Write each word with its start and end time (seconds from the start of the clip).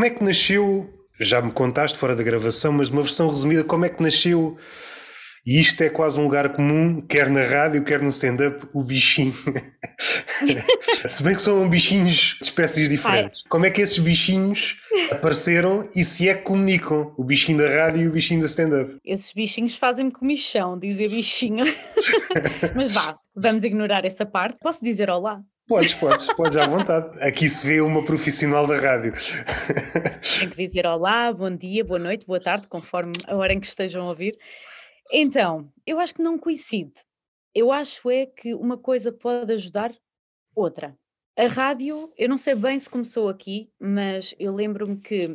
como 0.00 0.06
é 0.06 0.10
que 0.16 0.24
nasceu, 0.24 0.88
já 1.20 1.42
me 1.42 1.50
contaste 1.50 1.98
fora 1.98 2.16
da 2.16 2.22
gravação, 2.22 2.72
mas 2.72 2.88
uma 2.88 3.02
versão 3.02 3.28
resumida, 3.28 3.62
como 3.62 3.84
é 3.84 3.90
que 3.90 4.02
nasceu 4.02 4.56
e 5.46 5.60
isto 5.60 5.82
é 5.82 5.90
quase 5.90 6.18
um 6.18 6.22
lugar 6.22 6.54
comum, 6.54 7.02
quer 7.02 7.28
na 7.28 7.42
rádio, 7.44 7.84
quer 7.84 8.00
no 8.00 8.08
stand-up, 8.08 8.66
o 8.72 8.82
bichinho. 8.82 9.34
se 11.04 11.22
bem 11.22 11.34
que 11.34 11.42
são 11.42 11.68
bichinhos 11.68 12.36
de 12.40 12.44
espécies 12.44 12.88
diferentes. 12.88 13.42
Ai. 13.44 13.48
Como 13.50 13.66
é 13.66 13.70
que 13.70 13.82
esses 13.82 13.98
bichinhos 13.98 14.76
apareceram 15.10 15.86
e 15.94 16.02
se 16.02 16.30
é 16.30 16.34
que 16.34 16.44
comunicam? 16.44 17.14
O 17.18 17.24
bichinho 17.24 17.58
da 17.58 17.68
rádio 17.68 18.02
e 18.02 18.08
o 18.08 18.12
bichinho 18.12 18.40
do 18.40 18.46
stand-up? 18.46 18.96
Esses 19.04 19.32
bichinhos 19.32 19.76
fazem-me 19.76 20.12
comichão, 20.12 20.78
dizer 20.78 21.10
bichinho. 21.10 21.66
Mas 22.74 22.90
vá, 22.90 23.18
vamos 23.36 23.64
ignorar 23.64 24.06
essa 24.06 24.24
parte. 24.24 24.58
Posso 24.60 24.82
dizer 24.82 25.10
olá? 25.10 25.42
Podes, 25.70 25.94
podes, 25.94 26.26
podes 26.34 26.56
à 26.56 26.66
vontade. 26.66 27.16
Aqui 27.22 27.48
se 27.48 27.64
vê 27.64 27.80
uma 27.80 28.04
profissional 28.04 28.66
da 28.66 28.76
rádio. 28.76 29.12
Tem 30.40 30.50
que 30.50 30.56
dizer 30.56 30.84
olá, 30.84 31.32
bom 31.32 31.48
dia, 31.48 31.84
boa 31.84 32.00
noite, 32.00 32.26
boa 32.26 32.40
tarde, 32.40 32.66
conforme 32.66 33.12
a 33.28 33.36
hora 33.36 33.52
em 33.52 33.60
que 33.60 33.68
estejam 33.68 34.04
a 34.04 34.08
ouvir. 34.08 34.36
Então, 35.12 35.72
eu 35.86 36.00
acho 36.00 36.16
que 36.16 36.22
não 36.22 36.36
coincide. 36.36 36.92
Eu 37.54 37.70
acho 37.70 38.10
é 38.10 38.26
que 38.26 38.52
uma 38.52 38.76
coisa 38.76 39.12
pode 39.12 39.52
ajudar 39.52 39.94
outra. 40.56 40.98
A 41.38 41.46
rádio, 41.46 42.12
eu 42.18 42.28
não 42.28 42.36
sei 42.36 42.56
bem 42.56 42.76
se 42.76 42.90
começou 42.90 43.28
aqui, 43.28 43.70
mas 43.78 44.34
eu 44.40 44.52
lembro-me 44.52 44.96
que 44.96 45.32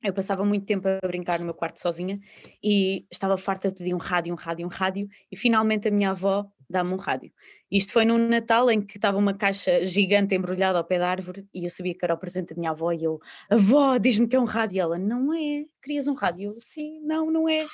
eu 0.00 0.14
passava 0.14 0.44
muito 0.44 0.64
tempo 0.64 0.86
a 0.86 1.04
brincar 1.04 1.40
no 1.40 1.44
meu 1.44 1.54
quarto 1.54 1.80
sozinha 1.80 2.20
e 2.62 3.04
estava 3.10 3.36
farta 3.36 3.68
de 3.68 3.74
pedir 3.74 3.94
um 3.94 3.98
rádio, 3.98 4.32
um 4.32 4.36
rádio, 4.36 4.64
um 4.64 4.70
rádio, 4.70 5.08
e 5.28 5.36
finalmente 5.36 5.88
a 5.88 5.90
minha 5.90 6.10
avó 6.12 6.48
dá-me 6.68 6.92
um 6.92 6.96
rádio. 6.96 7.32
Isto 7.70 7.92
foi 7.92 8.04
num 8.04 8.28
Natal 8.28 8.70
em 8.70 8.80
que 8.80 8.96
estava 8.96 9.18
uma 9.18 9.34
caixa 9.34 9.84
gigante 9.84 10.34
embrulhada 10.34 10.78
ao 10.78 10.84
pé 10.84 10.98
da 10.98 11.08
árvore 11.08 11.46
e 11.52 11.64
eu 11.64 11.70
sabia 11.70 11.94
que 11.94 12.04
era 12.04 12.14
o 12.14 12.18
presente 12.18 12.54
da 12.54 12.60
minha 12.60 12.70
avó 12.70 12.92
e 12.92 13.02
eu, 13.02 13.20
avó, 13.50 13.98
diz-me 13.98 14.28
que 14.28 14.36
é 14.36 14.40
um 14.40 14.44
rádio. 14.44 14.76
E 14.76 14.80
ela, 14.80 14.98
não 14.98 15.34
é, 15.34 15.64
querias 15.82 16.06
um 16.06 16.14
rádio? 16.14 16.52
Eu, 16.52 16.60
Sim, 16.60 17.00
não, 17.00 17.30
não 17.30 17.48
é. 17.48 17.64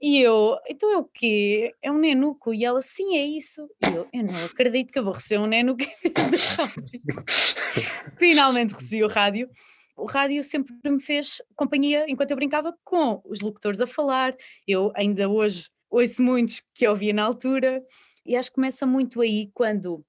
E 0.00 0.20
eu, 0.20 0.58
então 0.68 0.92
é 0.92 0.98
o 0.98 1.04
quê? 1.04 1.74
É 1.80 1.90
um 1.90 1.98
nenuco? 1.98 2.52
E 2.52 2.64
ela, 2.64 2.82
sim, 2.82 3.16
é 3.16 3.24
isso. 3.24 3.68
E 3.86 3.94
eu, 3.94 4.08
eu 4.12 4.24
não 4.24 4.44
acredito 4.44 4.92
que 4.92 4.98
eu 4.98 5.04
vou 5.04 5.14
receber 5.14 5.38
um 5.38 5.46
nenuco 5.46 5.82
em 5.82 6.10
vez 6.10 6.30
de 6.30 6.56
rádio. 6.56 6.84
Finalmente 8.18 8.74
recebi 8.74 9.04
o 9.04 9.08
rádio. 9.08 9.48
O 9.96 10.06
rádio 10.06 10.42
sempre 10.42 10.74
me 10.84 11.00
fez 11.00 11.40
companhia 11.54 12.04
enquanto 12.08 12.32
eu 12.32 12.36
brincava 12.36 12.76
com 12.84 13.22
os 13.24 13.40
locutores 13.40 13.80
a 13.80 13.86
falar. 13.86 14.36
Eu 14.66 14.92
ainda 14.94 15.28
hoje 15.28 15.70
ouço 15.90 16.22
muitos 16.22 16.60
que 16.74 16.86
eu 16.86 16.90
ouvia 16.90 17.12
na 17.12 17.24
altura. 17.24 17.82
E 18.24 18.36
acho 18.36 18.50
que 18.50 18.54
começa 18.54 18.86
muito 18.86 19.20
aí 19.20 19.50
quando, 19.52 20.04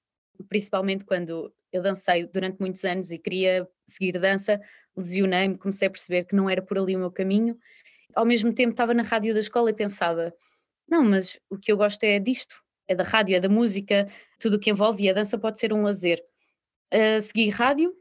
principalmente 0.48 1.04
quando 1.04 1.52
eu 1.72 1.82
dancei 1.82 2.26
durante 2.26 2.58
muitos 2.58 2.84
anos 2.84 3.10
e 3.10 3.18
queria 3.18 3.68
seguir 3.86 4.18
dança, 4.18 4.60
lesionei-me, 4.96 5.58
comecei 5.58 5.88
a 5.88 5.90
perceber 5.90 6.24
que 6.24 6.34
não 6.34 6.48
era 6.48 6.62
por 6.62 6.78
ali 6.78 6.96
o 6.96 6.98
meu 6.98 7.10
caminho 7.10 7.58
ao 8.16 8.24
mesmo 8.24 8.52
tempo 8.52 8.70
estava 8.70 8.94
na 8.94 9.02
rádio 9.02 9.34
da 9.34 9.40
escola 9.40 9.70
e 9.70 9.74
pensava: 9.74 10.34
não, 10.88 11.04
mas 11.04 11.38
o 11.50 11.58
que 11.58 11.70
eu 11.70 11.76
gosto 11.76 12.02
é 12.02 12.18
disto, 12.18 12.56
é 12.88 12.94
da 12.94 13.04
rádio, 13.04 13.36
é 13.36 13.40
da 13.40 13.48
música, 13.48 14.08
tudo 14.40 14.56
o 14.56 14.58
que 14.58 14.70
envolve 14.70 15.04
e 15.04 15.10
a 15.10 15.12
dança 15.12 15.38
pode 15.38 15.58
ser 15.58 15.72
um 15.72 15.82
lazer. 15.82 16.24
Uh, 16.92 17.20
segui 17.20 17.50
rádio, 17.50 17.94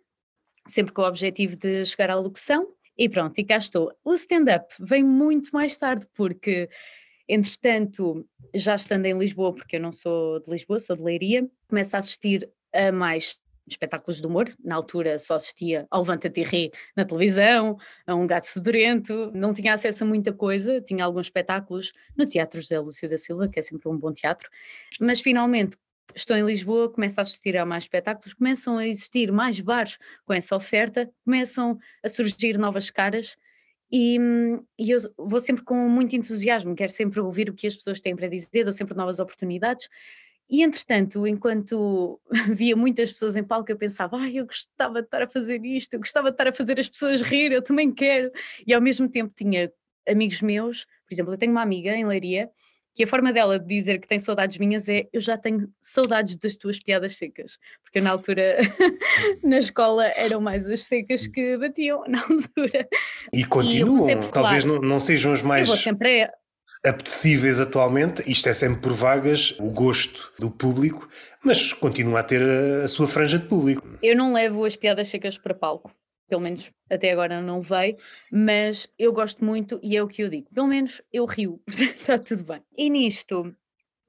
sempre 0.67 0.93
com 0.93 1.01
o 1.01 1.07
objetivo 1.07 1.55
de 1.57 1.85
chegar 1.85 2.09
à 2.09 2.15
locução, 2.15 2.73
e 2.97 3.09
pronto, 3.09 3.37
e 3.37 3.43
cá 3.43 3.57
estou. 3.57 3.91
O 4.03 4.13
stand-up 4.13 4.73
vem 4.79 5.03
muito 5.03 5.49
mais 5.51 5.75
tarde, 5.75 6.07
porque, 6.15 6.69
entretanto, 7.27 8.27
já 8.53 8.75
estando 8.75 9.05
em 9.05 9.17
Lisboa, 9.17 9.53
porque 9.53 9.77
eu 9.77 9.81
não 9.81 9.91
sou 9.91 10.39
de 10.39 10.51
Lisboa, 10.51 10.79
sou 10.79 10.95
de 10.95 11.03
Leiria, 11.03 11.49
começo 11.67 11.95
a 11.95 11.99
assistir 11.99 12.49
a 12.73 12.91
mais 12.91 13.39
espetáculos 13.67 14.21
de 14.21 14.27
humor. 14.27 14.53
Na 14.63 14.75
altura 14.75 15.17
só 15.17 15.35
assistia 15.35 15.87
ao 15.89 16.01
Levanta-te 16.01 16.43
Ri 16.43 16.71
na 16.95 17.05
televisão, 17.05 17.77
a 18.05 18.15
Um 18.15 18.27
Gato 18.27 18.51
Fedorento, 18.51 19.31
não 19.33 19.53
tinha 19.53 19.73
acesso 19.73 20.03
a 20.03 20.07
muita 20.07 20.31
coisa, 20.31 20.81
tinha 20.81 21.03
alguns 21.03 21.27
espetáculos 21.27 21.91
no 22.15 22.25
Teatro 22.25 22.61
José 22.61 22.79
Lúcio 22.79 23.09
da 23.09 23.17
Silva, 23.17 23.47
que 23.47 23.59
é 23.59 23.61
sempre 23.61 23.89
um 23.89 23.97
bom 23.97 24.13
teatro, 24.13 24.49
mas 24.99 25.19
finalmente 25.19 25.77
estou 26.13 26.37
em 26.37 26.45
Lisboa, 26.45 26.91
começo 26.91 27.19
a 27.19 27.21
assistir 27.21 27.57
a 27.57 27.65
mais 27.65 27.83
espetáculos, 27.83 28.33
começam 28.33 28.77
a 28.77 28.87
existir 28.87 29.31
mais 29.31 29.59
bares 29.59 29.97
com 30.25 30.33
essa 30.33 30.55
oferta, 30.55 31.09
começam 31.23 31.77
a 32.03 32.09
surgir 32.09 32.57
novas 32.57 32.89
caras 32.89 33.35
e, 33.91 34.17
e, 34.79 34.91
eu 34.91 34.97
vou 35.17 35.39
sempre 35.39 35.63
com 35.63 35.75
muito 35.87 36.15
entusiasmo, 36.15 36.75
quero 36.75 36.91
sempre 36.91 37.19
ouvir 37.19 37.49
o 37.49 37.53
que 37.53 37.67
as 37.67 37.75
pessoas 37.75 37.99
têm 37.99 38.15
para 38.15 38.27
dizer, 38.27 38.63
dou 38.63 38.73
sempre 38.73 38.95
novas 38.95 39.19
oportunidades 39.19 39.87
e 40.49 40.61
entretanto, 40.61 41.25
enquanto 41.25 42.19
via 42.53 42.75
muitas 42.75 43.11
pessoas 43.11 43.35
em 43.35 43.43
palco, 43.43 43.71
eu 43.71 43.77
pensava, 43.77 44.17
ai, 44.17 44.37
eu 44.37 44.45
gostava 44.45 45.01
de 45.01 45.07
estar 45.07 45.21
a 45.23 45.27
fazer 45.27 45.63
isto, 45.65 45.93
eu 45.95 45.99
gostava 45.99 46.29
de 46.29 46.35
estar 46.35 46.47
a 46.47 46.53
fazer 46.53 46.79
as 46.79 46.87
pessoas 46.87 47.21
rir, 47.21 47.51
eu 47.51 47.61
também 47.61 47.91
quero. 47.91 48.31
E 48.65 48.73
ao 48.73 48.81
mesmo 48.81 49.09
tempo 49.09 49.33
tinha 49.35 49.71
amigos 50.07 50.41
meus, 50.41 50.85
por 50.85 51.13
exemplo, 51.13 51.33
eu 51.33 51.37
tenho 51.37 51.51
uma 51.51 51.63
amiga 51.63 51.95
em 51.95 52.05
Leiria, 52.05 52.49
que 52.95 53.03
a 53.03 53.07
forma 53.07 53.33
dela 53.33 53.59
de 53.59 53.67
dizer 53.67 53.99
que 53.99 54.07
tem 54.07 54.17
saudades 54.17 54.57
minhas 54.57 54.87
é 54.87 55.05
eu 55.11 55.19
já 55.19 55.37
tenho 55.37 55.69
saudades 55.81 56.37
das 56.37 56.55
tuas 56.55 56.79
piadas 56.79 57.17
secas, 57.17 57.59
porque 57.83 57.99
na 57.99 58.11
altura 58.11 58.57
na 59.43 59.57
escola 59.57 60.09
eram 60.15 60.39
mais 60.39 60.67
as 60.69 60.85
secas 60.85 61.27
que 61.27 61.57
batiam 61.57 62.03
na 62.07 62.21
altura. 62.21 62.87
E 63.33 63.43
continuam, 63.43 64.09
e 64.09 64.31
talvez 64.31 64.63
não, 64.63 64.79
não 64.79 64.99
sejam 64.99 65.33
as 65.33 65.41
mais. 65.41 65.69
Sempre 65.69 66.23
a 66.23 66.33
apetecíveis 66.83 67.59
atualmente, 67.59 68.23
isto 68.29 68.47
é 68.47 68.53
sempre 68.53 68.79
por 68.79 68.93
vagas, 68.93 69.55
o 69.59 69.69
gosto 69.71 70.31
do 70.39 70.51
público, 70.51 71.07
mas 71.43 71.73
continua 71.73 72.19
a 72.19 72.23
ter 72.23 72.41
a, 72.41 72.83
a, 72.83 72.87
sua 72.87 73.07
franja 73.07 73.39
de 73.39 73.45
público. 73.45 73.87
Eu 74.01 74.15
não 74.15 74.33
levo 74.33 74.63
as 74.63 74.75
piadas 74.75 75.07
secas 75.07 75.37
para 75.37 75.53
palco, 75.53 75.91
pelo 76.27 76.41
menos 76.41 76.71
até 76.89 77.11
agora 77.11 77.41
não 77.41 77.59
levei, 77.59 77.97
mas 78.31 78.87
eu 78.97 79.13
gosto 79.13 79.43
muito 79.43 79.79
e 79.81 79.95
é 79.95 80.03
o 80.03 80.07
que 80.07 80.23
eu 80.23 80.29
digo, 80.29 80.49
pelo 80.53 80.67
menos 80.67 81.01
eu 81.11 81.25
rio, 81.25 81.61
está 81.67 82.17
tudo 82.17 82.43
bem. 82.43 82.61
E 82.77 82.89
nisto, 82.89 83.55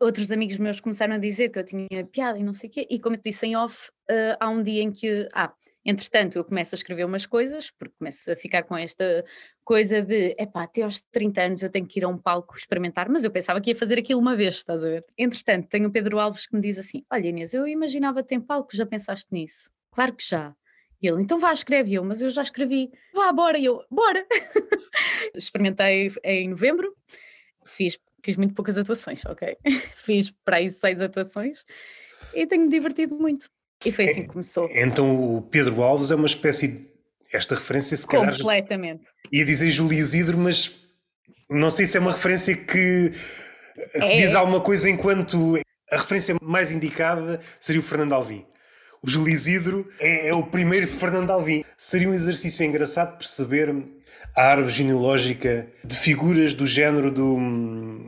outros 0.00 0.30
amigos 0.30 0.58
meus 0.58 0.80
começaram 0.80 1.14
a 1.14 1.18
dizer 1.18 1.50
que 1.50 1.58
eu 1.58 1.64
tinha 1.64 2.06
piada 2.10 2.38
e 2.38 2.42
não 2.42 2.52
sei 2.52 2.68
o 2.68 2.72
quê, 2.72 2.86
e 2.90 2.98
como 2.98 3.16
eu 3.16 3.20
te 3.20 3.30
disse 3.30 3.46
em 3.46 3.56
off, 3.56 3.90
uh, 4.10 4.36
há 4.38 4.48
um 4.48 4.62
dia 4.62 4.82
em 4.82 4.92
que, 4.92 5.28
ah, 5.32 5.52
Entretanto, 5.88 6.36
eu 6.36 6.44
começo 6.44 6.74
a 6.74 6.78
escrever 6.78 7.04
umas 7.04 7.26
coisas, 7.26 7.70
porque 7.70 7.94
começo 7.96 8.32
a 8.32 8.34
ficar 8.34 8.64
com 8.64 8.76
esta 8.76 9.24
coisa 9.64 10.02
de, 10.02 10.34
epá, 10.36 10.64
até 10.64 10.82
aos 10.82 11.00
30 11.12 11.40
anos 11.42 11.62
eu 11.62 11.70
tenho 11.70 11.86
que 11.86 12.00
ir 12.00 12.04
a 12.04 12.08
um 12.08 12.18
palco 12.18 12.56
experimentar, 12.56 13.08
mas 13.08 13.22
eu 13.22 13.30
pensava 13.30 13.60
que 13.60 13.70
ia 13.70 13.76
fazer 13.76 13.96
aquilo 13.96 14.20
uma 14.20 14.34
vez, 14.34 14.56
estás 14.56 14.82
a 14.82 14.88
ver? 14.88 15.04
Entretanto, 15.16 15.68
tenho 15.68 15.88
o 15.88 15.92
Pedro 15.92 16.18
Alves 16.18 16.44
que 16.44 16.56
me 16.56 16.60
diz 16.60 16.76
assim, 16.76 17.04
olha 17.08 17.28
Inês, 17.28 17.54
eu 17.54 17.68
imaginava-te 17.68 18.34
em 18.34 18.40
palco, 18.40 18.74
já 18.74 18.84
pensaste 18.84 19.28
nisso? 19.30 19.70
Claro 19.92 20.12
que 20.16 20.28
já. 20.28 20.56
Ele, 21.06 21.22
então 21.22 21.38
vá, 21.38 21.52
escreve 21.52 21.94
eu, 21.94 22.04
mas 22.04 22.20
eu 22.20 22.30
já 22.30 22.42
escrevi. 22.42 22.90
Vá, 23.14 23.32
bora, 23.32 23.58
e 23.58 23.64
eu, 23.64 23.82
bora! 23.90 24.26
Experimentei 25.34 26.10
em 26.24 26.50
novembro, 26.50 26.94
fiz, 27.64 27.98
fiz 28.24 28.36
muito 28.36 28.54
poucas 28.54 28.78
atuações, 28.78 29.24
ok? 29.26 29.56
fiz 30.04 30.30
para 30.44 30.56
aí 30.56 30.68
seis 30.70 31.00
atuações 31.00 31.64
e 32.34 32.46
tenho-me 32.46 32.68
divertido 32.68 33.16
muito. 33.16 33.48
E 33.84 33.92
foi 33.92 34.06
assim 34.06 34.22
que 34.22 34.28
começou. 34.28 34.68
Então 34.72 35.36
o 35.36 35.42
Pedro 35.42 35.82
Alves 35.82 36.10
é 36.10 36.14
uma 36.14 36.26
espécie 36.26 36.68
de. 36.68 36.96
Esta 37.32 37.56
referência, 37.56 37.96
se 37.96 38.06
calhar. 38.06 38.36
Completamente. 38.36 39.08
Ia 39.32 39.44
dizer 39.44 39.70
Júlio 39.70 39.98
Isidro, 39.98 40.38
mas 40.38 40.80
não 41.50 41.68
sei 41.68 41.86
se 41.86 41.96
é 41.96 42.00
uma 42.00 42.12
referência 42.12 42.56
que, 42.56 43.10
que 43.10 43.98
é. 43.98 44.16
diz 44.16 44.34
alguma 44.34 44.60
coisa 44.60 44.88
enquanto. 44.88 45.58
A 45.90 45.98
referência 45.98 46.34
mais 46.42 46.72
indicada 46.72 47.40
seria 47.60 47.80
o 47.80 47.84
Fernando 47.84 48.12
Alvim. 48.12 48.44
O 49.06 49.10
Júlio 49.10 49.32
Isidro 49.32 49.88
é, 50.00 50.28
é, 50.28 50.34
o 50.34 50.42
primeiro 50.42 50.88
Fernando 50.88 51.30
Alvim. 51.30 51.64
Seria 51.78 52.10
um 52.10 52.14
exercício 52.14 52.64
engraçado 52.64 53.16
perceber 53.16 53.72
a 54.34 54.42
árvore 54.42 54.74
genealógica 54.74 55.68
de 55.84 55.96
figuras 55.96 56.52
do 56.52 56.66
género 56.66 57.10
do, 57.10 57.38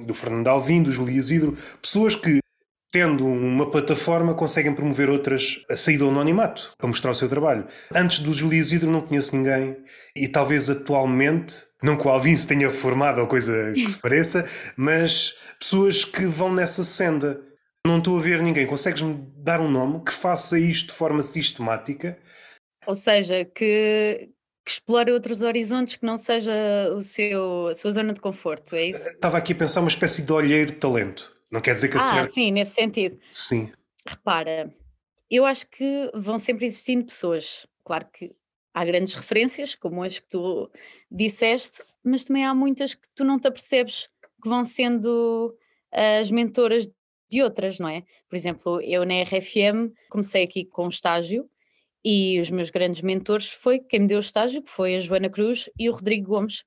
do 0.04 0.12
Fernando 0.12 0.48
Alvim, 0.48 0.82
do 0.82 0.90
Júlio 0.90 1.14
Isidro, 1.14 1.56
pessoas 1.80 2.16
que 2.16 2.40
tendo 2.90 3.26
uma 3.26 3.70
plataforma, 3.70 4.34
conseguem 4.34 4.72
promover 4.72 5.10
outras 5.10 5.60
a 5.70 5.76
sair 5.76 5.98
do 5.98 6.08
anonimato 6.08 6.72
para 6.78 6.86
mostrar 6.86 7.10
o 7.10 7.14
seu 7.14 7.28
trabalho. 7.28 7.66
Antes 7.94 8.20
do 8.20 8.32
Júlio 8.32 8.58
Isidro 8.58 8.90
não 8.90 9.02
conheço 9.02 9.36
ninguém 9.36 9.76
e 10.16 10.26
talvez 10.26 10.70
atualmente, 10.70 11.64
não 11.82 11.96
que 11.96 12.06
o 12.06 12.10
Alvin 12.10 12.34
se 12.34 12.46
tenha 12.46 12.66
reformado 12.66 13.20
ou 13.20 13.26
coisa 13.26 13.72
que 13.74 13.90
se 13.90 13.98
pareça, 13.98 14.48
mas 14.74 15.34
pessoas 15.60 16.04
que 16.04 16.24
vão 16.24 16.52
nessa 16.52 16.82
senda. 16.82 17.40
Não 17.88 17.98
estou 17.98 18.18
a 18.18 18.20
ver 18.20 18.42
ninguém. 18.42 18.66
Consegues-me 18.66 19.14
dar 19.36 19.60
um 19.60 19.70
nome 19.70 20.04
que 20.04 20.12
faça 20.12 20.58
isto 20.58 20.88
de 20.88 20.94
forma 20.94 21.22
sistemática? 21.22 22.18
Ou 22.86 22.94
seja, 22.94 23.44
que, 23.44 24.30
que 24.64 24.70
explore 24.70 25.10
outros 25.10 25.42
horizontes 25.42 25.96
que 25.96 26.06
não 26.06 26.16
seja 26.16 26.52
o 26.94 27.00
seu, 27.00 27.68
a 27.68 27.74
sua 27.74 27.92
zona 27.92 28.12
de 28.12 28.20
conforto, 28.20 28.74
é 28.74 28.86
isso? 28.86 29.08
Estava 29.08 29.38
aqui 29.38 29.52
a 29.52 29.56
pensar 29.56 29.80
uma 29.80 29.88
espécie 29.88 30.22
de 30.22 30.32
olheiro 30.32 30.72
de 30.72 30.76
talento 30.76 31.38
não 31.50 31.60
quer 31.60 31.74
dizer 31.74 31.88
que 31.88 31.96
acerte. 31.96 32.28
Ah, 32.28 32.32
sim, 32.32 32.52
nesse 32.52 32.74
sentido. 32.74 33.18
Sim. 33.30 33.72
Repara, 34.06 34.72
eu 35.30 35.44
acho 35.44 35.68
que 35.68 36.10
vão 36.14 36.38
sempre 36.38 36.66
existindo 36.66 37.06
pessoas. 37.06 37.66
Claro 37.84 38.06
que 38.12 38.34
há 38.74 38.84
grandes 38.84 39.14
referências, 39.14 39.74
como 39.74 40.02
as 40.02 40.18
que 40.18 40.28
tu 40.28 40.70
disseste, 41.10 41.82
mas 42.04 42.24
também 42.24 42.44
há 42.44 42.54
muitas 42.54 42.94
que 42.94 43.08
tu 43.14 43.24
não 43.24 43.38
te 43.38 43.48
apercebes 43.48 44.08
que 44.42 44.48
vão 44.48 44.62
sendo 44.62 45.56
as 45.90 46.30
mentoras 46.30 46.88
de 47.30 47.42
outras, 47.42 47.78
não 47.78 47.88
é? 47.88 48.02
Por 48.28 48.36
exemplo, 48.36 48.80
eu 48.82 49.04
na 49.04 49.22
RFM 49.22 49.92
comecei 50.10 50.44
aqui 50.44 50.64
com 50.64 50.86
um 50.86 50.88
estágio 50.88 51.48
E 52.04 52.38
os 52.40 52.50
meus 52.50 52.70
grandes 52.70 53.02
mentores 53.02 53.50
foi 53.50 53.80
quem 53.80 54.00
me 54.00 54.06
deu 54.06 54.18
o 54.18 54.20
estágio, 54.20 54.62
que 54.62 54.70
foi 54.70 54.94
a 54.96 54.98
Joana 55.00 55.28
Cruz 55.28 55.68
e 55.78 55.88
o 55.88 55.92
Rodrigo 55.92 56.28
Gomes, 56.28 56.64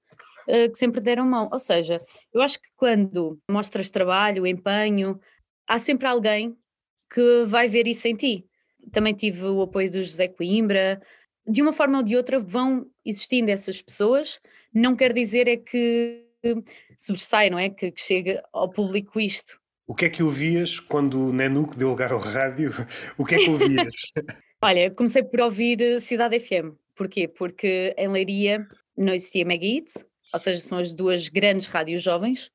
uh, 0.48 0.72
que 0.72 0.78
sempre 0.78 1.02
deram 1.02 1.26
mão. 1.26 1.50
Ou 1.52 1.60
seja, 1.60 2.02
eu 2.34 2.42
acho 2.42 2.62
que 2.62 2.70
quando 2.76 3.40
mostras 3.50 3.90
trabalho, 3.90 4.46
empenho, 4.46 5.20
há 5.68 5.80
sempre 5.80 6.08
alguém 6.08 6.56
que 7.14 7.44
vai 7.46 7.68
ver 7.68 7.88
isso 7.88 8.08
em 8.08 8.16
ti. 8.16 8.46
Também 8.92 9.14
tive 9.14 9.46
o 9.46 9.62
apoio 9.62 9.92
do 9.92 10.02
José 10.02 10.28
Coimbra. 10.28 11.02
De 11.48 11.62
uma 11.62 11.74
forma 11.74 12.00
ou 12.00 12.04
de 12.04 12.16
outra 12.16 12.40
vão 12.40 12.86
existindo 13.06 13.52
essas 13.52 13.82
pessoas. 13.82 14.40
Não 14.74 14.96
quer 14.96 15.14
dizer 15.14 15.48
é 15.48 15.58
que 15.58 16.26
sobressai, 16.98 17.50
não 17.50 17.60
é? 17.60 17.70
Que, 17.70 17.92
que 17.92 18.02
chega 18.02 18.44
ao 18.52 18.70
público 18.70 19.20
isto. 19.20 19.61
O 19.88 19.96
que 19.96 20.06
é 20.06 20.10
que 20.10 20.24
ouvias 20.24 20.80
quando 20.80 21.30
o 21.30 21.34
Nenuco 21.34 21.78
deu 21.78 21.90
lugar 21.90 22.12
ao 22.12 22.20
rádio? 22.20 22.72
O 23.18 23.26
que 23.26 23.36
é 23.36 23.38
que 23.40 23.50
ouvias? 23.50 23.96
Olha, 24.62 24.92
comecei 24.92 25.24
por 25.24 25.42
ouvir 25.42 26.00
Cidade 26.00 26.40
FM. 26.40 26.76
Porquê? 26.96 27.28
Porque 27.28 27.96
em 27.98 28.08
Leiria 28.08 28.68
não 28.96 29.14
existia 29.14 29.44
Mega 29.44 29.66
Hits, 29.66 30.06
ou 30.34 30.40
seja, 30.40 30.60
são 30.60 30.78
as 30.78 30.94
duas 30.94 31.28
grandes 31.28 31.68
rádios 31.68 32.04
jovens. 32.04 32.52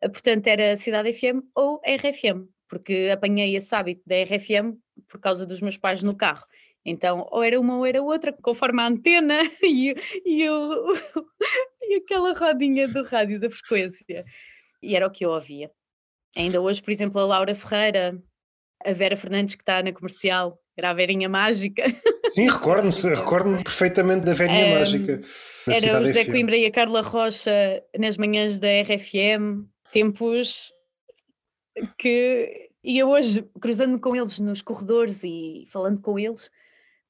Portanto, 0.00 0.46
era 0.48 0.76
Cidade 0.76 1.12
FM 1.12 1.46
ou 1.54 1.80
RFM, 1.86 2.48
porque 2.68 3.10
apanhei 3.12 3.56
esse 3.56 3.74
hábito 3.74 4.02
da 4.04 4.22
RFM 4.22 4.76
por 5.08 5.20
causa 5.20 5.46
dos 5.46 5.60
meus 5.60 5.76
pais 5.76 6.02
no 6.02 6.16
carro. 6.16 6.44
Então, 6.84 7.26
ou 7.30 7.42
era 7.42 7.58
uma 7.58 7.78
ou 7.78 7.86
era 7.86 8.02
outra, 8.02 8.32
conforme 8.32 8.82
a 8.82 8.88
antena 8.88 9.38
e, 9.62 9.94
e, 10.24 10.44
e 11.82 11.94
aquela 11.94 12.34
rodinha 12.34 12.86
do 12.86 13.02
rádio 13.04 13.40
da 13.40 13.48
frequência. 13.48 14.24
E 14.82 14.94
era 14.94 15.06
o 15.06 15.10
que 15.10 15.24
eu 15.24 15.30
ouvia. 15.30 15.70
Ainda 16.36 16.60
hoje, 16.60 16.82
por 16.82 16.90
exemplo, 16.90 17.20
a 17.20 17.26
Laura 17.26 17.54
Ferreira, 17.54 18.20
a 18.84 18.92
Vera 18.92 19.16
Fernandes, 19.16 19.54
que 19.54 19.62
está 19.62 19.82
na 19.82 19.92
comercial, 19.92 20.58
era 20.76 20.90
a 20.90 20.94
Verinha 20.94 21.28
Mágica. 21.28 21.84
Sim, 22.28 22.48
recordo-me 22.48 23.14
recordo 23.14 23.62
perfeitamente 23.62 24.26
da 24.26 24.34
Verinha 24.34 24.66
um, 24.66 24.78
Mágica. 24.78 25.20
Era 25.68 26.00
o 26.00 26.06
José 26.06 26.24
FM. 26.24 26.30
Coimbra 26.30 26.56
e 26.56 26.66
a 26.66 26.72
Carla 26.72 27.00
Rocha 27.00 27.82
nas 27.96 28.16
manhãs 28.16 28.58
da 28.58 28.68
RFM, 28.82 29.64
tempos 29.92 30.72
que. 31.96 32.70
E 32.82 32.98
eu 32.98 33.08
hoje, 33.08 33.48
cruzando 33.60 33.98
com 34.00 34.14
eles 34.14 34.38
nos 34.40 34.60
corredores 34.60 35.22
e 35.24 35.66
falando 35.70 36.02
com 36.02 36.18
eles, 36.18 36.50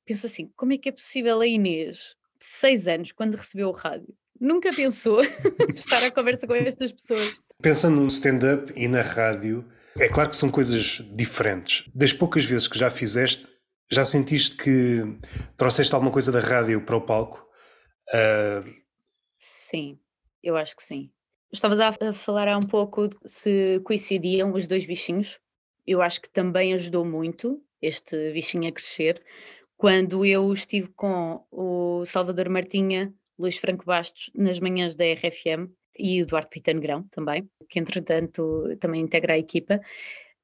penso 0.04 0.26
assim: 0.26 0.52
como 0.56 0.74
é 0.74 0.78
que 0.78 0.90
é 0.90 0.92
possível 0.92 1.40
a 1.40 1.46
Inês, 1.46 2.14
de 2.38 2.44
seis 2.44 2.86
anos, 2.86 3.12
quando 3.12 3.36
recebeu 3.36 3.70
o 3.70 3.72
rádio, 3.72 4.14
nunca 4.38 4.70
pensou 4.72 5.20
estar 5.74 6.04
à 6.04 6.10
conversa 6.10 6.46
com 6.46 6.54
estas 6.54 6.92
pessoas? 6.92 7.42
Pensando 7.62 8.00
no 8.00 8.06
stand-up 8.08 8.72
e 8.76 8.88
na 8.88 9.02
rádio, 9.02 9.64
é 9.98 10.08
claro 10.08 10.30
que 10.30 10.36
são 10.36 10.50
coisas 10.50 11.00
diferentes. 11.14 11.88
Das 11.94 12.12
poucas 12.12 12.44
vezes 12.44 12.68
que 12.68 12.78
já 12.78 12.90
fizeste, 12.90 13.46
já 13.90 14.04
sentiste 14.04 14.56
que 14.56 15.02
trouxeste 15.56 15.94
alguma 15.94 16.12
coisa 16.12 16.32
da 16.32 16.40
rádio 16.40 16.84
para 16.84 16.96
o 16.96 17.00
palco? 17.00 17.46
Uh... 18.08 18.74
Sim, 19.38 19.98
eu 20.42 20.56
acho 20.56 20.76
que 20.76 20.82
sim. 20.82 21.10
Estavas 21.52 21.78
a 21.78 22.12
falar 22.12 22.48
há 22.48 22.58
um 22.58 22.66
pouco 22.66 23.08
se 23.24 23.80
coincidiam 23.84 24.52
os 24.52 24.66
dois 24.66 24.84
bichinhos. 24.84 25.38
Eu 25.86 26.02
acho 26.02 26.20
que 26.20 26.28
também 26.28 26.72
ajudou 26.74 27.04
muito 27.04 27.62
este 27.80 28.32
bichinho 28.32 28.68
a 28.68 28.72
crescer, 28.72 29.22
quando 29.76 30.24
eu 30.24 30.52
estive 30.52 30.88
com 30.88 31.44
o 31.50 32.04
Salvador 32.06 32.48
Martinha, 32.48 33.12
Luís 33.38 33.58
Franco 33.58 33.84
Bastos, 33.84 34.30
nas 34.34 34.58
manhãs 34.58 34.94
da 34.94 35.04
RFM, 35.04 35.70
e 35.98 36.20
o 36.20 36.24
Eduardo 36.24 36.48
Pita 36.48 36.72
Negrão 36.72 37.02
também, 37.10 37.48
que 37.68 37.78
entretanto 37.78 38.76
também 38.80 39.00
integra 39.00 39.34
a 39.34 39.38
equipa, 39.38 39.80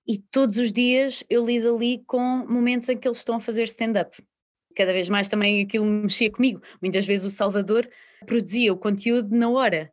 e 0.07 0.19
todos 0.19 0.57
os 0.57 0.73
dias 0.73 1.23
eu 1.29 1.45
lido 1.45 1.75
ali 1.75 2.03
com 2.07 2.21
momentos 2.47 2.89
em 2.89 2.97
que 2.97 3.07
eles 3.07 3.19
estão 3.19 3.37
a 3.37 3.41
fazer 3.41 3.65
stand-up. 3.65 4.23
Cada 4.75 4.93
vez 4.93 5.09
mais 5.09 5.29
também 5.29 5.63
aquilo 5.63 5.85
mexia 5.85 6.31
comigo. 6.31 6.63
Muitas 6.81 7.05
vezes 7.05 7.25
o 7.27 7.31
Salvador 7.31 7.89
produzia 8.27 8.73
o 8.73 8.79
conteúdo 8.79 9.35
na 9.35 9.49
hora 9.49 9.93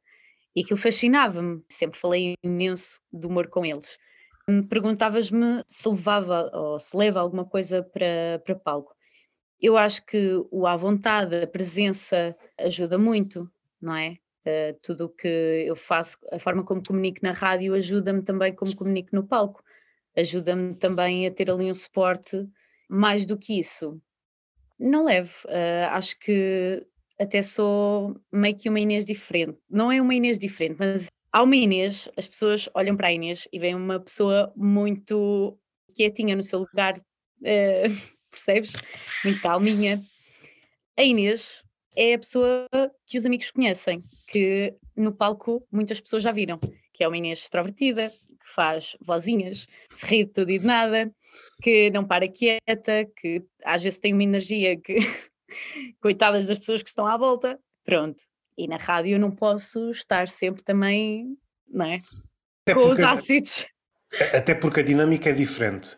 e 0.56 0.62
aquilo 0.62 0.80
fascinava-me. 0.80 1.62
Sempre 1.70 2.00
falei 2.00 2.36
imenso 2.44 3.00
de 3.12 3.28
humor 3.28 3.48
com 3.48 3.66
eles. 3.66 3.98
Perguntavas-me 4.70 5.64
se 5.68 5.88
levava 5.90 6.50
ou 6.54 6.80
se 6.80 6.96
leva 6.96 7.20
alguma 7.20 7.46
coisa 7.46 7.84
para, 7.84 8.42
para 8.46 8.56
palco. 8.56 8.96
Eu 9.60 9.76
acho 9.76 10.06
que 10.06 10.42
o 10.52 10.66
à 10.66 10.76
vontade, 10.76 11.36
a 11.36 11.48
presença 11.48 12.36
ajuda 12.58 12.98
muito, 12.98 13.52
não 13.82 13.96
é? 13.96 14.18
Uh, 14.48 14.80
tudo 14.82 15.06
o 15.06 15.10
que 15.10 15.28
eu 15.68 15.76
faço, 15.76 16.18
a 16.32 16.40
forma 16.40 16.64
como 16.64 16.82
comunico 16.82 17.20
na 17.22 17.34
rádio 17.34 17.74
ajuda-me 17.74 18.22
também 18.22 18.56
como 18.56 18.74
comunico 18.74 19.10
no 19.12 19.28
palco. 19.28 19.62
Ajuda-me 20.16 20.74
também 20.74 21.28
a 21.28 21.32
ter 21.32 21.52
ali 21.52 21.70
um 21.70 21.74
suporte. 21.74 22.48
Mais 22.90 23.26
do 23.26 23.38
que 23.38 23.60
isso, 23.60 24.02
não 24.80 25.04
levo. 25.04 25.34
Uh, 25.48 25.90
acho 25.90 26.18
que 26.20 26.82
até 27.20 27.42
sou 27.42 28.16
meio 28.32 28.56
que 28.56 28.70
uma 28.70 28.80
Inês 28.80 29.04
diferente. 29.04 29.58
Não 29.70 29.92
é 29.92 30.02
uma 30.02 30.16
Inês 30.16 30.40
diferente, 30.40 30.78
mas 30.80 31.08
há 31.34 31.44
uma 31.44 31.56
Inês, 31.58 32.10
as 32.16 32.26
pessoas 32.26 32.70
olham 32.74 32.96
para 32.96 33.08
a 33.08 33.12
Inês 33.12 33.50
e 33.52 33.60
veem 33.60 33.76
uma 33.76 34.00
pessoa 34.00 34.54
muito 34.56 35.60
quietinha 35.94 36.38
no 36.38 36.44
seu 36.44 36.60
lugar. 36.60 36.98
Uh, 37.42 37.92
percebes? 38.32 38.74
Muito 39.26 39.42
calminha. 39.42 40.02
A 40.96 41.04
Inês 41.04 41.67
é 41.98 42.14
a 42.14 42.20
pessoa 42.20 42.68
que 43.08 43.18
os 43.18 43.26
amigos 43.26 43.50
conhecem, 43.50 44.04
que 44.28 44.74
no 44.96 45.12
palco 45.12 45.66
muitas 45.72 46.00
pessoas 46.00 46.22
já 46.22 46.32
viram, 46.32 46.60
que 46.94 47.04
é 47.04 47.08
uma 47.08 47.18
Inês 47.18 47.40
extrovertida, 47.40 48.10
que 48.10 48.54
faz 48.54 48.96
vozinhas, 49.02 49.68
se 49.90 50.06
ri 50.06 50.26
de 50.26 50.32
tudo 50.32 50.52
e 50.52 50.60
de 50.60 50.66
nada, 50.66 51.12
que 51.62 51.90
não 51.90 52.06
para 52.06 52.28
quieta, 52.28 53.04
que 53.18 53.44
às 53.66 53.82
vezes 53.82 53.98
tem 53.98 54.14
uma 54.14 54.24
energia 54.24 54.80
que 54.80 54.98
coitadas 56.00 56.46
das 56.46 56.60
pessoas 56.60 56.84
que 56.84 56.90
estão 56.90 57.08
à 57.08 57.18
volta, 57.18 57.60
pronto. 57.84 58.24
E 58.56 58.68
na 58.68 58.78
rádio 58.78 59.14
eu 59.14 59.20
não 59.20 59.32
posso 59.32 59.90
estar 59.90 60.28
sempre 60.28 60.64
também, 60.64 61.36
não 61.68 61.86
é? 61.86 62.02
Até 62.62 62.74
Com 62.76 62.90
os 62.90 63.00
ácidos. 63.00 63.66
Até 64.34 64.54
porque 64.54 64.82
a 64.82 64.84
dinâmica 64.84 65.30
é 65.30 65.34
diferente. 65.34 65.98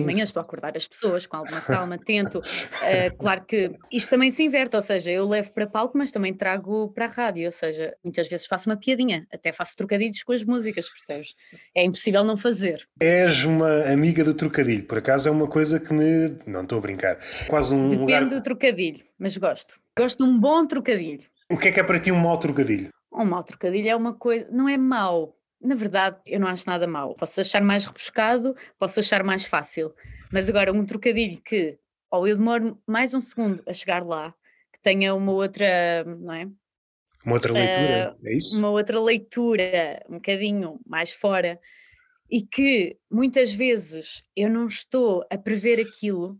Sim. 0.00 0.06
Manhã 0.06 0.24
estou 0.24 0.40
a 0.40 0.44
acordar 0.44 0.76
as 0.76 0.86
pessoas 0.86 1.26
com 1.26 1.36
alguma 1.36 1.60
calma, 1.62 1.98
tento. 1.98 2.38
Uh, 2.38 3.16
claro 3.18 3.44
que 3.44 3.72
isto 3.90 4.10
também 4.10 4.30
se 4.30 4.42
inverte, 4.42 4.76
ou 4.76 4.82
seja, 4.82 5.10
eu 5.10 5.26
levo 5.26 5.50
para 5.52 5.66
palco, 5.66 5.96
mas 5.96 6.10
também 6.10 6.34
trago 6.34 6.92
para 6.92 7.06
a 7.06 7.08
rádio, 7.08 7.44
ou 7.44 7.50
seja, 7.50 7.96
muitas 8.02 8.28
vezes 8.28 8.46
faço 8.46 8.68
uma 8.68 8.76
piadinha, 8.76 9.26
até 9.32 9.52
faço 9.52 9.76
trocadilhos 9.76 10.22
com 10.22 10.32
as 10.32 10.44
músicas, 10.44 10.88
percebes? 10.88 11.34
É 11.74 11.84
impossível 11.84 12.24
não 12.24 12.36
fazer. 12.36 12.86
És 13.00 13.44
uma 13.44 13.84
amiga 13.84 14.24
do 14.24 14.34
trocadilho, 14.34 14.84
por 14.84 14.98
acaso 14.98 15.28
é 15.28 15.32
uma 15.32 15.46
coisa 15.46 15.78
que 15.78 15.92
me. 15.92 16.36
Não 16.46 16.62
estou 16.62 16.78
a 16.78 16.80
brincar. 16.80 17.18
Quase 17.48 17.74
um. 17.74 17.88
Depende 17.88 18.00
lugar... 18.00 18.24
do 18.26 18.42
trocadilho, 18.42 19.04
mas 19.18 19.36
gosto. 19.36 19.78
Gosto 19.96 20.24
de 20.24 20.30
um 20.30 20.38
bom 20.38 20.66
trocadilho. 20.66 21.24
O 21.50 21.56
que 21.56 21.68
é 21.68 21.72
que 21.72 21.80
é 21.80 21.84
para 21.84 21.98
ti 21.98 22.10
um 22.10 22.16
mau 22.16 22.38
trocadilho? 22.38 22.88
Um 23.12 23.24
mau 23.24 23.42
trocadilho 23.42 23.88
é 23.88 23.96
uma 23.96 24.14
coisa. 24.14 24.48
Não 24.50 24.68
é 24.68 24.76
mau, 24.76 25.36
na 25.64 25.74
verdade, 25.74 26.18
eu 26.26 26.38
não 26.38 26.46
acho 26.46 26.68
nada 26.68 26.86
mal. 26.86 27.14
Posso 27.14 27.40
achar 27.40 27.62
mais 27.62 27.86
rebuscado, 27.86 28.54
posso 28.78 29.00
achar 29.00 29.24
mais 29.24 29.46
fácil. 29.46 29.94
Mas 30.30 30.48
agora, 30.48 30.72
um 30.72 30.84
trocadilho 30.84 31.40
que, 31.40 31.78
ou 32.10 32.28
eu 32.28 32.36
demoro 32.36 32.78
mais 32.86 33.14
um 33.14 33.20
segundo 33.20 33.62
a 33.66 33.72
chegar 33.72 34.04
lá, 34.04 34.34
que 34.72 34.80
tenha 34.82 35.14
uma 35.14 35.32
outra, 35.32 36.04
não 36.04 36.34
é? 36.34 36.48
Uma 37.24 37.34
outra 37.34 37.52
leitura, 37.54 38.16
uh, 38.20 38.26
é 38.26 38.36
isso? 38.36 38.58
Uma 38.58 38.68
outra 38.70 39.00
leitura, 39.00 40.04
um 40.08 40.16
bocadinho 40.16 40.78
mais 40.86 41.12
fora, 41.12 41.58
e 42.30 42.42
que 42.42 42.98
muitas 43.10 43.52
vezes 43.52 44.22
eu 44.36 44.50
não 44.50 44.66
estou 44.66 45.24
a 45.30 45.38
prever 45.38 45.80
aquilo, 45.80 46.38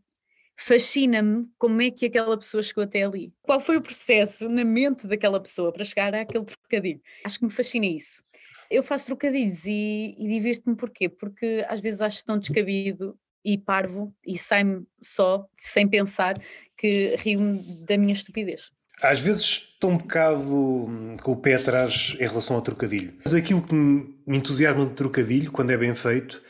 fascina-me 0.55 1.49
como 1.57 1.81
é 1.81 1.91
que 1.91 2.05
aquela 2.05 2.37
pessoa 2.37 2.63
chegou 2.63 2.85
até 2.85 3.03
ali. 3.03 3.33
Qual 3.41 3.59
foi 3.59 3.79
o 3.79 3.83
processo 3.83 4.47
na 4.51 4.65
mente 4.65 5.07
daquela 5.07 5.41
pessoa 5.41 5.73
para 5.73 5.85
chegar 5.85 6.15
àquele 6.15 6.45
trocadilho? 6.45 7.01
Acho 7.25 7.39
que 7.39 7.47
me 7.47 7.51
fascina 7.51 7.87
isso 7.87 8.23
eu 8.71 8.83
faço 8.83 9.07
trocadilhos 9.07 9.65
e, 9.65 10.15
e 10.19 10.29
divirto-me 10.29 10.77
porquê? 10.77 11.09
Porque 11.09 11.65
às 11.69 11.81
vezes 11.81 12.01
acho 12.01 12.25
tão 12.25 12.39
descabido 12.39 13.19
e 13.45 13.59
parvo 13.59 14.15
e 14.27 14.39
sai-me 14.39 14.87
só, 15.03 15.47
sem 15.59 15.87
pensar, 15.87 16.41
que 16.77 17.15
rio-me 17.17 17.61
da 17.85 17.97
minha 17.97 18.13
estupidez. 18.13 18.71
Às 19.03 19.21
vezes 19.21 19.43
estou 19.43 19.91
um 19.91 19.99
bocado 19.99 20.55
hum, 20.55 21.17
com 21.23 21.33
o 21.33 21.37
pé 21.37 21.55
atrás 21.55 22.17
em 22.19 22.27
relação 22.27 22.57
ao 22.57 22.63
trocadilho. 22.63 23.15
Mas 23.25 23.35
aquilo 23.35 23.63
que 23.63 23.75
me 23.75 24.39
entusiasma 24.39 24.85
no 24.85 24.95
trocadilho, 24.95 25.53
quando 25.53 25.71
é 25.71 25.77
bem 25.77 25.95
feito, 25.95 26.41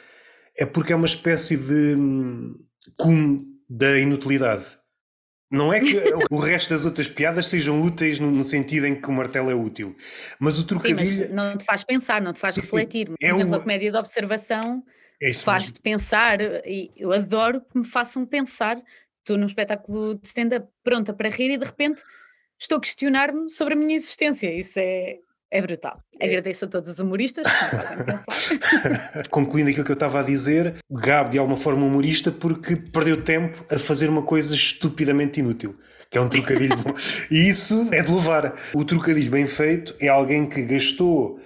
é 0.56 0.64
porque 0.64 0.92
é 0.92 0.97
uma 0.97 1.06
espécie 1.06 1.56
de 1.56 1.97
hum, 1.97 2.54
cume 2.97 3.44
da 3.68 3.99
inutilidade. 3.99 4.78
Não 5.54 5.73
é 5.73 5.80
que 5.80 5.94
o 6.30 6.37
resto 6.37 6.70
das 6.70 6.84
outras 6.84 7.06
piadas 7.06 7.46
sejam 7.46 7.80
úteis 7.80 8.18
no, 8.18 8.30
no, 8.30 8.42
sentido 8.42 8.87
em 8.87 9.00
que 9.00 9.08
o 9.08 9.12
martelo 9.12 9.50
é 9.50 9.54
útil, 9.54 9.96
mas 10.38 10.58
o 10.58 10.66
trocadilho. 10.66 11.28
Sim, 11.28 11.32
não 11.32 11.56
te 11.56 11.64
faz 11.64 11.84
pensar, 11.84 12.20
não 12.20 12.32
te 12.32 12.40
faz 12.40 12.56
refletir. 12.56 13.06
Por 13.06 13.16
é 13.23 13.28
exemplo, 13.28 13.46
uma... 13.46 13.56
a 13.58 13.61
comédia 13.61 13.92
de 13.92 13.96
observação 13.96 14.82
é 15.23 15.32
faz-te 15.32 15.80
pensar, 15.80 16.40
e 16.66 16.90
eu 16.96 17.12
adoro 17.12 17.61
que 17.61 17.78
me 17.78 17.84
façam 17.87 18.26
pensar. 18.26 18.76
Estou 19.20 19.38
num 19.38 19.46
espetáculo 19.46 20.16
de 20.16 20.26
stand-up 20.26 20.66
pronta 20.82 21.14
para 21.14 21.30
rir 21.30 21.52
e 21.52 21.56
de 21.56 21.64
repente 21.64 22.02
estou 22.58 22.78
a 22.78 22.80
questionar-me 22.80 23.50
sobre 23.50 23.75
a 23.75 23.76
minha 23.76 23.96
existência. 23.96 24.52
Isso 24.52 24.78
é, 24.78 25.18
É 25.54 25.62
brutal. 25.62 26.02
É. 26.18 26.26
Agradeço 26.26 26.64
a 26.64 26.68
todos 26.68 26.88
os 26.88 26.99
humoristas. 26.99 27.46
Concluindo 29.30 29.70
aquilo 29.70 29.84
que 29.84 29.92
eu 29.92 29.94
estava 29.94 30.18
a 30.18 30.23
dizer, 30.25 30.75
Gabo 30.90 31.30
de 31.30 31.38
alguma 31.38 31.56
forma 31.56 31.87
humorista 31.87 32.32
porque 32.32 32.75
perdeu 32.75 33.23
tempo 33.23 33.64
a 33.73 33.78
fazer 33.78 34.08
uma 34.08 34.23
coisa 34.23 34.52
estupidamente 34.52 35.38
inútil 35.38 35.78
que 36.11 36.18
é 36.18 36.20
um 36.20 36.28
trocadilho 36.28 36.76
bom. 36.76 36.92
E 37.30 37.49
isso 37.49 37.88
é 37.92 38.02
de 38.02 38.11
louvar. 38.11 38.54
O 38.73 38.84
trocadilho 38.84 39.30
bem 39.30 39.46
feito 39.46 39.94
é 40.00 40.08
alguém 40.08 40.46
que 40.46 40.62
gastou 40.62 41.40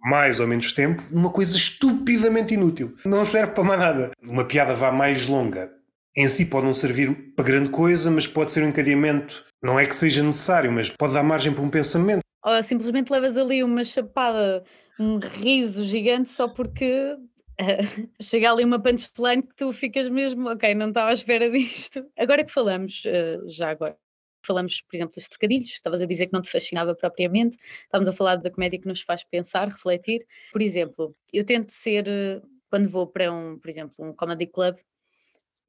mais 0.00 0.38
ou 0.38 0.46
menos 0.46 0.72
tempo 0.72 1.02
numa 1.10 1.30
coisa 1.30 1.56
estupidamente 1.56 2.54
inútil. 2.54 2.94
Não 3.04 3.24
serve 3.24 3.52
para 3.52 3.64
mais 3.64 3.80
nada. 3.80 4.10
Uma 4.22 4.44
piada 4.44 4.74
vá 4.74 4.92
mais 4.92 5.26
longa. 5.26 5.70
Em 6.16 6.28
si 6.28 6.46
pode 6.46 6.66
não 6.66 6.74
servir 6.74 7.34
para 7.34 7.44
grande 7.44 7.70
coisa, 7.70 8.10
mas 8.10 8.26
pode 8.26 8.52
ser 8.52 8.62
um 8.62 8.68
encadeamento. 8.68 9.44
Não 9.62 9.78
é 9.78 9.86
que 9.86 9.94
seja 9.94 10.22
necessário, 10.22 10.70
mas 10.70 10.88
pode 10.90 11.14
dar 11.14 11.22
margem 11.22 11.52
para 11.52 11.62
um 11.62 11.70
pensamento. 11.70 12.24
Ou 12.44 12.62
simplesmente 12.62 13.10
levas 13.10 13.38
ali 13.38 13.62
uma 13.64 13.82
chapada, 13.82 14.62
um 14.98 15.18
riso 15.18 15.84
gigante 15.84 16.28
só 16.28 16.46
porque 16.46 17.16
chega 18.20 18.50
ali 18.50 18.64
uma 18.64 18.80
punchline 18.80 19.42
que 19.42 19.54
tu 19.56 19.72
ficas 19.72 20.08
mesmo, 20.08 20.50
ok, 20.50 20.74
não 20.74 20.88
estava 20.88 21.10
à 21.10 21.12
espera 21.12 21.50
disto. 21.50 22.04
Agora 22.18 22.44
que 22.44 22.52
falamos, 22.52 23.02
uh, 23.06 23.48
já 23.48 23.70
agora, 23.70 23.96
falamos, 24.44 24.82
por 24.82 24.94
exemplo, 24.94 25.14
dos 25.14 25.28
trocadilhos, 25.28 25.70
estavas 25.70 26.02
a 26.02 26.06
dizer 26.06 26.26
que 26.26 26.32
não 26.32 26.42
te 26.42 26.50
fascinava 26.50 26.94
propriamente, 26.94 27.56
estávamos 27.84 28.08
a 28.08 28.12
falar 28.12 28.36
da 28.36 28.50
comédia 28.50 28.78
que 28.78 28.88
nos 28.88 29.00
faz 29.00 29.24
pensar, 29.24 29.68
refletir. 29.68 30.26
Por 30.52 30.60
exemplo, 30.60 31.16
eu 31.32 31.44
tento 31.44 31.70
ser, 31.70 32.06
eh, 32.08 32.42
quando 32.68 32.88
vou 32.88 33.06
para 33.06 33.32
um, 33.32 33.58
por 33.58 33.70
exemplo, 33.70 33.94
um 34.04 34.12
comedy 34.12 34.46
club, 34.46 34.76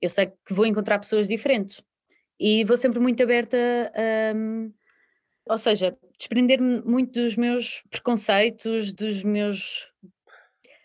eu 0.01 0.10
sei 0.10 0.27
que 0.27 0.53
vou 0.53 0.65
encontrar 0.65 1.00
pessoas 1.00 1.27
diferentes 1.27 1.82
e 2.38 2.63
vou 2.65 2.75
sempre 2.77 3.00
muito 3.00 3.24
aberta 3.24 3.58
a. 3.96 4.36
Um, 4.36 4.74
ou 5.48 5.58
seja, 5.58 5.96
desprender-me 6.18 6.82
muito 6.82 7.14
dos 7.14 7.36
meus 7.36 7.84
preconceitos, 7.90 8.92
dos 8.92 9.24
meus 9.24 9.88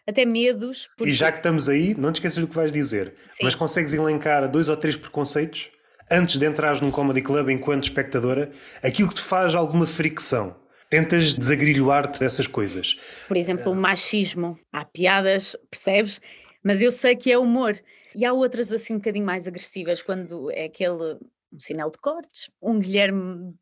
até 0.07 0.25
medos. 0.25 0.89
Porque... 0.97 1.13
E 1.13 1.15
já 1.15 1.31
que 1.31 1.39
estamos 1.39 1.69
aí, 1.69 1.95
não 1.97 2.13
te 2.13 2.17
esqueças 2.17 2.39
do 2.39 2.49
que 2.49 2.55
vais 2.55 2.73
dizer, 2.73 3.15
Sim. 3.29 3.45
mas 3.45 3.55
consegues 3.55 3.95
elencar 3.95 4.51
dois 4.51 4.69
ou 4.69 4.77
três 4.77 4.97
preconceitos 4.97 5.71
antes 6.11 6.39
de 6.39 6.47
entrares 6.47 6.81
num 6.81 6.91
comedy 6.91 7.23
club 7.23 7.51
enquanto 7.51 7.85
espectadora, 7.85 8.51
aquilo 8.83 9.09
que 9.09 9.15
te 9.15 9.21
faz 9.21 9.55
alguma 9.55 9.87
fricção. 9.87 10.57
Tentas 10.91 11.35
desagrilhoar-te 11.35 12.19
dessas 12.19 12.49
coisas. 12.49 12.99
Por 13.29 13.37
exemplo, 13.37 13.71
o 13.71 13.77
machismo. 13.77 14.59
Há 14.73 14.85
piadas, 14.85 15.57
percebes? 15.71 16.21
Mas 16.65 16.83
eu 16.83 16.91
sei 16.91 17.15
que 17.15 17.31
é 17.31 17.39
humor. 17.39 17.79
E 18.13 18.25
há 18.25 18.33
outras 18.33 18.73
assim 18.73 18.95
um 18.95 18.97
bocadinho 18.97 19.25
mais 19.25 19.47
agressivas, 19.47 20.03
quando 20.03 20.51
é 20.51 20.65
aquele 20.65 21.17
um 21.53 21.61
sinal 21.61 21.91
de 21.93 21.99
cortes, 21.99 22.51
um 22.61 22.81
Guilherme 22.81 23.55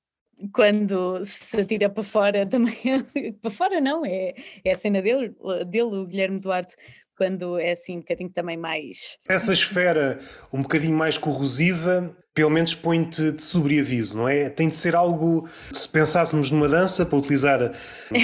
quando 0.53 1.25
se 1.25 1.61
atira 1.61 1.89
para 1.89 2.03
fora 2.03 2.47
também, 2.47 2.75
para 3.41 3.51
fora 3.51 3.81
não, 3.81 4.05
é, 4.05 4.35
é 4.65 4.73
a 4.73 4.77
cena 4.77 5.03
dele, 5.03 5.35
dele, 5.67 5.97
o 5.97 6.07
Guilherme 6.07 6.41
Duarte, 6.41 6.75
quando 7.17 7.59
é 7.59 7.73
assim 7.73 7.97
um 7.97 8.01
bocadinho 8.01 8.31
também 8.31 8.57
mais. 8.57 9.19
Essa 9.29 9.53
esfera 9.53 10.21
um 10.53 10.63
bocadinho 10.63 10.97
mais 10.97 11.19
corrosiva, 11.19 12.17
pelo 12.33 12.51
menos 12.51 12.73
põe-te 12.75 13.33
de 13.33 13.43
sobreaviso, 13.43 14.17
não 14.17 14.29
é? 14.29 14.49
Tem 14.49 14.69
de 14.69 14.77
ser 14.77 14.95
algo, 14.95 15.49
se 15.73 15.89
pensássemos 15.89 16.53
numa 16.53 16.69
dança, 16.69 17.05
para 17.05 17.19
utilizar 17.19 17.73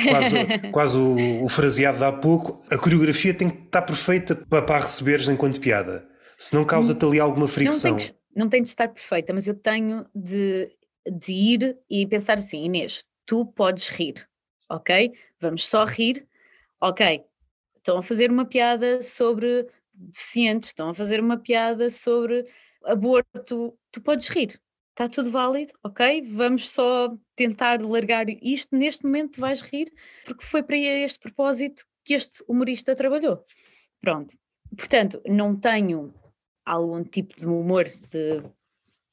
quase, 0.08 0.36
quase 0.70 0.98
o, 0.98 1.44
o, 1.44 1.48
fraseado 1.48 1.98
de 1.98 2.04
há 2.04 2.12
pouco, 2.12 2.64
a 2.70 2.78
coreografia 2.78 3.34
tem 3.34 3.50
que 3.50 3.62
estar 3.64 3.82
perfeita 3.82 4.36
para, 4.36 4.62
para 4.62 4.78
receberes 4.78 5.28
enquanto 5.28 5.60
piada. 5.60 6.06
Se 6.38 6.54
não 6.54 6.64
causa-te 6.64 7.04
ali 7.04 7.18
alguma 7.18 7.48
fricção. 7.48 7.92
Não 7.92 7.98
tem, 7.98 8.06
que, 8.06 8.14
não 8.36 8.48
tem 8.48 8.62
de 8.62 8.68
estar 8.68 8.88
perfeita, 8.88 9.32
mas 9.32 9.48
eu 9.48 9.54
tenho 9.54 10.06
de 10.14 10.70
de 11.10 11.32
ir 11.32 11.78
e 11.88 12.06
pensar 12.06 12.38
assim, 12.38 12.64
Inês, 12.64 13.04
tu 13.26 13.46
podes 13.46 13.88
rir, 13.88 14.28
ok? 14.68 15.12
Vamos 15.40 15.66
só 15.66 15.84
rir, 15.84 16.26
ok? 16.80 17.24
Estão 17.74 17.98
a 17.98 18.02
fazer 18.02 18.30
uma 18.30 18.46
piada 18.46 19.02
sobre 19.02 19.68
deficientes, 19.92 20.70
estão 20.70 20.90
a 20.90 20.94
fazer 20.94 21.20
uma 21.20 21.38
piada 21.38 21.88
sobre 21.88 22.46
aborto, 22.84 23.78
tu 23.90 24.00
podes 24.00 24.28
rir, 24.28 24.60
está 24.90 25.08
tudo 25.08 25.30
válido, 25.30 25.72
ok? 25.82 26.22
Vamos 26.32 26.70
só 26.70 27.16
tentar 27.36 27.82
largar 27.82 28.26
isto, 28.28 28.76
neste 28.76 29.04
momento 29.04 29.40
vais 29.40 29.60
rir, 29.60 29.92
porque 30.24 30.44
foi 30.44 30.62
para 30.62 30.76
este 30.76 31.18
propósito 31.18 31.84
que 32.04 32.14
este 32.14 32.44
humorista 32.48 32.94
trabalhou. 32.94 33.44
Pronto. 34.00 34.36
Portanto, 34.76 35.20
não 35.26 35.56
tenho 35.56 36.12
algum 36.64 37.02
tipo 37.04 37.34
de 37.36 37.46
humor 37.46 37.84
de 37.84 38.42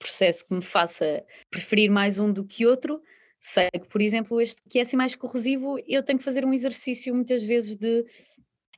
processo 0.01 0.47
que 0.47 0.53
me 0.53 0.61
faça 0.61 1.23
preferir 1.49 1.89
mais 1.89 2.19
um 2.19 2.31
do 2.31 2.43
que 2.43 2.65
outro, 2.65 3.01
sei 3.39 3.69
que, 3.71 3.87
por 3.87 4.01
exemplo, 4.01 4.41
este 4.41 4.61
que 4.69 4.79
é 4.79 4.81
assim 4.81 4.97
mais 4.97 5.15
corrosivo, 5.15 5.79
eu 5.87 6.03
tenho 6.03 6.19
que 6.19 6.25
fazer 6.25 6.45
um 6.45 6.53
exercício 6.53 7.13
muitas 7.13 7.43
vezes 7.43 7.75
de. 7.75 8.05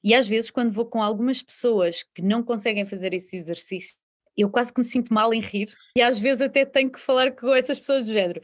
E 0.03 0.13
às 0.13 0.27
vezes, 0.27 0.51
quando 0.51 0.71
vou 0.71 0.85
com 0.85 1.01
algumas 1.01 1.41
pessoas 1.41 2.03
que 2.03 2.21
não 2.21 2.43
conseguem 2.43 2.85
fazer 2.85 3.13
esse 3.13 3.37
exercício, 3.37 3.95
eu 4.35 4.49
quase 4.49 4.73
que 4.73 4.79
me 4.79 4.85
sinto 4.85 5.13
mal 5.13 5.33
em 5.33 5.39
rir, 5.39 5.73
e 5.95 6.01
às 6.01 6.19
vezes 6.19 6.41
até 6.41 6.65
tenho 6.65 6.91
que 6.91 6.99
falar 6.99 7.31
com 7.31 7.53
essas 7.53 7.79
pessoas 7.79 8.07
do 8.07 8.13
género. 8.13 8.41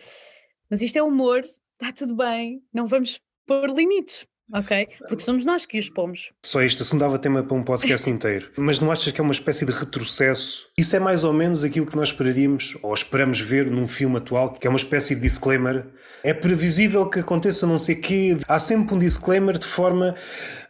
Mas 0.70 0.82
isto 0.82 0.98
é 0.98 1.04
humor, 1.04 1.40
está 1.82 1.92
tudo 1.92 2.16
bem, 2.16 2.64
não 2.74 2.86
vamos 2.86 3.20
pôr 3.46 3.70
limites. 3.70 4.28
Ok? 4.54 4.88
Porque 5.08 5.24
somos 5.24 5.46
nós 5.46 5.66
que 5.66 5.78
os 5.78 5.90
pomos. 5.90 6.32
Só 6.44 6.62
isto, 6.62 6.82
assim 6.82 6.98
dava 6.98 7.20
tema 7.20 7.44
para 7.44 7.56
um 7.56 7.64
podcast 7.64 8.10
inteiro. 8.10 8.50
Mas 8.58 8.80
não 8.80 8.92
achas 8.92 9.12
que 9.14 9.22
é 9.22 9.24
uma 9.24 9.32
espécie 9.32 9.66
de 9.66 9.72
retrocesso? 9.72 10.68
Isso 10.78 10.96
é 10.96 11.00
mais 11.00 11.24
ou 11.24 11.32
menos 11.32 11.64
aquilo 11.64 11.86
que 11.86 11.96
nós 11.96 12.10
esperaríamos, 12.10 12.78
ou 12.82 12.94
esperamos 12.94 13.40
ver 13.40 13.68
num 13.68 13.88
filme 13.88 14.18
atual, 14.18 14.54
que 14.54 14.66
é 14.66 14.70
uma 14.70 14.78
espécie 14.78 15.14
de 15.16 15.22
disclaimer. 15.22 15.86
É 16.24 16.34
previsível 16.34 17.08
que 17.10 17.20
aconteça 17.20 17.68
não 17.68 17.78
sei 17.78 17.96
o 17.96 18.02
quê. 18.02 18.38
Há 18.48 18.60
sempre 18.60 18.96
um 18.96 19.00
disclaimer 19.00 19.58
de 19.58 19.68
forma 19.68 20.16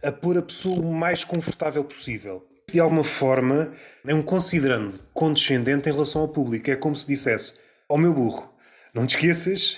a 0.04 0.12
pôr 0.12 0.38
a 0.38 0.42
pessoa 0.42 0.80
o 0.80 0.94
mais 0.94 1.24
confortável 1.24 1.84
possível. 1.84 2.46
De 2.70 2.80
alguma 2.80 3.04
forma, 3.04 3.72
é 4.06 4.14
um 4.14 4.22
considerando 4.22 4.94
condescendente 5.14 5.90
em 5.90 5.92
relação 5.92 6.22
ao 6.22 6.28
público. 6.28 6.70
É 6.70 6.76
como 6.76 6.96
se 6.96 7.08
dissesse: 7.08 7.54
ao 7.88 7.98
meu 7.98 8.14
burro, 8.14 8.49
não 8.94 9.06
te 9.06 9.16
esqueças 9.16 9.78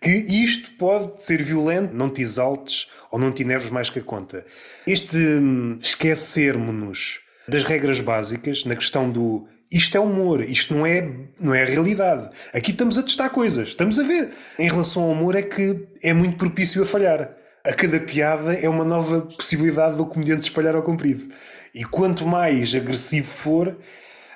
que 0.00 0.10
isto 0.10 0.72
pode 0.72 1.24
ser 1.24 1.42
violento, 1.42 1.94
não 1.94 2.10
te 2.10 2.22
exaltes 2.22 2.88
ou 3.10 3.18
não 3.18 3.32
te 3.32 3.42
enerves 3.42 3.70
mais 3.70 3.88
que 3.88 3.98
a 3.98 4.02
conta. 4.02 4.44
Este 4.86 5.16
hum, 5.16 5.78
esquecermos-nos 5.82 7.20
das 7.48 7.64
regras 7.64 8.00
básicas 8.00 8.64
na 8.64 8.76
questão 8.76 9.10
do 9.10 9.46
isto 9.70 9.96
é 9.96 10.00
humor, 10.00 10.42
isto 10.42 10.74
não 10.74 10.84
é, 10.84 11.08
não 11.38 11.54
é 11.54 11.62
a 11.62 11.66
realidade. 11.66 12.28
Aqui 12.52 12.72
estamos 12.72 12.98
a 12.98 13.02
testar 13.04 13.30
coisas, 13.30 13.68
estamos 13.68 13.98
a 14.00 14.02
ver. 14.02 14.30
Em 14.58 14.68
relação 14.68 15.04
ao 15.04 15.10
humor 15.10 15.36
é 15.36 15.42
que 15.42 15.86
é 16.02 16.12
muito 16.12 16.36
propício 16.36 16.82
a 16.82 16.86
falhar. 16.86 17.36
A 17.64 17.72
cada 17.72 18.00
piada 18.00 18.54
é 18.54 18.68
uma 18.68 18.84
nova 18.84 19.20
possibilidade 19.20 19.96
do 19.96 20.06
comediante 20.06 20.42
espalhar 20.42 20.74
ao 20.74 20.82
comprido. 20.82 21.32
E 21.72 21.84
quanto 21.84 22.26
mais 22.26 22.74
agressivo 22.74 23.28
for, 23.28 23.76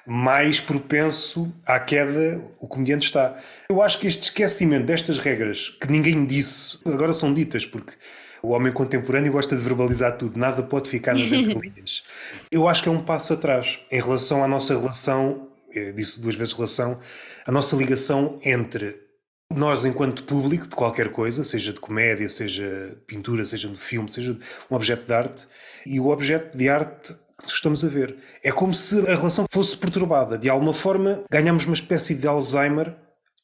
mais 0.06 0.60
propenso 0.60 1.52
à 1.64 1.80
queda 1.80 2.42
o 2.60 2.68
comediante 2.68 3.06
está. 3.06 3.36
Eu 3.68 3.80
acho 3.80 3.98
que 3.98 4.06
este 4.06 4.24
esquecimento 4.24 4.86
destas 4.86 5.18
regras 5.18 5.68
que 5.68 5.90
ninguém 5.90 6.24
disse, 6.24 6.78
agora 6.86 7.12
são 7.12 7.32
ditas, 7.32 7.64
porque 7.64 7.94
o 8.42 8.50
homem 8.50 8.72
contemporâneo 8.72 9.32
gosta 9.32 9.56
de 9.56 9.62
verbalizar 9.62 10.16
tudo, 10.18 10.38
nada 10.38 10.62
pode 10.62 10.88
ficar 10.88 11.14
nas 11.14 11.32
entrelinhas. 11.32 12.04
Eu 12.50 12.68
acho 12.68 12.82
que 12.82 12.88
é 12.88 12.92
um 12.92 13.02
passo 13.02 13.32
atrás 13.32 13.80
em 13.90 14.00
relação 14.00 14.44
à 14.44 14.48
nossa 14.48 14.78
relação, 14.78 15.48
disse 15.94 16.20
duas 16.20 16.34
vezes 16.34 16.52
relação, 16.52 16.98
a 17.46 17.52
nossa 17.52 17.74
ligação 17.74 18.38
entre 18.44 19.02
nós, 19.52 19.84
enquanto 19.84 20.24
público 20.24 20.68
de 20.68 20.74
qualquer 20.74 21.10
coisa, 21.10 21.44
seja 21.44 21.72
de 21.72 21.80
comédia, 21.80 22.28
seja 22.28 22.96
pintura, 23.06 23.44
seja 23.44 23.68
de 23.68 23.76
filme, 23.76 24.10
seja 24.10 24.36
um 24.70 24.74
objeto 24.74 25.06
de 25.06 25.12
arte, 25.12 25.46
e 25.86 26.00
o 26.00 26.08
objeto 26.08 26.56
de 26.56 26.68
arte 26.68 27.16
que 27.52 27.58
estamos 27.58 27.84
a 27.84 27.88
ver. 27.88 28.16
É 28.42 28.50
como 28.50 28.72
se 28.72 29.00
a 29.10 29.14
relação 29.14 29.44
fosse 29.50 29.76
perturbada. 29.76 30.38
De 30.38 30.48
alguma 30.48 30.74
forma, 30.74 31.24
ganhamos 31.30 31.64
uma 31.64 31.74
espécie 31.74 32.14
de 32.14 32.26
Alzheimer 32.26 32.96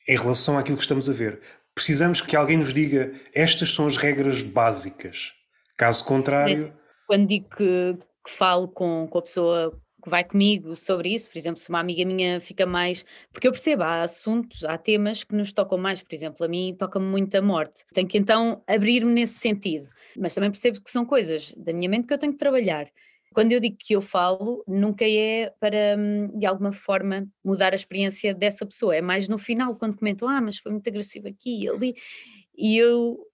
em 0.08 0.16
relação 0.16 0.58
àquilo 0.58 0.76
que 0.76 0.82
estamos 0.82 1.08
a 1.08 1.12
ver. 1.12 1.40
Precisamos 1.74 2.20
que 2.20 2.36
alguém 2.36 2.56
nos 2.56 2.72
diga 2.72 3.12
estas 3.34 3.70
são 3.70 3.86
as 3.86 3.96
regras 3.96 4.42
básicas. 4.42 5.32
Caso 5.76 6.04
contrário. 6.04 6.72
Quando 7.06 7.26
digo 7.26 7.48
que, 7.56 7.96
que 8.24 8.30
falo 8.30 8.68
com, 8.68 9.06
com 9.08 9.18
a 9.18 9.22
pessoa 9.22 9.80
que 10.02 10.10
vai 10.10 10.24
comigo 10.24 10.74
sobre 10.74 11.14
isso, 11.14 11.30
por 11.30 11.38
exemplo, 11.38 11.60
se 11.60 11.68
uma 11.68 11.80
amiga 11.80 12.04
minha 12.04 12.40
fica 12.40 12.66
mais. 12.66 13.04
Porque 13.32 13.46
eu 13.46 13.52
percebo, 13.52 13.82
há 13.82 14.02
assuntos, 14.02 14.64
há 14.64 14.76
temas 14.76 15.22
que 15.24 15.34
nos 15.34 15.52
tocam 15.52 15.78
mais, 15.78 16.02
por 16.02 16.14
exemplo, 16.14 16.44
a 16.44 16.48
mim 16.48 16.74
toca-me 16.78 17.06
muito 17.06 17.34
a 17.36 17.42
morte. 17.42 17.84
Tenho 17.92 18.08
que 18.08 18.18
então 18.18 18.62
abrir-me 18.66 19.12
nesse 19.12 19.38
sentido. 19.38 19.88
Mas 20.16 20.34
também 20.34 20.50
percebo 20.50 20.80
que 20.82 20.90
são 20.90 21.04
coisas 21.04 21.54
da 21.56 21.72
minha 21.72 21.88
mente 21.88 22.06
que 22.06 22.14
eu 22.14 22.18
tenho 22.18 22.32
que 22.32 22.38
trabalhar. 22.38 22.86
Quando 23.32 23.52
eu 23.52 23.60
digo 23.60 23.76
que 23.78 23.94
eu 23.94 24.00
falo, 24.00 24.64
nunca 24.66 25.04
é 25.08 25.52
para, 25.60 25.96
hum, 25.96 26.36
de 26.36 26.46
alguma 26.46 26.72
forma, 26.72 27.28
mudar 27.44 27.72
a 27.72 27.76
experiência 27.76 28.34
dessa 28.34 28.66
pessoa. 28.66 28.96
É 28.96 29.00
mais 29.00 29.28
no 29.28 29.38
final, 29.38 29.76
quando 29.76 29.96
comentam, 29.96 30.28
ah, 30.28 30.40
mas 30.40 30.58
foi 30.58 30.72
muito 30.72 30.88
agressivo 30.88 31.28
aqui 31.28 31.64
e 31.64 31.68
ali. 31.68 31.94
E 32.56 32.76
eu 32.76 33.24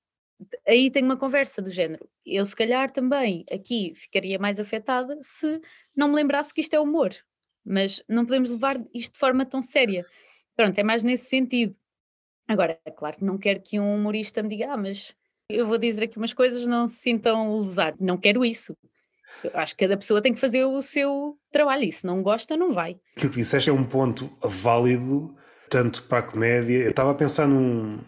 aí 0.66 0.90
tenho 0.90 1.06
uma 1.06 1.16
conversa 1.16 1.62
do 1.62 1.70
género. 1.70 2.08
Eu, 2.24 2.44
se 2.44 2.54
calhar, 2.54 2.90
também 2.90 3.44
aqui 3.50 3.94
ficaria 3.94 4.38
mais 4.38 4.60
afetada 4.60 5.16
se 5.20 5.60
não 5.96 6.08
me 6.08 6.14
lembrasse 6.14 6.52
que 6.52 6.60
isto 6.60 6.74
é 6.74 6.80
humor. 6.80 7.14
Mas 7.64 8.02
não 8.08 8.24
podemos 8.24 8.50
levar 8.50 8.78
isto 8.94 9.14
de 9.14 9.18
forma 9.18 9.46
tão 9.46 9.62
séria. 9.62 10.04
Pronto, 10.54 10.78
é 10.78 10.82
mais 10.82 11.02
nesse 11.02 11.28
sentido. 11.28 11.74
Agora, 12.46 12.78
é 12.84 12.90
claro 12.90 13.16
que 13.16 13.24
não 13.24 13.38
quero 13.38 13.60
que 13.60 13.80
um 13.80 13.94
humorista 13.94 14.42
me 14.42 14.50
diga, 14.50 14.72
ah, 14.72 14.76
mas 14.76 15.16
eu 15.48 15.66
vou 15.66 15.78
dizer 15.78 16.04
aqui 16.04 16.16
umas 16.16 16.32
coisas, 16.32 16.66
não 16.66 16.86
se 16.86 16.96
sintam 16.96 17.58
lesados. 17.58 18.00
Não 18.00 18.18
quero 18.18 18.44
isso. 18.44 18.76
Acho 19.54 19.76
que 19.76 19.84
cada 19.84 19.96
pessoa 19.96 20.22
tem 20.22 20.32
que 20.32 20.40
fazer 20.40 20.64
o 20.64 20.82
seu 20.82 21.36
trabalho 21.52 21.84
e 21.84 21.92
se 21.92 22.06
não 22.06 22.22
gosta, 22.22 22.56
não 22.56 22.72
vai. 22.72 22.96
Aquilo 23.16 23.32
que 23.32 23.38
disseste 23.38 23.70
é 23.70 23.72
um 23.72 23.84
ponto 23.84 24.30
válido, 24.42 25.34
tanto 25.68 26.02
para 26.04 26.18
a 26.18 26.22
comédia. 26.22 26.78
Eu 26.78 26.90
estava 26.90 27.10
a 27.10 27.14
pensar 27.14 27.46
num, 27.46 28.00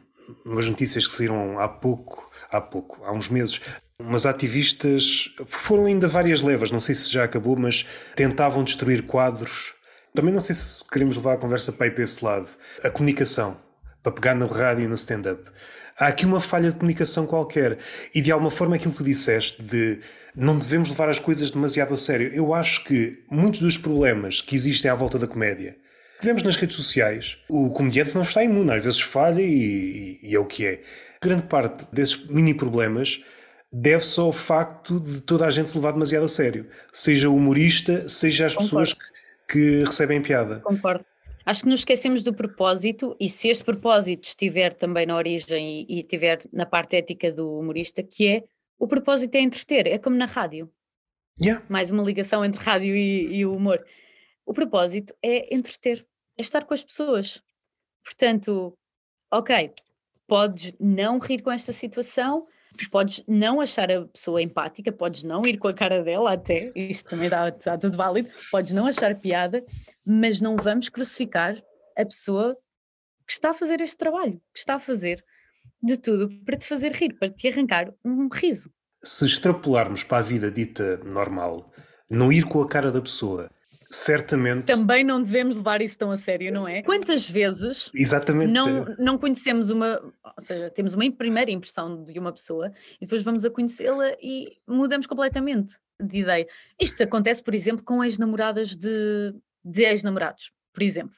umas 0.44 0.68
notícias 0.68 1.06
que 1.06 1.14
saíram 1.14 1.58
há 1.58 1.68
pouco, 1.68 2.30
há 2.50 2.60
pouco, 2.60 3.04
há 3.04 3.12
uns 3.12 3.28
meses, 3.28 3.60
umas 3.98 4.26
ativistas, 4.26 5.34
foram 5.46 5.86
ainda 5.86 6.08
várias 6.08 6.40
levas, 6.40 6.70
não 6.70 6.80
sei 6.80 6.94
se 6.94 7.10
já 7.12 7.24
acabou, 7.24 7.56
mas 7.56 7.86
tentavam 8.14 8.64
destruir 8.64 9.02
quadros. 9.02 9.74
Também 10.14 10.32
não 10.32 10.40
sei 10.40 10.54
se 10.54 10.84
queremos 10.90 11.16
levar 11.16 11.34
a 11.34 11.36
conversa 11.36 11.72
para 11.72 11.90
para 11.90 12.04
esse 12.04 12.24
lado. 12.24 12.48
A 12.82 12.90
comunicação, 12.90 13.56
para 14.02 14.12
pegar 14.12 14.34
no 14.34 14.46
rádio 14.46 14.84
e 14.84 14.88
no 14.88 14.94
stand-up. 14.94 15.50
Há 15.98 16.06
aqui 16.06 16.24
uma 16.24 16.40
falha 16.40 16.70
de 16.70 16.76
comunicação 16.76 17.26
qualquer. 17.26 17.78
E 18.14 18.22
de 18.22 18.30
alguma 18.30 18.50
forma 18.50 18.76
aquilo 18.76 18.94
que 18.94 19.02
disseste 19.02 19.60
de 19.62 20.00
não 20.38 20.56
devemos 20.56 20.88
levar 20.88 21.08
as 21.08 21.18
coisas 21.18 21.50
demasiado 21.50 21.92
a 21.92 21.96
sério. 21.96 22.30
Eu 22.32 22.54
acho 22.54 22.84
que 22.84 23.24
muitos 23.28 23.58
dos 23.58 23.76
problemas 23.76 24.40
que 24.40 24.54
existem 24.54 24.88
à 24.88 24.94
volta 24.94 25.18
da 25.18 25.26
comédia 25.26 25.76
que 26.20 26.26
vemos 26.26 26.42
nas 26.42 26.56
redes 26.56 26.74
sociais, 26.74 27.38
o 27.48 27.70
comediante 27.70 28.14
não 28.14 28.22
está 28.22 28.42
imune, 28.42 28.72
às 28.72 28.82
vezes 28.82 29.00
falha 29.00 29.40
e, 29.40 30.18
e 30.20 30.34
é 30.34 30.38
o 30.38 30.44
que 30.44 30.66
é. 30.66 30.82
Grande 31.22 31.44
parte 31.44 31.86
desses 31.92 32.26
mini 32.26 32.52
problemas 32.52 33.22
deve-se 33.72 34.18
ao 34.18 34.32
facto 34.32 34.98
de 34.98 35.20
toda 35.20 35.46
a 35.46 35.50
gente 35.50 35.70
se 35.70 35.76
levar 35.76 35.92
demasiado 35.92 36.24
a 36.24 36.28
sério, 36.28 36.66
seja 36.92 37.28
o 37.28 37.36
humorista, 37.36 38.08
seja 38.08 38.46
as 38.46 38.54
Concordo. 38.54 38.80
pessoas 38.80 38.92
que, 39.46 39.80
que 39.80 39.84
recebem 39.84 40.20
piada. 40.20 40.60
Concordo. 40.60 41.04
Acho 41.46 41.62
que 41.62 41.68
nos 41.68 41.80
esquecemos 41.80 42.22
do 42.22 42.32
propósito, 42.32 43.16
e 43.18 43.28
se 43.28 43.48
este 43.48 43.64
propósito 43.64 44.24
estiver 44.24 44.74
também 44.74 45.06
na 45.06 45.16
origem 45.16 45.86
e, 45.88 45.98
e 45.98 46.00
estiver 46.00 46.40
na 46.52 46.66
parte 46.66 46.96
ética 46.96 47.30
do 47.30 47.58
humorista, 47.58 48.02
que 48.02 48.26
é 48.26 48.44
o 48.78 48.86
propósito 48.86 49.34
é 49.34 49.40
entreter, 49.40 49.86
é 49.86 49.98
como 49.98 50.16
na 50.16 50.26
rádio. 50.26 50.72
Yeah. 51.40 51.64
Mais 51.68 51.90
uma 51.90 52.02
ligação 52.02 52.44
entre 52.44 52.62
rádio 52.62 52.96
e, 52.96 53.36
e 53.36 53.46
o 53.46 53.54
humor. 53.54 53.84
O 54.44 54.54
propósito 54.54 55.14
é 55.22 55.54
entreter, 55.54 56.06
é 56.36 56.42
estar 56.42 56.64
com 56.64 56.74
as 56.74 56.82
pessoas. 56.82 57.42
Portanto, 58.04 58.76
ok, 59.30 59.74
podes 60.26 60.72
não 60.80 61.18
rir 61.18 61.42
com 61.42 61.50
esta 61.50 61.72
situação, 61.72 62.46
podes 62.90 63.22
não 63.26 63.60
achar 63.60 63.90
a 63.90 64.06
pessoa 64.06 64.42
empática, 64.42 64.92
podes 64.92 65.22
não 65.22 65.44
ir 65.46 65.58
com 65.58 65.68
a 65.68 65.74
cara 65.74 66.02
dela 66.02 66.32
até, 66.32 66.72
isto 66.74 67.10
também 67.10 67.28
dá, 67.28 67.50
dá 67.50 67.76
tudo 67.76 67.96
válido, 67.96 68.30
podes 68.50 68.72
não 68.72 68.86
achar 68.86 69.14
piada, 69.16 69.64
mas 70.04 70.40
não 70.40 70.56
vamos 70.56 70.88
crucificar 70.88 71.56
a 71.96 72.04
pessoa 72.04 72.56
que 73.26 73.32
está 73.32 73.50
a 73.50 73.54
fazer 73.54 73.80
este 73.80 73.96
trabalho, 73.96 74.40
que 74.52 74.58
está 74.58 74.74
a 74.76 74.80
fazer 74.80 75.24
de 75.82 75.96
tudo 75.96 76.28
para 76.44 76.56
te 76.56 76.66
fazer 76.66 76.92
rir, 76.92 77.14
para 77.18 77.30
te 77.30 77.48
arrancar 77.48 77.92
um 78.04 78.28
riso. 78.28 78.70
Se 79.02 79.24
extrapolarmos 79.24 80.02
para 80.02 80.18
a 80.18 80.22
vida 80.22 80.50
dita 80.50 80.96
normal, 81.04 81.72
não 82.10 82.32
ir 82.32 82.44
com 82.44 82.60
a 82.60 82.68
cara 82.68 82.90
da 82.90 83.00
pessoa, 83.00 83.50
certamente. 83.90 84.66
Também 84.66 85.04
não 85.04 85.22
devemos 85.22 85.56
levar 85.56 85.80
isso 85.80 85.96
tão 85.96 86.10
a 86.10 86.16
sério, 86.16 86.52
não 86.52 86.66
é? 86.66 86.82
Quantas 86.82 87.28
vezes 87.28 87.90
Exatamente. 87.94 88.50
Não, 88.50 88.84
não 88.98 89.18
conhecemos 89.18 89.70
uma, 89.70 90.00
ou 90.24 90.32
seja, 90.40 90.70
temos 90.70 90.94
uma 90.94 91.10
primeira 91.12 91.50
impressão 91.50 92.02
de 92.02 92.18
uma 92.18 92.32
pessoa 92.32 92.72
e 93.00 93.06
depois 93.06 93.22
vamos 93.22 93.44
a 93.44 93.50
conhecê-la 93.50 94.12
e 94.20 94.58
mudamos 94.66 95.06
completamente 95.06 95.76
de 96.00 96.20
ideia. 96.20 96.46
Isto 96.80 97.02
acontece, 97.02 97.42
por 97.42 97.54
exemplo, 97.54 97.84
com 97.84 98.02
ex-namoradas 98.02 98.74
de, 98.74 99.34
de 99.64 99.84
ex-namorados, 99.84 100.50
por 100.72 100.82
exemplo 100.82 101.16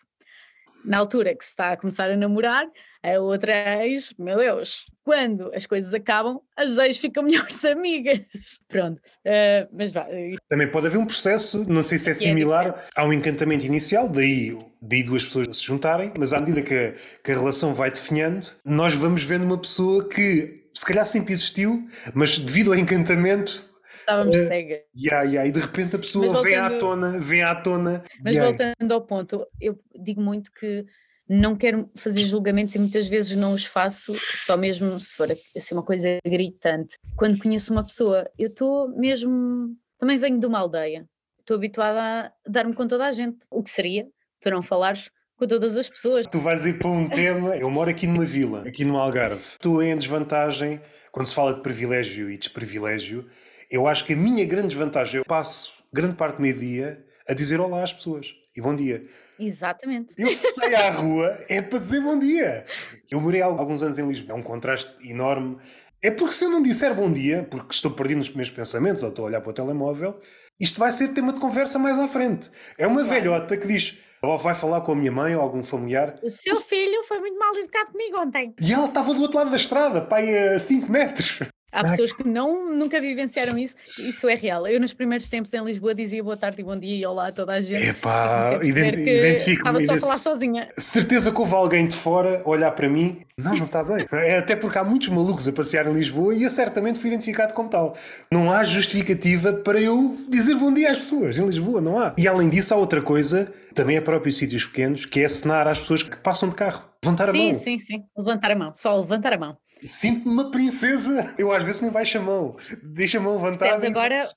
na 0.84 0.99
altura 0.99 1.34
que 1.34 1.44
se 1.44 1.50
está 1.50 1.72
a 1.72 1.76
começar 1.76 2.10
a 2.10 2.16
namorar, 2.16 2.66
a 3.02 3.18
outra 3.18 3.86
ex, 3.86 4.14
meu 4.19 4.36
Deus, 4.38 4.84
quando 5.02 5.50
as 5.54 5.66
coisas 5.66 5.93
acabam, 5.95 6.40
as 6.56 6.76
ex 6.78 6.99
ficam 6.99 7.23
melhores 7.23 7.64
amigas. 7.64 8.21
Pronto, 8.69 8.99
uh, 8.99 9.69
mas 9.73 9.93
vá. 9.93 10.06
Também 10.49 10.71
pode 10.71 10.86
haver 10.86 10.99
um 10.99 11.06
processo, 11.06 11.64
não 11.69 11.82
sei 11.82 11.99
se 11.99 12.10
é, 12.10 12.12
é 12.12 12.14
similar 12.14 12.75
ao 12.95 13.12
encantamento 13.12 13.64
inicial, 13.64 14.08
daí, 14.08 14.56
daí 14.82 15.02
duas 15.02 15.25
pessoas 15.25 15.56
se 15.56 15.64
juntarem, 15.64 16.12
mas 16.19 16.32
à 16.32 16.38
medida 16.38 16.62
que 16.62 16.75
a, 16.75 16.93
que 17.25 17.32
a 17.32 17.34
relação 17.34 17.75
vai 17.75 17.90
definhando, 17.90 18.47
nós 18.64 18.95
vamos 18.95 19.23
vendo 19.23 19.45
uma 19.45 19.58
pessoa 19.58 20.06
que 20.08 20.60
se 20.73 20.84
calhar 20.84 21.06
sempre 21.06 21.32
existiu, 21.32 21.86
mas 22.14 22.38
devido 22.38 22.73
ao 22.73 22.78
encantamento 22.78 23.70
estávamos 24.10 24.36
uh, 24.36 24.49
cegas. 24.49 24.80
Yeah, 24.96 25.23
yeah, 25.23 25.49
e 25.49 25.52
de 25.52 25.60
repente 25.60 25.96
a 25.96 25.99
pessoa 25.99 26.26
voltando, 26.26 26.44
vem 26.44 26.56
à 26.56 26.78
tona, 26.78 27.18
vem 27.18 27.42
à 27.42 27.54
tona. 27.54 28.04
Mas 28.25 28.34
yeah. 28.34 28.56
voltando 28.56 28.92
ao 28.92 29.00
ponto, 29.02 29.46
eu 29.60 29.78
digo 30.02 30.20
muito 30.20 30.50
que 30.52 30.84
não 31.28 31.56
quero 31.56 31.88
fazer 31.94 32.25
julgamentos 32.25 32.75
e 32.75 32.78
muitas 32.78 33.06
vezes 33.06 33.36
não 33.36 33.52
os 33.52 33.64
faço, 33.64 34.14
só 34.34 34.56
mesmo 34.56 34.99
se 35.00 35.16
for 35.16 35.30
assim, 35.30 35.75
uma 35.75 35.84
coisa 35.84 36.18
gritante. 36.26 36.96
Quando 37.16 37.38
conheço 37.38 37.73
uma 37.73 37.84
pessoa, 37.84 38.28
eu 38.38 38.49
estou 38.49 38.88
mesmo. 38.88 39.76
Também 39.96 40.16
venho 40.16 40.40
de 40.40 40.46
uma 40.46 40.58
aldeia, 40.58 41.06
estou 41.38 41.56
habituada 41.56 42.00
a 42.00 42.32
dar-me 42.49 42.75
com 42.75 42.86
toda 42.86 43.06
a 43.06 43.12
gente. 43.12 43.38
O 43.50 43.62
que 43.62 43.70
seria 43.70 44.06
tu 44.40 44.50
não 44.50 44.62
falares 44.62 45.10
com 45.36 45.46
todas 45.46 45.76
as 45.76 45.88
pessoas. 45.88 46.26
Tu 46.26 46.38
vais 46.38 46.66
ir 46.66 46.78
para 46.78 46.88
um 46.88 47.08
tema. 47.08 47.56
Eu 47.56 47.70
moro 47.70 47.90
aqui 47.90 48.06
numa 48.06 48.25
vila, 48.25 48.62
aqui 48.66 48.84
no 48.84 48.99
Algarve. 48.99 49.40
Estou 49.40 49.82
em 49.82 49.96
desvantagem 49.96 50.80
quando 51.12 51.26
se 51.26 51.34
fala 51.34 51.54
de 51.54 51.62
privilégio 51.62 52.30
e 52.30 52.36
desprivilégio 52.36 53.26
eu 53.71 53.87
acho 53.87 54.04
que 54.04 54.15
a 54.15 54.17
minha 54.17 54.45
grande 54.45 54.69
desvantagem, 54.69 55.19
eu 55.19 55.25
passo 55.25 55.73
grande 55.93 56.17
parte 56.17 56.37
do 56.37 56.43
meu 56.43 56.52
dia 56.52 57.04
a 57.28 57.33
dizer 57.33 57.61
olá 57.61 57.83
às 57.85 57.93
pessoas 57.93 58.35
e 58.56 58.61
bom 58.61 58.75
dia. 58.75 59.04
Exatamente. 59.39 60.15
Eu 60.19 60.28
saio 60.30 60.76
à 60.76 60.91
rua 60.91 61.39
é 61.49 61.63
para 61.63 61.78
dizer 61.78 62.00
bom 62.00 62.19
dia. 62.19 62.65
Eu 63.11 63.21
morei 63.21 63.41
há 63.41 63.47
alguns 63.47 63.83
anos 63.83 63.99
em 63.99 64.06
Lisboa, 64.06 64.37
é 64.37 64.41
um 64.41 64.43
contraste 64.43 64.93
enorme. 65.09 65.56
É 66.02 66.11
porque 66.11 66.33
se 66.33 66.45
eu 66.45 66.50
não 66.50 66.63
disser 66.63 66.95
bom 66.95 67.13
dia, 67.13 67.47
porque 67.49 67.73
estou 67.73 67.91
perdido 67.91 68.19
nos 68.19 68.30
meus 68.30 68.50
pensamentos 68.50 69.02
ou 69.02 69.11
estou 69.11 69.25
a 69.25 69.28
olhar 69.28 69.41
para 69.41 69.50
o 69.50 69.54
telemóvel, 69.54 70.19
isto 70.59 70.80
vai 70.80 70.91
ser 70.93 71.09
tema 71.09 71.33
de 71.33 71.41
conversa 71.41 71.78
mais 71.78 71.99
à 71.99 72.09
frente. 72.09 72.50
É 72.76 72.87
uma 72.87 73.04
claro. 73.04 73.21
velhota 73.21 73.56
que 73.56 73.69
diz: 73.69 73.99
ou 74.23 74.37
vai 74.39 74.54
falar 74.54 74.80
com 74.80 74.93
a 74.93 74.95
minha 74.97 75.13
mãe 75.13 75.37
ou 75.37 75.43
algum 75.43 75.63
familiar. 75.63 76.19
O 76.23 76.30
seu 76.30 76.61
filho 76.61 77.04
foi 77.04 77.21
muito 77.21 77.39
mal 77.39 77.54
educado 77.56 77.93
comigo 77.93 78.19
ontem. 78.19 78.54
E 78.61 78.73
ela 78.73 78.87
estava 78.87 79.15
do 79.15 79.21
outro 79.21 79.37
lado 79.37 79.50
da 79.50 79.56
estrada, 79.56 80.00
pai, 80.00 80.54
a 80.54 80.59
5 80.59 80.91
metros. 80.91 81.41
Há 81.73 81.83
pessoas 81.83 82.13
que 82.13 82.26
não, 82.26 82.75
nunca 82.75 83.00
vivenciaram 83.00 83.56
isso, 83.56 83.76
isso 83.99 84.28
é 84.28 84.35
real. 84.35 84.67
Eu, 84.67 84.80
nos 84.80 84.93
primeiros 84.93 85.28
tempos 85.28 85.52
em 85.54 85.63
Lisboa, 85.63 85.95
dizia 85.95 86.23
boa 86.23 86.37
tarde 86.37 86.61
e 86.61 86.65
bom 86.65 86.76
dia 86.76 86.97
e 86.97 87.06
olá 87.06 87.28
a 87.28 87.33
toda 87.33 87.52
a 87.52 87.61
gente. 87.61 87.87
Epá, 87.87 88.59
identi 88.63 89.00
identifico 89.00 89.61
Estava 89.61 89.80
só 89.80 89.95
a 89.95 89.99
falar 89.99 90.19
sozinha. 90.19 90.69
Certeza 90.78 91.30
que 91.30 91.41
houve 91.41 91.54
alguém 91.54 91.87
de 91.87 91.95
fora 91.95 92.43
olhar 92.45 92.73
para 92.73 92.89
mim. 92.89 93.21
Não, 93.37 93.54
não 93.54 93.67
está 93.67 93.85
bem. 93.85 94.06
É 94.13 94.39
até 94.39 94.56
porque 94.56 94.78
há 94.78 94.85
muitos 94.85 95.09
malucos 95.09 95.47
a 95.47 95.52
passear 95.52 95.87
em 95.87 95.93
Lisboa 95.93 96.35
e 96.35 96.43
eu 96.43 96.50
certamente 96.50 96.99
fui 96.99 97.09
identificado 97.09 97.54
como 97.54 97.69
tal. 97.69 97.97
Não 98.33 98.50
há 98.50 98.65
justificativa 98.65 99.52
para 99.52 99.80
eu 99.80 100.17
dizer 100.28 100.56
bom 100.56 100.73
dia 100.73 100.91
às 100.91 100.99
pessoas 100.99 101.39
em 101.39 101.47
Lisboa, 101.47 101.80
não 101.80 101.99
há. 101.99 102.15
E 102.19 102.26
além 102.26 102.49
disso, 102.49 102.75
há 102.75 102.76
outra 102.76 103.00
coisa, 103.00 103.52
também 103.75 103.97
é 103.97 104.00
próprio 104.00 104.33
sítios 104.33 104.65
pequenos, 104.65 105.06
que 105.06 105.21
é 105.21 105.25
acenar 105.25 105.69
às 105.69 105.80
pessoas 105.80 106.02
que 106.02 106.17
passam 106.17 106.49
de 106.49 106.56
carro. 106.56 106.85
Levantar 107.04 107.28
a 107.28 107.33
sim, 107.33 107.45
mão. 107.45 107.54
Sim, 107.54 107.61
sim, 107.61 107.78
sim. 107.78 108.04
Levantar 108.17 108.50
a 108.50 108.56
mão. 108.56 108.73
Só 108.75 108.97
levantar 108.97 109.33
a 109.33 109.39
mão. 109.39 109.56
Sinto-me 109.84 110.32
uma 110.32 110.50
princesa. 110.50 111.34
Eu 111.38 111.52
às 111.52 111.64
vezes 111.64 111.80
nem 111.80 111.90
baixo 111.90 112.19
a 112.19 112.21
mão. 112.21 112.56
Deixa 112.82 113.19
a 113.19 113.21
mão 113.21 113.34
levantada. 113.34 113.71
Percebes 113.71 113.90
agora, 113.90 114.28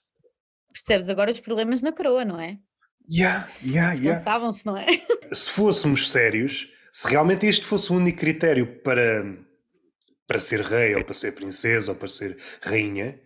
percebes 0.71 1.09
agora 1.09 1.31
os 1.31 1.39
problemas 1.39 1.81
na 1.81 1.91
coroa, 1.91 2.23
não 2.23 2.39
é? 2.39 2.57
Yeah, 3.09 3.47
yeah, 3.65 3.93
yeah. 3.93 4.19
Pensavam-se, 4.19 4.65
não 4.65 4.77
é? 4.77 4.85
Se 5.31 5.51
fôssemos 5.51 6.09
sérios, 6.09 6.69
se 6.91 7.09
realmente 7.09 7.45
este 7.45 7.65
fosse 7.65 7.91
o 7.91 7.95
único 7.95 8.19
critério 8.19 8.81
para, 8.81 9.25
para 10.27 10.39
ser 10.39 10.61
rei, 10.61 10.95
ou 10.95 11.03
para 11.03 11.13
ser 11.13 11.33
princesa, 11.33 11.91
ou 11.91 11.97
para 11.97 12.07
ser 12.07 12.37
rainha, 12.61 13.19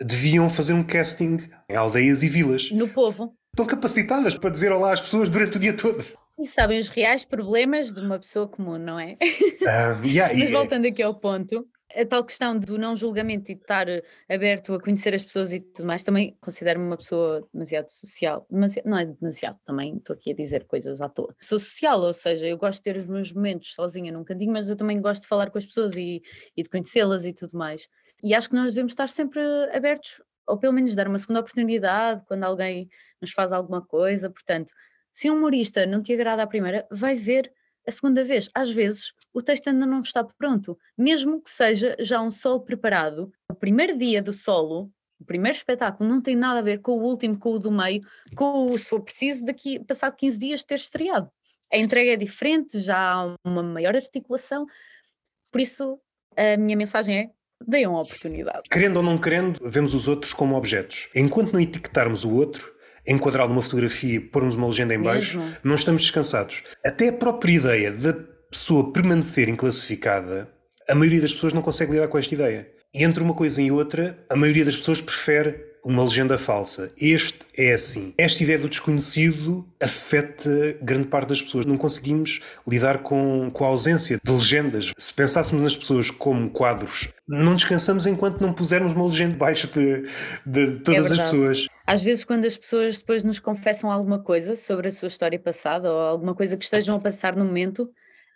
deviam 0.00 0.50
fazer 0.50 0.74
um 0.74 0.82
casting 0.82 1.38
em 1.68 1.76
aldeias 1.76 2.22
e 2.22 2.28
vilas. 2.28 2.70
No 2.70 2.88
povo. 2.88 3.34
Estão 3.52 3.66
capacitadas 3.66 4.34
para 4.34 4.50
dizer 4.50 4.72
olá 4.72 4.92
às 4.92 5.00
pessoas 5.00 5.30
durante 5.30 5.56
o 5.56 5.60
dia 5.60 5.72
todo. 5.72 6.04
E 6.42 6.44
sabem 6.44 6.80
os 6.80 6.88
reais 6.88 7.24
problemas 7.24 7.92
de 7.92 8.00
uma 8.00 8.18
pessoa 8.18 8.48
comum, 8.48 8.76
não 8.76 8.98
é? 8.98 9.16
Um, 9.22 10.02
yeah, 10.04 10.36
Mas 10.36 10.50
voltando 10.50 10.88
aqui 10.88 11.00
ao 11.00 11.14
ponto, 11.14 11.68
a 11.94 12.04
tal 12.04 12.24
questão 12.24 12.58
do 12.58 12.76
não 12.76 12.96
julgamento 12.96 13.52
e 13.52 13.54
de 13.54 13.60
estar 13.60 13.86
aberto 14.28 14.74
a 14.74 14.80
conhecer 14.80 15.14
as 15.14 15.22
pessoas 15.22 15.52
e 15.52 15.60
tudo 15.60 15.86
mais, 15.86 16.02
também 16.02 16.36
considero-me 16.40 16.84
uma 16.84 16.96
pessoa 16.96 17.48
demasiado 17.54 17.88
social. 17.90 18.44
Demasiado, 18.50 18.86
não 18.88 18.98
é 18.98 19.04
demasiado, 19.06 19.56
também 19.64 19.98
estou 19.98 20.14
aqui 20.14 20.32
a 20.32 20.34
dizer 20.34 20.64
coisas 20.64 21.00
à 21.00 21.08
toa. 21.08 21.32
Sou 21.40 21.60
social, 21.60 22.00
ou 22.00 22.12
seja, 22.12 22.48
eu 22.48 22.58
gosto 22.58 22.78
de 22.78 22.92
ter 22.92 22.96
os 22.96 23.06
meus 23.06 23.32
momentos 23.32 23.72
sozinha 23.72 24.10
num 24.10 24.24
cantinho, 24.24 24.52
mas 24.52 24.68
eu 24.68 24.74
também 24.74 25.00
gosto 25.00 25.22
de 25.22 25.28
falar 25.28 25.48
com 25.48 25.58
as 25.58 25.66
pessoas 25.66 25.96
e, 25.96 26.24
e 26.56 26.62
de 26.64 26.68
conhecê-las 26.68 27.24
e 27.24 27.32
tudo 27.32 27.56
mais. 27.56 27.86
E 28.20 28.34
acho 28.34 28.48
que 28.48 28.56
nós 28.56 28.72
devemos 28.72 28.90
estar 28.90 29.08
sempre 29.08 29.40
abertos, 29.72 30.20
ou 30.48 30.58
pelo 30.58 30.72
menos 30.72 30.96
dar 30.96 31.06
uma 31.06 31.20
segunda 31.20 31.38
oportunidade 31.38 32.24
quando 32.26 32.42
alguém 32.42 32.88
nos 33.20 33.30
faz 33.30 33.52
alguma 33.52 33.80
coisa. 33.80 34.28
Portanto, 34.28 34.72
se 35.12 35.30
um 35.30 35.36
humorista 35.36 35.84
não 35.86 36.02
te 36.02 36.12
agrada 36.12 36.42
à 36.42 36.46
primeira, 36.46 36.86
vai 36.90 37.14
ver 37.14 37.52
a 37.86 37.90
segunda 37.90 38.22
vez. 38.24 38.48
Às 38.54 38.70
vezes 38.70 39.12
o 39.32 39.42
texto 39.42 39.68
ainda 39.68 39.86
não 39.86 40.00
está 40.00 40.24
pronto, 40.24 40.78
mesmo 40.96 41.40
que 41.40 41.50
seja 41.50 41.96
já 41.98 42.20
um 42.20 42.30
solo 42.30 42.60
preparado. 42.60 43.32
O 43.50 43.54
primeiro 43.54 43.96
dia 43.96 44.22
do 44.22 44.32
solo, 44.32 44.90
o 45.20 45.24
primeiro 45.24 45.56
espetáculo, 45.56 46.08
não 46.08 46.20
tem 46.20 46.36
nada 46.36 46.60
a 46.60 46.62
ver 46.62 46.80
com 46.80 46.92
o 46.92 47.02
último, 47.02 47.38
com 47.38 47.52
o 47.52 47.58
do 47.58 47.70
meio, 47.70 48.02
com 48.34 48.72
o, 48.72 48.78
se 48.78 48.88
for 48.88 49.00
preciso, 49.00 49.44
daqui, 49.44 49.78
passado 49.84 50.16
15 50.16 50.38
dias 50.38 50.62
ter 50.62 50.76
estreado. 50.76 51.30
A 51.72 51.76
entrega 51.76 52.12
é 52.12 52.16
diferente, 52.16 52.78
já 52.78 52.98
há 52.98 53.34
uma 53.44 53.62
maior 53.62 53.96
articulação, 53.96 54.66
por 55.50 55.60
isso 55.60 55.98
a 56.36 56.56
minha 56.56 56.76
mensagem 56.76 57.18
é 57.18 57.30
deem 57.66 57.86
uma 57.86 58.00
oportunidade. 58.00 58.62
Querendo 58.70 58.96
ou 58.98 59.02
não 59.02 59.18
querendo, 59.18 59.60
vemos 59.68 59.94
os 59.94 60.08
outros 60.08 60.34
como 60.34 60.56
objetos. 60.56 61.08
Enquanto 61.14 61.52
não 61.52 61.60
etiquetarmos 61.60 62.24
o 62.24 62.34
outro, 62.34 62.71
enquadrá-lo 63.06 63.50
numa 63.50 63.62
fotografia 63.62 64.14
e 64.16 64.20
pormos 64.20 64.54
uma 64.54 64.66
legenda 64.66 64.94
em 64.94 65.00
baixo, 65.00 65.38
Mesmo? 65.38 65.56
não 65.64 65.74
estamos 65.74 66.02
descansados. 66.02 66.62
Até 66.84 67.08
a 67.08 67.12
própria 67.12 67.52
ideia 67.52 67.90
da 67.92 68.12
pessoa 68.50 68.92
permanecer 68.92 69.48
inclassificada, 69.48 70.48
a 70.88 70.94
maioria 70.94 71.20
das 71.20 71.32
pessoas 71.34 71.52
não 71.52 71.62
consegue 71.62 71.92
lidar 71.92 72.08
com 72.08 72.18
esta 72.18 72.34
ideia. 72.34 72.68
E 72.94 73.02
entre 73.02 73.22
uma 73.22 73.34
coisa 73.34 73.62
e 73.62 73.70
outra, 73.70 74.18
a 74.28 74.36
maioria 74.36 74.64
das 74.64 74.76
pessoas 74.76 75.00
prefere 75.00 75.71
uma 75.84 76.04
legenda 76.04 76.38
falsa. 76.38 76.92
Este 76.96 77.40
é 77.56 77.72
assim. 77.72 78.14
Esta 78.16 78.42
ideia 78.42 78.58
do 78.58 78.68
desconhecido 78.68 79.66
afeta 79.80 80.76
grande 80.80 81.08
parte 81.08 81.30
das 81.30 81.42
pessoas. 81.42 81.66
Não 81.66 81.76
conseguimos 81.76 82.40
lidar 82.66 82.98
com, 82.98 83.50
com 83.52 83.64
a 83.64 83.68
ausência 83.68 84.18
de 84.22 84.32
legendas. 84.32 84.92
Se 84.96 85.12
pensássemos 85.12 85.62
nas 85.62 85.76
pessoas 85.76 86.10
como 86.10 86.50
quadros, 86.50 87.08
não 87.28 87.56
descansamos 87.56 88.06
enquanto 88.06 88.40
não 88.40 88.52
pusermos 88.52 88.92
uma 88.92 89.06
legenda 89.06 89.32
debaixo 89.32 89.68
de, 89.68 90.06
de 90.46 90.78
todas 90.80 91.10
é 91.10 91.14
as 91.14 91.20
pessoas. 91.20 91.66
Às 91.86 92.02
vezes, 92.02 92.24
quando 92.24 92.44
as 92.44 92.56
pessoas 92.56 92.98
depois 92.98 93.24
nos 93.24 93.40
confessam 93.40 93.90
alguma 93.90 94.20
coisa 94.20 94.54
sobre 94.54 94.88
a 94.88 94.90
sua 94.92 95.08
história 95.08 95.38
passada 95.38 95.90
ou 95.90 95.98
alguma 95.98 96.34
coisa 96.34 96.56
que 96.56 96.64
estejam 96.64 96.96
a 96.96 97.00
passar 97.00 97.34
no 97.34 97.44
momento, 97.44 97.90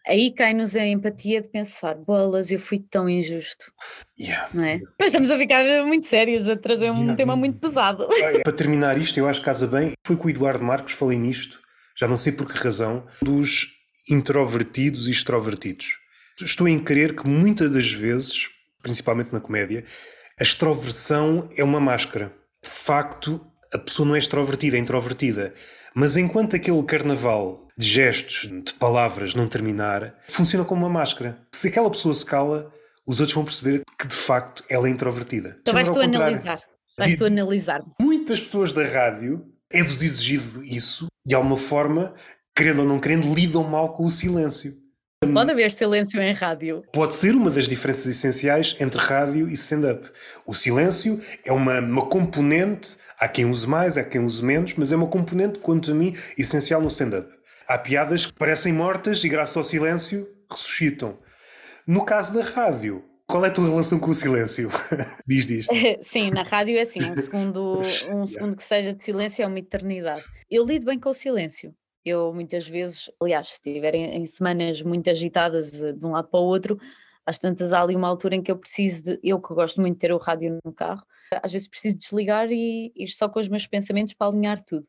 aí 0.06 0.30
cai-nos 0.30 0.76
a 0.76 0.86
empatia 0.86 1.40
de 1.42 1.48
pensar, 1.48 1.94
bolas, 1.96 2.50
eu 2.50 2.58
fui 2.58 2.78
tão 2.78 3.08
injusto. 3.08 3.72
Yeah. 4.18 4.48
Não 4.54 4.64
é? 4.64 4.80
Mas 4.98 5.08
estamos 5.08 5.30
a 5.30 5.36
ficar 5.36 5.64
muito 5.84 6.06
sérios, 6.06 6.48
a 6.48 6.56
trazer 6.56 6.90
um 6.90 6.98
yeah. 6.98 7.16
tema 7.16 7.36
muito 7.36 7.58
pesado. 7.58 8.06
Para 8.44 8.52
terminar 8.52 8.96
isto, 8.98 9.18
eu 9.18 9.28
acho 9.28 9.40
que 9.40 9.46
casa 9.46 9.66
bem, 9.66 9.92
foi 10.06 10.16
com 10.16 10.28
o 10.28 10.30
Eduardo 10.30 10.64
Marcos, 10.64 10.92
falei 10.92 11.18
nisto, 11.18 11.60
já 11.96 12.06
não 12.06 12.16
sei 12.16 12.32
por 12.32 12.46
que 12.46 12.56
razão, 12.58 13.06
dos 13.20 13.74
introvertidos 14.08 15.08
e 15.08 15.10
extrovertidos. 15.10 15.98
Estou 16.40 16.68
em 16.68 16.78
crer 16.78 17.16
que 17.16 17.26
muitas 17.26 17.68
das 17.70 17.90
vezes, 17.90 18.48
principalmente 18.82 19.32
na 19.32 19.40
comédia, 19.40 19.84
a 20.38 20.42
extroversão 20.42 21.50
é 21.56 21.64
uma 21.64 21.80
máscara. 21.80 22.32
De 22.62 22.70
facto, 22.70 23.40
a 23.72 23.78
pessoa 23.78 24.06
não 24.06 24.14
é 24.14 24.18
extrovertida, 24.18 24.76
é 24.76 24.80
introvertida. 24.80 25.54
Mas 25.94 26.16
enquanto 26.16 26.54
aquele 26.54 26.82
carnaval 26.82 27.65
de 27.76 27.86
gestos, 27.86 28.48
de 28.64 28.72
palavras 28.74 29.34
não 29.34 29.48
terminar, 29.48 30.14
funciona 30.28 30.64
como 30.64 30.86
uma 30.86 30.92
máscara. 30.92 31.38
Se 31.54 31.68
aquela 31.68 31.90
pessoa 31.90 32.14
se 32.14 32.24
cala, 32.24 32.72
os 33.06 33.20
outros 33.20 33.34
vão 33.34 33.44
perceber 33.44 33.82
que 33.98 34.06
de 34.06 34.16
facto 34.16 34.64
ela 34.68 34.88
é 34.88 34.90
introvertida. 34.90 35.56
Então 35.60 35.74
vais 35.74 35.90
tu 35.90 36.00
analisar. 36.00 36.60
Vais 36.96 37.14
tu 37.14 37.24
analisar. 37.26 37.82
Muitas 38.00 38.40
pessoas 38.40 38.72
da 38.72 38.86
rádio 38.86 39.46
é-vos 39.70 40.02
exigido 40.02 40.64
isso, 40.64 41.06
de 41.24 41.34
alguma 41.34 41.56
forma, 41.56 42.14
querendo 42.54 42.80
ou 42.80 42.86
não 42.86 42.98
querendo, 42.98 43.32
lidam 43.34 43.64
mal 43.64 43.92
com 43.92 44.04
o 44.04 44.10
silêncio. 44.10 44.74
Pode 45.32 45.50
haver 45.50 45.72
silêncio 45.72 46.20
em 46.20 46.32
rádio. 46.32 46.82
Pode 46.92 47.14
ser 47.14 47.34
uma 47.34 47.50
das 47.50 47.66
diferenças 47.66 48.06
essenciais 48.06 48.76
entre 48.78 49.00
rádio 49.00 49.48
e 49.48 49.54
stand-up. 49.54 50.08
O 50.46 50.54
silêncio 50.54 51.20
é 51.44 51.52
uma, 51.52 51.80
uma 51.80 52.06
componente, 52.06 52.96
há 53.18 53.26
quem 53.26 53.46
use 53.46 53.66
mais, 53.66 53.96
há 53.96 54.04
quem 54.04 54.22
use 54.22 54.44
menos, 54.44 54.74
mas 54.74 54.92
é 54.92 54.96
uma 54.96 55.06
componente, 55.06 55.58
quanto 55.58 55.90
a 55.90 55.94
mim, 55.94 56.14
essencial 56.36 56.80
no 56.80 56.88
stand-up. 56.88 57.35
Há 57.68 57.78
piadas 57.78 58.24
que 58.26 58.32
parecem 58.32 58.72
mortas 58.72 59.24
e, 59.24 59.28
graças 59.28 59.56
ao 59.56 59.64
silêncio, 59.64 60.28
ressuscitam. 60.48 61.18
No 61.84 62.04
caso 62.04 62.32
da 62.32 62.44
rádio, 62.44 63.04
qual 63.26 63.44
é 63.44 63.48
a 63.48 63.50
tua 63.50 63.68
relação 63.68 63.98
com 63.98 64.12
o 64.12 64.14
silêncio? 64.14 64.70
diz 65.26 65.48
disto. 65.48 65.74
Sim, 66.00 66.30
na 66.30 66.44
rádio 66.44 66.78
é 66.78 66.82
assim, 66.82 67.00
um 67.02 67.16
segundo, 67.16 67.82
um 68.14 68.24
segundo 68.24 68.56
que 68.56 68.62
seja 68.62 68.94
de 68.94 69.02
silêncio 69.02 69.42
é 69.42 69.46
uma 69.48 69.58
eternidade. 69.58 70.22
Eu 70.48 70.64
lido 70.64 70.86
bem 70.86 71.00
com 71.00 71.10
o 71.10 71.14
silêncio. 71.14 71.74
Eu 72.04 72.32
muitas 72.32 72.68
vezes, 72.68 73.10
aliás, 73.20 73.48
se 73.48 73.54
estiverem 73.54 74.14
em 74.14 74.24
semanas 74.24 74.80
muito 74.80 75.10
agitadas 75.10 75.82
eh, 75.82 75.92
de 75.92 76.06
um 76.06 76.12
lado 76.12 76.28
para 76.28 76.38
o 76.38 76.44
outro, 76.44 76.78
às 77.26 77.36
tantas 77.36 77.72
há 77.72 77.82
ali 77.82 77.96
uma 77.96 78.06
altura 78.06 78.36
em 78.36 78.42
que 78.42 78.52
eu 78.52 78.56
preciso 78.56 79.02
de, 79.02 79.20
eu 79.24 79.40
que 79.40 79.52
gosto 79.52 79.80
muito 79.80 79.94
de 79.94 80.00
ter 80.00 80.12
o 80.12 80.18
rádio 80.18 80.56
no 80.64 80.72
carro, 80.72 81.02
às 81.42 81.50
vezes 81.50 81.66
preciso 81.66 81.98
desligar 81.98 82.48
e 82.52 82.92
ir 82.94 83.08
só 83.08 83.28
com 83.28 83.40
os 83.40 83.48
meus 83.48 83.66
pensamentos 83.66 84.14
para 84.14 84.28
alinhar 84.28 84.64
tudo 84.64 84.86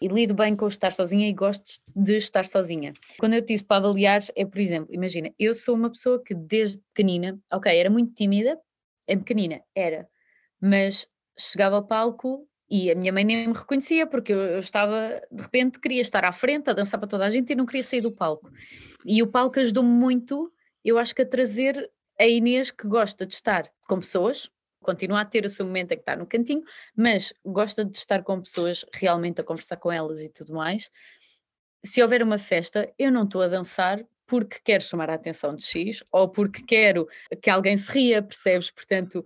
e 0.00 0.08
lido 0.08 0.34
bem 0.34 0.56
com 0.56 0.66
estar 0.66 0.92
sozinha 0.92 1.28
e 1.28 1.32
gosto 1.32 1.80
de 1.94 2.16
estar 2.16 2.46
sozinha. 2.46 2.92
Quando 3.18 3.34
eu 3.34 3.42
te 3.42 3.48
disse 3.48 3.64
para 3.64 3.76
avaliar, 3.76 4.20
é 4.34 4.44
por 4.46 4.58
exemplo, 4.58 4.94
imagina, 4.94 5.32
eu 5.38 5.54
sou 5.54 5.74
uma 5.74 5.90
pessoa 5.90 6.22
que 6.22 6.34
desde 6.34 6.78
pequenina, 6.94 7.38
ok, 7.52 7.76
era 7.76 7.90
muito 7.90 8.14
tímida, 8.14 8.58
é 9.06 9.16
pequenina, 9.16 9.60
era, 9.74 10.08
mas 10.60 11.06
chegava 11.38 11.76
ao 11.76 11.86
palco 11.86 12.46
e 12.70 12.90
a 12.90 12.94
minha 12.94 13.12
mãe 13.12 13.24
nem 13.24 13.48
me 13.48 13.54
reconhecia 13.54 14.06
porque 14.06 14.32
eu, 14.32 14.58
estava, 14.58 15.20
de 15.30 15.42
repente, 15.42 15.80
queria 15.80 16.00
estar 16.00 16.24
à 16.24 16.32
frente 16.32 16.70
a 16.70 16.72
dançar 16.72 16.98
para 16.98 17.08
toda 17.08 17.26
a 17.26 17.28
gente 17.28 17.52
e 17.52 17.56
não 17.56 17.66
queria 17.66 17.82
sair 17.82 18.00
do 18.00 18.14
palco. 18.14 18.50
E 19.04 19.22
o 19.22 19.26
palco 19.26 19.58
ajudou-me 19.58 19.90
muito, 19.90 20.50
eu 20.84 20.96
acho 20.96 21.14
que 21.14 21.22
a 21.22 21.26
trazer 21.26 21.90
a 22.18 22.26
Inês 22.26 22.70
que 22.70 22.86
gosta 22.86 23.26
de 23.26 23.34
estar 23.34 23.68
com 23.88 23.98
pessoas, 23.98 24.50
continua 24.82 25.20
a 25.20 25.24
ter 25.24 25.44
o 25.44 25.50
seu 25.50 25.66
momento 25.66 25.92
em 25.92 25.96
que 25.96 26.02
está 26.02 26.16
no 26.16 26.26
cantinho, 26.26 26.62
mas 26.96 27.32
gosta 27.44 27.84
de 27.84 27.96
estar 27.96 28.22
com 28.22 28.40
pessoas 28.40 28.84
realmente 28.94 29.40
a 29.40 29.44
conversar 29.44 29.76
com 29.76 29.90
elas 29.90 30.22
e 30.22 30.28
tudo 30.30 30.54
mais. 30.54 30.90
Se 31.84 32.02
houver 32.02 32.22
uma 32.22 32.38
festa, 32.38 32.92
eu 32.98 33.10
não 33.10 33.24
estou 33.24 33.42
a 33.42 33.48
dançar 33.48 34.04
porque 34.26 34.58
quero 34.64 34.82
chamar 34.82 35.10
a 35.10 35.14
atenção 35.14 35.56
de 35.56 35.64
X 35.64 36.04
ou 36.12 36.28
porque 36.28 36.62
quero 36.62 37.08
que 37.42 37.50
alguém 37.50 37.76
se 37.76 37.90
ria, 37.90 38.22
percebes? 38.22 38.70
Portanto, 38.70 39.24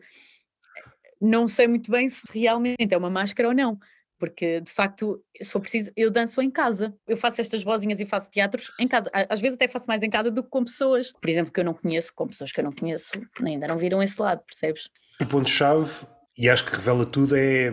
não 1.20 1.46
sei 1.46 1.66
muito 1.66 1.90
bem 1.90 2.08
se 2.08 2.22
realmente 2.32 2.92
é 2.92 2.96
uma 2.96 3.10
máscara 3.10 3.48
ou 3.48 3.54
não 3.54 3.78
porque 4.18 4.60
de 4.60 4.70
facto, 4.70 5.22
se 5.42 5.50
for 5.50 5.60
preciso, 5.60 5.90
eu 5.94 6.10
danço 6.10 6.40
em 6.40 6.50
casa. 6.50 6.94
Eu 7.06 7.16
faço 7.16 7.42
estas 7.42 7.62
vozinhas 7.62 8.00
e 8.00 8.06
faço 8.06 8.30
teatros 8.30 8.72
em 8.78 8.88
casa. 8.88 9.10
Às 9.12 9.40
vezes 9.40 9.56
até 9.56 9.68
faço 9.68 9.86
mais 9.86 10.02
em 10.02 10.08
casa 10.08 10.30
do 10.30 10.42
que 10.42 10.48
com 10.48 10.64
pessoas, 10.64 11.12
por 11.12 11.28
exemplo, 11.28 11.52
que 11.52 11.60
eu 11.60 11.64
não 11.64 11.74
conheço, 11.74 12.14
com 12.14 12.26
pessoas 12.26 12.50
que 12.50 12.60
eu 12.60 12.64
não 12.64 12.72
conheço, 12.72 13.12
ainda 13.44 13.68
não 13.68 13.76
viram 13.76 14.02
esse 14.02 14.20
lado, 14.20 14.42
percebes? 14.44 14.88
O 15.20 15.26
ponto-chave, 15.26 15.90
e 16.36 16.48
acho 16.48 16.64
que 16.64 16.74
revela 16.74 17.06
tudo, 17.06 17.36
é 17.36 17.72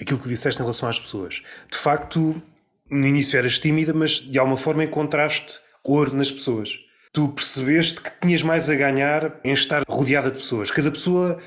aquilo 0.00 0.18
que 0.18 0.28
disseste 0.28 0.60
em 0.60 0.64
relação 0.64 0.88
às 0.88 0.98
pessoas. 0.98 1.42
De 1.70 1.78
facto, 1.78 2.40
no 2.90 3.06
início 3.06 3.38
eras 3.38 3.58
tímida, 3.58 3.94
mas 3.94 4.12
de 4.12 4.38
alguma 4.38 4.56
forma 4.56 4.84
encontraste 4.84 5.60
ouro 5.82 6.14
nas 6.14 6.30
pessoas. 6.30 6.78
Tu 7.12 7.28
percebeste 7.28 8.00
que 8.00 8.10
tinhas 8.20 8.42
mais 8.42 8.68
a 8.70 8.74
ganhar 8.74 9.40
em 9.44 9.52
estar 9.52 9.82
rodeada 9.88 10.30
de 10.30 10.38
pessoas. 10.38 10.70
Cada 10.70 10.90
pessoa, 10.90 11.38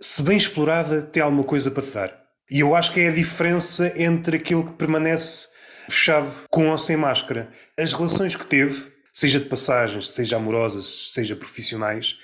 se 0.00 0.22
bem 0.22 0.36
explorada, 0.36 1.02
tem 1.02 1.22
alguma 1.22 1.44
coisa 1.44 1.70
para 1.70 1.82
te 1.82 1.90
dar. 1.90 2.24
E 2.50 2.60
eu 2.60 2.74
acho 2.74 2.92
que 2.92 3.00
é 3.00 3.08
a 3.08 3.12
diferença 3.12 3.92
entre 3.96 4.36
aquele 4.36 4.64
que 4.64 4.72
permanece 4.72 5.48
fechado 5.88 6.30
com 6.50 6.68
ou 6.68 6.78
sem 6.78 6.96
máscara. 6.96 7.50
As 7.78 7.92
relações 7.92 8.36
que 8.36 8.46
teve, 8.46 8.92
seja 9.12 9.38
de 9.38 9.46
passagens, 9.46 10.10
seja 10.10 10.36
amorosas, 10.36 11.12
seja 11.12 11.36
profissionais, 11.36 12.16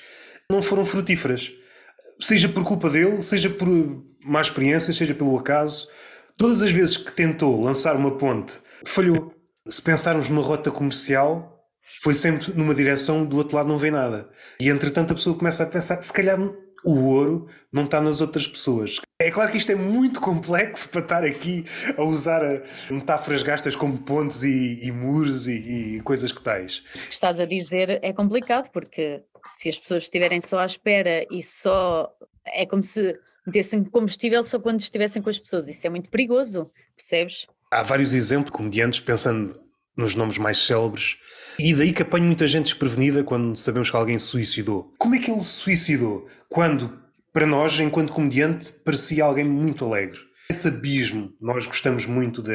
não 0.50 0.62
foram 0.62 0.84
frutíferas. 0.84 1.52
Seja 2.20 2.48
por 2.48 2.64
culpa 2.64 2.90
dele, 2.90 3.22
seja 3.22 3.48
por 3.48 3.68
má 4.24 4.40
experiência, 4.40 4.92
seja 4.92 5.14
pelo 5.14 5.38
acaso. 5.38 5.88
Todas 6.36 6.62
as 6.62 6.70
vezes 6.70 6.96
que 6.96 7.12
tentou 7.12 7.60
lançar 7.60 7.96
uma 7.96 8.16
ponte, 8.16 8.58
falhou. 8.84 9.34
Se 9.68 9.80
pensarmos 9.80 10.28
numa 10.28 10.42
rota 10.42 10.70
comercial, 10.70 11.60
foi 12.02 12.14
sempre 12.14 12.52
numa 12.54 12.74
direção, 12.74 13.24
do 13.24 13.36
outro 13.36 13.56
lado 13.56 13.68
não 13.68 13.78
vem 13.78 13.90
nada. 13.90 14.28
E 14.58 14.68
entretanto 14.68 15.12
a 15.12 15.14
pessoa 15.14 15.36
começa 15.36 15.62
a 15.62 15.66
pensar 15.66 15.98
que 15.98 16.06
se 16.06 16.12
calhar 16.12 16.38
o 16.84 16.94
ouro 17.04 17.46
não 17.72 17.84
está 17.84 18.00
nas 18.00 18.20
outras 18.20 18.46
pessoas. 18.46 19.00
É 19.20 19.30
claro 19.30 19.50
que 19.50 19.58
isto 19.58 19.70
é 19.70 19.74
muito 19.74 20.18
complexo 20.20 20.88
para 20.88 21.00
estar 21.02 21.24
aqui 21.24 21.64
a 21.96 22.02
usar 22.02 22.42
a 22.42 22.62
metáforas 22.90 23.42
gastas 23.42 23.76
como 23.76 23.98
pontes 23.98 24.42
e, 24.44 24.80
e 24.82 24.90
muros 24.90 25.46
e, 25.46 25.96
e, 25.96 26.00
coisas 26.00 26.32
que 26.32 26.42
tais. 26.42 26.78
O 26.94 27.08
que 27.08 27.14
estás 27.14 27.38
a 27.38 27.44
dizer 27.44 27.98
é 28.02 28.12
complicado, 28.12 28.70
porque 28.72 29.22
se 29.46 29.68
as 29.68 29.78
pessoas 29.78 30.04
estiverem 30.04 30.40
só 30.40 30.58
à 30.58 30.66
espera 30.66 31.26
e 31.30 31.42
só. 31.42 32.10
É 32.46 32.66
como 32.66 32.82
se 32.82 33.18
metessem 33.46 33.84
combustível 33.84 34.42
só 34.42 34.58
quando 34.58 34.80
estivessem 34.80 35.22
com 35.22 35.30
as 35.30 35.38
pessoas. 35.38 35.68
Isso 35.68 35.86
é 35.86 35.90
muito 35.90 36.10
perigoso, 36.10 36.70
percebes? 36.96 37.46
Há 37.70 37.82
vários 37.82 38.14
exemplos, 38.14 38.50
comediantes, 38.50 39.00
pensando 39.00 39.60
nos 39.96 40.14
nomes 40.14 40.38
mais 40.38 40.58
célebres, 40.58 41.18
e 41.58 41.74
daí 41.74 41.92
que 41.92 42.02
apanho 42.02 42.24
muita 42.24 42.46
gente 42.46 42.64
desprevenida 42.64 43.22
quando 43.22 43.54
sabemos 43.56 43.90
que 43.90 43.96
alguém 43.96 44.18
se 44.18 44.26
suicidou. 44.26 44.94
Como 44.98 45.14
é 45.14 45.18
que 45.18 45.30
ele 45.30 45.42
se 45.42 45.60
suicidou? 45.62 46.26
Quando, 46.48 46.98
para 47.32 47.46
nós, 47.46 47.78
enquanto 47.78 48.12
comediante, 48.12 48.72
parecia 48.72 49.24
alguém 49.24 49.44
muito 49.44 49.84
alegre. 49.84 50.18
Esse 50.48 50.68
abismo, 50.68 51.32
nós 51.40 51.66
gostamos 51.66 52.06
muito 52.06 52.42
da. 52.42 52.52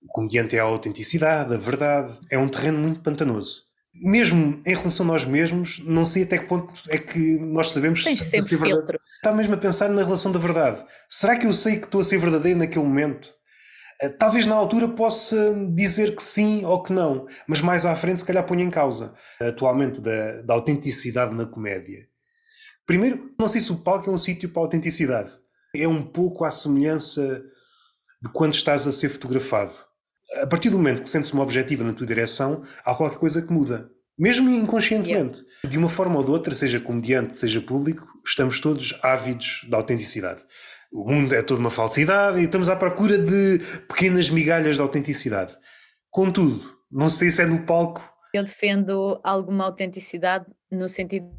O 0.00 0.06
comediante 0.08 0.56
é 0.56 0.60
a 0.60 0.64
autenticidade, 0.64 1.52
a 1.52 1.58
verdade. 1.58 2.18
É 2.30 2.38
um 2.38 2.48
terreno 2.48 2.78
muito 2.78 3.00
pantanoso. 3.00 3.64
Mesmo 3.94 4.62
em 4.64 4.74
relação 4.74 5.04
a 5.04 5.08
nós 5.10 5.24
mesmos, 5.24 5.78
não 5.84 6.04
sei 6.04 6.22
até 6.22 6.38
que 6.38 6.46
ponto 6.46 6.72
é 6.88 6.96
que 6.96 7.38
nós 7.38 7.70
sabemos 7.72 8.02
Tens 8.02 8.20
sempre 8.20 8.42
ser 8.42 8.56
verdade. 8.56 8.98
Está 9.16 9.32
mesmo 9.32 9.54
a 9.54 9.58
pensar 9.58 9.90
na 9.90 10.02
relação 10.02 10.32
da 10.32 10.38
verdade. 10.38 10.84
Será 11.08 11.36
que 11.36 11.46
eu 11.46 11.52
sei 11.52 11.76
que 11.76 11.84
estou 11.84 12.00
a 12.00 12.04
ser 12.04 12.18
verdadeiro 12.18 12.58
naquele 12.58 12.84
momento? 12.84 13.28
Eh, 14.00 14.08
talvez 14.08 14.46
na 14.46 14.54
altura 14.54 14.88
possa 14.88 15.54
dizer 15.74 16.16
que 16.16 16.22
sim 16.22 16.64
ou 16.64 16.82
que 16.82 16.92
não, 16.92 17.26
mas 17.46 17.60
mais 17.60 17.86
à 17.86 17.94
frente 17.94 18.20
se 18.20 18.26
calhar 18.26 18.44
ponho 18.44 18.62
em 18.62 18.70
causa 18.70 19.14
atualmente 19.40 20.00
da, 20.00 20.42
da 20.42 20.54
autenticidade 20.54 21.34
na 21.34 21.46
comédia. 21.46 22.08
Primeiro, 22.84 23.32
não 23.38 23.46
sei 23.46 23.60
se 23.60 23.70
o 23.70 23.76
palco 23.76 24.10
é 24.10 24.12
um 24.12 24.18
sítio 24.18 24.48
para 24.48 24.62
a 24.62 24.64
autenticidade. 24.64 25.30
É 25.74 25.86
um 25.86 26.02
pouco 26.02 26.44
à 26.44 26.50
semelhança 26.50 27.42
de 28.22 28.28
quando 28.32 28.54
estás 28.54 28.86
a 28.86 28.92
ser 28.92 29.08
fotografado. 29.08 29.72
A 30.40 30.46
partir 30.46 30.70
do 30.70 30.78
momento 30.78 31.02
que 31.02 31.10
sentes 31.10 31.32
uma 31.32 31.42
objetiva 31.42 31.84
na 31.84 31.92
tua 31.92 32.06
direção, 32.06 32.62
há 32.84 32.94
qualquer 32.94 33.18
coisa 33.18 33.42
que 33.42 33.52
muda. 33.52 33.90
Mesmo 34.18 34.50
inconscientemente. 34.50 35.40
Yeah. 35.40 35.68
De 35.68 35.78
uma 35.78 35.88
forma 35.88 36.16
ou 36.18 36.24
de 36.24 36.30
outra, 36.30 36.54
seja 36.54 36.78
comediante, 36.78 37.38
seja 37.38 37.60
público, 37.60 38.06
estamos 38.24 38.60
todos 38.60 38.98
ávidos 39.02 39.66
da 39.68 39.76
autenticidade. 39.76 40.42
O 40.92 41.10
mundo 41.10 41.34
é 41.34 41.42
toda 41.42 41.60
uma 41.60 41.70
falsidade 41.70 42.38
e 42.38 42.44
estamos 42.44 42.68
à 42.68 42.76
procura 42.76 43.18
de 43.18 43.58
pequenas 43.88 44.28
migalhas 44.28 44.76
de 44.76 44.82
autenticidade. 44.82 45.56
Contudo, 46.10 46.60
não 46.90 47.08
sei 47.08 47.30
se 47.30 47.42
é 47.42 47.46
no 47.46 47.64
palco. 47.64 48.06
Eu 48.34 48.44
defendo 48.44 49.18
alguma 49.24 49.64
autenticidade 49.64 50.46
no 50.70 50.88
sentido 50.88 51.30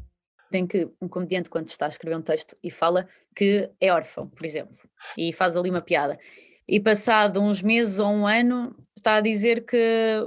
em 0.52 0.66
que 0.66 0.88
um 1.00 1.08
comediante, 1.08 1.48
quando 1.48 1.68
está 1.68 1.86
a 1.86 1.88
escrever 1.88 2.16
um 2.16 2.22
texto 2.22 2.56
e 2.62 2.70
fala 2.70 3.08
que 3.34 3.70
é 3.80 3.92
órfão, 3.92 4.28
por 4.28 4.44
exemplo, 4.44 4.76
e 5.16 5.32
faz 5.32 5.56
ali 5.56 5.70
uma 5.70 5.80
piada, 5.80 6.18
e 6.66 6.80
passado 6.80 7.40
uns 7.40 7.60
meses 7.62 7.98
ou 7.98 8.08
um 8.08 8.26
ano 8.26 8.74
está 8.96 9.16
a 9.16 9.20
dizer 9.20 9.66
que 9.66 9.76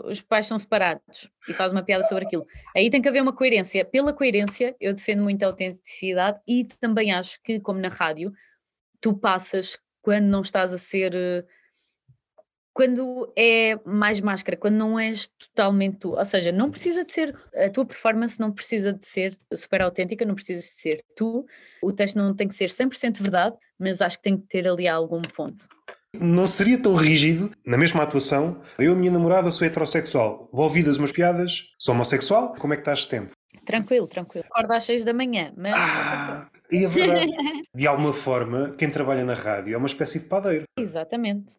os 0.06 0.22
pais 0.22 0.46
são 0.46 0.58
separados 0.60 1.30
e 1.50 1.54
faz 1.54 1.72
uma 1.72 1.84
piada 1.84 2.04
sobre 2.04 2.26
aquilo. 2.26 2.46
Aí 2.76 2.90
tem 2.90 3.02
que 3.02 3.10
haver 3.10 3.22
uma 3.22 3.34
coerência. 3.34 3.84
Pela 3.84 4.14
coerência, 4.14 4.76
eu 4.80 4.94
defendo 4.94 5.24
muito 5.24 5.42
a 5.44 5.48
autenticidade 5.48 6.40
e 6.48 6.64
também 6.80 7.12
acho 7.12 7.42
que, 7.42 7.60
como 7.60 7.80
na 7.80 7.90
rádio, 7.90 8.32
tu 9.02 9.18
passas 9.18 9.80
quando 10.02 10.26
não 10.26 10.42
estás 10.42 10.74
a 10.74 10.78
ser. 10.78 11.46
Quando 12.72 13.34
é 13.36 13.76
mais 13.84 14.20
máscara, 14.20 14.56
quando 14.56 14.76
não 14.76 15.00
és 15.00 15.26
totalmente 15.26 15.98
tu. 15.98 16.12
Ou 16.12 16.26
seja, 16.26 16.52
não 16.52 16.70
precisa 16.70 17.04
de 17.04 17.12
ser. 17.12 17.36
A 17.56 17.72
tua 17.72 17.84
performance 17.84 18.40
não 18.40 18.52
precisa 18.52 18.94
de 18.94 19.08
ser 19.08 19.36
super 19.56 19.82
autêntica, 19.82 20.24
não 20.24 20.36
precisa 20.36 20.62
de 20.62 20.68
ser 20.68 21.04
tu. 21.16 21.48
O 21.82 21.92
texto 21.92 22.18
não 22.18 22.36
tem 22.36 22.48
que 22.48 22.54
ser 22.54 22.70
100% 22.70 23.20
verdade, 23.20 23.58
mas 23.80 24.02
acho 24.02 24.18
que 24.18 24.24
tem 24.24 24.38
que 24.38 24.46
ter 24.46 24.68
ali 24.68 24.88
algum 24.88 25.24
ponto 25.24 25.68
não 26.20 26.48
seria 26.48 26.78
tão 26.78 26.96
rígido, 26.96 27.52
na 27.66 27.78
mesma 27.78 28.04
atuação, 28.04 28.62
eu 28.80 28.92
e 28.92 28.94
a 28.94 28.96
minha 28.96 29.12
namorada 29.12 29.52
sou 29.52 29.68
heterossexual, 29.68 30.50
vou 30.52 30.66
ouvidas 30.66 30.98
umas 30.98 31.12
piadas, 31.12 31.66
sou 31.78 31.94
homossexual, 31.94 32.54
como 32.60 32.74
é 32.74 32.78
que 32.78 32.82
estás 32.82 33.00
de 33.00 33.10
tempo? 33.10 33.32
Tranquilo, 33.66 34.08
tranquilo. 34.08 34.46
Acordo 34.50 34.72
às 34.74 34.84
seis 34.86 35.04
da 35.04 35.14
manhã, 35.14 35.54
mas... 35.58 35.76
Ah, 35.76 36.48
e 36.72 36.86
a 36.86 36.90
verdade, 36.90 37.32
de 37.76 37.88
alguma 37.88 38.14
forma, 38.14 38.72
quem 38.78 38.90
trabalha 38.90 39.26
na 39.26 39.34
rádio 39.34 39.74
é 39.74 39.78
uma 39.78 39.88
espécie 39.88 40.20
de 40.20 40.26
padeiro. 40.26 40.64
Exatamente. 40.80 41.56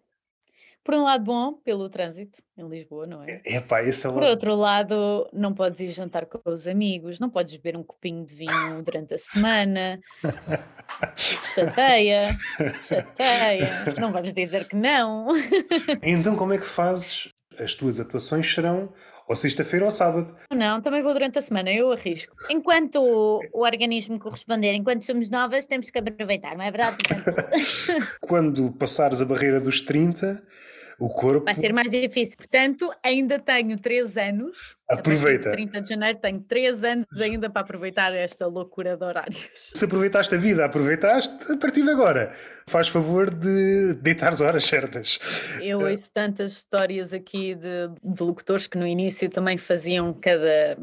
Por 0.88 0.94
um 0.94 1.04
lado, 1.04 1.22
bom, 1.22 1.52
pelo 1.52 1.86
trânsito 1.90 2.42
em 2.56 2.66
Lisboa, 2.66 3.06
não 3.06 3.22
é? 3.22 3.42
É 3.44 3.60
pá, 3.60 3.82
esse 3.82 4.06
é 4.06 4.10
Por 4.10 4.22
outro 4.22 4.54
lado, 4.54 5.28
não 5.34 5.52
podes 5.52 5.82
ir 5.82 5.88
jantar 5.88 6.24
com 6.24 6.40
os 6.50 6.66
amigos, 6.66 7.20
não 7.20 7.28
podes 7.28 7.56
beber 7.56 7.76
um 7.76 7.82
copinho 7.82 8.24
de 8.24 8.34
vinho 8.34 8.82
durante 8.82 9.12
a 9.12 9.18
semana. 9.18 9.96
chateia, 11.54 12.34
chateia. 12.86 13.84
Não 14.00 14.10
vamos 14.10 14.32
dizer 14.32 14.66
que 14.66 14.74
não. 14.76 15.28
então, 16.02 16.34
como 16.34 16.54
é 16.54 16.58
que 16.58 16.64
fazes? 16.64 17.34
As 17.58 17.74
tuas 17.74 18.00
atuações 18.00 18.50
serão 18.50 18.90
ou 19.28 19.36
sexta-feira 19.36 19.84
ou 19.84 19.90
sábado. 19.90 20.34
Não, 20.50 20.80
também 20.80 21.02
vou 21.02 21.12
durante 21.12 21.38
a 21.38 21.42
semana, 21.42 21.70
eu 21.70 21.92
arrisco. 21.92 22.34
Enquanto 22.48 23.02
o, 23.02 23.40
o, 23.52 23.62
organismo 23.62 24.18
corresponder, 24.18 24.72
enquanto 24.72 25.04
somos 25.04 25.28
novas, 25.28 25.66
temos 25.66 25.90
que 25.90 25.98
aproveitar, 25.98 26.56
não 26.56 26.64
é 26.64 26.70
verdade? 26.70 26.96
Portanto... 26.96 27.36
Quando 28.22 28.72
passares 28.72 29.20
a 29.20 29.26
barreira 29.26 29.60
dos 29.60 29.82
30, 29.82 30.42
o 30.98 31.08
corpo. 31.08 31.44
Vai 31.44 31.54
ser 31.54 31.72
mais 31.72 31.90
difícil. 31.90 32.36
Portanto, 32.36 32.90
ainda 33.02 33.38
tenho 33.38 33.78
três 33.78 34.16
anos. 34.16 34.76
Aproveita. 34.90 35.52
30 35.52 35.80
de 35.82 35.88
janeiro 35.88 36.18
tenho 36.18 36.40
três 36.40 36.82
anos 36.82 37.06
ainda 37.20 37.48
para 37.48 37.62
aproveitar 37.62 38.12
esta 38.14 38.46
loucura 38.46 38.96
de 38.96 39.04
horários. 39.04 39.48
Se 39.54 39.84
aproveitaste 39.84 40.34
a 40.34 40.38
vida, 40.38 40.64
aproveitaste 40.64 41.52
a 41.52 41.56
partir 41.56 41.84
de 41.84 41.90
agora. 41.90 42.32
Faz 42.66 42.88
favor 42.88 43.32
de 43.32 43.94
deitar 43.94 44.32
as 44.32 44.40
horas 44.40 44.64
certas. 44.64 45.20
Eu 45.60 45.80
ouço 45.80 46.12
tantas 46.12 46.52
histórias 46.52 47.12
aqui 47.12 47.54
de, 47.54 47.88
de 48.02 48.22
locutores 48.22 48.66
que 48.66 48.78
no 48.78 48.86
início 48.86 49.28
também 49.28 49.56
faziam 49.56 50.12
cada 50.12 50.78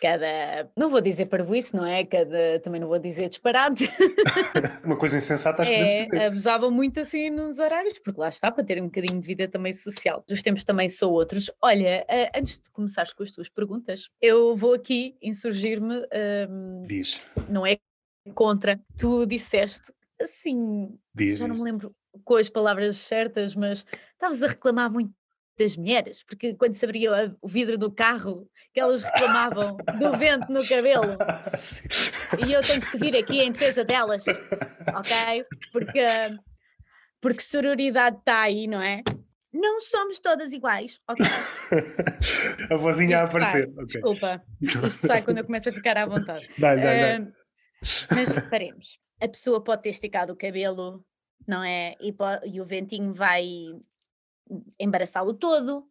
cada, 0.00 0.70
não 0.76 0.88
vou 0.88 1.00
dizer 1.00 1.26
parvoíce, 1.26 1.74
não 1.74 1.84
é? 1.84 2.04
Cada, 2.04 2.60
também 2.60 2.80
não 2.80 2.88
vou 2.88 2.98
dizer 2.98 3.28
disparate. 3.28 3.88
Uma 4.84 4.96
coisa 4.96 5.18
insensata 5.18 5.62
acho 5.62 5.72
é, 5.72 5.94
que 5.94 6.02
dizer. 6.04 6.22
Abusavam 6.22 6.70
muito 6.70 7.00
assim 7.00 7.30
nos 7.30 7.58
horários, 7.58 7.98
porque 7.98 8.20
lá 8.20 8.28
está, 8.28 8.50
para 8.50 8.64
ter 8.64 8.80
um 8.80 8.86
bocadinho 8.86 9.20
de 9.20 9.26
vida 9.26 9.48
também 9.48 9.72
social. 9.72 10.24
Os 10.30 10.42
tempos 10.42 10.64
também 10.64 10.88
são 10.88 11.10
outros. 11.10 11.50
Olha, 11.62 12.04
uh, 12.08 12.38
antes 12.38 12.58
de 12.58 12.70
começares 12.70 13.12
com 13.12 13.22
as 13.22 13.30
tuas 13.30 13.48
perguntas, 13.48 14.08
eu 14.20 14.56
vou 14.56 14.74
aqui 14.74 15.16
insurgir-me. 15.22 16.06
Um, 16.48 16.84
Diz. 16.86 17.20
Não 17.48 17.66
é 17.66 17.78
contra, 18.34 18.78
tu 18.96 19.26
disseste 19.26 19.92
assim, 20.20 20.98
diz, 21.14 21.38
já 21.38 21.46
não 21.46 21.56
me 21.56 21.62
lembro 21.62 21.94
com 22.24 22.34
as 22.34 22.48
palavras 22.48 22.96
certas, 22.96 23.54
mas 23.54 23.86
estavas 24.12 24.42
a 24.42 24.48
reclamar 24.48 24.90
muito 24.90 25.12
das 25.58 25.76
mulheres, 25.76 26.22
porque 26.22 26.54
quando 26.54 26.74
se 26.74 26.84
abria 26.84 27.36
o 27.42 27.48
vidro 27.48 27.76
do 27.76 27.90
carro, 27.90 28.48
que 28.72 28.80
elas 28.80 29.02
reclamavam 29.02 29.76
do 29.76 30.16
vento 30.16 30.52
no 30.52 30.66
cabelo. 30.66 31.18
e 32.46 32.52
eu 32.52 32.62
tenho 32.62 32.80
que 32.80 32.96
vir 32.96 33.16
aqui 33.16 33.40
em 33.40 33.50
defesa 33.50 33.84
delas, 33.84 34.24
ok? 34.94 35.44
Porque, 35.72 36.04
porque 37.20 37.40
sororidade 37.42 38.18
está 38.18 38.42
aí, 38.42 38.66
não 38.66 38.80
é? 38.80 39.02
Não 39.52 39.80
somos 39.80 40.18
todas 40.20 40.52
iguais, 40.52 41.00
ok? 41.08 41.26
a 42.70 42.76
vozinha 42.76 43.18
a 43.18 43.22
aparecer. 43.24 43.68
Okay. 43.68 43.84
Desculpa, 43.86 44.42
isto 44.60 45.06
sai 45.06 45.22
quando 45.22 45.38
eu 45.38 45.44
começo 45.44 45.70
a 45.70 45.72
ficar 45.72 45.98
à 45.98 46.06
vontade. 46.06 46.48
Uh, 47.80 48.12
mas 48.12 48.32
reparemos, 48.32 48.98
a 49.20 49.28
pessoa 49.28 49.62
pode 49.62 49.82
ter 49.82 49.90
esticado 49.90 50.32
o 50.32 50.36
cabelo, 50.36 51.04
não 51.46 51.62
é? 51.62 51.94
E, 52.00 52.12
e 52.52 52.60
o 52.60 52.64
ventinho 52.64 53.12
vai 53.14 53.44
embaraçá-lo 54.78 55.34
todo, 55.34 55.86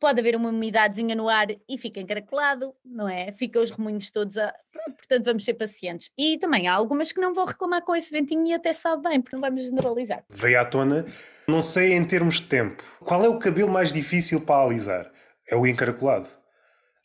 pode 0.00 0.20
haver 0.20 0.36
uma 0.36 0.50
umidadezinha 0.50 1.14
no 1.14 1.28
ar 1.28 1.48
e 1.68 1.78
fica 1.78 2.00
encaracolado, 2.00 2.74
não 2.84 3.08
é? 3.08 3.32
Fica 3.32 3.60
os 3.60 3.70
remoinhos 3.70 4.10
todos 4.10 4.36
a. 4.36 4.54
Portanto, 4.96 5.24
vamos 5.24 5.44
ser 5.44 5.54
pacientes. 5.54 6.10
E 6.16 6.38
também 6.38 6.68
há 6.68 6.74
algumas 6.74 7.12
que 7.12 7.20
não 7.20 7.34
vão 7.34 7.44
reclamar 7.44 7.82
com 7.82 7.94
esse 7.94 8.10
ventinho 8.10 8.46
e 8.46 8.54
até 8.54 8.72
sabe 8.72 9.08
bem, 9.08 9.20
porque 9.20 9.36
não 9.36 9.40
vamos 9.40 9.64
generalizar. 9.64 10.24
Veio 10.30 10.60
à 10.60 10.64
tona, 10.64 11.04
não 11.46 11.62
sei 11.62 11.94
em 11.94 12.04
termos 12.04 12.36
de 12.36 12.46
tempo, 12.46 12.82
qual 13.00 13.24
é 13.24 13.28
o 13.28 13.38
cabelo 13.38 13.70
mais 13.70 13.92
difícil 13.92 14.40
para 14.40 14.64
alisar? 14.64 15.10
É 15.46 15.56
o 15.56 15.66
encaracolado. 15.66 16.28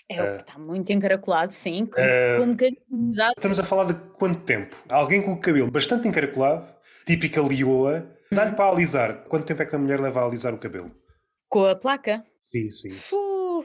É 0.09 0.21
o 0.21 0.35
que 0.35 0.41
está 0.41 0.59
muito 0.59 0.91
encaracolado, 0.91 1.51
sim, 1.51 1.85
com, 1.85 1.99
uh, 1.99 2.37
com 2.37 2.43
um 2.43 2.51
bocadinho 2.51 2.81
de 2.87 2.95
umidade. 2.95 3.33
Estamos 3.37 3.59
a 3.59 3.63
falar 3.63 3.85
de 3.85 3.95
quanto 4.13 4.41
tempo? 4.41 4.75
Alguém 4.89 5.21
com 5.21 5.31
o 5.31 5.39
cabelo 5.39 5.71
bastante 5.71 6.07
encaracolado, 6.07 6.67
típica 7.05 7.41
lioa, 7.41 8.05
Dá-lhe 8.33 8.55
para 8.55 8.69
alisar. 8.69 9.23
Quanto 9.25 9.45
tempo 9.45 9.61
é 9.61 9.65
que 9.65 9.75
a 9.75 9.79
mulher 9.79 9.99
leva 9.99 10.21
a 10.21 10.25
alisar 10.25 10.53
o 10.53 10.57
cabelo? 10.57 10.91
Com 11.49 11.65
a 11.65 11.75
placa? 11.75 12.25
Sim, 12.41 12.69
sim. 12.71 12.97
Uh. 13.11 13.63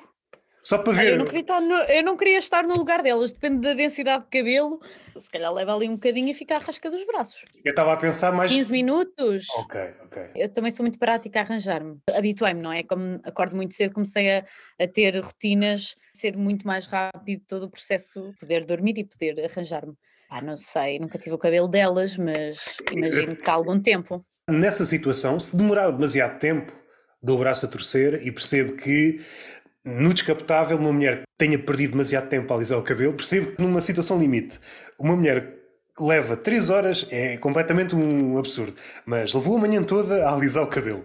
Só 0.60 0.78
para 0.78 0.92
ver. 0.92 1.12
eu, 1.12 1.18
não 1.18 1.26
queria 1.26 1.60
no, 1.60 1.76
eu 1.76 2.02
não 2.02 2.16
queria 2.16 2.38
estar 2.38 2.66
no 2.66 2.74
lugar 2.74 3.02
delas, 3.02 3.32
depende 3.32 3.60
da 3.60 3.74
densidade 3.74 4.24
de 4.24 4.30
cabelo. 4.30 4.80
Se 5.16 5.30
calhar 5.30 5.52
leva 5.52 5.74
ali 5.74 5.88
um 5.88 5.94
bocadinho 5.94 6.28
e 6.28 6.34
fica 6.34 6.56
a 6.56 6.58
rasca 6.58 6.90
dos 6.90 7.04
braços. 7.06 7.44
Eu 7.64 7.70
estava 7.70 7.92
a 7.92 7.96
pensar 7.96 8.32
mais. 8.32 8.52
15 8.52 8.70
minutos. 8.70 9.46
Ok, 9.56 9.80
ok. 10.04 10.30
Eu 10.34 10.52
também 10.52 10.70
sou 10.70 10.84
muito 10.84 10.98
prática 10.98 11.40
a 11.40 11.42
arranjar-me. 11.42 11.98
Habituei-me, 12.12 12.60
não 12.60 12.72
é? 12.72 12.82
Como 12.82 13.20
acordo 13.24 13.56
muito 13.56 13.74
cedo, 13.74 13.94
comecei 13.94 14.30
a, 14.30 14.44
a 14.78 14.86
ter 14.86 15.18
rotinas, 15.18 15.94
ser 16.12 16.36
muito 16.36 16.66
mais 16.66 16.86
rápido 16.86 17.42
todo 17.48 17.64
o 17.64 17.70
processo, 17.70 18.34
poder 18.38 18.64
dormir 18.64 18.98
e 18.98 19.04
poder 19.04 19.44
arranjar-me. 19.44 19.94
Ah, 20.30 20.42
não 20.42 20.56
sei, 20.56 20.98
nunca 20.98 21.18
tive 21.18 21.34
o 21.34 21.38
cabelo 21.38 21.68
delas, 21.68 22.16
mas 22.16 22.76
imagino 22.92 23.34
que 23.34 23.48
há 23.48 23.54
algum 23.54 23.80
tempo. 23.80 24.24
Nessa 24.48 24.86
situação, 24.86 25.38
se 25.38 25.54
demorar 25.54 25.90
demasiado 25.90 26.38
tempo, 26.38 26.72
dou 27.22 27.36
o 27.36 27.38
braço 27.40 27.66
a 27.66 27.68
torcer 27.68 28.26
e 28.26 28.32
percebo 28.32 28.72
que 28.76 29.20
no 29.84 30.12
descapotável 30.14 30.78
uma 30.78 30.90
mulher 30.90 31.18
que 31.18 31.24
tenha 31.36 31.58
perdido 31.58 31.90
demasiado 31.90 32.28
tempo 32.28 32.50
a 32.50 32.56
alisar 32.56 32.78
o 32.78 32.82
cabelo, 32.82 33.12
percebo 33.12 33.52
que 33.52 33.60
numa 33.60 33.82
situação 33.82 34.18
limite, 34.18 34.58
uma 34.98 35.14
mulher 35.14 35.54
que 35.94 36.02
leva 36.02 36.34
3 36.34 36.70
horas 36.70 37.06
é 37.10 37.36
completamente 37.36 37.94
um 37.94 38.38
absurdo, 38.38 38.74
mas 39.04 39.34
levou 39.34 39.58
a 39.58 39.60
manhã 39.60 39.82
toda 39.82 40.26
a 40.26 40.32
alisar 40.32 40.62
o 40.62 40.68
cabelo. 40.68 41.04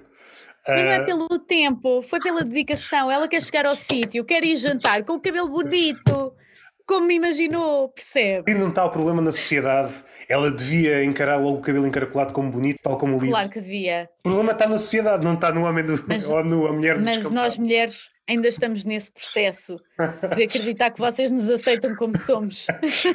Não 0.66 0.76
é 0.76 0.96
ah, 0.96 1.04
pelo 1.04 1.28
tempo, 1.40 2.02
foi 2.04 2.20
pela 2.22 2.42
dedicação. 2.46 3.12
Ela 3.12 3.28
quer 3.28 3.42
chegar 3.42 3.66
ao 3.66 3.76
sítio, 3.76 4.24
quer 4.24 4.46
ir 4.46 4.56
jantar 4.56 5.04
com 5.04 5.16
o 5.16 5.20
cabelo 5.20 5.50
bonito, 5.50 6.23
como 6.86 7.08
me 7.08 7.16
imaginou, 7.16 7.90
percebe? 7.90 8.52
E 8.52 8.56
não 8.56 8.70
está 8.70 8.86
o 8.86 8.90
problema 8.90 9.22
na 9.22 9.32
sociedade. 9.32 9.94
Ela 10.28 10.52
devia 10.52 11.04
encarar 11.04 11.38
logo 11.38 11.60
o 11.60 11.62
cabelo 11.62 11.88
encaracolado 11.88 12.34
como 12.34 12.52
bonito, 12.52 12.80
tal 12.84 12.98
como 12.98 13.18
o 13.18 13.20
liso. 13.20 13.32
Claro 13.32 13.50
que 13.50 13.62
devia. 13.62 14.10
O 14.20 14.24
problema 14.24 14.52
está 14.52 14.68
na 14.68 14.78
sociedade, 14.78 15.24
não 15.24 15.34
está 15.34 15.52
no 15.52 15.66
homem 15.66 15.86
do, 15.86 16.04
mas, 16.08 16.30
ou 16.30 16.44
na 16.44 16.56
mulher 16.74 16.98
do 16.98 17.04
Mas 17.04 17.30
nós 17.30 17.58
mulheres 17.58 18.10
ainda 18.28 18.48
estamos 18.48 18.84
nesse 18.84 19.12
processo 19.12 19.80
de 20.36 20.44
acreditar 20.44 20.92
que 20.92 21.00
vocês 21.00 21.32
nos 21.32 21.50
aceitam 21.50 21.96
como 21.96 22.18
somos. 22.18 22.68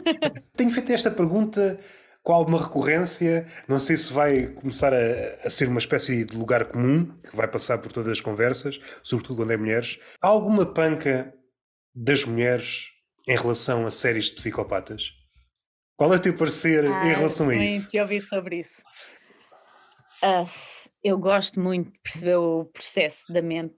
Tenho 0.57 0.71
feito 0.71 0.93
esta 0.93 1.11
pergunta 1.11 1.79
com 2.23 2.33
alguma 2.33 2.61
recorrência. 2.61 3.47
Não 3.67 3.79
sei 3.79 3.97
se 3.97 4.13
vai 4.13 4.47
começar 4.47 4.93
a, 4.95 4.99
a, 5.45 5.51
ser 5.51 5.69
uma 5.69 5.79
espécie 5.79 6.25
de 6.25 6.37
lugar 6.37 6.67
comum 6.67 7.07
que 7.23 7.37
vai 7.37 7.49
passar 7.49 7.79
por 7.79 7.93
todas 7.93 8.13
as 8.13 8.21
conversas, 8.21 8.81
sobretudo 9.03 9.37
quando 9.37 9.53
é 9.53 9.57
mulheres. 9.57 9.99
Há 10.23 10.29
alguma 10.29 10.67
panca 10.67 11.35
das 11.95 12.25
mulheres 12.25 12.98
em 13.29 13.37
relação 13.37 13.87
a 13.87 13.91
séries 13.91 14.27
de 14.27 14.33
psicopatas? 14.33 15.13
Qual 15.97 16.13
é 16.13 16.17
o 16.17 16.21
teu 16.21 16.37
parecer 16.37 16.85
ah, 16.87 17.07
em 17.07 17.15
relação 17.15 17.49
a 17.51 17.55
isso? 17.57 17.83
Muito 17.83 17.99
ouvi 17.99 18.21
sobre 18.21 18.61
isso. 18.61 18.83
Uh, 20.23 20.49
eu 21.03 21.19
gosto 21.19 21.61
muito 21.61 21.93
de 21.93 21.99
perceber 22.01 22.37
o 22.37 22.65
processo 22.67 23.33
da 23.33 23.43
mente, 23.43 23.77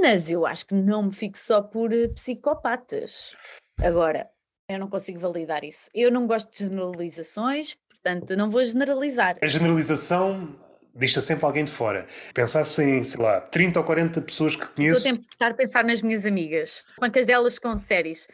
mas 0.00 0.30
eu 0.30 0.46
acho 0.46 0.66
que 0.66 0.74
não 0.74 1.04
me 1.04 1.14
fico 1.14 1.38
só 1.38 1.62
por 1.62 1.92
eh, 1.92 2.08
psicopatas. 2.08 3.34
Agora, 3.80 4.28
eu 4.68 4.78
não 4.78 4.88
consigo 4.88 5.18
validar 5.18 5.64
isso. 5.64 5.88
Eu 5.94 6.10
não 6.10 6.26
gosto 6.26 6.50
de 6.50 6.58
generalizações, 6.58 7.76
Portanto, 8.02 8.36
não 8.36 8.50
vou 8.50 8.64
generalizar. 8.64 9.36
A 9.42 9.46
generalização 9.46 10.56
deixa 10.92 11.20
sempre 11.20 11.44
alguém 11.44 11.64
de 11.64 11.70
fora. 11.70 12.06
Pensar-se 12.34 12.82
em, 12.82 13.04
sei 13.04 13.22
lá, 13.22 13.40
30 13.40 13.78
ou 13.78 13.86
40 13.86 14.20
pessoas 14.22 14.56
que 14.56 14.66
conheço. 14.66 15.06
Estou 15.06 15.12
a 15.12 15.30
tentar 15.30 15.50
a 15.52 15.54
pensar 15.54 15.84
nas 15.84 16.02
minhas 16.02 16.26
amigas. 16.26 16.84
Quantas 16.98 17.26
delas 17.26 17.60
com 17.60 17.76
séries? 17.76 18.26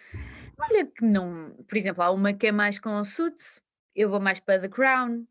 Olha 0.58 0.86
que 0.86 1.04
não. 1.04 1.54
Por 1.68 1.76
exemplo, 1.76 2.02
há 2.02 2.10
uma 2.10 2.32
que 2.32 2.46
é 2.48 2.52
mais 2.52 2.78
com 2.78 3.02
Suits, 3.04 3.60
eu 3.94 4.08
vou 4.10 4.20
mais 4.20 4.40
para 4.40 4.60
The 4.60 4.68
Crown. 4.68 5.24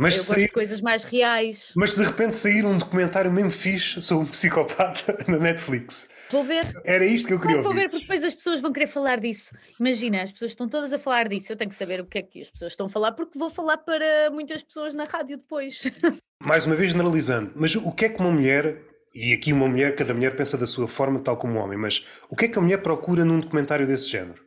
Mas 0.00 0.28
eu 0.30 0.36
de 0.36 0.48
coisas 0.48 0.80
mais 0.80 1.02
reais. 1.02 1.72
Mas 1.74 1.96
de 1.96 2.04
repente 2.04 2.32
sair 2.32 2.64
um 2.64 2.78
documentário 2.78 3.32
mesmo 3.32 3.50
fixe 3.50 4.00
sobre 4.00 4.28
um 4.28 4.30
psicopata 4.30 5.18
na 5.26 5.38
Netflix. 5.38 6.08
Vou 6.30 6.44
ver. 6.44 6.72
Era 6.84 7.04
isto 7.04 7.26
que 7.26 7.34
eu 7.34 7.40
queria 7.40 7.56
Vou 7.56 7.68
ouvir. 7.72 7.80
ver, 7.80 7.90
porque 7.90 8.02
depois 8.02 8.22
as 8.22 8.32
pessoas 8.32 8.60
vão 8.60 8.72
querer 8.72 8.86
falar 8.86 9.18
disso. 9.18 9.52
Imagina, 9.80 10.22
as 10.22 10.30
pessoas 10.30 10.52
estão 10.52 10.68
todas 10.68 10.92
a 10.92 10.98
falar 11.00 11.28
disso. 11.28 11.50
Eu 11.50 11.56
tenho 11.56 11.68
que 11.70 11.74
saber 11.74 12.00
o 12.00 12.06
que 12.06 12.18
é 12.18 12.22
que 12.22 12.40
as 12.40 12.48
pessoas 12.50 12.72
estão 12.72 12.86
a 12.86 12.88
falar, 12.88 13.12
porque 13.12 13.36
vou 13.36 13.50
falar 13.50 13.78
para 13.78 14.30
muitas 14.30 14.62
pessoas 14.62 14.94
na 14.94 15.02
rádio 15.02 15.36
depois. 15.36 15.82
Mais 16.40 16.64
uma 16.64 16.76
vez 16.76 16.92
generalizando, 16.92 17.50
mas 17.56 17.74
o 17.74 17.90
que 17.90 18.04
é 18.04 18.08
que 18.08 18.20
uma 18.20 18.30
mulher, 18.30 18.80
e 19.14 19.32
aqui 19.32 19.52
uma 19.52 19.66
mulher, 19.66 19.94
cada 19.94 20.14
mulher 20.14 20.36
pensa 20.36 20.56
da 20.56 20.66
sua 20.66 20.86
forma, 20.86 21.20
tal 21.20 21.36
como 21.36 21.54
um 21.54 21.62
homem, 21.62 21.78
mas 21.78 22.06
o 22.28 22.36
que 22.36 22.44
é 22.44 22.48
que 22.48 22.58
a 22.58 22.62
mulher 22.62 22.82
procura 22.82 23.24
num 23.24 23.40
documentário 23.40 23.86
desse 23.86 24.08
género? 24.08 24.44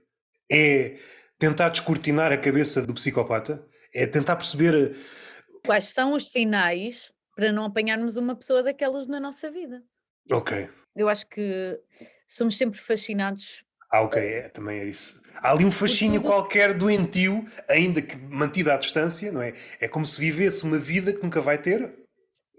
É 0.51 0.95
tentar 1.39 1.69
descortinar 1.69 2.31
a 2.31 2.37
cabeça 2.37 2.85
do 2.85 2.93
psicopata? 2.93 3.65
É 3.93 4.05
tentar 4.05 4.35
perceber 4.35 4.95
quais 5.65 5.87
são 5.87 6.13
os 6.13 6.29
sinais 6.29 7.11
para 7.35 7.51
não 7.51 7.65
apanharmos 7.65 8.15
uma 8.15 8.35
pessoa 8.35 8.63
daquelas 8.63 9.07
na 9.07 9.19
nossa 9.19 9.49
vida. 9.49 9.81
Ok. 10.29 10.69
Eu 10.95 11.09
acho 11.09 11.27
que 11.27 11.79
somos 12.27 12.57
sempre 12.57 12.79
fascinados. 12.79 13.63
Ah, 13.89 14.01
ok, 14.01 14.21
é, 14.21 14.49
também 14.49 14.79
é 14.79 14.85
isso. 14.85 15.19
Há 15.35 15.51
ali 15.51 15.65
um 15.65 15.71
fascínio 15.71 16.21
qualquer 16.21 16.73
doentio, 16.73 17.43
ainda 17.67 18.01
que 18.01 18.15
mantido 18.17 18.71
à 18.71 18.77
distância, 18.77 19.31
não 19.31 19.41
é? 19.41 19.53
É 19.79 19.87
como 19.87 20.05
se 20.05 20.19
vivesse 20.19 20.63
uma 20.63 20.77
vida 20.77 21.11
que 21.11 21.23
nunca 21.23 21.41
vai 21.41 21.57
ter, 21.57 21.93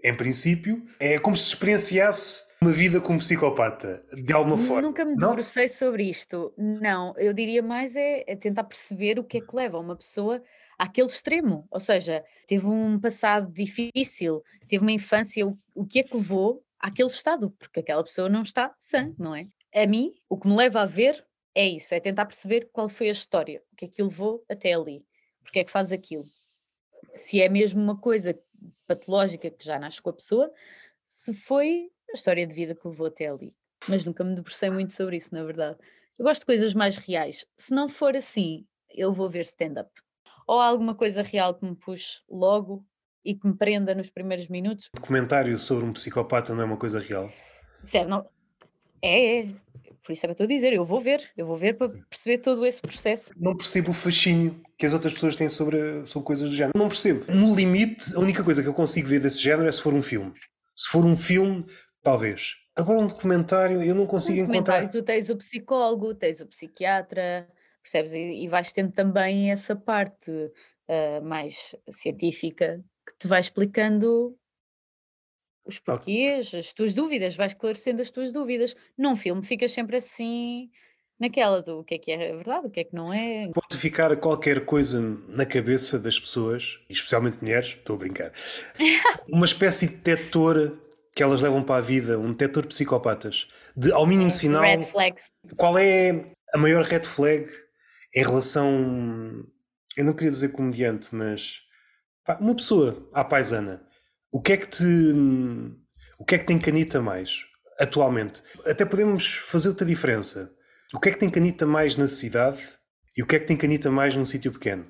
em 0.03 0.15
princípio. 0.15 0.83
É 0.99 1.17
como 1.17 1.35
se 1.35 1.49
experienciasse 1.49 2.51
uma 2.61 2.71
vida 2.71 3.01
como 3.01 3.19
psicopata, 3.19 4.03
de 4.13 4.33
alguma 4.33 4.57
forma. 4.57 4.83
Nunca 4.83 5.03
me 5.03 5.15
debrucei 5.15 5.67
sobre 5.67 6.05
isto. 6.05 6.53
Não, 6.57 7.13
eu 7.17 7.33
diria 7.33 7.61
mais 7.61 7.95
é, 7.95 8.23
é 8.25 8.35
tentar 8.35 8.63
perceber 8.63 9.19
o 9.19 9.23
que 9.23 9.37
é 9.37 9.41
que 9.41 9.55
leva 9.55 9.79
uma 9.79 9.95
pessoa 9.95 10.41
àquele 10.77 11.07
extremo, 11.07 11.67
ou 11.69 11.79
seja, 11.79 12.23
teve 12.47 12.65
um 12.65 12.99
passado 12.99 13.51
difícil, 13.51 14.43
teve 14.67 14.81
uma 14.81 14.91
infância, 14.91 15.45
o, 15.45 15.57
o 15.75 15.85
que 15.85 15.99
é 15.99 16.03
que 16.03 16.15
levou 16.15 16.63
àquele 16.79 17.09
estado? 17.09 17.51
Porque 17.51 17.79
aquela 17.79 18.03
pessoa 18.03 18.29
não 18.29 18.41
está 18.41 18.73
sã, 18.77 19.13
não 19.17 19.35
é? 19.35 19.47
A 19.73 19.85
mim, 19.85 20.13
o 20.29 20.37
que 20.37 20.47
me 20.47 20.55
leva 20.55 20.81
a 20.81 20.85
ver 20.85 21.25
é 21.55 21.67
isso, 21.67 21.93
é 21.93 21.99
tentar 21.99 22.25
perceber 22.25 22.69
qual 22.71 22.89
foi 22.89 23.09
a 23.09 23.11
história, 23.11 23.61
o 23.71 23.75
que 23.75 23.85
é 23.85 23.87
que 23.87 24.01
o 24.01 24.07
levou 24.07 24.43
até 24.49 24.73
ali, 24.73 25.05
porque 25.43 25.59
é 25.59 25.63
que 25.63 25.71
faz 25.71 25.91
aquilo. 25.91 26.25
Se 27.15 27.41
é 27.41 27.49
mesmo 27.49 27.81
uma 27.81 27.97
coisa 27.97 28.37
patológica 28.87 29.49
que 29.49 29.65
já 29.65 29.79
nasce 29.79 30.01
com 30.01 30.09
a 30.09 30.13
pessoa, 30.13 30.51
se 31.03 31.33
foi 31.33 31.89
a 32.09 32.13
história 32.13 32.45
de 32.45 32.53
vida 32.53 32.75
que 32.75 32.87
levou 32.87 33.07
até 33.07 33.27
ali. 33.27 33.53
Mas 33.89 34.05
nunca 34.05 34.23
me 34.23 34.35
debrucei 34.35 34.69
muito 34.69 34.93
sobre 34.93 35.17
isso, 35.17 35.33
na 35.33 35.43
verdade. 35.43 35.77
Eu 36.17 36.25
gosto 36.25 36.41
de 36.41 36.45
coisas 36.45 36.73
mais 36.73 36.97
reais. 36.97 37.45
Se 37.57 37.73
não 37.73 37.89
for 37.89 38.15
assim, 38.15 38.65
eu 38.89 39.11
vou 39.11 39.29
ver 39.29 39.41
stand-up 39.41 39.91
ou 40.47 40.59
alguma 40.59 40.95
coisa 40.95 41.21
real 41.21 41.55
que 41.55 41.65
me 41.65 41.75
puxe 41.75 42.21
logo 42.29 42.85
e 43.23 43.35
que 43.35 43.47
me 43.47 43.55
prenda 43.55 43.95
nos 43.95 44.09
primeiros 44.09 44.47
minutos? 44.47 44.89
Documentário 44.93 45.57
sobre 45.57 45.85
um 45.85 45.93
psicopata 45.93 46.53
não 46.53 46.61
é 46.61 46.65
uma 46.65 46.77
coisa 46.77 46.99
real? 46.99 47.29
Certo, 47.83 48.09
não. 48.09 48.29
É, 49.01 49.41
é. 49.41 49.55
Por 50.03 50.11
isso 50.11 50.25
é 50.25 50.27
que 50.27 50.31
eu 50.31 50.33
estou 50.33 50.43
a 50.43 50.47
dizer, 50.47 50.73
eu 50.73 50.83
vou 50.83 50.99
ver, 50.99 51.31
eu 51.37 51.45
vou 51.45 51.55
ver 51.55 51.77
para 51.77 51.89
perceber 51.89 52.39
todo 52.39 52.65
esse 52.65 52.81
processo. 52.81 53.31
Não 53.37 53.55
percebo 53.55 53.91
o 53.91 53.93
fascínio 53.93 54.61
que 54.77 54.85
as 54.85 54.93
outras 54.93 55.13
pessoas 55.13 55.35
têm 55.35 55.47
sobre, 55.47 56.05
sobre 56.05 56.25
coisas 56.25 56.49
do 56.49 56.55
género. 56.55 56.77
Não 56.77 56.89
percebo. 56.89 57.31
No 57.31 57.55
limite, 57.55 58.13
a 58.15 58.19
única 58.19 58.43
coisa 58.43 58.61
que 58.61 58.67
eu 58.67 58.73
consigo 58.73 59.07
ver 59.07 59.21
desse 59.21 59.39
género 59.39 59.67
é 59.67 59.71
se 59.71 59.81
for 59.81 59.93
um 59.93 60.01
filme. 60.01 60.33
Se 60.75 60.89
for 60.89 61.05
um 61.05 61.15
filme, 61.15 61.65
talvez. 62.01 62.55
Agora 62.75 62.99
um 62.99 63.07
documentário, 63.07 63.81
eu 63.81 63.95
não 63.95 64.05
consigo 64.05 64.41
um 64.41 64.43
encontrar. 64.53 64.89
Tu 64.89 65.01
tens 65.03 65.29
o 65.29 65.37
psicólogo, 65.37 66.13
tens 66.13 66.41
o 66.41 66.47
psiquiatra, 66.47 67.47
percebes? 67.81 68.13
E, 68.13 68.43
e 68.43 68.47
vais 68.47 68.73
tendo 68.73 68.91
também 68.91 69.51
essa 69.51 69.75
parte 69.75 70.31
uh, 70.31 71.23
mais 71.23 71.75
científica 71.89 72.83
que 73.07 73.17
te 73.19 73.27
vai 73.27 73.39
explicando 73.39 74.35
os 75.65 75.79
porquês, 75.79 76.53
as 76.53 76.73
tuas 76.73 76.93
dúvidas, 76.93 77.35
vais 77.35 77.51
esclarecendo 77.51 78.01
as 78.01 78.09
tuas 78.09 78.31
dúvidas. 78.31 78.75
Num 78.97 79.15
filme 79.15 79.43
ficas 79.43 79.71
sempre 79.71 79.97
assim 79.97 80.69
naquela 81.19 81.61
do 81.61 81.79
o 81.79 81.83
que 81.83 81.95
é 81.95 81.97
que 81.97 82.11
é 82.11 82.17
verdade, 82.17 82.67
o 82.67 82.69
que 82.69 82.81
é 82.81 82.83
que 82.83 82.95
não 82.95 83.13
é. 83.13 83.49
Pode 83.53 83.77
ficar 83.77 84.15
qualquer 84.17 84.65
coisa 84.65 84.99
na 85.27 85.45
cabeça 85.45 85.97
das 85.97 86.19
pessoas, 86.19 86.79
especialmente 86.89 87.41
mulheres, 87.41 87.69
estou 87.69 87.95
a 87.95 87.99
brincar, 87.99 88.33
uma 89.29 89.45
espécie 89.45 89.87
de 89.87 89.95
detector 89.95 90.77
que 91.15 91.21
elas 91.21 91.41
levam 91.41 91.63
para 91.63 91.75
a 91.75 91.81
vida, 91.81 92.17
um 92.17 92.31
detector 92.31 92.63
de 92.63 92.69
psicopatas, 92.69 93.47
de 93.77 93.91
ao 93.91 94.05
mínimo 94.05 94.29
é, 94.29 94.31
sinal. 94.31 94.63
Red 94.63 94.83
flags. 94.83 95.31
Qual 95.55 95.77
é 95.77 96.33
a 96.53 96.57
maior 96.57 96.83
red 96.83 97.03
flag 97.03 97.47
em 98.13 98.23
relação. 98.23 99.43
Eu 99.97 100.05
não 100.05 100.13
queria 100.13 100.29
dizer 100.29 100.49
comediante, 100.49 101.13
mas. 101.13 101.61
Pá, 102.23 102.37
uma 102.39 102.55
pessoa 102.55 103.09
à 103.11 103.23
paisana. 103.23 103.85
O 104.33 104.41
que 104.41 104.53
é 104.53 104.57
que 104.57 104.67
te. 104.67 104.83
O 106.17 106.25
que 106.25 106.33
é 106.33 106.37
que 106.39 106.45
tem 106.45 106.57
canita 106.57 106.99
mais 106.99 107.45
atualmente? 107.79 108.41
Até 108.65 108.83
podemos 108.83 109.35
fazer 109.35 109.69
outra 109.69 109.85
diferença. 109.85 110.51
O 110.91 110.99
que 110.99 111.09
é 111.09 111.11
que 111.11 111.19
tem 111.19 111.29
canita 111.29 111.67
mais 111.67 111.95
na 111.95 112.07
cidade 112.07 112.59
e 113.15 113.21
o 113.21 113.27
que 113.27 113.35
é 113.35 113.39
que 113.39 113.45
tem 113.45 113.55
canita 113.55 113.91
mais 113.91 114.15
num 114.15 114.25
sítio 114.25 114.51
pequeno? 114.51 114.87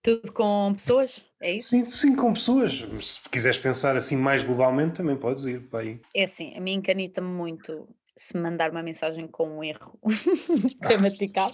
Tudo 0.00 0.32
com 0.32 0.74
pessoas? 0.74 1.24
É 1.42 1.56
isso? 1.56 1.70
Sim, 1.70 1.90
sim, 1.90 2.14
com 2.14 2.32
pessoas. 2.34 2.86
Se 3.00 3.28
quiseres 3.28 3.58
pensar 3.58 3.96
assim 3.96 4.16
mais 4.16 4.44
globalmente, 4.44 4.98
também 4.98 5.16
podes 5.16 5.44
ir 5.46 5.62
para 5.62 5.80
aí. 5.80 6.00
É 6.14 6.22
assim, 6.22 6.56
a 6.56 6.60
mim 6.60 6.80
canita-me 6.80 7.26
muito 7.26 7.88
se 8.16 8.36
mandar 8.36 8.70
uma 8.70 8.82
mensagem 8.82 9.26
com 9.26 9.58
um 9.58 9.64
erro 9.64 9.98
gramatical, 10.80 11.52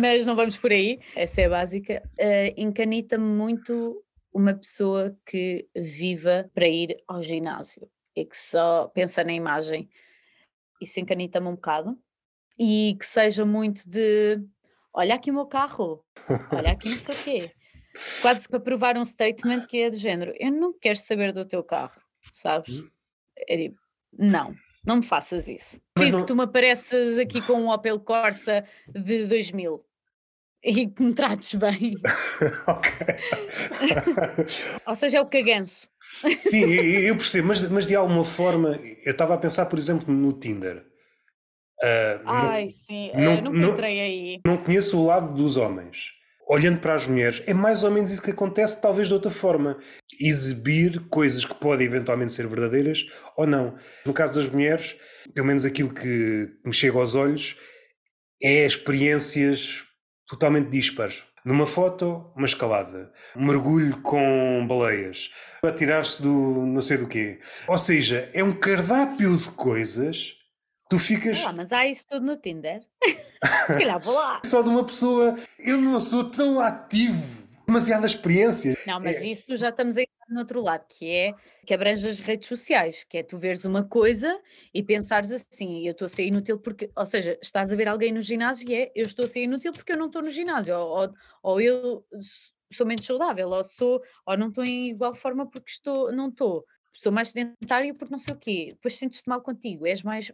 mas 0.00 0.24
não 0.24 0.34
vamos 0.34 0.56
por 0.56 0.72
aí, 0.72 1.00
essa 1.14 1.42
é 1.42 1.44
a 1.44 1.50
básica. 1.50 2.02
Uh, 2.18 2.54
Encanita-me 2.56 3.26
muito 3.26 4.02
uma 4.38 4.54
pessoa 4.54 5.16
que 5.26 5.68
viva 5.74 6.50
para 6.54 6.68
ir 6.68 7.02
ao 7.06 7.20
ginásio 7.20 7.90
e 8.16 8.24
que 8.24 8.36
só 8.36 8.88
pensa 8.88 9.24
na 9.24 9.32
imagem. 9.32 9.88
Isso 10.80 11.00
encanita-me 11.00 11.48
um 11.48 11.54
bocado. 11.54 11.98
E 12.58 12.96
que 12.98 13.06
seja 13.06 13.44
muito 13.44 13.88
de 13.88 14.40
olha 14.92 15.14
aqui 15.14 15.30
o 15.30 15.34
meu 15.34 15.46
carro, 15.46 16.04
olha 16.52 16.72
aqui 16.72 16.88
não 16.88 16.98
sei 16.98 17.14
o 17.14 17.24
quê. 17.24 17.50
Quase 18.20 18.48
para 18.48 18.60
provar 18.60 18.96
um 18.96 19.04
statement 19.04 19.66
que 19.66 19.78
é 19.78 19.90
do 19.90 19.96
género: 19.96 20.34
eu 20.38 20.50
não 20.50 20.72
quero 20.72 20.98
saber 20.98 21.32
do 21.32 21.44
teu 21.44 21.62
carro, 21.62 22.00
sabes? 22.32 22.80
Hum. 22.80 22.90
É 23.48 23.56
tipo, 23.56 23.78
não, 24.12 24.52
não 24.84 24.96
me 24.96 25.04
faças 25.04 25.48
isso. 25.48 25.80
Prefiro 25.94 26.18
não... 26.18 26.24
que 26.24 26.32
tu 26.32 26.36
me 26.36 26.42
apareças 26.42 27.18
aqui 27.18 27.40
com 27.40 27.54
um 27.54 27.70
Opel 27.70 28.00
Corsa 28.00 28.64
de 28.88 29.24
2000 29.26 29.87
e 30.62 30.86
que 30.88 31.02
me 31.02 31.14
trates 31.14 31.54
bem. 31.54 31.94
ok. 32.66 32.90
Ou 34.86 34.94
seja, 34.94 35.18
é 35.18 35.20
o 35.20 35.26
caganço. 35.26 35.88
Sim, 36.36 36.64
eu 36.72 37.16
percebo, 37.16 37.48
mas, 37.48 37.68
mas 37.70 37.86
de 37.86 37.94
alguma 37.94 38.24
forma, 38.24 38.78
eu 39.04 39.12
estava 39.12 39.34
a 39.34 39.38
pensar, 39.38 39.66
por 39.66 39.78
exemplo, 39.78 40.12
no 40.12 40.32
Tinder. 40.32 40.84
Uh, 41.80 42.20
Ai, 42.24 42.62
não, 42.62 42.68
sim, 42.68 43.12
não, 43.14 43.34
eu 43.36 43.42
nunca 43.42 43.68
entrei 43.68 44.00
aí. 44.00 44.40
Não 44.44 44.56
conheço 44.56 44.98
o 44.98 45.06
lado 45.06 45.32
dos 45.32 45.56
homens 45.56 46.18
olhando 46.48 46.80
para 46.80 46.94
as 46.94 47.06
mulheres, 47.06 47.42
é 47.46 47.52
mais 47.52 47.84
ou 47.84 47.90
menos 47.90 48.10
isso 48.10 48.22
que 48.22 48.30
acontece, 48.30 48.80
talvez 48.80 49.06
de 49.06 49.14
outra 49.14 49.30
forma. 49.30 49.78
Exibir 50.18 50.98
coisas 51.10 51.44
que 51.44 51.54
podem 51.54 51.86
eventualmente 51.86 52.32
ser 52.32 52.46
verdadeiras 52.46 53.06
ou 53.36 53.46
não. 53.46 53.76
No 54.04 54.14
caso 54.14 54.40
das 54.40 54.50
mulheres, 54.50 54.96
pelo 55.34 55.46
menos 55.46 55.64
aquilo 55.66 55.92
que 55.92 56.48
me 56.64 56.72
chega 56.72 56.98
aos 56.98 57.14
olhos, 57.14 57.54
é 58.42 58.64
experiências 58.64 59.84
totalmente 60.28 60.68
dispares. 60.68 61.24
Numa 61.44 61.66
foto, 61.66 62.30
uma 62.36 62.44
escalada. 62.44 63.10
Um 63.34 63.46
mergulho 63.46 64.00
com 64.02 64.66
baleias. 64.68 65.30
Atirar-se 65.64 66.22
do 66.22 66.66
não 66.66 66.82
sei 66.82 66.98
do 66.98 67.08
quê. 67.08 67.40
Ou 67.66 67.78
seja, 67.78 68.30
é 68.34 68.44
um 68.44 68.52
cardápio 68.52 69.36
de 69.36 69.50
coisas 69.52 70.36
tu 70.88 70.98
ficas. 70.98 71.42
Ah, 71.44 71.52
mas 71.52 71.72
há 71.72 71.86
isso 71.86 72.06
tudo 72.06 72.26
no 72.26 72.36
Tinder. 72.36 72.82
Se 73.66 73.78
calhar 73.78 73.98
vou 73.98 74.14
lá. 74.14 74.40
Só 74.44 74.62
de 74.62 74.68
uma 74.68 74.84
pessoa. 74.84 75.38
Eu 75.58 75.78
não 75.78 75.98
sou 76.00 76.24
tão 76.24 76.60
ativo. 76.60 77.46
Demasiadas 77.66 78.12
experiências. 78.12 78.78
Não, 78.86 78.98
mas 78.98 79.16
é... 79.16 79.26
isso 79.26 79.56
já 79.56 79.68
estamos 79.68 79.96
aí 79.96 80.06
no 80.28 80.40
outro 80.40 80.60
lado, 80.60 80.84
que 80.88 81.10
é 81.10 81.34
que 81.66 81.72
abrange 81.72 82.06
as 82.08 82.20
redes 82.20 82.48
sociais, 82.48 83.04
que 83.04 83.18
é 83.18 83.22
tu 83.22 83.38
veres 83.38 83.64
uma 83.64 83.84
coisa 83.84 84.40
e 84.74 84.82
pensares 84.82 85.30
assim, 85.30 85.86
eu 85.86 85.92
estou 85.92 86.06
a 86.06 86.08
ser 86.08 86.26
inútil 86.26 86.58
porque, 86.58 86.90
ou 86.94 87.06
seja, 87.06 87.38
estás 87.42 87.72
a 87.72 87.76
ver 87.76 87.88
alguém 87.88 88.12
no 88.12 88.20
ginásio 88.20 88.68
e 88.70 88.74
é, 88.74 88.92
eu 88.94 89.02
estou 89.02 89.24
a 89.24 89.28
ser 89.28 89.42
inútil 89.42 89.72
porque 89.72 89.92
eu 89.92 89.96
não 89.96 90.06
estou 90.06 90.22
no 90.22 90.30
ginásio, 90.30 90.76
ou, 90.76 91.00
ou, 91.00 91.12
ou 91.42 91.60
eu 91.60 92.04
sou 92.72 92.86
menos 92.86 93.06
saudável, 93.06 93.48
ou 93.48 93.64
sou, 93.64 94.02
ou 94.26 94.36
não 94.36 94.48
estou 94.48 94.64
em 94.64 94.90
igual 94.90 95.14
forma 95.14 95.48
porque 95.48 95.70
estou, 95.70 96.12
não 96.12 96.28
estou, 96.28 96.64
sou 96.92 97.10
mais 97.10 97.30
sedentária 97.30 97.94
porque 97.94 98.12
não 98.12 98.18
sei 98.18 98.34
o 98.34 98.38
quê, 98.38 98.66
depois 98.72 98.96
sentes-te 98.96 99.28
mal 99.28 99.40
contigo, 99.40 99.86
és 99.86 100.02
mais 100.02 100.32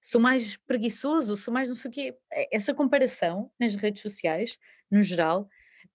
sou 0.00 0.20
mais 0.20 0.56
preguiçoso, 0.56 1.36
sou 1.36 1.52
mais 1.52 1.68
não 1.68 1.74
sei 1.74 1.90
o 1.90 1.94
quê. 1.94 2.16
É, 2.32 2.56
essa 2.56 2.72
comparação 2.72 3.50
nas 3.58 3.74
redes 3.74 4.02
sociais, 4.02 4.56
no 4.90 5.02
geral, 5.02 5.48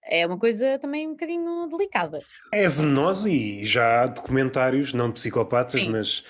é 0.04 0.26
uma 0.26 0.38
coisa 0.38 0.80
também 0.80 1.08
um 1.08 1.12
bocadinho 1.12 1.68
delicada. 1.68 2.20
É 2.52 2.68
venenosa 2.68 3.30
e 3.30 3.64
já 3.64 4.04
há 4.04 4.08
documentários, 4.08 4.94
não 4.94 5.08
de 5.08 5.14
psicopatas, 5.14 5.80
Sim. 5.80 5.90
mas 5.90 6.24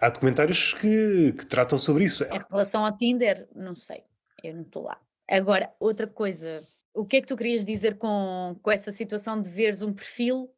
há 0.00 0.08
documentários 0.08 0.74
que, 0.74 1.32
que 1.32 1.46
tratam 1.46 1.78
sobre 1.78 2.04
isso. 2.04 2.24
Em 2.24 2.40
relação 2.50 2.84
ao 2.84 2.96
Tinder, 2.96 3.48
não 3.54 3.74
sei, 3.74 4.02
eu 4.42 4.54
não 4.54 4.62
estou 4.62 4.84
lá. 4.84 4.98
Agora, 5.30 5.72
outra 5.78 6.06
coisa, 6.06 6.62
o 6.92 7.04
que 7.04 7.16
é 7.16 7.20
que 7.20 7.26
tu 7.26 7.36
querias 7.36 7.64
dizer 7.64 7.96
com, 7.96 8.58
com 8.60 8.70
essa 8.70 8.90
situação 8.92 9.40
de 9.40 9.48
veres 9.48 9.82
um 9.82 9.92
perfil 9.92 10.50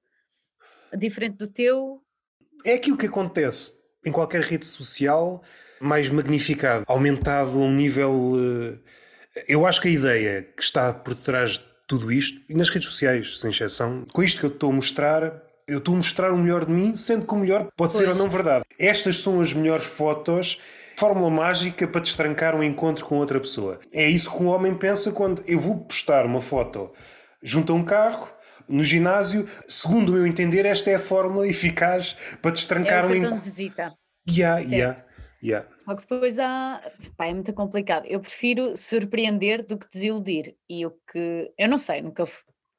diferente 0.97 1.37
do 1.37 1.47
teu? 1.47 2.03
É 2.65 2.75
aquilo 2.75 2.97
que 2.97 3.07
acontece 3.07 3.73
em 4.05 4.12
qualquer 4.12 4.43
rede 4.43 4.67
social, 4.67 5.43
mais 5.81 6.09
magnificado, 6.09 6.85
aumentado 6.89 7.51
a 7.51 7.62
um 7.62 7.73
nível. 7.73 8.33
Eh, 9.37 9.45
eu 9.49 9.67
acho 9.67 9.81
que 9.81 9.89
a 9.89 9.91
ideia 9.91 10.43
que 10.43 10.62
está 10.62 10.93
por 10.93 11.15
trás 11.15 11.59
de 11.59 11.74
tudo 11.87 12.11
isto, 12.11 12.41
e 12.49 12.55
nas 12.55 12.68
redes 12.68 12.89
sociais, 12.89 13.39
sem 13.39 13.51
exceção, 13.51 14.05
com 14.12 14.22
isto 14.22 14.41
que 14.41 14.47
eu 14.47 14.51
estou 14.51 14.70
a 14.70 14.74
mostrar, 14.74 15.43
eu 15.66 15.78
estou 15.78 15.95
a 15.95 15.97
mostrar 15.99 16.32
o 16.32 16.39
melhor 16.39 16.64
de 16.64 16.72
mim, 16.72 16.97
sendo 16.97 17.26
que 17.26 17.35
o 17.35 17.39
melhor 17.39 17.68
pode 17.76 17.93
pois. 17.93 18.05
ser 18.05 18.09
ou 18.09 18.14
não 18.14 18.28
verdade. 18.28 18.64
Estas 18.78 19.18
são 19.18 19.41
as 19.41 19.53
melhores 19.53 19.87
fotos, 19.87 20.61
fórmula 20.97 21.30
mágica 21.30 21.87
para 21.87 22.01
destrancar 22.01 22.55
um 22.55 22.62
encontro 22.62 23.05
com 23.05 23.16
outra 23.16 23.41
pessoa. 23.41 23.78
É 23.93 24.09
isso 24.09 24.30
que 24.30 24.43
um 24.43 24.47
homem 24.47 24.74
pensa 24.74 25.12
quando 25.12 25.43
eu 25.47 25.59
vou 25.59 25.78
postar 25.78 26.24
uma 26.24 26.41
foto 26.41 26.91
junto 27.43 27.72
a 27.72 27.76
um 27.76 27.85
carro, 27.85 28.28
no 28.68 28.82
ginásio. 28.82 29.47
Segundo 29.68 30.11
o 30.11 30.12
meu 30.12 30.26
entender, 30.26 30.64
esta 30.64 30.91
é 30.91 30.95
a 30.95 31.01
fórmula 31.01 31.47
eficaz 31.47 32.16
para 32.41 32.51
destrancar 32.51 33.05
é 33.05 33.07
um 33.09 33.14
encontro. 33.14 33.41
visita. 33.41 33.93
Yeah, 34.28 34.61
yeah, 34.61 35.05
yeah. 35.45 35.68
Só 35.78 35.95
que 35.95 36.03
depois 36.03 36.38
há. 36.38 36.80
Pá, 37.16 37.26
é 37.26 37.34
muito 37.34 37.53
complicado. 37.53 38.07
Eu 38.07 38.20
prefiro 38.20 38.76
surpreender 38.76 39.64
do 39.64 39.78
que 39.78 39.88
desiludir. 39.88 40.57
E 40.68 40.86
o 40.86 40.90
que. 41.12 41.53
Eu 41.59 41.68
não 41.68 41.78
sei, 41.78 42.01
nunca. 42.01 42.24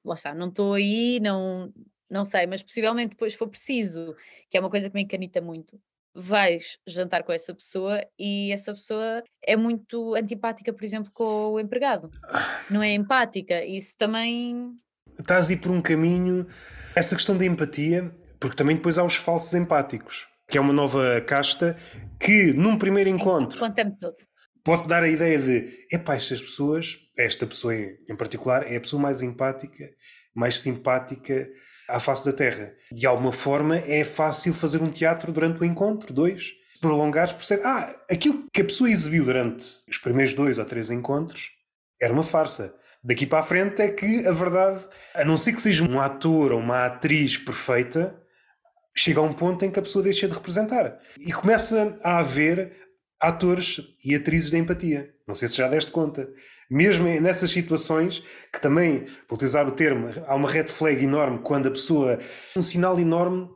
Lá 0.03 0.15
está, 0.15 0.33
não 0.33 0.49
estou 0.49 0.73
aí, 0.73 1.19
não, 1.19 1.73
não 2.09 2.23
sei, 2.23 2.45
mas 2.45 2.61
possivelmente 2.61 3.11
depois 3.11 3.33
for 3.33 3.47
preciso, 3.47 4.15
que 4.49 4.57
é 4.57 4.59
uma 4.59 4.69
coisa 4.69 4.89
que 4.89 4.95
me 4.95 5.01
encanita 5.01 5.41
muito, 5.41 5.79
vais 6.13 6.77
jantar 6.87 7.23
com 7.23 7.33
essa 7.33 7.53
pessoa 7.53 8.05
e 8.17 8.51
essa 8.51 8.73
pessoa 8.73 9.23
é 9.43 9.57
muito 9.57 10.15
antipática, 10.15 10.71
por 10.71 10.83
exemplo, 10.83 11.11
com 11.13 11.53
o 11.53 11.59
empregado. 11.59 12.09
Não 12.69 12.81
é 12.81 12.93
empática. 12.93 13.65
Isso 13.65 13.97
também. 13.97 14.75
Estás 15.19 15.49
a 15.49 15.53
ir 15.53 15.57
por 15.57 15.71
um 15.71 15.81
caminho. 15.81 16.47
Essa 16.95 17.15
questão 17.15 17.37
da 17.37 17.45
empatia, 17.45 18.13
porque 18.39 18.55
também 18.55 18.77
depois 18.77 18.97
há 18.97 19.03
os 19.03 19.15
falsos 19.15 19.53
empáticos, 19.53 20.27
que 20.47 20.57
é 20.57 20.61
uma 20.61 20.73
nova 20.73 21.21
casta 21.21 21.75
que, 22.19 22.53
num 22.53 22.77
primeiro 22.77 23.09
encontro. 23.09 23.59
Conta-me 23.59 23.97
tudo. 23.97 24.15
Pode 24.63 24.87
dar 24.87 25.03
a 25.03 25.07
ideia 25.07 25.37
de, 25.37 25.85
epá, 25.91 26.15
estas 26.15 26.41
pessoas, 26.41 26.97
esta 27.15 27.45
pessoa 27.45 27.75
em 27.75 28.15
particular, 28.17 28.65
é 28.71 28.77
a 28.77 28.81
pessoa 28.81 28.99
mais 28.99 29.21
empática, 29.21 29.89
mais 30.33 30.59
simpática 30.59 31.47
à 31.87 31.99
face 31.99 32.25
da 32.25 32.33
Terra. 32.33 32.73
De 32.91 33.05
alguma 33.05 33.31
forma 33.31 33.77
é 33.77 34.03
fácil 34.03 34.53
fazer 34.55 34.81
um 34.81 34.89
teatro 34.89 35.31
durante 35.31 35.61
o 35.61 35.65
encontro, 35.65 36.11
dois, 36.11 36.53
prolongares, 36.81 37.31
perceber, 37.31 37.63
ah, 37.63 37.95
aquilo 38.09 38.47
que 38.51 38.61
a 38.61 38.65
pessoa 38.65 38.89
exibiu 38.89 39.23
durante 39.23 39.67
os 39.87 39.99
primeiros 39.99 40.33
dois 40.33 40.57
ou 40.57 40.65
três 40.65 40.89
encontros 40.89 41.51
era 42.01 42.11
uma 42.11 42.23
farsa. 42.23 42.73
Daqui 43.03 43.27
para 43.27 43.39
a 43.41 43.43
frente 43.43 43.81
é 43.83 43.89
que 43.89 44.25
a 44.25 44.31
verdade, 44.31 44.83
a 45.13 45.23
não 45.23 45.37
ser 45.37 45.53
que 45.53 45.61
seja 45.61 45.83
um 45.83 46.01
ator 46.01 46.51
ou 46.51 46.59
uma 46.59 46.87
atriz 46.87 47.37
perfeita, 47.37 48.19
chega 48.95 49.19
a 49.19 49.23
um 49.23 49.33
ponto 49.33 49.63
em 49.65 49.71
que 49.71 49.79
a 49.79 49.81
pessoa 49.81 50.03
deixa 50.03 50.27
de 50.27 50.33
representar. 50.33 50.99
E 51.19 51.31
começa 51.31 51.99
a 52.01 52.19
haver 52.19 52.71
atores 53.19 53.81
e 54.03 54.15
atrizes 54.15 54.51
de 54.51 54.57
empatia. 54.57 55.13
Não 55.27 55.35
sei 55.35 55.47
se 55.47 55.57
já 55.57 55.67
deste 55.67 55.91
conta 55.91 56.29
mesmo 56.69 57.05
nessas 57.21 57.51
situações, 57.51 58.23
que 58.51 58.59
também, 58.59 59.05
por 59.27 59.35
utilizar 59.35 59.67
o 59.67 59.71
termo, 59.71 60.09
há 60.27 60.35
uma 60.35 60.49
red 60.49 60.67
flag 60.67 61.03
enorme 61.03 61.39
quando 61.39 61.67
a 61.67 61.71
pessoa. 61.71 62.19
um 62.55 62.61
sinal 62.61 62.99
enorme, 62.99 63.47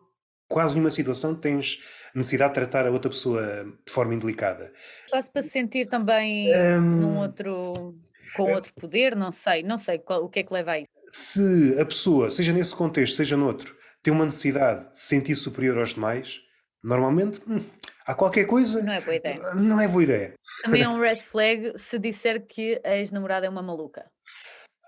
quase 0.47 0.75
numa 0.75 0.91
situação, 0.91 1.35
tens 1.35 1.79
necessidade 2.13 2.51
de 2.51 2.55
tratar 2.55 2.87
a 2.87 2.91
outra 2.91 3.09
pessoa 3.09 3.65
de 3.85 3.91
forma 3.91 4.13
indelicada. 4.13 4.71
Quase 5.09 5.31
para 5.31 5.41
se 5.41 5.49
sentir 5.49 5.87
também 5.87 6.49
um, 6.55 6.81
num 6.81 7.17
outro. 7.17 7.95
com 8.35 8.51
outro 8.51 8.73
poder, 8.73 9.15
não 9.15 9.31
sei, 9.31 9.63
não 9.63 9.77
sei 9.77 9.99
qual, 9.99 10.23
o 10.23 10.29
que 10.29 10.39
é 10.39 10.43
que 10.43 10.53
leva 10.53 10.71
a 10.71 10.79
isso. 10.79 10.89
Se 11.07 11.75
a 11.79 11.85
pessoa, 11.85 12.29
seja 12.29 12.53
nesse 12.53 12.75
contexto, 12.75 13.15
seja 13.15 13.35
noutro, 13.35 13.75
tem 14.03 14.13
uma 14.13 14.25
necessidade 14.25 14.89
de 14.91 14.99
se 14.99 15.07
sentir 15.07 15.35
superior 15.35 15.77
aos 15.77 15.93
demais, 15.93 16.39
normalmente 16.83 17.41
hum, 17.47 17.63
há 18.05 18.13
qualquer 18.15 18.45
coisa. 18.45 18.81
Não 18.81 18.93
é 18.93 19.01
boa 19.01 19.15
ideia. 19.15 19.53
Não 19.55 19.79
é 19.79 19.87
boa 19.87 20.03
ideia. 20.03 20.33
Também 20.63 20.83
é 20.83 20.89
um 20.89 20.99
red 20.99 21.17
flag 21.17 21.77
se 21.77 21.99
disser 21.99 22.45
que 22.45 22.79
a 22.83 22.97
ex-namorada 22.97 23.45
é 23.45 23.49
uma 23.49 23.61
maluca. 23.61 24.09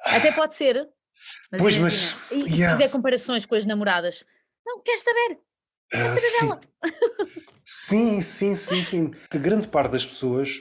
Até 0.05 0.32
pode 0.32 0.55
ser. 0.55 0.89
Mas 1.51 1.62
pois, 1.62 1.78
mas. 1.78 2.16
E 2.32 2.41
se 2.41 2.55
yeah. 2.55 2.76
fizer 2.76 2.89
comparações 2.89 3.45
com 3.45 3.55
as 3.55 3.66
namoradas, 3.66 4.26
não, 4.66 4.82
queres 4.82 5.03
saber? 5.03 5.38
Quer 5.91 6.07
saber 6.07 6.28
uh, 6.28 6.39
dela? 6.39 6.62
Sim, 7.64 8.22
sim, 8.22 8.55
sim, 8.55 8.82
sim. 8.82 9.12
A 9.30 9.38
grande 9.38 9.68
parte 9.68 9.91
das 9.91 10.05
pessoas, 10.05 10.59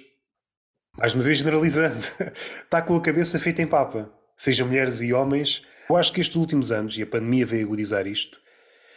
mais 0.96 1.14
uma 1.14 1.22
vez 1.22 1.38
generalizando, 1.38 1.98
está 2.64 2.82
com 2.82 2.96
a 2.96 3.00
cabeça 3.00 3.38
feita 3.38 3.62
em 3.62 3.66
papa. 3.66 4.12
Seja 4.40 4.64
mulheres 4.64 5.02
e 5.02 5.12
homens. 5.12 5.60
Eu 5.90 5.98
acho 5.98 6.10
que 6.14 6.18
estes 6.18 6.34
últimos 6.34 6.72
anos, 6.72 6.96
e 6.96 7.02
a 7.02 7.06
pandemia 7.06 7.44
veio 7.44 7.66
agudizar 7.66 8.06
isto, 8.06 8.40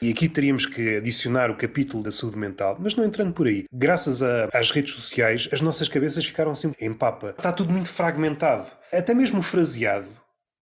e 0.02 0.10
aqui 0.10 0.30
teríamos 0.30 0.66
que 0.66 0.96
adicionar 0.96 1.52
o 1.52 1.58
capítulo 1.58 2.02
da 2.02 2.12
saúde 2.12 2.38
mental, 2.38 2.78
mas 2.80 2.96
não 2.96 3.04
entrando 3.04 3.34
por 3.34 3.46
aí. 3.46 3.66
Graças 3.70 4.24
a, 4.24 4.48
às 4.54 4.72
redes 4.72 4.94
sociais, 4.94 5.50
as 5.52 5.60
nossas 5.60 5.89
cabeças 5.89 6.26
ficaram 6.26 6.56
sempre 6.56 6.86
em 6.86 6.94
papa. 6.94 7.36
Está 7.38 7.52
tudo 7.52 7.74
muito 7.74 7.91
fragmentado. 7.91 8.72
Até 8.89 9.14
mesmo 9.14 9.44
fraseado. 9.44 10.08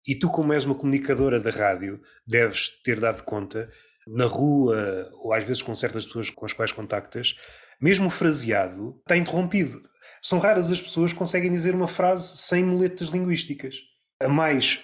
E 0.07 0.19
tu, 0.19 0.31
como 0.31 0.55
és 0.55 0.65
uma 0.65 0.75
comunicadora 0.75 1.39
da 1.39 1.51
rádio, 1.51 2.01
deves 2.27 2.71
ter 2.83 2.99
dado 2.99 3.23
conta, 3.25 3.69
na 4.07 4.25
rua 4.25 5.11
ou 5.23 5.35
às 5.35 5.45
vezes 5.45 5.61
com 5.61 5.75
certas 5.75 6.07
pessoas 6.07 6.31
com 6.31 6.47
as 6.47 6.55
quais 6.55 6.73
contactas, 6.73 7.35
mesmo 7.79 8.09
fraseado, 8.09 8.97
está 9.01 9.15
interrompido. 9.15 9.79
São 10.23 10.39
raras 10.39 10.71
as 10.71 10.81
pessoas 10.81 11.13
que 11.13 11.19
conseguem 11.19 11.53
dizer 11.53 11.75
uma 11.75 11.87
frase 11.87 12.39
sem 12.39 12.65
muletas 12.65 13.09
linguísticas. 13.09 13.90
A 14.23 14.29
mais 14.29 14.81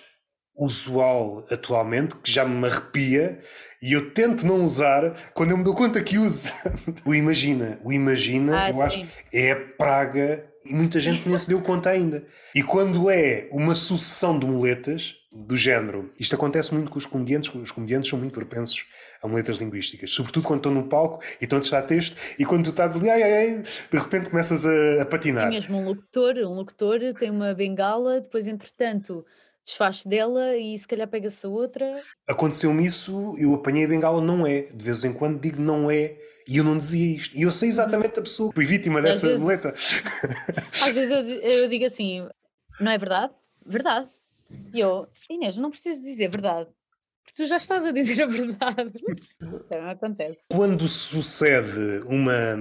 usual 0.57 1.47
atualmente, 1.51 2.17
que 2.17 2.31
já 2.31 2.45
me 2.45 2.67
arrepia, 2.67 3.39
e 3.83 3.93
eu 3.93 4.11
tento 4.13 4.47
não 4.47 4.65
usar 4.65 5.15
quando 5.35 5.51
eu 5.51 5.59
me 5.59 5.65
dou 5.65 5.75
conta 5.75 6.03
que 6.03 6.19
uso. 6.19 6.53
o 7.05 7.15
imagina. 7.15 7.79
O 7.85 7.93
imagina, 7.93 8.65
ah, 8.65 8.71
eu 8.71 8.75
sim. 8.75 8.83
acho, 8.83 9.07
é 9.33 9.53
a 9.53 9.57
praga 9.57 10.47
muita 10.71 11.01
gente 11.01 11.29
nem 11.29 11.39
se 11.39 11.49
deu 11.49 11.61
conta 11.61 11.91
ainda. 11.91 12.25
E 12.55 12.63
quando 12.63 13.11
é 13.11 13.49
uma 13.51 13.75
sucessão 13.75 14.39
de 14.39 14.47
muletas 14.47 15.17
do 15.33 15.57
género, 15.57 16.11
isto 16.19 16.35
acontece 16.35 16.73
muito 16.73 16.91
com 16.91 16.99
os 16.99 17.05
comediantes, 17.05 17.55
os 17.55 17.71
comediantes 17.71 18.09
são 18.09 18.19
muito 18.19 18.33
propensos 18.33 18.85
a 19.23 19.29
muletas 19.29 19.59
linguísticas, 19.59 20.11
sobretudo 20.11 20.47
quando 20.47 20.61
estão 20.61 20.73
no 20.73 20.89
palco 20.89 21.23
e 21.41 21.45
estão 21.45 21.59
a 21.59 21.61
testar 21.61 21.83
texto 21.83 22.17
e 22.39 22.45
quando 22.45 22.65
tu 22.65 22.71
estás 22.71 22.97
ali, 22.97 23.11
ai, 23.11 23.23
ai, 23.23 23.33
ai, 23.33 23.63
de 23.91 23.99
repente 23.99 24.31
começas 24.31 24.65
a, 24.65 25.03
a 25.03 25.07
patinar. 25.07 25.49
É 25.49 25.51
mesmo 25.51 25.79
um 25.79 25.85
locutor, 25.85 26.35
um 26.39 26.55
locutor 26.55 27.01
tem 27.19 27.31
uma 27.31 27.53
bengala, 27.53 28.21
depois 28.21 28.49
entretanto 28.49 29.25
desfaz 29.67 30.05
dela 30.07 30.57
e 30.57 30.79
se 30.79 30.87
calhar 30.87 31.09
pega-se 31.09 31.45
a 31.45 31.49
outra. 31.49 31.91
Aconteceu-me 32.27 32.87
isso, 32.87 33.35
eu 33.37 33.53
apanhei 33.53 33.85
a 33.85 33.89
bengala, 33.89 34.21
não 34.23 34.47
é. 34.47 34.63
De 34.63 34.85
vez 34.85 35.05
em 35.05 35.13
quando 35.13 35.41
digo 35.41 35.61
não 35.61 35.91
é, 35.91 36.17
e 36.47 36.57
eu 36.59 36.65
não 36.65 36.77
dizia 36.77 37.17
isto. 37.17 37.37
E 37.37 37.43
eu 37.43 37.53
sei 37.53 37.69
exatamente 37.69 38.19
a 38.19 38.23
pessoa 38.23 38.51
que 38.51 38.57
fui 38.57 38.65
vítima 38.65 39.03
dessa 39.03 39.27
vezes, 39.27 39.43
boleta. 39.43 39.71
Às 39.71 40.93
vezes 40.93 41.11
eu, 41.11 41.27
eu, 41.27 41.69
digo 41.69 41.85
assim, 41.85 42.29
não 42.81 42.91
é 42.93 42.99
verdade? 42.99 43.33
Verdade. 43.65 44.09
E 44.73 44.81
eu, 44.81 45.09
Inês, 45.29 45.57
não 45.57 45.71
preciso 45.71 46.03
dizer 46.03 46.29
verdade. 46.29 46.71
Porque 47.25 47.43
tu 47.43 47.47
já 47.47 47.57
estás 47.57 47.85
a 47.85 47.91
dizer 47.91 48.23
a 48.23 48.27
verdade. 48.27 48.93
Então 49.41 49.89
acontece. 49.89 50.45
Quando 50.49 50.87
sucede 50.87 52.01
uma, 52.07 52.55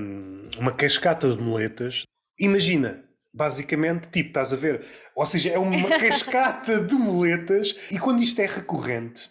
uma 0.57 0.71
cascata 0.71 1.29
de 1.29 1.39
moletas, 1.39 2.03
imagina, 2.39 3.05
Basicamente, 3.36 4.07
tipo, 4.07 4.29
estás 4.29 4.53
a 4.53 4.55
ver? 4.55 4.86
Ou 5.13 5.25
seja, 5.25 5.49
é 5.49 5.59
uma 5.59 5.89
cascata 5.99 6.79
de 6.79 6.93
muletas 6.93 7.75
e 7.91 7.99
quando 7.99 8.23
isto 8.23 8.39
é 8.39 8.45
recorrente, 8.45 9.29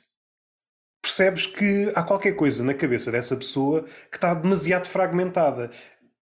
percebes 1.14 1.46
que 1.46 1.92
há 1.94 2.02
qualquer 2.02 2.32
coisa 2.32 2.64
na 2.64 2.74
cabeça 2.74 3.12
dessa 3.12 3.36
pessoa 3.36 3.84
que 4.10 4.16
está 4.16 4.34
demasiado 4.34 4.86
fragmentada. 4.88 5.70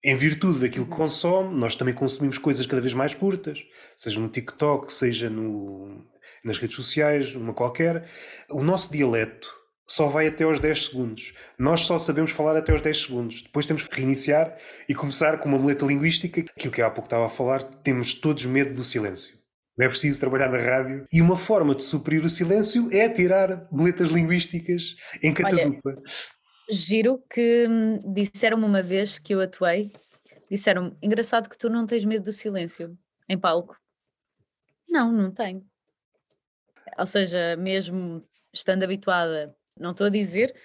Em 0.04 0.16
virtude 0.16 0.60
daquilo 0.60 0.86
que 0.86 0.92
uhum. 0.92 0.98
consome, 0.98 1.60
nós 1.60 1.74
também 1.74 1.96
consumimos 1.96 2.38
coisas 2.38 2.66
cada 2.68 2.80
vez 2.80 2.94
mais 2.94 3.16
curtas, 3.16 3.66
seja 3.96 4.20
no 4.20 4.30
TikTok, 4.30 4.94
seja 4.94 5.32
no, 5.32 6.06
nas 6.44 6.60
redes 6.60 6.76
sociais, 6.76 7.34
uma 7.34 7.56
qualquer. 7.56 8.06
O 8.52 8.64
nosso 8.64 8.92
dialeto 8.92 9.52
só 9.90 10.08
vai 10.08 10.28
até 10.28 10.44
aos 10.44 10.60
10 10.60 10.86
segundos. 10.86 11.34
Nós 11.58 11.82
só 11.82 11.98
sabemos 11.98 12.30
falar 12.30 12.56
até 12.56 12.72
aos 12.72 12.82
10 12.82 13.02
segundos. 13.02 13.42
Depois 13.42 13.66
temos 13.66 13.84
que 13.84 13.96
reiniciar 13.96 14.56
e 14.88 14.94
começar 14.94 15.40
com 15.40 15.50
uma 15.50 15.58
muleta 15.58 15.86
linguística. 15.86 16.46
Aquilo 16.56 16.72
que 16.72 16.84
há 16.84 16.90
pouco 16.92 17.08
estava 17.08 17.26
a 17.26 17.30
falar, 17.30 17.64
temos 17.64 18.14
todos 18.14 18.46
medo 18.46 18.76
do 18.76 18.84
silêncio. 18.84 19.37
Não 19.78 19.86
é 19.86 19.90
preciso 19.90 20.20
trabalhar 20.20 20.50
na 20.50 20.58
rádio. 20.58 21.08
E 21.14 21.22
uma 21.22 21.38
forma 21.38 21.76
de 21.76 21.84
suprir 21.84 22.26
o 22.26 22.30
silêncio 22.30 22.90
é 22.92 23.08
tirar 23.08 23.68
boletas 23.72 24.10
linguísticas 24.10 24.96
em 25.22 25.34
catadupa. 25.34 25.90
Olha, 25.90 26.02
giro 26.70 27.24
que 27.30 27.68
hum, 27.70 28.14
disseram-me 28.14 28.66
uma 28.66 28.82
vez 28.82 29.20
que 29.20 29.36
eu 29.36 29.42
atuei, 29.42 29.92
disseram-me, 30.50 30.98
engraçado 31.02 31.48
que 31.48 31.58
tu 31.58 31.70
não 31.70 31.86
tens 31.86 32.04
medo 32.04 32.24
do 32.24 32.34
silêncio 32.34 32.98
em 33.30 33.38
palco. 33.38 33.78
Não, 34.90 35.12
não 35.12 35.32
tenho. 35.32 35.64
Ou 36.98 37.06
seja, 37.06 37.56
mesmo 37.56 38.24
estando 38.52 38.84
habituada, 38.84 39.56
não 39.80 39.92
estou 39.92 40.08
a 40.08 40.10
dizer 40.10 40.56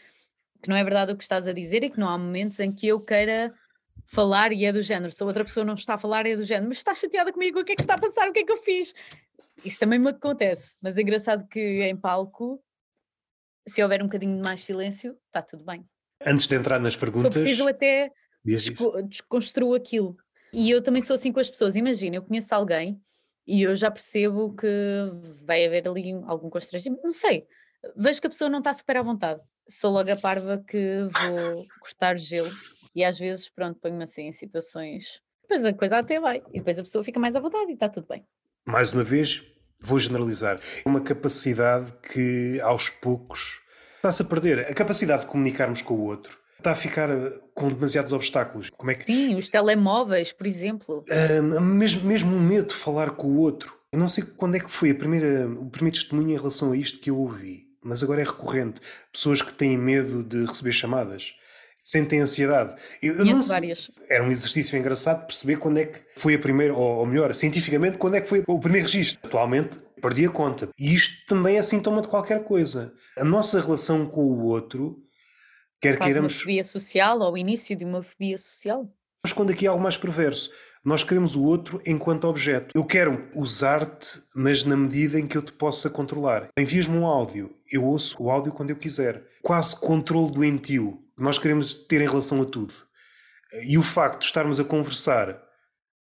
que 0.63 0.69
não 0.71 0.77
é 0.77 0.85
verdade 0.85 1.13
o 1.13 1.17
que 1.17 1.23
estás 1.23 1.47
a 1.47 1.53
dizer 1.53 1.83
e 1.83 1.91
que 1.91 2.01
não 2.01 2.09
há 2.09 2.17
momentos 2.17 2.59
em 2.61 2.73
que 2.73 2.87
eu 2.87 2.99
queira 3.01 3.53
falar 4.13 4.53
e 4.53 4.65
é 4.65 4.73
do 4.73 4.83
género. 4.83 5.11
Se 5.11 5.23
a 5.23 5.27
outra 5.27 5.45
pessoa 5.45 5.65
não 5.65 5.75
está 5.75 5.95
a 5.95 5.99
falar, 5.99 6.27
é 6.27 6.37
do 6.37 6.45
género. 6.45 6.69
Mas 6.69 6.79
está 6.79 6.95
chateada 6.95 7.33
comigo, 7.33 7.61
o 7.61 7.65
que 7.65 7.73
é 7.73 7.75
que 7.75 7.81
está 7.81 7.95
a 7.95 7.99
passar? 7.99 8.29
O 8.29 8.33
que 8.33 8.41
é 8.41 8.45
que 8.45 8.53
eu 8.53 8.59
fiz? 8.59 8.95
Isso 9.65 9.79
também 9.79 9.99
me 9.99 10.11
acontece. 10.11 10.77
Mas 10.83 10.99
é 10.99 11.03
engraçado 11.03 11.49
que 11.49 11.83
em 11.83 11.97
palco, 11.97 12.63
se 13.67 13.83
houver 13.83 14.03
um 14.03 14.07
bocadinho 14.07 14.37
de 14.37 14.43
mais 14.43 14.61
silêncio, 14.61 15.17
está 15.27 15.41
tudo 15.41 15.65
bem. 15.65 15.85
Antes 16.25 16.47
de 16.47 16.55
entrar 16.55 16.79
nas 16.79 16.95
perguntas. 16.95 17.33
Só 17.33 17.41
preciso 17.41 17.67
até 17.67 18.11
desconstruo 19.09 19.75
aquilo. 19.75 20.17
E 20.53 20.71
eu 20.71 20.83
também 20.83 21.01
sou 21.01 21.15
assim 21.15 21.33
com 21.33 21.41
as 21.41 21.49
pessoas. 21.49 21.75
Imagina, 21.75 22.17
eu 22.17 22.23
conheço 22.23 22.55
alguém 22.55 23.01
e 23.47 23.63
eu 23.63 23.75
já 23.75 23.91
percebo 23.91 24.55
que 24.55 24.69
vai 25.43 25.65
haver 25.65 25.89
ali 25.89 26.13
algum 26.27 26.51
constrangimento. 26.51 27.03
Não 27.03 27.13
sei. 27.13 27.47
Vejo 27.97 28.21
que 28.21 28.27
a 28.27 28.31
pessoa 28.31 28.51
não 28.51 28.59
está 28.59 28.73
super 28.73 28.99
à 28.99 29.03
vontade. 29.03 29.41
Sou 29.67 29.91
logo 29.91 30.13
a 30.13 30.17
parva 30.17 30.63
que 30.69 31.09
vou 31.11 31.67
cortar 31.81 32.17
gelo 32.17 32.51
e 32.95 33.05
às 33.05 33.19
vezes, 33.19 33.49
pronto, 33.49 33.79
ponho-me 33.81 34.05
assim 34.05 34.25
em 34.25 34.33
situações. 34.33 35.21
Depois 35.43 35.65
a 35.65 35.73
coisa 35.73 35.99
até 35.99 36.21
vai 36.21 36.43
e 36.53 36.59
depois 36.59 36.79
a 36.79 36.83
pessoa 36.83 37.05
fica 37.05 37.19
mais 37.19 37.37
à 37.37 37.41
vontade 37.41 37.71
e 37.71 37.75
está 37.75 37.89
tudo 37.89 38.07
bem. 38.09 38.25
Mais 38.65 38.93
uma 38.93 39.03
vez, 39.03 39.43
vou 39.81 39.99
generalizar. 39.99 40.61
É 40.85 40.89
uma 40.89 41.01
capacidade 41.01 41.93
que 42.13 42.61
aos 42.61 42.89
poucos 42.89 43.61
está-se 43.97 44.23
a 44.23 44.25
perder. 44.25 44.61
A 44.61 44.75
capacidade 44.75 45.23
de 45.23 45.29
comunicarmos 45.29 45.83
com 45.83 45.95
o 45.95 46.05
outro 46.05 46.39
está 46.59 46.73
a 46.73 46.77
ficar 46.77 47.11
eh, 47.11 47.33
com 47.55 47.69
demasiados 47.69 48.13
obstáculos. 48.13 48.71
Como 48.71 48.91
é 48.91 48.95
que... 48.95 49.05
Sim, 49.05 49.37
os 49.37 49.49
telemóveis, 49.49 50.33
por 50.33 50.47
exemplo. 50.47 51.05
Uh, 51.09 51.61
mesmo, 51.61 52.05
mesmo 52.05 52.37
o 52.37 52.41
medo 52.41 52.69
de 52.69 52.75
falar 52.75 53.11
com 53.11 53.27
o 53.27 53.39
outro. 53.39 53.77
Eu 53.93 53.99
não 53.99 54.09
sei 54.09 54.25
quando 54.25 54.55
é 54.55 54.61
que 54.61 54.71
foi 54.71 54.91
a 54.91 54.95
primeira, 54.95 55.47
o 55.49 55.69
primeiro 55.69 55.99
testemunho 55.99 56.31
em 56.31 56.37
relação 56.37 56.73
a 56.73 56.77
isto 56.77 56.99
que 56.99 57.11
eu 57.11 57.19
ouvi, 57.19 57.67
mas 57.83 58.03
agora 58.03 58.23
é 58.23 58.25
recorrente. 58.25 58.81
Pessoas 59.13 59.43
que 59.43 59.53
têm 59.53 59.77
medo 59.77 60.23
de 60.23 60.47
receber 60.47 60.73
chamadas, 60.73 61.35
sentem 61.85 62.21
ansiedade. 62.21 62.81
Eu, 63.03 63.17
eu 63.19 63.25
não 63.25 63.43
várias. 63.43 63.91
Era 64.09 64.25
um 64.25 64.31
exercício 64.31 64.79
engraçado 64.79 65.27
perceber 65.27 65.57
quando 65.57 65.79
é 65.79 65.87
que 65.87 66.01
foi 66.17 66.35
a 66.35 66.39
primeira, 66.39 66.75
ou, 66.75 66.99
ou 66.99 67.07
melhor, 67.07 67.35
cientificamente, 67.35 67.99
quando 67.99 68.17
é 68.17 68.21
que 68.21 68.29
foi 68.29 68.45
o 68.47 68.59
primeiro 68.59 68.87
registro. 68.87 69.21
Atualmente, 69.25 69.79
perdi 70.01 70.27
a 70.27 70.31
conta. 70.31 70.69
E 70.79 70.95
isto 70.95 71.15
também 71.27 71.57
é 71.57 71.63
sintoma 71.63 72.03
de 72.03 72.09
qualquer 72.09 72.45
coisa. 72.45 72.93
A 73.17 73.25
nossa 73.25 73.61
relação 73.61 74.07
com 74.07 74.23
o 74.23 74.45
outro 74.45 75.03
Quer 75.83 75.99
Faz 75.99 76.05
queiramos. 76.05 76.35
uma 76.35 76.41
fobia 76.41 76.63
social 76.63 77.19
ou 77.19 77.33
o 77.33 77.37
início 77.37 77.75
de 77.75 77.85
uma 77.85 78.05
fobia 78.05 78.39
social. 78.39 78.89
Mas 79.21 79.33
quando 79.33 79.51
aqui 79.51 79.67
há 79.67 79.71
algo 79.73 79.83
mais 79.83 79.97
perverso, 79.97 80.49
nós 80.85 81.03
queremos 81.03 81.35
o 81.35 81.43
outro 81.43 81.83
enquanto 81.85 82.29
objeto. 82.29 82.71
Eu 82.73 82.85
quero 82.85 83.29
usar-te, 83.35 84.23
mas 84.33 84.65
na 84.65 84.77
medida 84.77 85.19
em 85.19 85.27
que 85.27 85.37
eu 85.37 85.43
te 85.43 85.53
possa 85.53 85.91
controlar. 85.91 86.49
Envias-me 86.57 86.97
um 86.97 87.05
áudio, 87.05 87.57
eu 87.69 87.85
ouço 87.85 88.17
o 88.23 88.31
áudio 88.31 88.53
quando 88.53 88.71
eu 88.71 88.77
quiser. 88.77 89.25
Quase 89.43 89.75
controle 89.75 90.31
doentio 90.31 91.01
nós 91.23 91.39
queremos 91.39 91.73
ter 91.73 92.01
em 92.01 92.07
relação 92.07 92.43
a 92.43 92.45
tudo. 92.45 92.75
E 93.67 93.77
o 93.79 93.83
facto 93.83 94.21
de 94.21 94.25
estarmos 94.25 94.59
a 94.59 94.65
conversar 94.65 95.41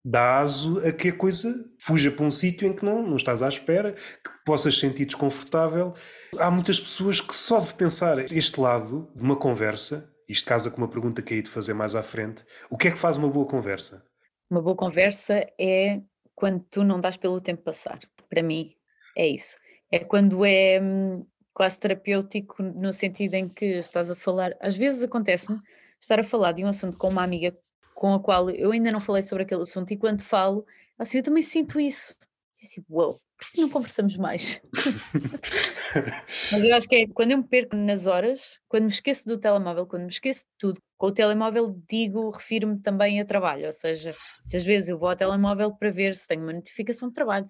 dá 0.05 0.41
aso 0.41 0.81
a 0.87 0.93
que 0.93 1.09
a 1.09 1.13
coisa 1.13 1.55
fuja 1.81 2.11
para 2.11 2.25
um 2.25 2.31
sítio 2.31 2.67
em 2.67 2.73
que 2.73 2.85
não, 2.85 3.03
não 3.03 3.17
estás 3.17 3.43
à 3.43 3.49
espera, 3.49 3.93
que 3.93 4.31
possas 4.45 4.79
sentir 4.79 5.05
desconfortável. 5.07 5.95
Há 6.39 6.51
muitas 6.51 6.81
pessoas 6.81 7.21
que 7.21 7.35
só 7.35 7.61
de 7.61 7.75
pensar 7.75 8.19
este 8.33 8.61
lado 8.61 9.11
de 9.15 9.23
uma 9.23 9.37
conversa, 9.37 10.13
isto 10.29 10.47
casa 10.47 10.71
com 10.71 10.79
uma 10.79 10.89
pergunta 10.89 11.23
que 11.23 11.35
hei 11.35 11.43
de 11.43 11.51
fazer 11.51 11.75
mais 11.75 11.95
à 11.95 12.03
frente, 12.03 12.45
o 12.71 12.77
que 12.77 12.89
é 12.89 12.91
que 12.91 12.99
faz 12.99 13.17
uma 13.17 13.31
boa 13.31 13.47
conversa? 13.47 14.05
Uma 14.51 14.63
boa 14.63 14.77
conversa 14.77 15.47
é 15.59 16.01
quando 16.35 16.65
tu 16.71 16.85
não 16.85 17.01
dás 17.01 17.17
pelo 17.17 17.41
tempo 17.41 17.63
passar. 17.63 17.99
Para 18.29 18.43
mim, 18.43 18.75
é 19.17 19.27
isso. 19.27 19.57
É 19.91 19.99
quando 19.99 20.45
é 20.45 20.81
hum, 20.83 21.27
quase 21.59 21.81
terapêutico 21.81 22.63
no 22.63 22.93
sentido 22.93 23.35
em 23.35 23.49
que 23.49 23.65
estás 23.79 24.13
a 24.13 24.15
falar. 24.15 24.57
Às 24.61 24.77
vezes 24.77 25.03
acontece-me 25.03 25.61
estar 26.01 26.21
a 26.21 26.23
falar 26.23 26.53
de 26.53 26.65
um 26.65 26.69
assunto 26.69 26.97
com 26.97 27.09
uma 27.09 27.25
amiga 27.25 27.53
com 27.97 28.15
a 28.15 28.21
qual 28.21 28.49
eu 28.51 28.71
ainda 28.71 28.93
não 28.93 29.01
falei 29.01 29.23
sobre 29.23 29.43
aquele 29.43 29.63
assunto, 29.63 29.93
e 29.93 29.97
quando 29.97 30.23
falo, 30.23 30.65
assim, 30.97 31.19
eu 31.19 31.25
também 31.25 31.43
sinto 31.43 31.81
isso. 31.81 32.15
É 32.63 32.67
tipo, 32.67 32.87
uau, 32.95 33.09
wow, 33.11 33.21
por 33.37 33.51
que 33.51 33.61
não 33.61 33.69
conversamos 33.69 34.17
mais? 34.17 34.63
Mas 36.53 36.65
eu 36.65 36.77
acho 36.77 36.89
que 36.89 36.95
é 36.95 37.09
quando 37.09 37.33
eu 37.33 37.39
me 37.39 37.45
perco 37.45 37.75
nas 37.75 38.07
horas, 38.07 38.61
quando 38.69 38.85
me 38.85 38.91
esqueço 38.91 39.27
do 39.27 39.37
telemóvel, 39.37 39.85
quando 39.85 40.03
me 40.03 40.11
esqueço 40.11 40.45
de 40.45 40.51
tudo, 40.59 40.81
com 40.97 41.09
o 41.09 41.13
telemóvel 41.13 41.77
digo, 41.91 42.31
refiro-me 42.31 42.79
também 42.79 43.21
a 43.21 43.25
trabalho, 43.25 43.67
ou 43.67 43.73
seja, 43.73 44.15
às 44.55 44.65
vezes 44.65 44.89
eu 44.89 44.97
vou 44.97 45.09
ao 45.09 45.17
telemóvel 45.17 45.75
para 45.75 45.91
ver 45.91 46.15
se 46.15 46.29
tenho 46.29 46.45
uma 46.45 46.53
notificação 46.53 47.09
de 47.09 47.15
trabalho. 47.17 47.47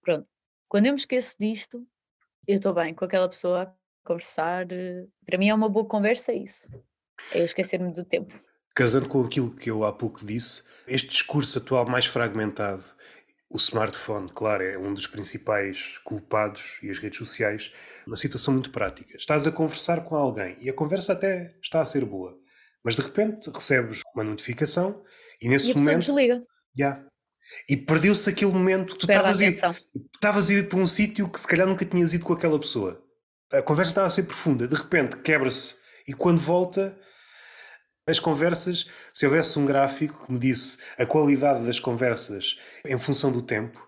Pronto, 0.00 0.26
quando 0.68 0.86
eu 0.86 0.94
me 0.94 0.98
esqueço 0.98 1.36
disto, 1.38 1.86
eu 2.46 2.56
estou 2.56 2.74
bem 2.74 2.94
com 2.94 3.04
aquela 3.04 3.28
pessoa 3.28 3.62
a 3.62 3.72
conversar. 4.04 4.70
Eh, 4.72 5.06
para 5.26 5.38
mim 5.38 5.48
é 5.48 5.54
uma 5.54 5.68
boa 5.68 5.86
conversa, 5.86 6.32
isso. 6.32 6.68
É 7.32 7.40
eu 7.40 7.44
esquecer-me 7.44 7.92
do 7.92 8.04
tempo. 8.04 8.34
Casando 8.74 9.08
com 9.08 9.22
aquilo 9.22 9.54
que 9.54 9.70
eu 9.70 9.84
há 9.84 9.92
pouco 9.92 10.24
disse, 10.24 10.64
este 10.86 11.10
discurso 11.10 11.58
atual 11.58 11.86
mais 11.86 12.06
fragmentado, 12.06 12.84
o 13.48 13.56
smartphone, 13.56 14.30
claro, 14.30 14.62
é 14.62 14.78
um 14.78 14.94
dos 14.94 15.06
principais 15.06 15.98
culpados 16.04 16.78
e 16.82 16.90
as 16.90 16.98
redes 16.98 17.18
sociais, 17.18 17.70
uma 18.06 18.16
situação 18.16 18.54
muito 18.54 18.70
prática. 18.70 19.14
Estás 19.14 19.46
a 19.46 19.52
conversar 19.52 20.02
com 20.04 20.16
alguém 20.16 20.56
e 20.58 20.70
a 20.70 20.72
conversa 20.72 21.12
até 21.12 21.54
está 21.62 21.82
a 21.82 21.84
ser 21.84 22.04
boa, 22.06 22.36
mas 22.82 22.96
de 22.96 23.02
repente 23.02 23.50
recebes 23.50 24.00
uma 24.14 24.24
notificação 24.24 25.04
e 25.40 25.48
nesse 25.48 25.70
e 25.70 25.74
momento. 25.74 25.98
desliga. 25.98 26.42
Yeah, 26.76 27.04
e 27.68 27.76
perdeu-se 27.76 28.28
aquele 28.28 28.52
momento 28.52 28.94
que 28.94 29.00
tu 29.00 29.10
estavas 29.10 29.40
a, 29.40 29.44
ir, 29.44 29.60
a 29.62 30.52
ir 30.52 30.68
para 30.68 30.78
um 30.78 30.86
sítio 30.86 31.28
que 31.28 31.40
se 31.40 31.46
calhar 31.46 31.66
nunca 31.66 31.84
tinhas 31.84 32.14
ido 32.14 32.24
com 32.24 32.32
aquela 32.32 32.58
pessoa. 32.58 33.02
A 33.52 33.62
conversa 33.62 33.90
estava 33.90 34.06
a 34.06 34.10
ser 34.10 34.24
profunda, 34.24 34.66
de 34.66 34.74
repente 34.74 35.16
quebra-se 35.18 35.76
e 36.06 36.12
quando 36.12 36.40
volta 36.40 36.98
as 38.06 38.18
conversas, 38.18 38.86
se 39.14 39.26
houvesse 39.26 39.58
um 39.58 39.64
gráfico 39.64 40.26
que 40.26 40.32
me 40.32 40.38
disse 40.38 40.78
a 40.98 41.06
qualidade 41.06 41.64
das 41.64 41.78
conversas 41.78 42.56
em 42.84 42.98
função 42.98 43.30
do 43.30 43.42
tempo, 43.42 43.80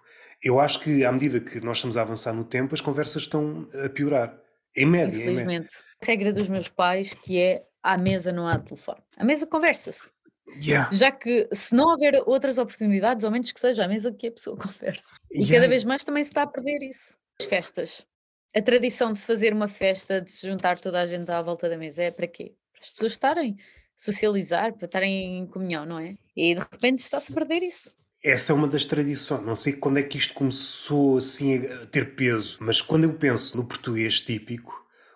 eu 0.43 0.61
acho 0.61 0.81
que 0.81 1.05
à 1.05 1.11
medida 1.11 1.41
que 1.41 1.59
nós 1.61 1.79
estamos 1.79 1.97
a 1.97 2.03
avançar 2.03 2.33
no 2.33 2.45
tempo, 2.45 2.75
as 2.75 2.81
conversas 2.81 3.23
estão 3.23 3.69
a 3.85 3.89
piorar. 3.89 4.39
Em 4.77 4.87
média. 4.87 5.17
Infelizmente. 5.17 5.43
Em 5.43 5.59
média. 5.61 5.69
Regra 6.03 6.33
dos 6.33 6.49
meus 6.49 6.69
pais 6.69 7.15
que 7.15 7.39
é 7.39 7.65
à 7.83 7.97
mesa 7.97 8.33
não 8.33 8.47
há 8.47 8.59
telefone. 8.59 9.01
À 9.17 9.25
mesa 9.25 9.47
conversa-se. 9.47 10.13
Yeah. 10.47 10.91
Já 10.93 11.11
que 11.11 11.49
se 11.53 11.75
não 11.75 11.89
houver 11.89 12.23
outras 12.27 12.59
oportunidades, 12.59 13.25
ao 13.25 13.31
menos 13.31 13.51
que 13.51 13.61
seja 13.61 13.85
à 13.85 13.89
mesa 13.89 14.13
que 14.13 14.29
a 14.29 14.33
pessoa 14.33 14.57
converse. 14.59 15.15
E 15.31 15.41
yeah. 15.41 15.55
cada 15.57 15.69
vez 15.69 15.85
mais 15.85 16.05
também 16.05 16.23
se 16.23 16.31
está 16.31 16.43
a 16.43 16.47
perder 16.47 16.83
isso. 16.83 17.17
As 17.41 17.47
festas. 17.47 18.07
A 18.55 18.63
tradição 18.63 19.11
de 19.11 19.19
se 19.19 19.27
fazer 19.27 19.53
uma 19.53 19.67
festa, 19.67 20.21
de 20.21 20.31
se 20.31 20.47
juntar 20.47 20.79
toda 20.79 21.01
a 21.01 21.07
gente 21.07 21.31
à 21.31 21.43
volta 21.43 21.69
da 21.69 21.77
mesa, 21.77 22.05
é 22.05 22.11
para 22.11 22.29
quê? 22.29 22.55
Para 22.73 22.83
as 22.83 22.91
pessoas 22.91 23.13
estarem 23.13 23.57
socializar, 23.97 24.75
para 24.75 24.87
estarem 24.87 25.39
em 25.39 25.47
comunhão, 25.47 25.85
não 25.85 25.99
é? 25.99 26.17
E 26.37 26.55
de 26.55 26.61
repente 26.61 26.99
está-se 26.99 27.33
a 27.33 27.35
perder 27.35 27.63
isso. 27.63 27.93
Essa 28.23 28.53
é 28.53 28.55
uma 28.55 28.69
das 28.69 28.85
tradições. 28.85 29.45
Não 29.45 29.55
sei 29.55 29.75
quando 29.75 29.99
é 29.99 30.03
que 30.03 30.17
isto 30.17 30.35
começou 30.35 31.19
assim 31.19 31.59
a 31.67 31.87
ter 31.87 32.15
peso, 32.15 32.57
mas 32.61 32.81
quando 32.81 33.05
eu 33.05 33.15
penso 33.15 33.57
no 33.57 33.65
português 33.65 34.21
típico, 34.21 34.73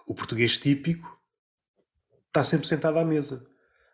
o 0.06 0.14
português 0.14 0.58
típico 0.58 1.18
está 2.26 2.44
sempre 2.44 2.66
sentado 2.66 2.98
à 2.98 3.04
mesa. 3.04 3.46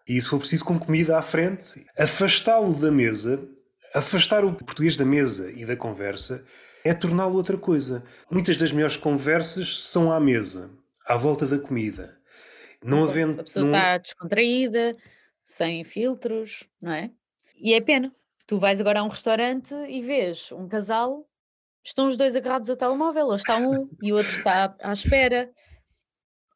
E 0.07 0.21
se 0.21 0.29
for 0.29 0.39
preciso, 0.39 0.65
com 0.65 0.79
comida 0.79 1.19
à 1.19 1.23
frente, 1.23 1.85
afastá-lo 1.99 2.79
da 2.79 2.91
mesa, 2.91 3.49
afastar 3.95 4.45
o 4.45 4.53
português 4.53 4.97
da 4.97 5.05
mesa 5.05 5.51
e 5.51 5.65
da 5.65 5.77
conversa, 5.77 6.45
é 6.85 6.93
torná-lo 6.93 7.37
outra 7.37 7.57
coisa. 7.57 8.05
Muitas 8.31 8.57
das 8.57 8.71
melhores 8.71 8.97
conversas 8.97 9.85
são 9.85 10.13
à 10.13 10.21
mesa, 10.21 10.71
à 11.07 11.17
volta 11.17 11.47
da 11.47 11.59
comida. 11.59 12.19
Não 12.83 13.05
havendo. 13.05 13.41
A 13.41 13.45
pessoa 13.45 13.65
não... 13.65 13.73
está 13.73 13.97
descontraída, 13.97 14.95
sem 15.43 15.83
filtros, 15.85 16.65
não 16.81 16.93
é? 16.93 17.11
E 17.57 17.73
é 17.73 17.81
pena. 17.81 18.13
Tu 18.47 18.59
vais 18.59 18.81
agora 18.81 19.01
a 19.01 19.05
um 19.05 19.09
restaurante 19.09 19.75
e 19.89 20.03
vês 20.03 20.53
um 20.53 20.69
casal, 20.69 21.27
estão 21.83 22.07
os 22.07 22.17
dois 22.17 22.37
agarrados 22.37 22.69
ao 22.69 22.77
telemóvel, 22.77 23.27
ou 23.27 23.37
está 23.37 23.57
um 23.57 23.89
e 24.03 24.13
o 24.13 24.17
outro 24.17 24.37
está 24.37 24.77
à 24.83 24.93
espera. 24.93 25.51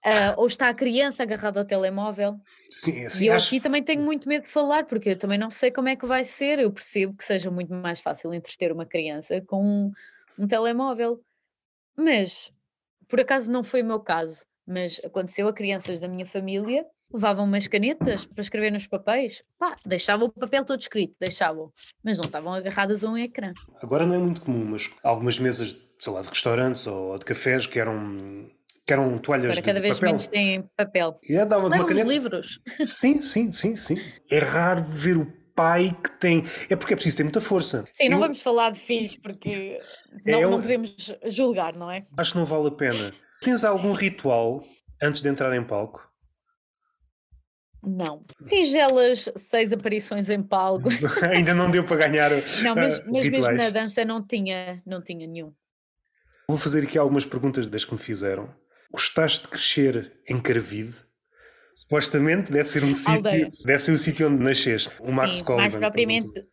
Uh, 0.09 0.35
ou 0.37 0.47
está 0.47 0.69
a 0.69 0.75
criança 0.75 1.23
agarrada 1.23 1.61
ao 1.61 1.67
telemóvel. 1.67 2.41
Sim, 2.71 3.09
sim, 3.09 3.25
e 3.25 3.27
eu 3.29 3.35
acho... 3.35 3.49
aqui 3.49 3.61
também 3.61 3.83
tenho 3.83 4.03
muito 4.03 4.29
medo 4.29 4.43
de 4.43 4.49
falar, 4.49 4.87
porque 4.87 5.11
eu 5.11 5.19
também 5.19 5.39
não 5.39 5.51
sei 5.51 5.71
como 5.71 5.89
é 5.89 5.97
que 5.97 6.07
vai 6.07 6.25
ser. 6.25 6.59
Eu 6.59 6.73
percebo 6.73 7.17
que 7.17 7.25
seja 7.25 7.51
muito 7.51 7.73
mais 7.75 8.01
fácil 8.01 8.33
entreter 8.33 8.73
uma 8.73 8.87
criança 8.87 9.41
com 9.43 9.63
um, 9.65 9.93
um 10.39 10.47
telemóvel. 10.47 11.21
Mas, 11.97 12.53
por 13.09 13.21
acaso, 13.21 13.51
não 13.51 13.65
foi 13.65 13.83
o 13.83 13.87
meu 13.87 14.01
caso 14.01 14.47
mas 14.69 15.01
aconteceu 15.03 15.49
a 15.49 15.53
crianças 15.53 15.99
da 15.99 16.07
minha 16.07 16.27
família 16.27 16.85
levavam 17.13 17.45
umas 17.45 17.67
canetas 17.67 18.27
para 18.27 18.43
escrever 18.43 18.71
nos 18.71 18.87
papéis, 18.87 19.43
pá, 19.59 19.77
deixavam 19.85 20.27
o 20.29 20.33
papel 20.33 20.65
todo 20.65 20.81
escrito, 20.81 21.15
deixavam, 21.19 21.73
mas 22.05 22.19
não 22.19 22.27
estavam 22.27 22.53
agarradas 22.53 23.03
a 23.03 23.09
um 23.09 23.17
ecrã. 23.17 23.55
Agora 23.83 24.07
não 24.07 24.15
é 24.15 24.19
muito 24.19 24.43
comum, 24.43 24.65
mas 24.67 24.91
algumas 25.03 25.39
mesas, 25.39 25.75
sei 25.99 26.13
lá, 26.13 26.21
de 26.21 26.29
restaurantes 26.29 26.87
ou 26.87 27.19
de 27.19 27.25
cafés 27.25 27.67
que 27.67 27.79
eram 27.79 28.51
que 28.89 28.93
eram 28.95 29.19
toalhas 29.19 29.55
Para 29.55 29.63
cada 29.63 29.81
de, 29.81 29.83
vez 29.83 29.97
papel. 29.97 30.09
menos 30.09 30.29
têm 30.29 30.63
papel. 30.75 31.21
E 31.23 31.33
yeah, 31.33 31.47
dava 31.47 31.69
de 31.69 31.77
uma 31.77 31.85
caneta. 31.85 32.09
livros. 32.09 32.59
Sim, 32.81 33.21
sim, 33.21 33.53
sim, 33.53 33.77
sim. 33.77 33.99
É 34.31 34.39
raro 34.39 34.83
ver 34.83 35.19
o 35.19 35.31
pai 35.55 35.95
que 36.03 36.11
tem. 36.13 36.43
É 36.71 36.75
porque 36.75 36.95
é 36.95 36.97
preciso 36.97 37.19
ter 37.19 37.23
muita 37.23 37.43
força. 37.43 37.85
Sim, 37.93 38.05
Eu... 38.05 38.13
não 38.13 38.19
vamos 38.21 38.41
falar 38.41 38.73
de 38.73 38.81
filhos 38.81 39.15
porque 39.17 39.77
não, 40.25 40.41
é 40.41 40.47
um... 40.47 40.51
não 40.53 40.63
podemos 40.63 41.15
julgar, 41.27 41.77
não 41.77 41.91
é? 41.91 42.07
Acho 42.17 42.33
que 42.33 42.39
não 42.39 42.47
vale 42.47 42.69
a 42.69 42.71
pena. 42.71 43.13
Tens 43.43 43.63
algum 43.63 43.93
ritual 43.93 44.65
antes 45.03 45.21
de 45.21 45.29
entrar 45.29 45.55
em 45.55 45.63
palco? 45.63 46.11
Não. 47.85 48.25
Singelas 48.41 49.29
seis 49.37 49.71
aparições 49.71 50.31
em 50.31 50.43
palco. 50.43 50.89
Ainda 51.31 51.53
não 51.53 51.71
deu 51.71 51.85
para 51.85 52.09
ganhar. 52.09 52.31
Não, 52.63 52.75
mas, 52.75 53.05
mas 53.05 53.29
mesmo 53.29 53.53
na 53.53 53.69
dança 53.69 54.03
não 54.03 54.27
tinha, 54.27 54.83
não 54.87 55.03
tinha 55.03 55.27
nenhum. 55.27 55.53
Vou 56.49 56.57
fazer 56.57 56.85
aqui 56.85 56.97
algumas 56.97 57.27
perguntas 57.27 57.67
das 57.67 57.85
que 57.85 57.93
me 57.93 57.99
fizeram. 57.99 58.49
Gostaste 58.91 59.43
de 59.43 59.49
crescer 59.49 60.21
em 60.29 60.41
Carvide? 60.41 60.95
Supostamente 61.75 62.51
deve 62.51 62.69
ser 62.69 62.83
um 62.83 62.93
sítio, 62.93 63.51
deve 63.65 63.79
ser 63.79 63.93
o 63.93 63.99
sítio 63.99 64.29
onde 64.29 64.43
nasceste, 64.43 64.91
o 65.01 65.13
Max 65.13 65.37
Sim, 65.37 65.57
Mais 65.57 65.75
propriamente. 65.77 66.47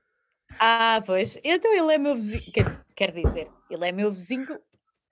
Ah, 0.59 1.01
pois. 1.05 1.39
Então 1.43 1.75
ele 1.75 1.93
é 1.93 1.97
meu 1.97 2.13
vizinho. 2.13 2.43
Quer, 2.53 2.85
quer 2.95 3.11
dizer, 3.11 3.47
ele 3.69 3.87
é 3.87 3.91
meu 3.91 4.11
vizinho 4.11 4.59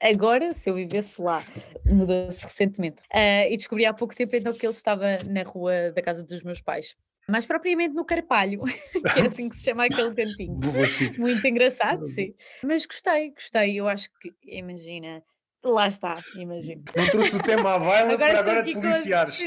Agora, 0.04 0.52
se 0.52 0.70
eu 0.70 0.76
vivesse 0.76 1.22
lá, 1.22 1.42
mudou-se 1.86 2.44
recentemente. 2.44 3.02
Uh, 3.04 3.48
e 3.50 3.56
descobri 3.56 3.86
há 3.86 3.94
pouco 3.94 4.14
tempo 4.14 4.36
então 4.36 4.52
que 4.52 4.66
ele 4.66 4.74
estava 4.74 5.18
na 5.26 5.44
rua 5.44 5.94
da 5.96 6.02
casa 6.02 6.22
dos 6.22 6.44
meus 6.44 6.60
pais. 6.60 6.94
Mais 7.30 7.46
propriamente 7.46 7.96
no 7.96 8.04
Carpalho, 8.04 8.64
que 8.92 9.22
é 9.22 9.28
assim 9.28 9.48
que 9.48 9.56
se 9.56 9.64
chama 9.64 9.86
aquele 9.86 10.14
cantinho. 10.14 10.58
Muito 11.18 11.48
engraçado, 11.48 12.04
sim. 12.04 12.36
Mas 12.62 12.86
gostei, 12.86 13.32
gostei. 13.32 13.80
Eu 13.80 13.88
acho 13.88 14.10
que, 14.20 14.34
imagina, 14.44 15.24
lá 15.64 15.88
está, 15.88 16.16
imagina. 16.36 16.84
Não 16.96 17.10
trouxe 17.10 17.36
o 17.38 17.42
tema 17.42 17.76
à 17.76 17.80
baila 17.80 18.18
para 18.18 18.40
agora 18.40 18.64
de 18.64 18.74
policiares. 18.74 19.40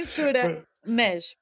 Mas 0.85 1.37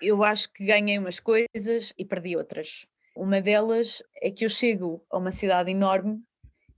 eu 0.00 0.22
acho 0.24 0.52
que 0.52 0.64
ganhei 0.64 0.98
umas 0.98 1.20
coisas 1.20 1.92
e 1.96 2.04
perdi 2.04 2.36
outras. 2.36 2.86
Uma 3.14 3.40
delas 3.40 4.02
é 4.20 4.30
que 4.30 4.44
eu 4.44 4.48
chego 4.48 5.04
a 5.10 5.18
uma 5.18 5.32
cidade 5.32 5.70
enorme 5.70 6.22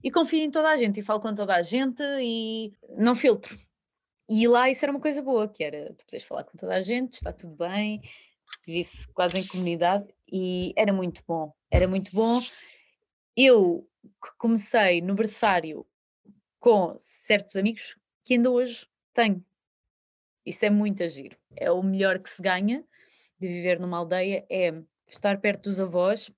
e 0.03 0.09
confio 0.09 0.43
em 0.43 0.51
toda 0.51 0.69
a 0.69 0.77
gente 0.77 0.99
e 0.99 1.03
falo 1.03 1.19
com 1.19 1.35
toda 1.35 1.55
a 1.55 1.61
gente 1.61 2.01
e 2.21 2.71
não 2.97 3.13
filtro. 3.15 3.59
E 4.29 4.47
lá 4.47 4.69
isso 4.69 4.85
era 4.85 4.91
uma 4.91 5.01
coisa 5.01 5.21
boa, 5.21 5.47
que 5.47 5.63
era 5.63 5.93
tu 5.95 6.05
podes 6.05 6.23
falar 6.23 6.43
com 6.43 6.57
toda 6.57 6.75
a 6.75 6.79
gente, 6.79 7.13
está 7.13 7.33
tudo 7.33 7.55
bem, 7.55 8.01
vive-se 8.65 9.11
quase 9.11 9.39
em 9.39 9.47
comunidade 9.47 10.07
e 10.31 10.71
era 10.77 10.93
muito 10.93 11.21
bom, 11.27 11.51
era 11.69 11.87
muito 11.87 12.11
bom. 12.13 12.39
Eu 13.35 13.87
comecei 14.37 15.01
no 15.01 15.15
berçário 15.15 15.85
com 16.59 16.95
certos 16.97 17.55
amigos 17.55 17.95
que 18.23 18.35
ainda 18.35 18.51
hoje 18.51 18.85
tenho. 19.13 19.43
Isso 20.45 20.65
é 20.65 20.69
muito 20.69 21.03
agir. 21.03 21.37
É 21.55 21.71
o 21.71 21.81
melhor 21.81 22.19
que 22.19 22.29
se 22.29 22.41
ganha 22.41 22.83
de 23.39 23.47
viver 23.47 23.79
numa 23.79 23.97
aldeia, 23.97 24.45
é 24.49 24.73
estar 25.07 25.39
perto 25.39 25.63
dos 25.63 25.79
avós 25.79 26.29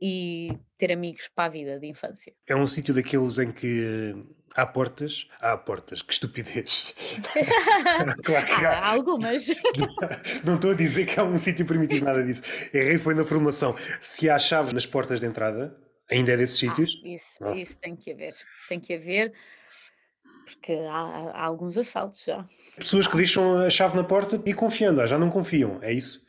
e 0.00 0.56
ter 0.78 0.92
amigos 0.92 1.28
para 1.34 1.44
a 1.44 1.48
vida 1.48 1.78
de 1.78 1.86
infância. 1.86 2.32
É 2.46 2.54
um 2.54 2.66
sítio 2.66 2.94
daqueles 2.94 3.38
em 3.38 3.50
que 3.50 4.14
há 4.54 4.66
portas, 4.66 5.28
há 5.40 5.56
portas, 5.56 6.02
que 6.02 6.12
estupidez. 6.12 6.94
claro 8.24 8.46
que 8.46 8.64
há. 8.64 8.78
há 8.78 8.92
algumas. 8.92 9.48
Não 10.44 10.54
estou 10.54 10.70
a 10.70 10.74
dizer 10.74 11.06
que 11.06 11.18
é 11.18 11.22
um 11.22 11.38
sítio 11.38 11.66
primitivo, 11.66 12.04
nada 12.04 12.22
disso. 12.22 12.42
Errei 12.72 12.98
foi 12.98 13.14
na 13.14 13.24
formulação. 13.24 13.74
Se 14.00 14.30
há 14.30 14.38
chave 14.38 14.72
nas 14.72 14.86
portas 14.86 15.20
de 15.20 15.26
entrada, 15.26 15.76
ainda 16.10 16.32
é 16.32 16.36
desses 16.36 16.56
ah, 16.56 16.68
sítios? 16.68 17.02
Ah, 17.04 17.08
isso, 17.08 17.44
ah. 17.44 17.56
isso 17.56 17.78
tem 17.78 17.96
que 17.96 18.12
haver. 18.12 18.34
Tem 18.68 18.80
que 18.80 18.94
haver 18.94 19.32
porque 20.44 20.72
há, 20.72 21.30
há, 21.34 21.44
alguns 21.44 21.76
assaltos 21.76 22.24
já. 22.24 22.48
Pessoas 22.76 23.06
que 23.06 23.16
deixam 23.16 23.58
a 23.58 23.70
chave 23.70 23.96
na 23.96 24.04
porta 24.04 24.40
e 24.46 24.54
confiando, 24.54 25.04
já 25.06 25.18
não 25.18 25.28
confiam, 25.28 25.82
é 25.82 25.92
isso? 25.92 26.24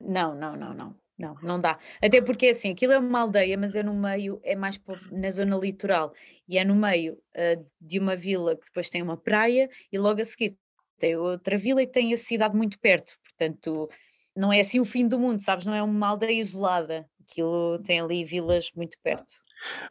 Não, 0.00 0.34
não, 0.34 0.56
não, 0.56 0.72
não. 0.72 0.96
Não, 1.18 1.34
não 1.42 1.58
dá. 1.58 1.78
Até 2.02 2.20
porque 2.20 2.48
assim, 2.48 2.72
aquilo 2.72 2.92
é 2.92 2.98
uma 2.98 3.20
aldeia, 3.20 3.56
mas 3.56 3.74
é 3.74 3.82
no 3.82 3.94
meio, 3.94 4.38
é 4.44 4.54
mais 4.54 4.78
na 5.10 5.30
zona 5.30 5.56
litoral 5.56 6.12
e 6.46 6.58
é 6.58 6.64
no 6.64 6.74
meio 6.74 7.14
uh, 7.14 7.66
de 7.80 7.98
uma 7.98 8.14
vila 8.14 8.54
que 8.54 8.66
depois 8.66 8.90
tem 8.90 9.00
uma 9.00 9.16
praia 9.16 9.70
e 9.90 9.98
logo 9.98 10.20
a 10.20 10.24
seguir 10.24 10.58
tem 10.98 11.16
outra 11.16 11.56
vila 11.56 11.82
e 11.82 11.86
tem 11.86 12.12
a 12.12 12.16
cidade 12.16 12.54
muito 12.54 12.78
perto. 12.78 13.18
Portanto, 13.22 13.88
não 14.34 14.52
é 14.52 14.60
assim 14.60 14.80
o 14.80 14.84
fim 14.84 15.06
do 15.06 15.18
mundo, 15.18 15.40
sabes? 15.40 15.64
Não 15.64 15.74
é 15.74 15.82
uma 15.82 16.08
aldeia 16.08 16.40
isolada. 16.40 17.08
Aquilo 17.28 17.80
tem 17.84 18.00
ali 18.00 18.24
vilas 18.24 18.70
muito 18.76 18.96
perto, 19.02 19.34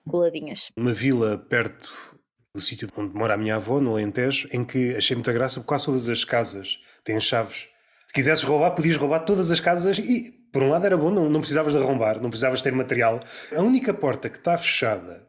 coladinhas. 0.10 0.72
Uma 0.78 0.94
vila 0.94 1.38
perto 1.38 2.16
do 2.54 2.62
sítio 2.62 2.88
onde 2.96 3.14
mora 3.14 3.34
a 3.34 3.38
minha 3.38 3.58
avó, 3.58 3.82
no 3.82 3.92
Alentejo, 3.92 4.48
em 4.54 4.64
que 4.64 4.96
achei 4.96 5.16
muita 5.16 5.34
graça 5.34 5.60
porque 5.60 5.68
quase 5.68 5.86
todas 5.86 6.08
as 6.08 6.24
casas 6.24 6.80
têm 7.04 7.20
chaves. 7.20 7.68
Se 8.08 8.14
quisesses 8.14 8.46
roubar, 8.46 8.72
podias 8.72 8.96
roubar 8.96 9.20
todas 9.20 9.52
as 9.52 9.60
casas 9.60 9.98
e 9.98 10.32
por 10.54 10.64
um 10.64 10.70
lado 10.70 10.86
era 10.86 10.96
bom, 10.96 11.12
não, 11.12 11.30
não 11.30 11.42
precisavas 11.42 11.74
de 11.74 11.80
arrombar, 11.80 12.22
não 12.22 12.30
precisavas 12.30 12.62
ter 12.62 12.72
material. 12.72 13.22
A 13.54 13.62
única 13.62 13.94
porta 13.94 14.30
que 14.30 14.38
está 14.38 14.58
fechada 14.58 15.28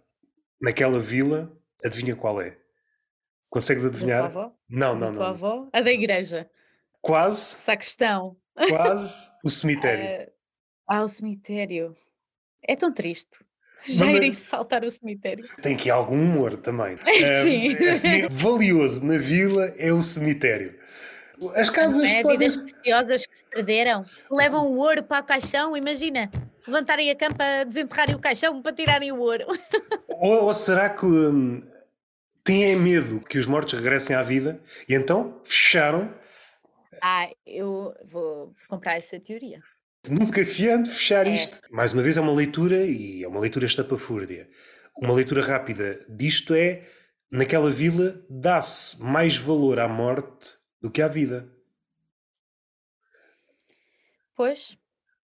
naquela 0.62 1.00
vila, 1.00 1.52
adivinha 1.84 2.14
qual 2.14 2.40
é? 2.40 2.56
Consegues 3.50 3.84
adivinhar? 3.84 4.22
Da 4.22 4.30
tua 4.30 4.42
avó? 4.42 4.54
Não, 4.68 4.94
não, 4.94 5.00
da 5.00 5.06
não. 5.06 5.14
Tua 5.14 5.28
avó? 5.30 5.68
A 5.72 5.80
da 5.80 5.90
igreja. 5.90 6.48
Quase. 7.00 7.56
Sacristão. 7.56 8.36
Quase 8.68 9.26
o 9.44 9.50
cemitério. 9.50 10.30
ah, 10.86 11.02
o 11.02 11.08
cemitério. 11.08 11.96
É 12.62 12.76
tão 12.76 12.92
triste. 12.92 13.44
Já 13.84 14.06
irei 14.06 14.32
saltar 14.32 14.84
o 14.84 14.90
cemitério. 14.90 15.46
Tem 15.62 15.74
aqui 15.74 15.90
algum 15.90 16.20
humor 16.20 16.56
também. 16.56 16.96
Sim. 17.44 17.76
Um, 17.76 17.90
assim, 17.90 18.26
valioso 18.28 19.04
na 19.04 19.18
vila 19.18 19.74
é 19.78 19.92
o 19.92 20.00
cemitério. 20.02 20.78
As 21.54 21.68
casas. 21.70 21.98
Não 21.98 22.04
é? 22.04 22.22
Podem... 22.22 22.38
Vidas 22.38 22.72
preciosas 22.72 23.26
que 23.26 23.38
se 23.38 23.44
perderam. 23.46 24.04
Levam 24.30 24.66
o 24.66 24.76
ouro 24.78 25.02
para 25.02 25.22
o 25.22 25.26
caixão, 25.26 25.76
imagina. 25.76 26.30
Levantarem 26.66 27.10
a 27.10 27.16
campa, 27.16 27.64
desenterrarem 27.66 28.14
o 28.14 28.18
caixão 28.18 28.60
para 28.62 28.72
tirarem 28.72 29.12
o 29.12 29.18
ouro. 29.18 29.44
Ou, 30.18 30.46
ou 30.46 30.54
será 30.54 30.88
que 30.88 31.04
hum, 31.04 31.62
têm 32.42 32.74
medo 32.74 33.20
que 33.20 33.36
os 33.36 33.44
mortos 33.44 33.74
regressem 33.74 34.16
à 34.16 34.22
vida 34.22 34.58
e 34.88 34.94
então 34.94 35.42
fecharam? 35.44 36.10
Ah, 37.02 37.28
eu 37.46 37.94
vou 38.06 38.54
comprar 38.66 38.96
essa 38.96 39.20
teoria. 39.20 39.62
Nunca 40.10 40.44
fiando 40.44 40.88
fechar 40.88 41.26
é. 41.26 41.34
isto. 41.34 41.60
Mais 41.70 41.92
uma 41.92 42.02
vez 42.02 42.16
é 42.16 42.20
uma 42.20 42.32
leitura 42.32 42.84
e 42.84 43.22
é 43.22 43.28
uma 43.28 43.40
leitura 43.40 43.66
estapafúrdia. 43.66 44.48
Uma 44.96 45.14
leitura 45.14 45.42
rápida 45.42 46.04
disto 46.08 46.54
é 46.54 46.88
naquela 47.30 47.70
vila 47.70 48.24
dá-se 48.30 49.02
mais 49.02 49.36
valor 49.36 49.78
à 49.78 49.88
morte 49.88 50.54
do 50.80 50.90
que 50.90 51.02
à 51.02 51.08
vida. 51.08 51.48
Pois. 54.34 54.76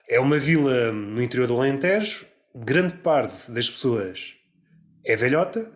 É 0.08 0.18
uma 0.18 0.38
vila 0.38 0.92
no 0.92 1.22
interior 1.22 1.46
do 1.46 1.56
Alentejo, 1.56 2.26
grande 2.54 2.96
parte 2.98 3.50
das 3.50 3.68
pessoas 3.68 4.34
é 5.04 5.16
velhota, 5.16 5.70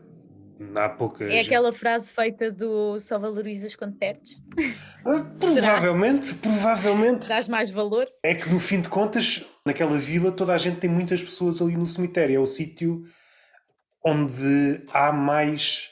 há 0.75 0.89
poucas. 0.89 1.31
É 1.31 1.41
aquela 1.41 1.73
frase 1.73 2.13
feita 2.13 2.51
do 2.51 2.99
só 3.01 3.19
valorizas 3.19 3.77
quando 3.77 3.97
perdes? 3.97 4.37
Ah, 5.05 5.25
provavelmente, 5.39 6.35
provavelmente. 6.35 7.29
Dás 7.29 7.49
mais 7.49 7.71
valor? 7.71 8.09
É 8.23 8.35
que 8.35 8.49
no 8.49 8.59
fim 8.59 8.81
de 8.81 8.89
contas, 8.89 9.45
naquela 9.65 9.99
vila, 9.99 10.33
toda 10.33 10.55
a 10.55 10.59
gente 10.59 10.79
tem 10.79 10.91
muitas 10.91 11.23
pessoas 11.23 11.61
ali 11.61 11.77
no 11.77 11.87
cemitério. 11.87 12.37
É 12.37 12.39
o 12.39 12.47
sítio 12.47 13.03
onde 14.05 14.85
há 14.93 15.13
mais 15.13 15.91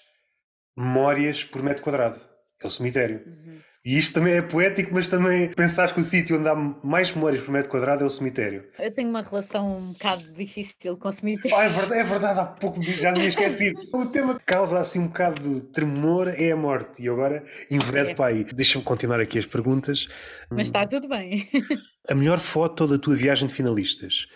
memórias 0.77 1.45
por 1.45 1.63
metro 1.63 1.83
quadrado. 1.83 2.21
É 2.63 2.67
o 2.67 2.71
cemitério. 2.71 3.23
Uhum. 3.27 3.61
E 3.85 3.99
isto 3.99 4.15
também 4.15 4.33
é 4.33 4.41
poético, 4.41 4.95
mas 4.95 5.09
também 5.09 5.51
pensar 5.51 5.93
que 5.93 6.01
o 6.01 6.05
sítio 6.05 6.39
onde 6.39 6.49
há 6.49 6.55
mais 6.55 7.13
memórias 7.13 7.43
por 7.43 7.53
metro 7.53 7.71
quadrado 7.71 8.03
é 8.03 8.07
o 8.07 8.09
cemitério. 8.09 8.67
Eu 8.79 8.91
tenho 8.91 9.11
uma 9.11 9.21
relação 9.21 9.77
um 9.77 9.93
bocado 9.93 10.33
difícil 10.33 10.97
com 10.97 11.09
o 11.09 11.13
cemitério. 11.13 11.55
Ah, 11.55 11.65
é, 11.65 11.69
verdade, 11.69 12.01
é 12.01 12.05
verdade, 12.05 12.41
há 12.41 12.47
pouco 12.47 12.83
já 12.83 13.13
me 13.13 13.27
esqueci. 13.27 13.75
o 13.93 14.07
tema 14.07 14.39
que 14.39 14.45
causa 14.47 14.81
assim 14.81 15.01
um 15.01 15.09
bocado 15.09 15.43
de 15.43 15.61
tremor 15.67 16.29
é 16.29 16.51
a 16.51 16.57
morte. 16.57 17.03
E 17.03 17.09
agora 17.11 17.45
enveredo 17.71 18.13
é. 18.13 18.15
para 18.15 18.27
aí. 18.27 18.45
Deixa-me 18.45 18.83
continuar 18.83 19.21
aqui 19.21 19.39
as 19.39 19.45
perguntas. 19.45 20.09
Mas 20.51 20.69
está 20.69 20.87
tudo 20.87 21.07
bem. 21.07 21.47
A 22.09 22.15
melhor 22.15 22.39
foto 22.39 22.87
da 22.87 22.99
tua 22.99 23.15
viagem 23.15 23.49
de 23.49 23.53
finalistas? 23.53 24.29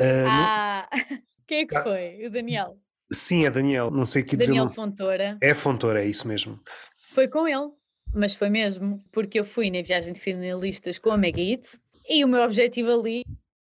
Uh, 0.00 0.26
ah, 0.28 0.88
no... 0.92 1.18
quem 1.46 1.60
é 1.60 1.66
que 1.66 1.76
ah. 1.76 1.82
foi? 1.84 2.26
O 2.26 2.30
Daniel? 2.30 2.76
Sim, 3.12 3.46
é 3.46 3.50
Daniel. 3.50 3.92
Não 3.92 4.04
sei 4.04 4.22
o 4.22 4.26
que 4.26 4.34
dizer. 4.36 4.48
Daniel 4.48 4.68
Fontoura. 4.68 5.38
É 5.40 5.54
Fontoura, 5.54 6.02
é 6.02 6.08
isso 6.08 6.26
mesmo. 6.26 6.58
Foi 7.14 7.28
com 7.28 7.46
ele. 7.46 7.70
Mas 8.14 8.34
foi 8.34 8.50
mesmo, 8.50 9.02
porque 9.10 9.40
eu 9.40 9.44
fui 9.44 9.70
na 9.70 9.82
viagem 9.82 10.12
de 10.12 10.20
finalistas 10.20 10.98
com 10.98 11.10
a 11.10 11.16
Mega 11.16 11.40
Hits 11.40 11.80
e 12.08 12.24
o 12.24 12.28
meu 12.28 12.42
objetivo 12.42 12.92
ali 12.92 13.22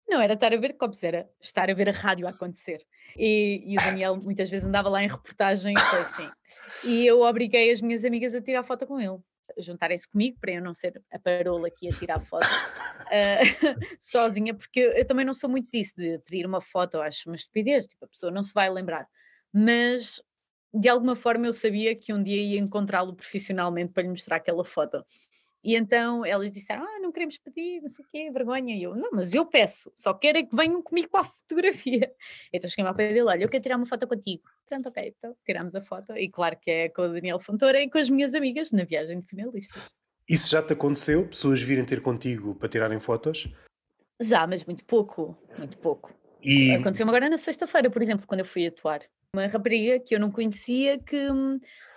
não 0.08 0.22
era 0.22 0.34
estar 0.34 0.54
a 0.54 0.58
ver 0.58 0.74
copos, 0.74 1.04
era 1.04 1.30
estar 1.42 1.70
a 1.70 1.74
ver 1.74 1.90
a 1.90 1.92
rádio 1.92 2.28
acontecer. 2.28 2.82
E, 3.18 3.64
e 3.66 3.78
o 3.78 3.82
Daniel 3.82 4.16
muitas 4.16 4.50
vezes 4.50 4.68
andava 4.68 4.88
lá 4.90 5.04
em 5.04 5.08
reportagem 5.08 5.74
e 5.78 5.80
foi 5.80 6.00
assim. 6.00 6.30
E 6.86 7.06
eu 7.06 7.22
obriguei 7.22 7.70
as 7.70 7.82
minhas 7.82 8.06
amigas 8.06 8.34
a 8.34 8.42
tirar 8.42 8.64
foto 8.64 8.88
com 8.88 9.00
ele 9.00 9.20
juntarem-se 9.58 10.10
comigo 10.10 10.38
para 10.40 10.52
eu 10.52 10.62
não 10.62 10.74
ser 10.74 11.02
a 11.12 11.20
parola 11.20 11.68
aqui 11.68 11.88
a 11.88 11.92
tirar 11.92 12.20
foto 12.20 12.46
uh, 12.46 13.80
sozinha, 14.00 14.54
porque 14.54 14.80
eu, 14.80 15.06
também 15.06 15.26
não 15.26 15.34
sou 15.34 15.50
muito 15.50 15.70
disso 15.72 15.96
de 15.98 16.20
pedir 16.20 16.46
uma 16.46 16.62
foto, 16.62 17.02
acho 17.02 17.30
uma 17.30 17.36
estupidez, 17.36 17.88
tipo, 17.88 18.06
a 18.06 18.08
pessoa 18.08 18.32
não 18.32 18.44
se 18.44 18.54
vai 18.54 18.70
lembrar. 18.70 19.08
Mas 19.54 20.22
de 20.74 20.88
alguma 20.90 21.16
forma 21.16 21.48
eu 21.48 21.54
sabia 21.54 21.96
que 21.96 22.14
um 22.14 22.22
dia 22.22 22.42
ia 22.42 22.60
encontrá-lo 22.60 23.14
profissionalmente 23.14 23.94
para 23.94 24.04
lhe 24.04 24.10
mostrar 24.10 24.38
aquela 24.38 24.64
foto. 24.64 25.04
E 25.64 25.76
então 25.76 26.26
elas 26.26 26.52
disseram: 26.52 26.84
Ah, 26.84 27.00
não 27.02 27.12
queremos 27.12 27.38
pedir, 27.38 27.82
não 27.82 27.88
sei 27.90 28.06
o 28.06 28.08
quê, 28.10 28.32
vergonha. 28.32 28.76
E 28.76 28.84
eu: 28.84 28.96
Não, 28.96 29.10
mas 29.12 29.34
eu 29.34 29.46
peço, 29.46 29.92
só 29.96 30.14
quero 30.14 30.38
é 30.38 30.44
que 30.44 30.56
venham 30.56 30.82
comigo 30.82 31.10
para 31.10 31.22
a 31.22 31.24
fotografia. 31.26 32.12
Então 32.54 32.70
cheguei 32.70 32.86
ao 32.86 32.96
pé 32.96 33.10
dele: 33.10 33.24
Olha, 33.24 33.44
eu 33.44 33.50
quero 33.50 33.62
tirar 33.62 33.76
uma 33.76 33.86
foto 33.86 34.08
contigo. 34.08 34.44
Pronto, 34.68 34.88
ok, 34.88 35.14
então 35.18 35.36
tiramos 35.46 35.76
a 35.76 35.82
foto. 35.82 36.16
E 36.18 36.30
claro 36.30 36.58
que 36.60 36.72
é 36.72 36.90
com 36.90 37.02
o 37.02 37.14
Daniel 37.14 37.40
Fontoura 37.40 37.82
e 37.82 37.90
com 37.90 37.98
as 37.98 38.10
minhas 38.10 38.34
amigas 38.34 38.72
na 38.72 38.86
viagem 38.86 39.20
de 39.20 39.28
finalistas. 39.28 39.92
Isso 40.30 40.50
já 40.50 40.62
te 40.62 40.74
aconteceu? 40.74 41.28
Pessoas 41.28 41.60
virem 41.60 41.84
ter 41.84 42.02
contigo 42.02 42.56
para 42.56 42.70
tirarem 42.70 43.00
fotos? 43.00 43.50
Já, 44.22 44.46
mas 44.46 44.64
muito 44.64 44.86
pouco, 44.86 45.36
muito 45.58 45.78
pouco. 45.80 46.14
E... 46.42 46.72
Aconteceu-me 46.72 47.10
agora 47.10 47.30
na 47.30 47.38
sexta-feira, 47.38 47.90
por 47.90 48.02
exemplo, 48.02 48.26
quando 48.28 48.42
eu 48.42 48.46
fui 48.46 48.68
atuar. 48.68 49.02
Uma 49.36 49.48
rapariga 49.48 50.00
que 50.00 50.16
eu 50.16 50.20
não 50.20 50.32
conhecia 50.32 50.98
que, 50.98 51.28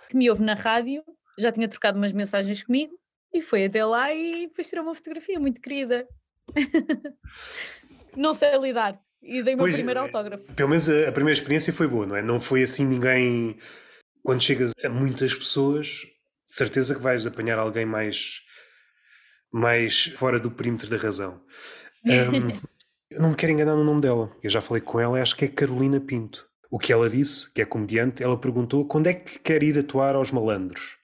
que 0.07 0.15
me 0.15 0.29
ouve 0.29 0.43
na 0.43 0.53
rádio, 0.53 1.03
já 1.37 1.51
tinha 1.51 1.67
trocado 1.67 1.97
umas 1.97 2.11
mensagens 2.11 2.61
comigo 2.61 2.93
e 3.33 3.41
foi 3.41 3.65
até 3.65 3.83
lá 3.83 4.13
e 4.13 4.47
depois 4.47 4.67
tirou 4.67 4.85
uma 4.85 4.93
fotografia 4.93 5.39
muito 5.39 5.59
querida. 5.59 6.07
não 8.15 8.33
sei 8.33 8.55
lidar. 8.57 8.99
E 9.21 9.41
dei 9.41 9.55
o 9.55 9.57
meu 9.57 9.71
primeiro 9.71 9.99
é, 9.99 10.03
autógrafo. 10.03 10.43
Pelo 10.53 10.69
menos 10.69 10.87
a, 10.89 11.09
a, 11.09 11.11
primeira 11.11 11.37
experiência 11.37 11.73
foi 11.73 11.87
boa, 11.87 12.05
não 12.05 12.15
é? 12.15 12.21
Não 12.21 12.39
foi 12.39 12.61
assim 12.61 12.85
ninguém. 12.85 13.57
Quando 14.21 14.43
chegas 14.43 14.71
a 14.83 14.89
muitas 14.89 15.33
pessoas, 15.33 15.87
de 15.87 16.53
certeza 16.53 16.93
que 16.93 17.01
vais 17.01 17.25
apanhar 17.25 17.57
alguém 17.57 17.85
mais, 17.85 18.41
mais 19.51 20.05
fora 20.15 20.39
do 20.39 20.51
perímetro 20.51 20.89
da 20.89 20.97
razão. 20.97 21.41
Um, 22.05 22.49
eu 23.09 23.21
não 23.21 23.29
me 23.29 23.35
quero 23.37 23.53
enganar 23.53 23.77
no 23.77 23.83
nome 23.85 24.01
dela. 24.01 24.29
Eu 24.43 24.49
já 24.49 24.59
falei 24.59 24.81
com 24.81 24.99
ela, 24.99 25.21
acho 25.21 25.37
que 25.37 25.45
é 25.45 25.47
Carolina 25.47 26.01
Pinto. 26.01 26.45
O 26.73 26.79
que 26.79 26.91
ela 26.91 27.07
disse, 27.07 27.53
que 27.53 27.61
é 27.61 27.65
comediante, 27.65 28.23
ela 28.23 28.35
perguntou 28.35 28.83
quando 28.83 29.05
é 29.05 29.13
que 29.13 29.37
quer 29.37 29.61
ir 29.61 29.77
atuar 29.77 30.15
aos 30.15 30.31
malandros. 30.31 30.97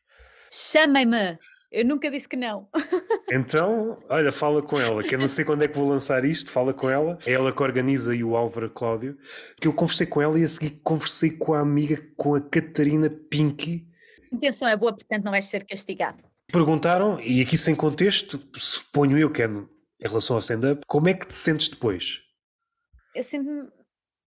Chamem-me! 0.49 1.37
Eu 1.71 1.85
nunca 1.85 2.09
disse 2.09 2.27
que 2.27 2.35
não. 2.35 2.67
Então, 3.31 4.03
olha, 4.09 4.31
fala 4.31 4.63
com 4.63 4.79
ela, 4.79 5.03
que 5.03 5.13
eu 5.13 5.19
não 5.19 5.27
sei 5.27 5.45
quando 5.45 5.61
é 5.61 5.67
que 5.67 5.77
vou 5.77 5.87
lançar 5.87 6.25
isto, 6.25 6.49
fala 6.49 6.73
com 6.73 6.89
ela. 6.89 7.19
É 7.27 7.33
ela 7.33 7.51
que 7.51 7.61
organiza 7.61 8.15
e 8.15 8.23
o 8.23 8.35
Álvaro 8.35 8.71
Cláudio. 8.71 9.15
Que 9.61 9.67
eu 9.67 9.73
conversei 9.73 10.07
com 10.07 10.19
ela 10.19 10.39
e 10.39 10.43
a 10.43 10.49
seguir 10.49 10.79
conversei 10.83 11.29
com 11.29 11.53
a 11.53 11.59
amiga, 11.59 12.03
com 12.17 12.33
a 12.33 12.41
Catarina 12.41 13.07
Pinky. 13.07 13.87
A 14.31 14.35
intenção 14.35 14.67
é 14.67 14.75
boa, 14.75 14.91
portanto 14.91 15.23
não 15.23 15.31
vais 15.31 15.45
ser 15.45 15.63
castigado. 15.67 16.23
Perguntaram, 16.51 17.19
e 17.19 17.39
aqui 17.39 17.55
sem 17.55 17.75
contexto, 17.75 18.39
suponho 18.57 19.15
eu 19.15 19.29
que 19.29 19.43
é 19.43 19.45
em 19.45 19.67
relação 20.01 20.35
ao 20.35 20.39
stand-up, 20.39 20.81
como 20.87 21.07
é 21.07 21.13
que 21.13 21.27
te 21.27 21.35
sentes 21.35 21.67
depois? 21.67 22.23
Eu 23.13 23.21
sinto-me, 23.21 23.69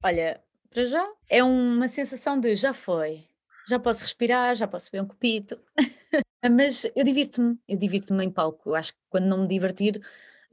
olha, 0.04 0.40
para 0.72 0.84
já, 0.84 1.06
é 1.28 1.44
uma 1.44 1.86
sensação 1.86 2.40
de 2.40 2.54
já 2.54 2.72
foi, 2.72 3.26
já 3.68 3.78
posso 3.78 4.02
respirar, 4.02 4.54
já 4.54 4.66
posso 4.66 4.90
beber 4.90 5.04
um 5.04 5.08
copito. 5.08 5.60
Mas 6.50 6.84
eu 6.96 7.04
divirto-me, 7.04 7.58
eu 7.68 7.78
divirto-me 7.78 8.24
em 8.24 8.30
palco. 8.30 8.70
Eu 8.70 8.74
acho 8.74 8.92
que 8.92 8.98
quando 9.08 9.26
não 9.26 9.42
me 9.42 9.48
divertir 9.48 10.00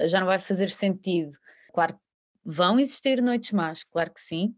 já 0.02 0.20
não 0.20 0.28
vai 0.28 0.40
fazer 0.40 0.70
sentido. 0.70 1.38
Claro, 1.74 2.00
vão 2.46 2.80
existir 2.80 3.22
noites 3.22 3.52
más, 3.52 3.84
claro 3.84 4.14
que 4.14 4.22
sim. 4.22 4.56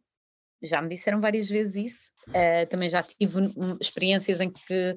Já 0.62 0.82
me 0.82 0.90
disseram 0.90 1.20
várias 1.22 1.50
vezes 1.50 1.76
isso. 1.76 2.12
Uh, 2.30 2.68
também 2.70 2.90
já 2.90 3.02
tive 3.02 3.40
experiências 3.80 4.40
em 4.42 4.52
que 4.52 4.96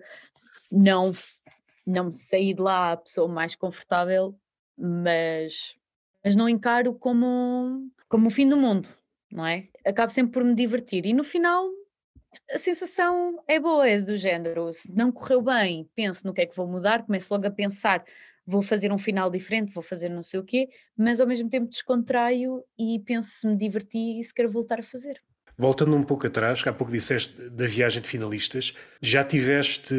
não, 0.71 1.13
não 1.87 2.07
me 2.07 2.13
saí 2.13 2.53
de 2.53 2.61
lá 2.61 2.93
a 2.93 2.97
pessoa 2.97 3.29
mais 3.29 3.55
confortável, 3.55 4.39
mas, 4.77 5.75
mas 6.23 6.35
não 6.37 6.49
encaro 6.49 6.95
como, 6.95 7.89
como 8.09 8.27
o 8.27 8.31
fim 8.31 8.49
do 8.49 8.57
mundo, 8.57 8.89
não 9.35 9.45
é? 9.45 9.67
Acabo 9.85 10.13
sempre 10.13 10.33
por 10.33 10.45
me 10.45 10.55
divertir 10.55 11.05
e 11.05 11.13
no 11.13 11.25
final 11.25 11.69
a 12.51 12.59
sensação 12.59 13.43
é 13.49 13.59
boa, 13.59 13.89
é 13.89 14.01
do 14.01 14.17
género. 14.17 14.73
Se 14.73 14.93
não 14.95 15.11
correu 15.11 15.43
bem, 15.43 15.89
penso 15.95 16.25
no 16.27 16.33
que 16.33 16.43
é 16.43 16.47
que 16.47 16.57
vou 16.57 16.69
mudar, 16.69 17.05
começo 17.05 17.33
logo 17.35 17.47
a 17.47 17.51
pensar, 17.51 18.05
vou 18.47 18.63
fazer 18.63 18.93
um 18.93 18.99
final 18.99 19.29
diferente, 19.29 19.75
vou 19.75 19.83
fazer 19.83 20.09
não 20.09 20.23
sei 20.23 20.39
o 20.39 20.45
quê, 20.45 20.69
mas 20.97 21.21
ao 21.21 21.27
mesmo 21.27 21.51
tempo 21.51 21.69
descontraio 21.69 22.63
e 22.79 23.01
penso 23.05 23.31
se 23.31 23.47
me 23.47 23.57
diverti 23.57 24.19
e 24.19 24.23
se 24.23 24.33
quero 24.33 24.49
voltar 24.49 24.79
a 24.79 24.85
fazer. 24.85 25.21
Voltando 25.57 25.97
um 25.97 26.03
pouco 26.03 26.27
atrás, 26.27 26.63
que 26.63 26.69
há 26.69 26.73
pouco 26.73 26.93
disseste 26.93 27.49
da 27.51 27.67
viagem 27.67 28.03
de 28.03 28.09
finalistas, 28.09 28.77
já 29.01 29.23
tiveste 29.25 29.95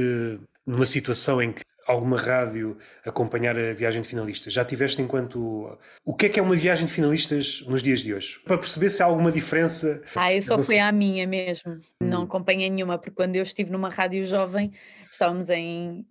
numa 0.66 0.86
situação 0.86 1.42
em 1.42 1.54
que 1.54 1.62
alguma 1.86 2.18
rádio 2.18 2.78
acompanhar 3.06 3.58
a 3.58 3.74
viagem 3.74 4.02
de 4.02 4.08
finalistas? 4.08 4.52
Já 4.52 4.66
tiveste 4.66 5.02
enquanto. 5.02 5.78
O 6.04 6.14
que 6.14 6.26
é 6.26 6.30
que 6.30 6.40
é 6.40 6.44
uma 6.44 6.56
viagem 6.56 6.86
de 6.86 6.92
finalistas 6.92 7.62
nos 7.68 7.82
dias 7.82 8.00
de 8.00 8.14
hoje? 8.14 8.40
Para 8.46 8.58
perceber 8.58 8.90
se 8.90 9.04
há 9.04 9.06
alguma 9.06 9.32
diferença. 9.32 10.02
Ah, 10.16 10.34
eu 10.34 10.42
só 10.42 10.62
fui 10.62 10.80
à 10.80 10.92
minha 10.92 11.28
mesmo. 11.28 11.74
Hum. 11.74 11.82
Não 12.08 12.24
acompanhei 12.24 12.70
nenhuma, 12.70 12.98
porque 12.98 13.16
quando 13.16 13.36
eu 13.36 13.44
estive 13.44 13.72
numa 13.72 13.90
rádio 13.90 14.24
jovem, 14.24 14.74
estávamos 15.12 15.50
em 15.50 16.06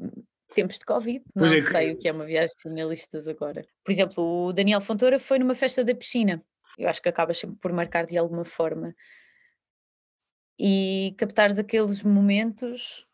tempos 0.54 0.78
de 0.78 0.84
Covid. 0.84 1.22
Não 1.34 1.46
é, 1.46 1.60
sei 1.60 1.92
o 1.92 1.98
que 1.98 2.08
é 2.08 2.12
uma 2.12 2.24
viagem 2.24 2.54
de 2.56 2.62
finalistas 2.62 3.28
agora. 3.28 3.66
Por 3.84 3.92
exemplo, 3.92 4.46
o 4.46 4.52
Daniel 4.52 4.80
Fontoura 4.80 5.18
foi 5.18 5.38
numa 5.38 5.54
festa 5.54 5.84
da 5.84 5.94
piscina. 5.94 6.42
Eu 6.78 6.88
acho 6.88 7.02
que 7.02 7.08
acaba 7.08 7.34
sempre 7.34 7.56
por 7.56 7.72
marcar 7.72 8.06
de 8.06 8.16
alguma 8.16 8.44
forma. 8.44 8.94
E 10.58 11.14
captares 11.18 11.58
aqueles 11.58 12.02
momentos 12.02 13.06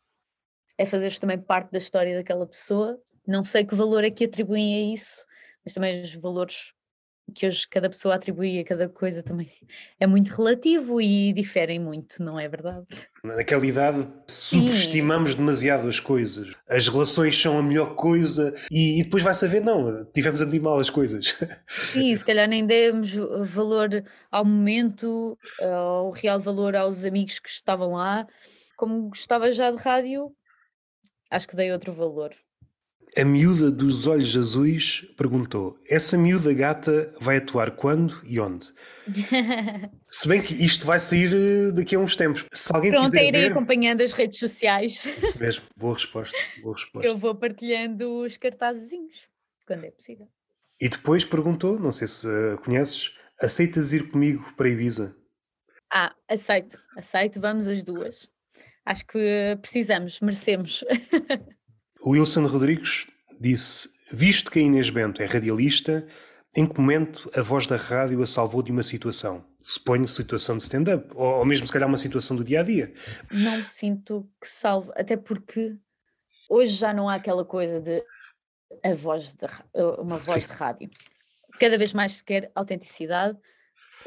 é 0.80 0.86
fazeres 0.86 1.18
também 1.18 1.38
parte 1.38 1.70
da 1.70 1.76
história 1.76 2.16
daquela 2.16 2.46
pessoa. 2.46 2.98
Não 3.26 3.44
sei 3.44 3.66
que 3.66 3.74
valor 3.74 4.02
é 4.02 4.10
que 4.10 4.24
atribuem 4.24 4.76
a 4.76 4.94
isso, 4.94 5.26
mas 5.62 5.74
também 5.74 6.00
os 6.00 6.14
valores 6.14 6.72
que 7.34 7.46
hoje 7.46 7.68
cada 7.68 7.90
pessoa 7.90 8.14
atribui 8.14 8.58
a 8.58 8.64
cada 8.64 8.88
coisa 8.88 9.22
também 9.22 9.46
é 10.00 10.06
muito 10.06 10.30
relativo 10.30 11.00
e 11.00 11.32
diferem 11.34 11.78
muito, 11.78 12.22
não 12.24 12.40
é 12.40 12.48
verdade? 12.48 12.86
Naquela 13.22 13.64
idade 13.64 14.08
subestimamos 14.26 15.32
Sim. 15.32 15.36
demasiado 15.36 15.86
as 15.86 16.00
coisas. 16.00 16.56
As 16.66 16.88
relações 16.88 17.40
são 17.40 17.58
a 17.58 17.62
melhor 17.62 17.94
coisa 17.94 18.54
e, 18.70 19.00
e 19.00 19.04
depois 19.04 19.22
vai 19.22 19.34
saber, 19.34 19.60
não, 19.60 20.04
tivemos 20.06 20.40
a 20.40 20.46
medir 20.46 20.62
mal 20.62 20.80
as 20.80 20.88
coisas. 20.88 21.36
Sim, 21.68 22.14
se 22.14 22.24
calhar 22.24 22.48
nem 22.48 22.66
demos 22.66 23.14
valor 23.14 24.02
ao 24.30 24.46
momento, 24.46 25.38
ao 25.60 26.10
real 26.10 26.40
valor 26.40 26.74
aos 26.74 27.04
amigos 27.04 27.38
que 27.38 27.50
estavam 27.50 27.92
lá. 27.92 28.26
Como 28.76 29.10
gostava 29.10 29.52
já 29.52 29.70
de 29.70 29.76
rádio, 29.76 30.34
Acho 31.30 31.46
que 31.46 31.56
dei 31.56 31.70
outro 31.70 31.92
valor. 31.92 32.34
A 33.16 33.24
miúda 33.24 33.70
dos 33.70 34.06
olhos 34.06 34.36
azuis 34.36 35.02
perguntou: 35.16 35.78
essa 35.88 36.16
miúda 36.16 36.52
gata 36.52 37.12
vai 37.20 37.38
atuar 37.38 37.72
quando 37.72 38.20
e 38.24 38.38
onde? 38.38 38.72
Se 40.08 40.28
bem 40.28 40.40
que 40.40 40.54
isto 40.54 40.86
vai 40.86 41.00
sair 41.00 41.32
eh, 41.34 41.72
daqui 41.72 41.96
a 41.96 41.98
uns 41.98 42.14
tempos. 42.14 42.44
Se 42.52 42.74
alguém 42.74 42.92
Pronto, 42.92 43.06
quiser 43.06 43.26
irei 43.26 43.42
ver... 43.42 43.50
acompanhando 43.52 44.00
as 44.00 44.12
redes 44.12 44.38
sociais. 44.38 45.06
Isso 45.06 45.38
mesmo, 45.38 45.64
boa 45.76 45.94
resposta, 45.94 46.36
boa 46.62 46.76
resposta. 46.76 47.08
Eu 47.08 47.18
vou 47.18 47.34
partilhando 47.34 48.22
os 48.22 48.36
cartazezinhos, 48.36 49.28
quando 49.66 49.84
é 49.84 49.90
possível. 49.90 50.28
E 50.80 50.88
depois 50.88 51.24
perguntou, 51.24 51.78
não 51.78 51.90
sei 51.90 52.06
se 52.06 52.26
uh, 52.26 52.58
conheces, 52.64 53.12
aceitas 53.40 53.92
ir 53.92 54.08
comigo 54.10 54.52
para 54.56 54.68
Ibiza? 54.68 55.16
Ah, 55.92 56.14
aceito, 56.28 56.80
aceito, 56.96 57.40
vamos 57.40 57.66
as 57.66 57.82
duas 57.82 58.28
acho 58.84 59.06
que 59.06 59.58
precisamos, 59.60 60.20
merecemos. 60.20 60.84
Wilson 62.04 62.46
Rodrigues 62.46 63.06
disse: 63.38 63.88
Visto 64.10 64.50
que 64.50 64.58
a 64.58 64.62
Inês 64.62 64.90
Bento 64.90 65.22
é 65.22 65.26
radialista, 65.26 66.06
em 66.56 66.66
que 66.66 66.80
momento 66.80 67.30
a 67.34 67.42
voz 67.42 67.66
da 67.66 67.76
rádio 67.76 68.22
a 68.22 68.26
salvou 68.26 68.62
de 68.62 68.72
uma 68.72 68.82
situação? 68.82 69.44
Suponho 69.60 70.08
situação 70.08 70.56
de 70.56 70.62
stand-up, 70.62 71.08
ou, 71.14 71.44
mesmo 71.44 71.66
se 71.66 71.72
calhar 71.72 71.88
uma 71.88 71.98
situação 71.98 72.36
do 72.36 72.42
dia 72.42 72.60
a 72.60 72.62
dia. 72.62 72.92
Não 73.30 73.62
sinto 73.64 74.28
que 74.40 74.48
salve, 74.48 74.90
até 74.96 75.16
porque 75.16 75.74
hoje 76.48 76.74
já 76.74 76.92
não 76.92 77.08
há 77.08 77.14
aquela 77.14 77.44
coisa 77.44 77.80
de 77.80 78.02
a 78.82 78.94
voz 78.94 79.34
de, 79.34 79.46
uma 79.98 80.18
voz 80.18 80.42
Sim. 80.42 80.48
de 80.48 80.54
rádio. 80.54 80.90
Cada 81.58 81.76
vez 81.76 81.92
mais 81.92 82.12
se 82.14 82.24
quer 82.24 82.50
autenticidade, 82.54 83.38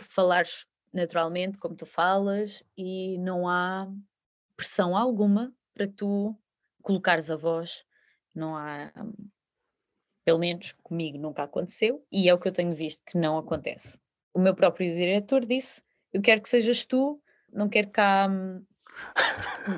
falares 0.09 0.65
naturalmente 0.93 1.57
como 1.59 1.75
tu 1.75 1.85
falas 1.85 2.63
e 2.77 3.17
não 3.19 3.47
há 3.47 3.87
pressão 4.55 4.95
alguma 4.95 5.53
para 5.73 5.87
tu 5.87 6.35
colocares 6.81 7.31
a 7.31 7.35
voz, 7.35 7.83
não 8.35 8.55
há, 8.55 8.91
pelo 10.25 10.39
menos 10.39 10.71
comigo 10.83 11.17
nunca 11.17 11.43
aconteceu, 11.43 12.05
e 12.11 12.29
é 12.29 12.33
o 12.33 12.39
que 12.39 12.47
eu 12.47 12.51
tenho 12.51 12.73
visto 12.73 13.03
que 13.05 13.17
não 13.17 13.37
acontece. 13.37 13.99
O 14.33 14.39
meu 14.39 14.55
próprio 14.55 14.91
diretor 14.91 15.45
disse: 15.45 15.81
Eu 16.11 16.21
quero 16.21 16.41
que 16.41 16.49
sejas 16.49 16.83
tu, 16.83 17.21
não 17.51 17.69
quero 17.69 17.89
cá 17.89 18.27
hum, 18.29 18.65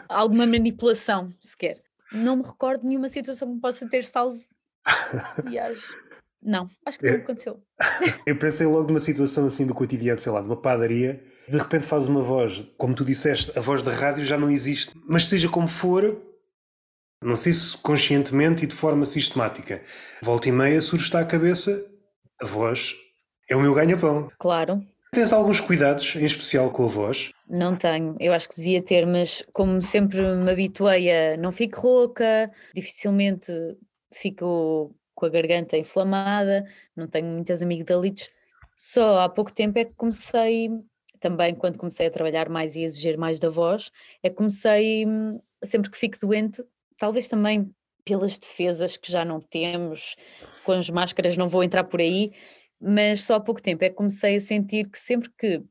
alguma 0.08 0.46
manipulação 0.46 1.34
sequer. 1.40 1.82
Não 2.12 2.38
me 2.38 2.44
recordo 2.44 2.82
de 2.82 2.88
nenhuma 2.88 3.10
situação 3.10 3.48
que 3.48 3.56
me 3.56 3.62
possa 3.62 3.90
ter 3.90 4.06
salvo. 4.06 4.42
Aliás, 5.46 5.94
não, 6.42 6.70
acho 6.86 7.00
que 7.00 7.10
não 7.10 7.18
aconteceu. 7.18 7.62
Eu 8.26 8.38
pensei 8.38 8.68
logo 8.68 8.88
numa 8.88 9.00
situação 9.00 9.48
assim 9.48 9.66
do 9.66 9.74
cotidiano, 9.74 10.20
sei 10.20 10.32
lá, 10.32 10.42
de 10.42 10.48
uma 10.48 10.62
padaria 10.62 11.24
de 11.48 11.58
repente 11.58 11.86
faz 11.86 12.06
uma 12.06 12.22
voz, 12.22 12.64
como 12.78 12.96
tu 12.96 13.04
disseste, 13.04 13.58
a 13.58 13.62
voz 13.62 13.82
da 13.82 13.92
rádio 13.92 14.26
já 14.26 14.38
não 14.38 14.50
existe, 14.50 14.94
mas 15.08 15.26
seja 15.26 15.50
como 15.50 15.68
for, 15.68 16.22
não 17.22 17.36
sei 17.36 17.54
se 17.54 17.78
conscientemente 17.78 18.64
e 18.64 18.68
de 18.68 18.76
forma 18.76 19.06
sistemática, 19.06 19.82
volta 20.22 20.50
e 20.50 20.52
meia 20.52 20.82
surge-te 20.82 21.18
à 21.18 21.26
cabeça 21.26 21.86
a 22.42 22.46
voz 22.46 22.96
é 23.50 23.56
o 23.56 23.62
meu 23.62 23.74
ganha-pão. 23.74 24.30
Claro. 24.40 24.84
Tens 25.14 25.32
alguns 25.32 25.60
cuidados, 25.60 26.16
em 26.16 26.26
especial 26.26 26.70
com 26.72 26.84
a 26.84 26.88
voz? 26.88 27.32
Não 27.48 27.76
tenho, 27.76 28.18
eu 28.20 28.34
acho 28.34 28.50
que 28.50 28.58
devia 28.58 28.82
ter, 28.82 29.06
mas 29.06 29.44
como 29.54 29.82
sempre 29.82 30.20
me 30.36 30.52
habituei 30.52 31.10
a 31.12 31.38
não 31.38 31.52
fico 31.52 31.80
rouca, 31.80 32.52
dificilmente 32.74 33.54
fico 34.12 34.94
com 35.14 35.26
a 35.26 35.30
garganta 35.30 35.78
inflamada, 35.78 36.66
não 36.96 37.08
tenho 37.08 37.28
muitas 37.28 37.62
amigdalites. 37.62 38.30
Só 38.76 39.20
há 39.20 39.30
pouco 39.30 39.54
tempo 39.54 39.80
é 39.80 39.86
que 39.86 39.94
comecei, 39.94 40.70
também 41.20 41.56
quando 41.56 41.78
comecei 41.78 42.08
a 42.08 42.12
trabalhar 42.12 42.50
mais 42.50 42.76
e 42.76 42.84
exigir 42.84 43.18
mais 43.18 43.40
da 43.40 43.50
voz, 43.50 43.92
é 44.24 44.30
que 44.30 44.36
comecei, 44.36 45.06
hum, 45.06 45.40
sempre 45.64 45.90
que 45.90 45.98
fico 45.98 46.18
doente, 46.20 46.64
talvez 46.98 47.28
também 47.28 47.72
pelas 48.04 48.38
defesas 48.38 48.98
que 48.98 49.12
já 49.12 49.26
não 49.26 49.40
temos, 49.40 50.16
com 50.64 50.74
as 50.74 50.90
máscaras 50.90 51.36
não 51.36 51.50
vou 51.50 51.64
entrar 51.64 51.84
por 51.86 52.00
aí, 52.00 52.32
mas 52.80 53.24
só 53.24 53.36
há 53.36 53.40
pouco 53.40 53.62
tempo 53.62 53.84
é 53.84 53.90
que 53.90 53.96
comecei 53.96 54.36
a 54.36 54.40
sentir 54.40 54.90
que 54.90 55.00
sempre 55.00 55.30
que 55.38 55.64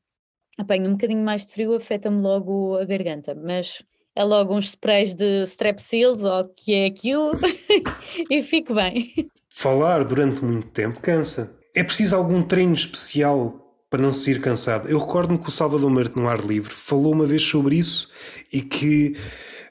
apanho 0.58 0.88
um 0.88 0.92
bocadinho 0.92 1.24
mais 1.24 1.46
de 1.46 1.52
frio 1.52 1.74
afeta-me 1.74 2.20
logo 2.20 2.76
a 2.76 2.84
garganta, 2.84 3.34
mas 3.34 3.84
é 4.16 4.24
logo 4.24 4.54
uns 4.54 4.66
sprays 4.66 5.14
de 5.14 5.42
strepsils 5.42 6.24
ou 6.24 6.44
que 6.48 6.74
é 6.74 6.86
aquilo 6.86 7.32
e 8.30 8.42
fico 8.42 8.74
bem. 8.74 9.12
Falar 9.48 10.04
durante 10.04 10.44
muito 10.44 10.68
tempo 10.68 11.00
cansa. 11.00 11.56
É 11.74 11.82
preciso 11.82 12.16
algum 12.16 12.42
treino 12.42 12.74
especial 12.74 13.63
para 13.94 14.02
não 14.02 14.12
se 14.12 14.28
ir 14.28 14.40
cansado. 14.40 14.88
Eu 14.88 14.98
recordo-me 14.98 15.38
que 15.38 15.46
o 15.46 15.52
Salvador 15.52 15.88
Marto 15.88 16.18
no 16.18 16.28
ar 16.28 16.40
livre 16.40 16.74
falou 16.74 17.12
uma 17.12 17.26
vez 17.26 17.44
sobre 17.44 17.76
isso 17.76 18.10
e 18.52 18.60
que 18.60 19.16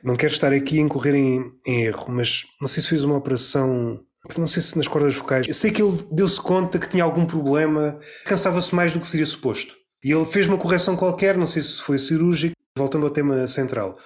não 0.01 0.15
quero 0.15 0.31
estar 0.31 0.53
aqui 0.53 0.79
a 0.79 0.81
incorrer 0.81 1.13
em, 1.13 1.51
em 1.67 1.83
erro, 1.83 2.05
mas 2.07 2.45
não 2.61 2.69
sei 2.69 2.81
se 2.81 2.87
fez 2.87 3.03
uma 3.03 3.17
operação 3.17 3.99
não 4.37 4.47
sei 4.47 4.61
se 4.61 4.77
nas 4.77 4.87
cordas 4.87 5.13
vocais. 5.13 5.45
Eu 5.45 5.53
sei 5.53 5.71
que 5.71 5.81
ele 5.81 6.07
deu-se 6.09 6.39
conta 6.39 6.79
que 6.79 6.87
tinha 6.87 7.03
algum 7.03 7.25
problema, 7.25 7.99
cansava-se 8.23 8.73
mais 8.73 8.93
do 8.93 9.01
que 9.01 9.07
seria 9.09 9.25
suposto. 9.25 9.75
E 10.01 10.13
ele 10.13 10.23
fez 10.23 10.47
uma 10.47 10.57
correção 10.57 10.95
qualquer, 10.95 11.37
não 11.37 11.45
sei 11.45 11.61
se 11.61 11.81
foi 11.81 11.99
cirúrgico. 11.99 12.55
Voltando 12.77 13.05
ao 13.05 13.11
tema 13.11 13.45
central, 13.45 13.97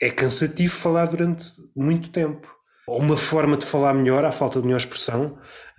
é 0.00 0.10
cansativo 0.10 0.72
falar 0.72 1.06
durante 1.06 1.44
muito 1.74 2.08
tempo. 2.10 2.48
Uma 2.86 3.16
forma 3.16 3.56
de 3.56 3.66
falar 3.66 3.94
melhor, 3.94 4.24
à 4.24 4.30
falta 4.30 4.60
de 4.60 4.66
melhor 4.66 4.78
expressão, 4.78 5.36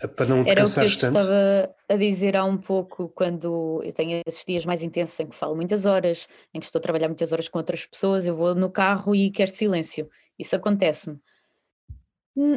para 0.08 0.26
não 0.28 0.44
Era 0.46 0.66
o 0.66 0.74
que 0.74 0.80
eu 0.80 0.98
tanto. 0.98 1.18
estava 1.20 1.76
a 1.90 1.96
dizer 1.96 2.36
há 2.36 2.44
um 2.44 2.58
pouco, 2.58 3.10
quando 3.10 3.82
eu 3.84 3.94
tenho 3.94 4.22
esses 4.26 4.44
dias 4.46 4.66
mais 4.66 4.84
intensos 4.84 5.20
em 5.20 5.28
que 5.28 5.36
falo 5.36 5.56
muitas 5.56 5.86
horas, 5.86 6.28
em 6.54 6.60
que 6.60 6.66
estou 6.66 6.80
a 6.80 6.82
trabalhar 6.82 7.08
muitas 7.08 7.32
horas 7.32 7.48
com 7.48 7.58
outras 7.60 7.86
pessoas, 7.86 8.26
eu 8.26 8.36
vou 8.36 8.56
no 8.56 8.70
carro 8.70 9.16
e 9.16 9.30
quero 9.32 9.50
silêncio. 9.50 10.10
Isso 10.38 10.56
acontece-me. 10.56 11.20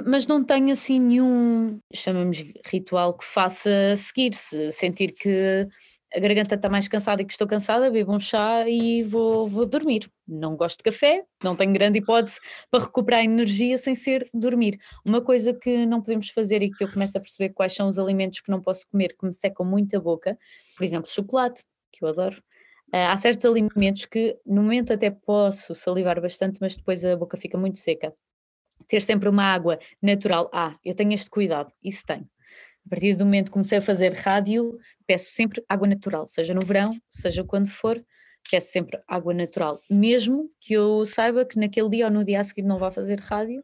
Mas 0.07 0.27
não 0.27 0.45
tenho 0.45 0.73
assim 0.73 1.01
nenhum, 1.01 1.81
chamamos 1.93 2.39
ritual 2.65 3.15
que 3.15 3.25
faça 3.25 3.95
seguir, 3.97 4.33
se 4.35 4.71
sentir 4.71 5.13
que 5.13 5.67
a 6.15 6.21
garganta 6.21 6.55
está 6.55 6.69
mais 6.69 6.87
cansada 6.87 7.23
e 7.23 7.25
que 7.25 7.33
estou 7.33 7.47
cansada, 7.47 7.91
bebo 7.91 8.15
um 8.15 8.21
chá 8.21 8.69
e 8.69 9.03
vou, 9.03 9.49
vou 9.49 9.67
dormir. 9.67 10.09
Não 10.27 10.57
gosto 10.57 10.79
de 10.79 10.85
café, 10.85 11.25
não 11.43 11.57
tenho 11.57 11.73
grande 11.73 11.99
hipótese 11.99 12.39
para 12.71 12.85
recuperar 12.85 13.25
energia 13.25 13.77
sem 13.77 13.95
ser 13.97 14.29
dormir. 14.33 14.79
Uma 15.05 15.21
coisa 15.21 15.53
que 15.53 15.85
não 15.85 16.01
podemos 16.01 16.31
fazer 16.31 16.63
e 16.63 16.71
que 16.71 16.85
eu 16.85 16.89
começo 16.91 17.19
a 17.19 17.21
perceber 17.21 17.53
quais 17.53 17.75
são 17.75 17.89
os 17.89 17.99
alimentos 17.99 18.41
que 18.41 18.51
não 18.51 18.61
posso 18.61 18.89
comer, 18.89 19.17
que 19.19 19.27
me 19.27 19.33
secam 19.33 19.67
muito 19.67 19.97
a 19.97 20.01
boca, 20.01 20.39
por 20.77 20.85
exemplo, 20.85 21.11
chocolate, 21.11 21.65
que 21.93 22.05
eu 22.05 22.09
adoro. 22.09 22.37
Uh, 22.93 23.11
há 23.11 23.17
certos 23.17 23.45
alimentos 23.45 24.05
que 24.05 24.39
no 24.47 24.63
momento 24.63 24.93
até 24.93 25.11
posso 25.11 25.75
salivar 25.75 26.21
bastante, 26.21 26.59
mas 26.61 26.77
depois 26.77 27.05
a 27.05 27.17
boca 27.17 27.37
fica 27.37 27.59
muito 27.59 27.81
seca. 27.81 28.15
Ter 28.87 29.03
sempre 29.03 29.29
uma 29.29 29.45
água 29.45 29.81
natural. 30.01 30.49
Ah, 30.53 30.77
eu 30.85 30.95
tenho 30.95 31.13
este 31.13 31.29
cuidado, 31.29 31.73
isso 31.83 32.05
tenho. 32.07 32.29
A 32.87 32.91
partir 32.91 33.17
do 33.17 33.25
momento 33.25 33.47
que 33.47 33.53
comecei 33.53 33.79
a 33.79 33.83
fazer 33.83 34.13
rádio, 34.13 34.79
peço 35.07 35.31
sempre 35.31 35.65
água 35.69 35.89
natural, 35.89 36.27
seja 36.29 36.53
no 36.53 36.61
verão, 36.61 36.97
seja 37.09 37.43
quando 37.43 37.69
for, 37.69 38.05
peço 38.51 38.71
sempre 38.71 39.01
água 39.09 39.33
natural. 39.33 39.81
Mesmo 39.91 40.51
que 40.61 40.75
eu 40.75 41.05
saiba 41.07 41.45
que 41.45 41.59
naquele 41.59 41.89
dia 41.89 42.07
ou 42.07 42.11
no 42.11 42.25
dia 42.25 42.41
a 42.41 42.45
seguir 42.45 42.63
não 42.63 42.79
vá 42.79 42.91
fazer 42.91 43.19
rádio, 43.21 43.63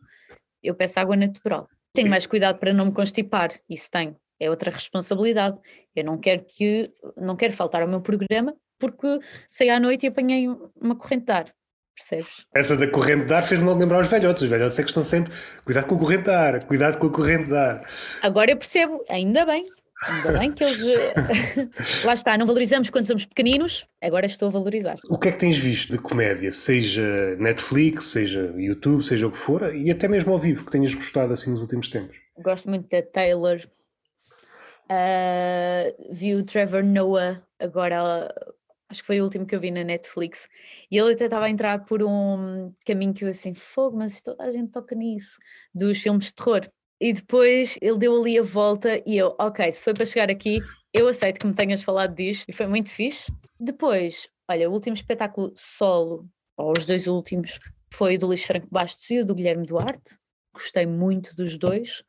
eu 0.63 0.75
peço 0.75 0.99
água 0.99 1.17
natural. 1.17 1.69
Tenho 1.93 2.09
mais 2.09 2.27
cuidado 2.27 2.59
para 2.59 2.73
não 2.73 2.87
me 2.87 2.93
constipar, 2.93 3.53
isso 3.69 3.91
tenho. 3.91 4.17
É 4.39 4.49
outra 4.49 4.71
responsabilidade. 4.71 5.59
Eu 5.95 6.05
não 6.05 6.19
quero 6.19 6.45
que 6.47 6.91
não 7.17 7.37
quero 7.37 7.53
faltar 7.53 7.83
ao 7.83 7.89
meu 7.89 8.01
programa 8.01 8.57
porque 8.79 9.19
saí 9.49 9.69
à 9.69 9.79
noite 9.79 10.05
e 10.05 10.09
apanhei 10.09 10.49
uma 10.81 10.97
corrente 10.97 11.27
de 11.27 11.33
ar 11.33 11.55
percebes? 12.01 12.47
Essa 12.55 12.77
da 12.77 12.87
corrente 12.89 13.27
de 13.27 13.35
ar 13.35 13.43
fez-me 13.43 13.67
logo 13.67 13.81
lembrar 13.81 14.01
os 14.01 14.09
velhotes. 14.09 14.43
Os 14.43 14.49
velhotes 14.49 14.79
é 14.79 14.83
que 14.83 14.89
estão 14.89 15.03
sempre, 15.03 15.33
cuidado 15.65 15.87
com 15.87 15.95
a 15.95 15.99
corrente 15.99 16.25
de 16.25 16.31
ar, 16.31 16.65
cuidado 16.65 16.99
com 16.99 17.07
a 17.07 17.13
corrente 17.13 17.47
de 17.47 17.57
ar. 17.57 17.89
Agora 18.23 18.51
eu 18.51 18.57
percebo, 18.57 19.05
ainda 19.09 19.45
bem, 19.45 19.67
ainda 20.03 20.39
bem 20.39 20.53
que 20.53 20.65
eles. 20.65 20.83
Lá 22.05 22.15
está, 22.15 22.37
não 22.39 22.47
valorizamos 22.47 22.91
quando 22.91 23.07
somos 23.07 23.25
pequeninos, 23.25 23.87
agora 24.03 24.27
estou 24.27 24.49
a 24.49 24.53
valorizar. 24.53 24.97
O 25.09 25.19
que 25.19 25.29
é 25.29 25.33
que 25.33 25.39
tens 25.39 25.59
visto 25.59 25.93
de 25.93 25.99
comédia? 25.99 26.53
Seja 26.53 27.37
Netflix, 27.39 28.07
seja 28.07 28.53
YouTube, 28.57 29.03
seja 29.03 29.27
o 29.27 29.31
que 29.31 29.39
for, 29.39 29.75
e 29.75 29.91
até 29.91 30.09
mesmo 30.09 30.33
ao 30.33 30.39
vivo, 30.39 30.65
que 30.65 30.73
tenhas 30.73 30.95
gostado 30.95 31.33
assim 31.33 31.51
nos 31.51 31.61
últimos 31.61 31.89
tempos? 31.89 32.17
Gosto 32.39 32.69
muito 32.69 32.89
da 32.89 33.03
Taylor. 33.03 33.61
Uh, 34.91 35.95
vi 36.13 36.35
o 36.35 36.43
Trevor 36.43 36.83
Noah 36.83 37.41
agora 37.61 38.29
acho 38.91 39.01
que 39.01 39.07
foi 39.07 39.21
o 39.21 39.25
último 39.25 39.47
que 39.47 39.55
eu 39.55 39.61
vi 39.61 39.71
na 39.71 39.85
Netflix, 39.85 40.49
e 40.91 40.99
ele 40.99 41.15
até 41.15 41.27
estava 41.27 41.47
a 41.47 41.51
entrar 41.51 41.85
por 41.85 42.03
um 42.03 42.75
caminho 42.85 43.15
que 43.15 43.25
eu 43.25 43.29
assim, 43.29 43.55
fogo, 43.55 43.97
mas 43.97 44.21
toda 44.21 44.43
a 44.43 44.51
gente 44.51 44.73
toca 44.73 44.95
nisso, 44.95 45.39
dos 45.75 45.99
filmes 45.99 46.27
de 46.27 46.35
terror. 46.35 46.69
E 47.01 47.13
depois 47.13 47.79
ele 47.81 47.99
deu 47.99 48.21
ali 48.21 48.39
a 48.39 48.43
volta 48.43 49.03
e 49.07 49.17
eu, 49.17 49.35
ok, 49.39 49.73
se 49.73 49.83
foi 49.83 49.95
para 49.95 50.05
chegar 50.05 50.31
aqui, 50.31 50.59
eu 50.93 51.09
aceito 51.09 51.39
que 51.39 51.47
me 51.47 51.55
tenhas 51.55 51.83
falado 51.83 52.15
disto, 52.15 52.49
e 52.49 52.53
foi 52.53 52.67
muito 52.67 52.91
fixe. 52.91 53.33
Depois, 53.59 54.29
olha, 54.51 54.69
o 54.69 54.73
último 54.73 54.95
espetáculo 54.95 55.53
solo, 55.57 56.29
ou 56.57 56.73
os 56.77 56.85
dois 56.85 57.07
últimos, 57.07 57.59
foi 57.93 58.17
o 58.17 58.19
do 58.19 58.27
Luís 58.27 58.45
Franco 58.45 58.69
Bastos 58.71 59.09
e 59.11 59.21
o 59.21 59.25
do 59.25 59.35
Guilherme 59.35 59.67
Duarte. 59.67 60.19
Gostei 60.53 60.85
muito 60.85 61.35
dos 61.35 61.57
dois 61.57 62.03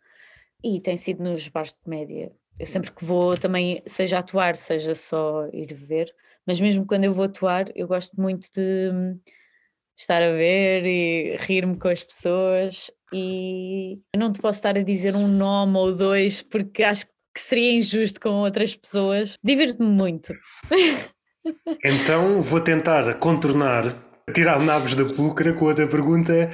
e 0.64 0.82
tem 0.82 0.98
sido 0.98 1.24
nos 1.24 1.48
bares 1.48 1.74
de 1.74 1.80
comédia. 1.80 2.32
Eu 2.60 2.66
sempre 2.66 2.92
que 2.92 3.06
vou 3.06 3.38
também, 3.38 3.82
seja 3.86 4.20
atuar, 4.20 4.56
seja 4.56 4.94
só 4.94 5.48
ir 5.54 5.74
ver, 5.74 6.14
mas 6.46 6.60
mesmo 6.60 6.86
quando 6.86 7.06
eu 7.06 7.14
vou 7.14 7.26
atuar, 7.26 7.66
eu 7.76 7.88
gosto 7.88 8.20
muito 8.20 8.50
de 8.54 8.90
hum, 8.92 9.20
estar 9.98 10.22
a 10.22 10.32
ver 10.32 10.86
e 10.86 11.38
rir-me 11.38 11.78
com 11.78 11.88
as 11.88 12.04
pessoas 12.04 12.92
e 13.14 14.00
eu 14.14 14.20
não 14.20 14.32
te 14.32 14.42
posso 14.42 14.60
estar 14.60 14.78
a 14.78 14.84
dizer 14.84 15.16
um 15.16 15.28
nome 15.28 15.78
ou 15.78 15.96
dois 15.96 16.42
porque 16.42 16.84
acho 16.84 17.06
que 17.06 17.40
seria 17.40 17.74
injusto 17.74 18.20
com 18.20 18.30
outras 18.42 18.76
pessoas. 18.76 19.38
Divirto-me 19.44 19.90
muito. 19.90 20.34
Então 21.84 22.40
vou 22.40 22.62
tentar 22.62 23.16
contornar, 23.16 23.96
tirar 24.32 24.60
nabos 24.60 24.96
da 24.96 25.06
púcara 25.06 25.54
com 25.54 25.66
outra 25.66 25.88
pergunta. 25.88 26.52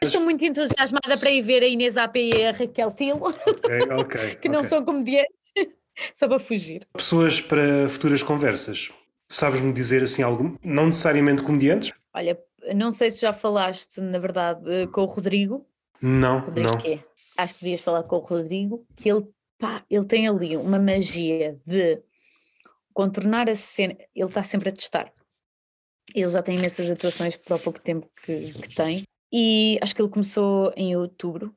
Estou 0.00 0.20
muito 0.20 0.44
entusiasmada 0.44 1.18
para 1.18 1.30
ir 1.30 1.42
ver 1.42 1.62
a 1.62 1.66
Inês 1.66 1.96
AP 1.96 2.16
e 2.16 2.46
a 2.46 2.52
Raquel 2.52 2.92
Tilo, 2.92 3.28
okay, 3.28 3.80
okay, 3.98 4.34
que 4.40 4.48
não 4.48 4.60
okay. 4.60 4.70
são 4.70 4.84
comediantes, 4.84 5.34
só 6.14 6.28
para 6.28 6.38
fugir. 6.38 6.86
Pessoas 6.96 7.40
para 7.40 7.88
futuras 7.88 8.22
conversas. 8.22 8.92
Sabes-me 9.28 9.72
dizer 9.72 10.02
assim 10.02 10.22
algum? 10.22 10.56
Não 10.64 10.86
necessariamente 10.86 11.42
comediantes? 11.42 11.92
Olha, 12.14 12.40
não 12.74 12.90
sei 12.90 13.10
se 13.10 13.20
já 13.20 13.32
falaste, 13.32 14.00
na 14.00 14.18
verdade, 14.18 14.86
com 14.88 15.02
o 15.02 15.06
Rodrigo. 15.06 15.66
Não, 16.00 16.40
Rodrigo 16.40 16.68
não. 16.68 16.78
Quê? 16.78 17.00
Acho 17.36 17.54
que 17.54 17.64
devias 17.64 17.82
falar 17.82 18.02
com 18.04 18.16
o 18.16 18.20
Rodrigo, 18.20 18.86
que 18.96 19.10
ele, 19.10 19.26
pá, 19.58 19.84
ele 19.90 20.06
tem 20.06 20.26
ali 20.26 20.56
uma 20.56 20.78
magia 20.78 21.60
de 21.66 22.02
contornar 22.92 23.48
a 23.48 23.54
cena. 23.54 23.96
Ele 24.14 24.26
está 24.28 24.42
sempre 24.42 24.70
a 24.70 24.72
testar. 24.72 25.12
Ele 26.14 26.28
já 26.28 26.42
tem 26.42 26.56
imensas 26.56 26.90
atuações 26.90 27.36
para 27.36 27.56
o 27.56 27.60
pouco 27.60 27.80
tempo 27.80 28.10
que, 28.24 28.52
que 28.52 28.74
tem. 28.74 29.04
E 29.30 29.78
acho 29.82 29.94
que 29.94 30.00
ele 30.00 30.08
começou 30.08 30.72
em 30.74 30.96
outubro. 30.96 31.54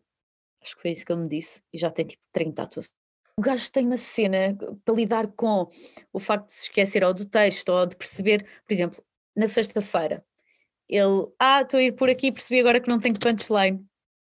Acho 0.62 0.76
que 0.76 0.82
foi 0.82 0.92
isso 0.92 1.06
que 1.06 1.12
ele 1.12 1.22
me 1.22 1.30
disse. 1.30 1.64
E 1.74 1.78
já 1.78 1.90
tem 1.90 2.06
tipo 2.06 2.22
30 2.34 2.62
atuações 2.62 3.01
o 3.42 3.44
gajo 3.44 3.72
tem 3.72 3.88
uma 3.88 3.98
cena 3.98 4.56
para 4.86 4.94
lidar 4.94 5.26
com 5.30 5.68
o 6.14 6.20
facto 6.20 6.46
de 6.46 6.54
se 6.54 6.64
esquecer 6.66 7.04
ou 7.04 7.12
do 7.12 7.26
texto 7.26 7.70
ou 7.70 7.88
de 7.88 7.96
perceber, 7.96 8.46
por 8.68 8.72
exemplo, 8.72 9.04
na 9.36 9.48
sexta-feira, 9.48 10.24
ele, 10.88 11.26
ah, 11.40 11.64
estou 11.64 11.80
a 11.80 11.84
ir 11.84 11.94
por 11.94 12.08
aqui 12.08 12.28
e 12.28 12.32
percebi 12.32 12.60
agora 12.60 12.80
que 12.80 12.88
não 12.88 13.00
tenho 13.00 13.18
punchline. 13.18 13.84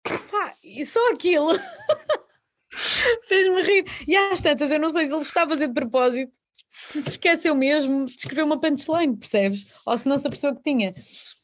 Pá, 0.04 0.54
e 0.64 0.86
só 0.86 1.12
aquilo 1.12 1.50
fez-me 3.28 3.62
rir. 3.64 3.86
E 4.08 4.16
às 4.16 4.42
tantas, 4.42 4.72
eu 4.72 4.80
não 4.80 4.90
sei 4.92 5.08
se 5.08 5.12
ele 5.14 5.22
está 5.22 5.44
a 5.44 5.50
fazer 5.50 5.68
de 5.68 5.74
propósito, 5.74 6.32
se 6.70 7.00
esqueceu 7.00 7.54
mesmo 7.54 8.06
de 8.06 8.16
escrever 8.16 8.44
uma 8.44 8.62
punchline, 8.62 9.18
percebes? 9.18 9.66
Ou 9.86 9.98
se 9.98 10.08
não 10.08 10.18
se 10.18 10.26
apercebeu 10.26 10.56
que 10.56 10.64
tinha. 10.64 10.96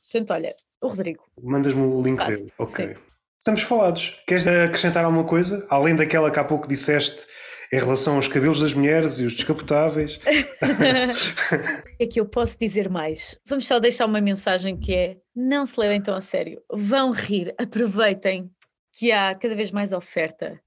Portanto, 0.09 0.32
olha, 0.32 0.55
o 0.82 0.88
Rodrigo. 0.88 1.26
Mandas-me 1.43 1.82
o 1.82 2.01
link 2.01 2.26
dele. 2.26 2.47
Ok. 2.57 2.88
sim. 2.88 3.01
Estamos 3.39 3.61
falados. 3.61 4.18
Queres 4.26 4.47
acrescentar 4.47 5.03
alguma 5.03 5.26
coisa? 5.26 5.68
Além 5.70 5.97
daquela 5.97 6.32
que 6.32 6.39
há 6.39 6.45
pouco 6.45 6.68
disseste 6.68 7.26
em 7.72 7.80
relação 7.80 8.15
aos 8.15 8.28
cabelos 8.28 8.61
das 8.61 8.74
mulheres 8.74 9.20
e 9.20 9.26
os 9.26 9.34
descapotáveis. 9.34 10.20
é 11.99 12.05
que 12.05 12.20
eu 12.20 12.26
posso 12.26 12.57
dizer 12.59 12.89
mais. 12.89 13.39
Vamos 13.45 13.68
só 13.68 13.80
deixar 13.80 14.05
uma 14.05 14.22
mensagem 14.22 14.78
que 14.78 14.93
é: 14.93 15.18
não 15.36 15.65
se 15.65 15.80
levem 15.80 16.01
tão 16.01 16.15
a 16.15 16.22
sério. 16.22 16.61
Vão 16.72 17.11
rir, 17.11 17.53
aproveitem 17.57 18.49
que 18.93 19.11
há 19.11 19.36
cada 19.36 19.55
vez 19.55 19.72
mais 19.72 19.91
oferta 19.91 20.59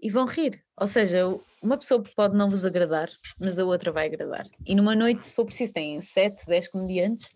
e 0.00 0.10
vão 0.10 0.26
rir. 0.26 0.62
Ou 0.78 0.86
seja, 0.86 1.26
uma 1.62 1.78
pessoa 1.78 2.02
pode 2.16 2.36
não 2.36 2.48
vos 2.48 2.64
agradar, 2.64 3.10
mas 3.38 3.58
a 3.58 3.64
outra 3.64 3.92
vai 3.92 4.06
agradar. 4.06 4.44
E 4.66 4.74
numa 4.74 4.94
noite, 4.94 5.26
se 5.26 5.34
for 5.34 5.44
preciso, 5.44 5.72
têm 5.72 6.00
7, 6.00 6.46
10 6.46 6.68
comediantes, 6.68 7.30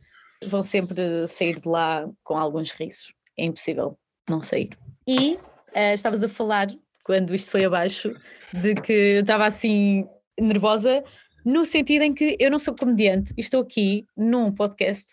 vão 0.45 0.63
sempre 0.63 1.27
sair 1.27 1.61
de 1.61 1.69
lá 1.69 2.09
com 2.23 2.37
alguns 2.37 2.73
risos. 2.73 3.13
É 3.39 3.45
impossível 3.45 3.99
não 4.29 4.41
sair. 4.41 4.77
E 5.07 5.35
uh, 5.35 5.93
estavas 5.93 6.23
a 6.23 6.29
falar 6.29 6.69
quando 7.05 7.35
isto 7.35 7.51
foi 7.51 7.65
abaixo, 7.65 8.15
de 8.53 8.75
que 8.75 8.93
eu 8.93 9.21
estava 9.21 9.47
assim 9.47 10.07
nervosa, 10.41 11.05
no 11.45 11.65
sentido 11.65 12.03
em 12.03 12.15
que 12.15 12.37
eu 12.41 12.51
não 12.51 12.59
sou 12.59 12.75
comediante 12.75 13.33
e 13.37 13.41
estou 13.41 13.61
aqui 13.61 14.07
num 14.17 14.51
podcast 14.51 15.05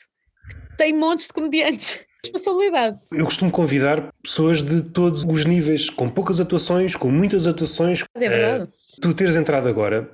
que 0.50 0.78
tem 0.78 0.94
montes 0.94 1.28
de 1.28 1.34
comediantes. 1.34 2.00
Responsabilidade. 2.24 3.00
Eu 3.12 3.26
costumo 3.26 3.50
convidar 3.50 4.14
pessoas 4.24 4.62
de 4.62 4.84
todos 4.84 5.26
os 5.26 5.44
níveis, 5.44 5.90
com 5.90 6.08
poucas 6.08 6.40
atuações, 6.40 6.96
com 6.96 7.10
muitas 7.10 7.48
atuações. 7.48 8.04
É 8.16 8.30
verdade. 8.30 8.64
Uh, 8.66 9.02
tu 9.02 9.14
teres 9.14 9.36
entrado 9.36 9.68
agora 9.68 10.10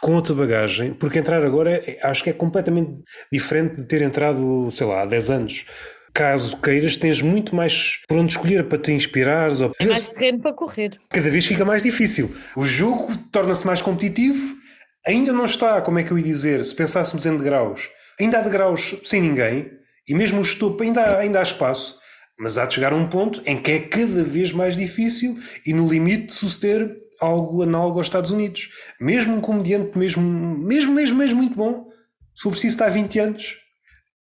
com 0.00 0.14
outra 0.14 0.34
bagagem, 0.34 0.94
porque 0.94 1.18
entrar 1.18 1.44
agora 1.44 1.70
é, 1.70 1.98
acho 2.02 2.24
que 2.24 2.30
é 2.30 2.32
completamente 2.32 3.02
diferente 3.30 3.76
de 3.76 3.84
ter 3.84 4.00
entrado, 4.00 4.70
sei 4.70 4.86
lá, 4.86 5.02
há 5.02 5.06
10 5.06 5.30
anos. 5.30 5.66
Caso 6.18 6.56
queiras, 6.56 6.96
tens 6.96 7.22
muito 7.22 7.54
mais 7.54 8.00
por 8.08 8.18
onde 8.18 8.32
escolher 8.32 8.64
para 8.64 8.76
te 8.76 8.90
inspirares. 8.90 9.60
Ou... 9.60 9.72
Mais 9.86 10.08
terreno 10.08 10.40
para 10.40 10.52
correr. 10.52 10.98
Cada 11.10 11.30
vez 11.30 11.46
fica 11.46 11.64
mais 11.64 11.80
difícil. 11.80 12.34
O 12.56 12.66
jogo 12.66 13.16
torna-se 13.30 13.64
mais 13.64 13.80
competitivo. 13.80 14.56
Ainda 15.06 15.32
não 15.32 15.44
está, 15.44 15.80
como 15.80 16.00
é 16.00 16.02
que 16.02 16.10
eu 16.10 16.18
ia 16.18 16.24
dizer, 16.24 16.64
se 16.64 16.74
pensássemos 16.74 17.24
em 17.24 17.38
degraus, 17.38 17.88
ainda 18.18 18.40
há 18.40 18.42
degraus 18.42 18.96
sem 19.04 19.22
ninguém, 19.22 19.70
e 20.08 20.12
mesmo 20.12 20.40
o 20.40 20.42
estopo 20.42 20.82
ainda 20.82 21.02
há, 21.02 21.18
ainda 21.20 21.38
há 21.38 21.42
espaço, 21.42 22.00
mas 22.36 22.58
há 22.58 22.66
de 22.66 22.74
chegar 22.74 22.92
a 22.92 22.96
um 22.96 23.08
ponto 23.08 23.40
em 23.46 23.56
que 23.56 23.70
é 23.70 23.78
cada 23.78 24.24
vez 24.24 24.50
mais 24.50 24.76
difícil 24.76 25.38
e 25.64 25.72
no 25.72 25.88
limite 25.88 26.26
de 26.26 26.34
suceder 26.34 26.96
algo 27.20 27.62
análogo 27.62 27.98
aos 27.98 28.08
Estados 28.08 28.32
Unidos. 28.32 28.70
Mesmo 29.00 29.36
um 29.36 29.40
comediante, 29.40 29.96
mesmo, 29.96 30.20
mesmo, 30.20 30.92
mesmo, 30.92 31.16
mesmo 31.16 31.36
muito 31.36 31.54
bom, 31.54 31.88
se 32.34 32.42
for 32.42 32.50
preciso 32.50 32.74
estar 32.74 32.88
20 32.88 33.18
anos, 33.20 33.56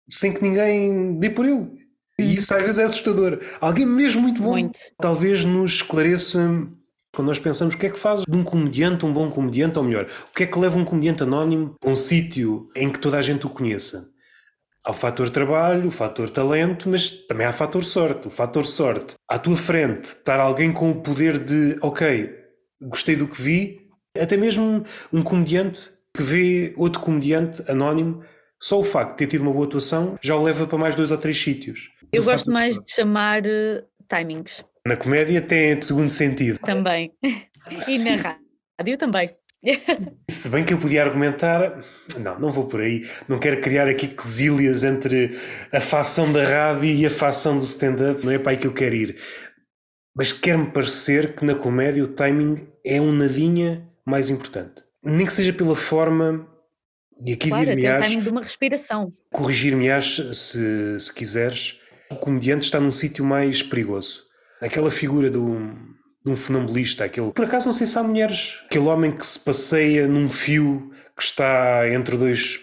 sem 0.09 0.33
que 0.33 0.43
ninguém 0.43 1.17
dê 1.17 1.29
por 1.29 1.45
ele. 1.45 1.84
E 2.19 2.35
isso 2.35 2.53
às 2.53 2.61
vezes 2.61 2.79
é 2.79 2.83
assustador. 2.83 3.39
Alguém 3.59 3.85
mesmo 3.85 4.21
muito 4.21 4.41
bom 4.41 4.51
muito. 4.51 4.79
talvez 4.99 5.43
nos 5.43 5.75
esclareça 5.75 6.39
quando 7.15 7.29
nós 7.29 7.39
pensamos 7.39 7.75
o 7.75 7.77
que 7.77 7.85
é 7.85 7.89
que 7.89 7.97
faz 7.97 8.23
de 8.27 8.37
um 8.37 8.43
comediante 8.43 9.05
um 9.05 9.13
bom 9.13 9.29
comediante, 9.29 9.79
ou 9.79 9.85
melhor, 9.85 10.05
o 10.29 10.35
que 10.35 10.43
é 10.43 10.45
que 10.45 10.59
leva 10.59 10.77
um 10.77 10.83
comediante 10.83 11.23
anónimo 11.23 11.75
a 11.83 11.89
um 11.89 11.95
sítio 11.95 12.67
em 12.75 12.91
que 12.91 12.99
toda 12.99 13.17
a 13.17 13.21
gente 13.21 13.45
o 13.45 13.49
conheça. 13.49 14.09
Há 14.83 14.91
o 14.91 14.93
fator 14.93 15.29
trabalho, 15.29 15.87
o 15.87 15.91
fator 15.91 16.29
talento, 16.29 16.87
mas 16.89 17.09
também 17.09 17.47
há 17.47 17.49
o 17.49 17.53
fator 17.53 17.83
sorte. 17.83 18.27
O 18.27 18.31
fator 18.31 18.65
sorte, 18.65 19.15
à 19.27 19.39
tua 19.39 19.57
frente, 19.57 20.09
estar 20.09 20.39
alguém 20.39 20.71
com 20.71 20.91
o 20.91 21.01
poder 21.01 21.39
de, 21.39 21.77
ok, 21.81 22.29
gostei 22.81 23.15
do 23.15 23.27
que 23.27 23.41
vi, 23.41 23.89
até 24.19 24.37
mesmo 24.37 24.83
um 25.11 25.23
comediante 25.23 25.89
que 26.15 26.21
vê 26.21 26.73
outro 26.77 27.01
comediante 27.01 27.63
anónimo, 27.67 28.23
só 28.61 28.79
o 28.79 28.83
facto 28.83 29.11
de 29.11 29.17
ter 29.17 29.27
tido 29.27 29.41
uma 29.41 29.51
boa 29.51 29.65
atuação 29.65 30.17
já 30.21 30.35
o 30.35 30.43
leva 30.43 30.67
para 30.67 30.77
mais 30.77 30.95
dois 30.95 31.11
ou 31.11 31.17
três 31.17 31.41
sítios. 31.41 31.89
Eu 32.15 32.23
gosto 32.23 32.51
mais 32.51 32.75
de 32.79 32.91
chamar 32.91 33.43
uh, 33.43 33.83
timings. 34.07 34.63
Na 34.85 34.95
comédia 34.95 35.41
tem 35.41 35.81
segundo 35.81 36.09
sentido. 36.09 36.59
Também. 36.59 37.11
e 37.23 37.97
na 37.99 38.37
rádio 38.79 38.97
também. 38.97 39.29
Se 40.29 40.47
bem 40.49 40.63
que 40.63 40.73
eu 40.73 40.77
podia 40.77 41.03
argumentar, 41.03 41.79
não, 42.19 42.39
não 42.39 42.51
vou 42.51 42.65
por 42.65 42.81
aí, 42.81 43.07
não 43.27 43.39
quero 43.39 43.61
criar 43.61 43.87
aqui 43.87 44.07
quesílias 44.07 44.83
entre 44.83 45.35
a 45.71 45.81
facção 45.81 46.31
da 46.31 46.43
rádio 46.43 46.85
e 46.85 47.05
a 47.05 47.09
facção 47.09 47.57
do 47.57 47.65
stand-up, 47.65 48.23
não 48.23 48.31
é 48.31 48.37
para 48.37 48.51
aí 48.51 48.57
que 48.57 48.67
eu 48.67 48.73
quero 48.73 48.95
ir. 48.95 49.15
Mas 50.15 50.31
quer-me 50.31 50.67
parecer 50.67 51.35
que 51.35 51.43
na 51.43 51.55
comédia 51.55 52.03
o 52.03 52.07
timing 52.07 52.67
é 52.85 53.01
um 53.01 53.11
nadinha 53.11 53.89
mais 54.05 54.29
importante. 54.29 54.83
Nem 55.03 55.25
que 55.25 55.33
seja 55.33 55.51
pela 55.51 55.75
forma, 55.75 56.47
e 57.23 57.33
aqui 57.33 57.49
claro, 57.49 57.65
dir-me 57.65 57.89
o 57.89 58.01
timing 58.01 58.21
de 58.21 58.29
uma 58.29 58.41
respiração. 58.41 59.13
Corrigir-me-ás 59.31 60.21
se, 60.33 60.99
se 60.99 61.13
quiseres, 61.13 61.79
o 62.09 62.15
comediante 62.15 62.65
está 62.65 62.79
num 62.79 62.91
sítio 62.91 63.23
mais 63.25 63.61
perigoso. 63.63 64.23
Aquela 64.61 64.89
figura 64.89 65.29
do, 65.29 65.57
de 66.25 66.31
um 66.31 66.35
funambulista, 66.35 67.05
aquele. 67.05 67.31
Por 67.31 67.45
acaso 67.45 67.67
não 67.67 67.73
sei 67.73 67.87
se 67.87 67.97
há 67.97 68.03
mulheres, 68.03 68.59
aquele 68.65 68.85
homem 68.85 69.11
que 69.11 69.25
se 69.25 69.39
passeia 69.39 70.07
num 70.07 70.29
fio 70.29 70.91
que 71.15 71.23
está 71.23 71.89
entre 71.89 72.17
dois 72.17 72.59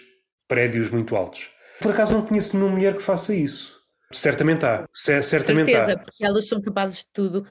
prédios 0.47 0.89
muito 0.89 1.15
altos. 1.15 1.49
Por 1.81 1.91
acaso 1.91 2.13
não 2.13 2.25
conheço 2.25 2.55
nenhuma 2.55 2.75
mulher 2.75 2.95
que 2.95 3.01
faça 3.01 3.33
isso. 3.33 3.73
Certamente 4.11 4.65
há. 4.65 4.81
Certamente 4.93 5.71
Certeza, 5.71 5.93
há. 5.93 5.97
porque 5.97 6.25
elas 6.25 6.47
são 6.47 6.61
capazes 6.61 6.99
de 6.99 7.07
tudo 7.11 7.47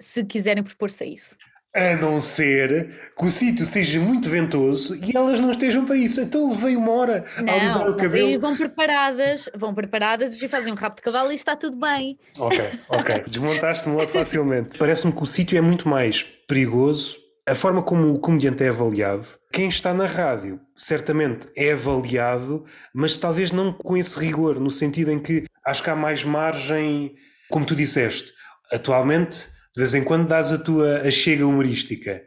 se 0.00 0.24
quiserem 0.24 0.62
propor-se 0.62 1.04
a 1.04 1.06
isso. 1.06 1.36
A 1.74 1.96
não 1.96 2.20
ser 2.20 3.12
que 3.16 3.24
o 3.24 3.30
sítio 3.30 3.64
seja 3.64 3.98
muito 3.98 4.28
ventoso 4.28 4.94
e 4.94 5.16
elas 5.16 5.40
não 5.40 5.50
estejam 5.50 5.86
para 5.86 5.96
isso. 5.96 6.20
Então 6.20 6.50
levei 6.50 6.76
uma 6.76 6.92
hora 6.92 7.24
não, 7.40 7.50
a 7.50 7.56
alisar 7.56 7.88
o 7.88 7.96
cabelo. 7.96 8.28
Aí 8.28 8.36
vão 8.36 8.54
preparadas, 8.54 9.48
vão 9.56 9.74
preparadas 9.74 10.34
e 10.34 10.48
fazem 10.48 10.70
um 10.70 10.76
rabo 10.76 10.96
de 10.96 11.02
cavalo 11.02 11.32
e 11.32 11.34
está 11.34 11.56
tudo 11.56 11.78
bem. 11.78 12.18
Ok, 12.38 12.60
ok. 12.90 13.22
Desmontaste-me 13.26 13.96
logo 13.96 14.10
facilmente. 14.10 14.76
Parece-me 14.76 15.14
que 15.14 15.22
o 15.22 15.26
sítio 15.26 15.56
é 15.56 15.62
muito 15.62 15.88
mais 15.88 16.22
perigoso. 16.22 17.16
A 17.48 17.54
forma 17.54 17.82
como 17.82 18.12
o 18.12 18.20
comediante 18.20 18.62
é 18.62 18.68
avaliado, 18.68 19.26
quem 19.52 19.68
está 19.68 19.92
na 19.92 20.06
rádio 20.06 20.60
certamente 20.76 21.48
é 21.56 21.72
avaliado, 21.72 22.64
mas 22.94 23.16
talvez 23.16 23.50
não 23.50 23.72
com 23.72 23.96
esse 23.96 24.16
rigor, 24.16 24.60
no 24.60 24.70
sentido 24.70 25.10
em 25.10 25.18
que 25.18 25.46
acho 25.66 25.82
que 25.82 25.90
há 25.90 25.96
mais 25.96 26.22
margem, 26.22 27.14
como 27.50 27.66
tu 27.66 27.74
disseste. 27.74 28.32
Atualmente 28.70 29.48
de 29.74 29.82
vez 29.82 29.94
em 29.94 30.04
quando 30.04 30.28
dás 30.28 30.52
a 30.52 30.58
tua 30.58 31.00
a 31.00 31.10
chega 31.10 31.46
humorística, 31.46 32.22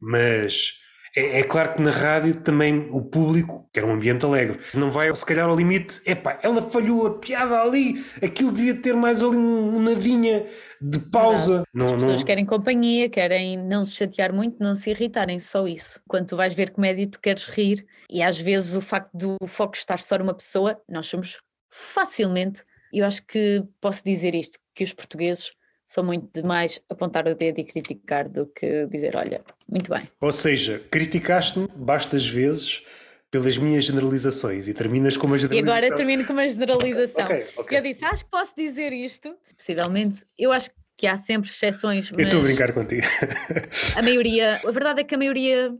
mas 0.00 0.80
é, 1.16 1.40
é, 1.40 1.42
claro 1.42 1.74
que 1.74 1.82
na 1.82 1.90
rádio 1.90 2.36
também 2.36 2.86
o 2.90 3.02
público, 3.02 3.68
que 3.72 3.80
era 3.80 3.88
um 3.88 3.94
ambiente 3.94 4.24
alegre, 4.24 4.60
não 4.74 4.92
vai 4.92 5.14
se 5.14 5.26
calhar 5.26 5.48
ao 5.48 5.56
limite, 5.56 6.00
epá, 6.06 6.38
ela 6.42 6.62
falhou 6.62 7.06
a 7.06 7.18
piada 7.18 7.60
ali, 7.60 8.04
aquilo 8.22 8.52
devia 8.52 8.74
ter 8.80 8.94
mais 8.94 9.20
ali 9.20 9.36
um, 9.36 9.76
um 9.76 9.82
nadinha 9.82 10.46
de 10.80 11.00
pausa. 11.00 11.64
Não, 11.74 11.86
As 11.86 11.94
pessoas 11.94 12.20
não... 12.20 12.26
querem 12.26 12.46
companhia, 12.46 13.08
querem 13.08 13.56
não 13.56 13.84
se 13.84 13.94
chatear 13.94 14.32
muito, 14.32 14.62
não 14.62 14.74
se 14.74 14.90
irritarem, 14.90 15.38
só 15.40 15.66
isso. 15.66 16.00
Quando 16.06 16.28
tu 16.28 16.36
vais 16.36 16.54
ver 16.54 16.70
comédia 16.70 17.08
tu 17.08 17.20
queres 17.20 17.44
rir 17.48 17.84
e 18.08 18.22
às 18.22 18.38
vezes 18.38 18.74
o 18.74 18.80
facto 18.80 19.10
do 19.12 19.36
foco 19.46 19.76
estar 19.76 19.98
só 19.98 20.16
numa 20.16 20.34
pessoa, 20.34 20.80
nós 20.88 21.06
somos 21.08 21.38
facilmente, 21.70 22.62
e 22.92 23.00
eu 23.00 23.06
acho 23.06 23.26
que 23.26 23.64
posso 23.80 24.04
dizer 24.04 24.34
isto, 24.34 24.58
que 24.74 24.84
os 24.84 24.92
portugueses 24.92 25.52
sou 25.90 26.04
muito 26.04 26.30
de 26.32 26.46
mais 26.46 26.80
apontar 26.88 27.26
o 27.26 27.34
dedo 27.34 27.58
e 27.58 27.64
criticar 27.64 28.28
do 28.28 28.46
que 28.46 28.86
dizer, 28.86 29.16
olha, 29.16 29.42
muito 29.68 29.90
bem. 29.90 30.08
Ou 30.20 30.30
seja, 30.30 30.78
criticaste-me 30.88 31.66
bastas 31.74 32.28
vezes 32.28 32.84
pelas 33.28 33.58
minhas 33.58 33.86
generalizações 33.86 34.68
e 34.68 34.74
terminas 34.74 35.16
com 35.16 35.26
uma 35.26 35.36
generalização. 35.36 35.74
E 35.74 35.84
agora 35.84 35.96
termino 35.96 36.24
com 36.24 36.32
uma 36.32 36.46
generalização. 36.46 37.24
okay, 37.24 37.44
okay. 37.56 37.78
Eu 37.78 37.82
disse, 37.82 38.04
acho 38.04 38.24
que 38.24 38.30
posso 38.30 38.52
dizer 38.56 38.92
isto. 38.92 39.34
Possivelmente, 39.56 40.24
eu 40.38 40.52
acho 40.52 40.70
que 40.96 41.08
há 41.08 41.16
sempre 41.16 41.50
exceções, 41.50 42.08
mas... 42.12 42.20
Eu 42.20 42.24
estou 42.24 42.40
a 42.40 42.44
brincar 42.44 42.72
contigo. 42.72 43.06
a 43.96 44.02
maioria, 44.02 44.60
a 44.64 44.70
verdade 44.70 45.00
é 45.00 45.04
que 45.04 45.16
a 45.16 45.18
maioria 45.18 45.74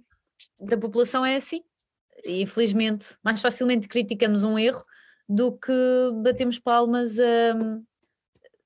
da 0.59 0.77
população 0.77 1.25
é 1.25 1.37
assim. 1.37 1.63
E 2.25 2.43
infelizmente, 2.43 3.15
mais 3.23 3.41
facilmente 3.41 3.87
criticamos 3.87 4.43
um 4.43 4.59
erro 4.59 4.85
do 5.29 5.53
que 5.53 5.73
batemos 6.25 6.59
palmas 6.59 7.17
a 7.21 7.55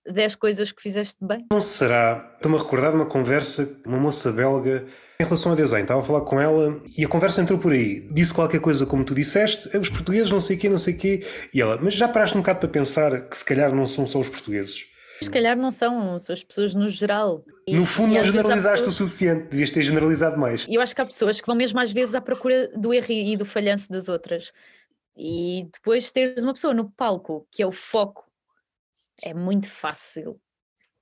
10 0.07 0.35
coisas 0.37 0.73
que 0.73 0.83
fizeste 0.83 1.17
bem? 1.21 1.47
Não 1.51 1.61
será. 1.61 2.35
Estou-me 2.37 2.59
a 2.59 2.61
recordar 2.61 2.91
de 2.91 2.97
uma 2.97 3.07
conversa 3.07 3.67
com 3.67 3.89
uma 3.91 3.99
moça 3.99 4.31
belga 4.33 4.87
em 5.21 5.25
relação 5.25 5.53
a 5.53 5.55
design. 5.55 5.85
Estava 5.85 6.01
a 6.01 6.05
falar 6.05 6.23
com 6.23 6.41
ela 6.41 6.81
e 6.97 7.05
a 7.05 7.09
conversa 7.09 7.41
entrou 7.41 7.59
por 7.59 7.73
aí. 7.73 8.07
Disse 8.11 8.35
qualquer 8.35 8.61
coisa 8.61 8.85
como 8.87 9.05
tu 9.05 9.15
disseste, 9.15 9.69
os 9.77 9.89
portugueses 9.89 10.31
não 10.31 10.41
sei 10.41 10.57
o 10.57 10.59
quê, 10.59 10.69
não 10.69 10.79
sei 10.79 10.95
o 10.95 10.99
quê. 10.99 11.27
E 11.53 11.61
ela, 11.61 11.79
mas 11.81 11.95
já 11.95 12.09
paraste 12.09 12.37
um 12.37 12.41
bocado 12.41 12.61
para 12.61 12.69
pensar 12.69 13.29
que 13.29 13.37
se 13.37 13.45
calhar 13.45 13.75
não 13.75 13.87
são 13.87 14.07
só 14.07 14.21
os 14.21 14.29
portugueses? 14.29 14.85
Se 15.23 15.31
calhar 15.31 15.57
não 15.57 15.71
são, 15.71 16.19
são 16.19 16.33
as 16.33 16.43
pessoas 16.43 16.75
no 16.75 16.89
geral. 16.89 17.45
E, 17.67 17.75
no 17.75 17.87
fundo, 17.87 18.15
não 18.15 18.25
generalizaste 18.25 18.79
pessoas... 18.79 18.95
o 18.95 18.99
suficiente, 18.99 19.49
devias 19.49 19.71
ter 19.71 19.83
generalizado 19.83 20.37
mais. 20.37 20.67
E 20.69 20.75
eu 20.75 20.83
acho 20.83 20.95
que 20.95 21.01
há 21.01 21.07
pessoas 21.07 21.41
que 21.41 21.47
vão 21.47 21.57
mesmo 21.57 21.81
às 21.81 21.93
vezes 21.93 22.15
à 22.15 22.21
procura 22.21 22.69
do 22.77 22.93
erro 22.93 23.11
e 23.11 23.37
do 23.37 23.45
falhanço 23.45 23.91
das 23.91 24.09
outras. 24.09 24.53
E 25.17 25.69
depois 25.73 26.11
teres 26.11 26.43
uma 26.43 26.53
pessoa 26.53 26.75
no 26.75 26.91
palco 26.91 27.47
que 27.51 27.63
é 27.63 27.67
o 27.67 27.73
foco 27.73 28.25
é 29.25 29.33
muito 29.33 29.71
fácil 29.71 30.39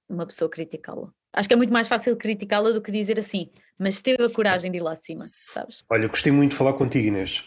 uma 0.08 0.24
pessoa 0.24 0.48
criticá-la. 0.48 1.08
Acho 1.34 1.48
que 1.48 1.54
é 1.54 1.56
muito 1.56 1.72
mais 1.72 1.88
fácil 1.88 2.16
criticá-la 2.16 2.70
do 2.70 2.80
que 2.80 2.92
dizer 2.92 3.18
assim, 3.18 3.50
mas 3.78 4.00
teve 4.00 4.22
a 4.22 4.30
coragem 4.30 4.70
de 4.70 4.78
ir 4.78 4.80
lá 4.80 4.92
acima, 4.92 5.28
sabes? 5.52 5.82
Olha, 5.90 6.06
gostei 6.06 6.30
muito 6.30 6.52
de 6.52 6.56
falar 6.56 6.74
contigo, 6.74 7.08
Inês. 7.08 7.44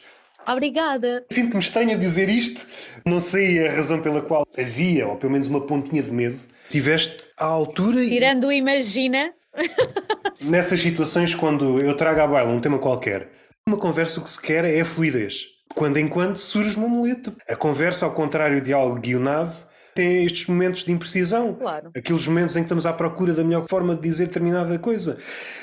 Obrigada. 0.47 1.26
Sinto-me 1.32 1.59
estranho 1.59 1.91
a 1.91 1.95
dizer 1.95 2.28
isto, 2.30 2.67
não 3.05 3.21
sei 3.21 3.65
a 3.67 3.71
razão 3.71 4.01
pela 4.01 4.21
qual 4.21 4.45
havia, 4.57 5.07
ou 5.07 5.15
pelo 5.15 5.32
menos 5.32 5.47
uma 5.47 5.65
pontinha 5.65 6.03
de 6.03 6.11
medo. 6.11 6.39
Tiveste 6.69 7.26
à 7.38 7.45
altura 7.45 8.03
e. 8.03 8.09
Tirando 8.09 8.47
o 8.47 8.51
imagina. 8.51 9.34
Nessas 10.41 10.82
situações, 10.82 11.34
quando 11.34 11.80
eu 11.80 11.95
trago 11.95 12.19
à 12.19 12.28
baila 12.28 12.51
um 12.51 12.59
tema 12.59 12.78
qualquer, 12.78 13.32
uma 13.67 13.78
conversa 13.78 14.19
o 14.19 14.23
que 14.23 14.30
se 14.30 14.41
quer 14.41 14.65
é 14.65 14.82
a 14.82 14.86
fluidez. 14.86 15.45
Quando 15.73 15.97
em 15.97 16.07
quando 16.07 16.38
surge 16.38 16.78
uma 16.78 16.88
muleta. 16.88 17.34
A 17.47 17.55
conversa, 17.55 18.05
ao 18.05 18.13
contrário 18.13 18.61
de 18.61 18.73
algo 18.73 18.99
guionado, 18.99 19.55
tem 19.96 20.26
estes 20.26 20.46
momentos 20.48 20.84
de 20.84 20.91
imprecisão. 20.91 21.56
Claro. 21.56 21.89
Aqueles 21.96 22.28
momentos 22.28 22.56
em 22.56 22.60
que 22.60 22.66
estamos 22.66 22.86
à 22.86 22.93
procura 22.93 23.34
da 23.34 23.43
melhor 23.43 23.66
forma 23.68 23.96
de 23.96 24.02
dizer 24.02 24.28
determinada 24.28 24.78
coisa. 24.78 25.18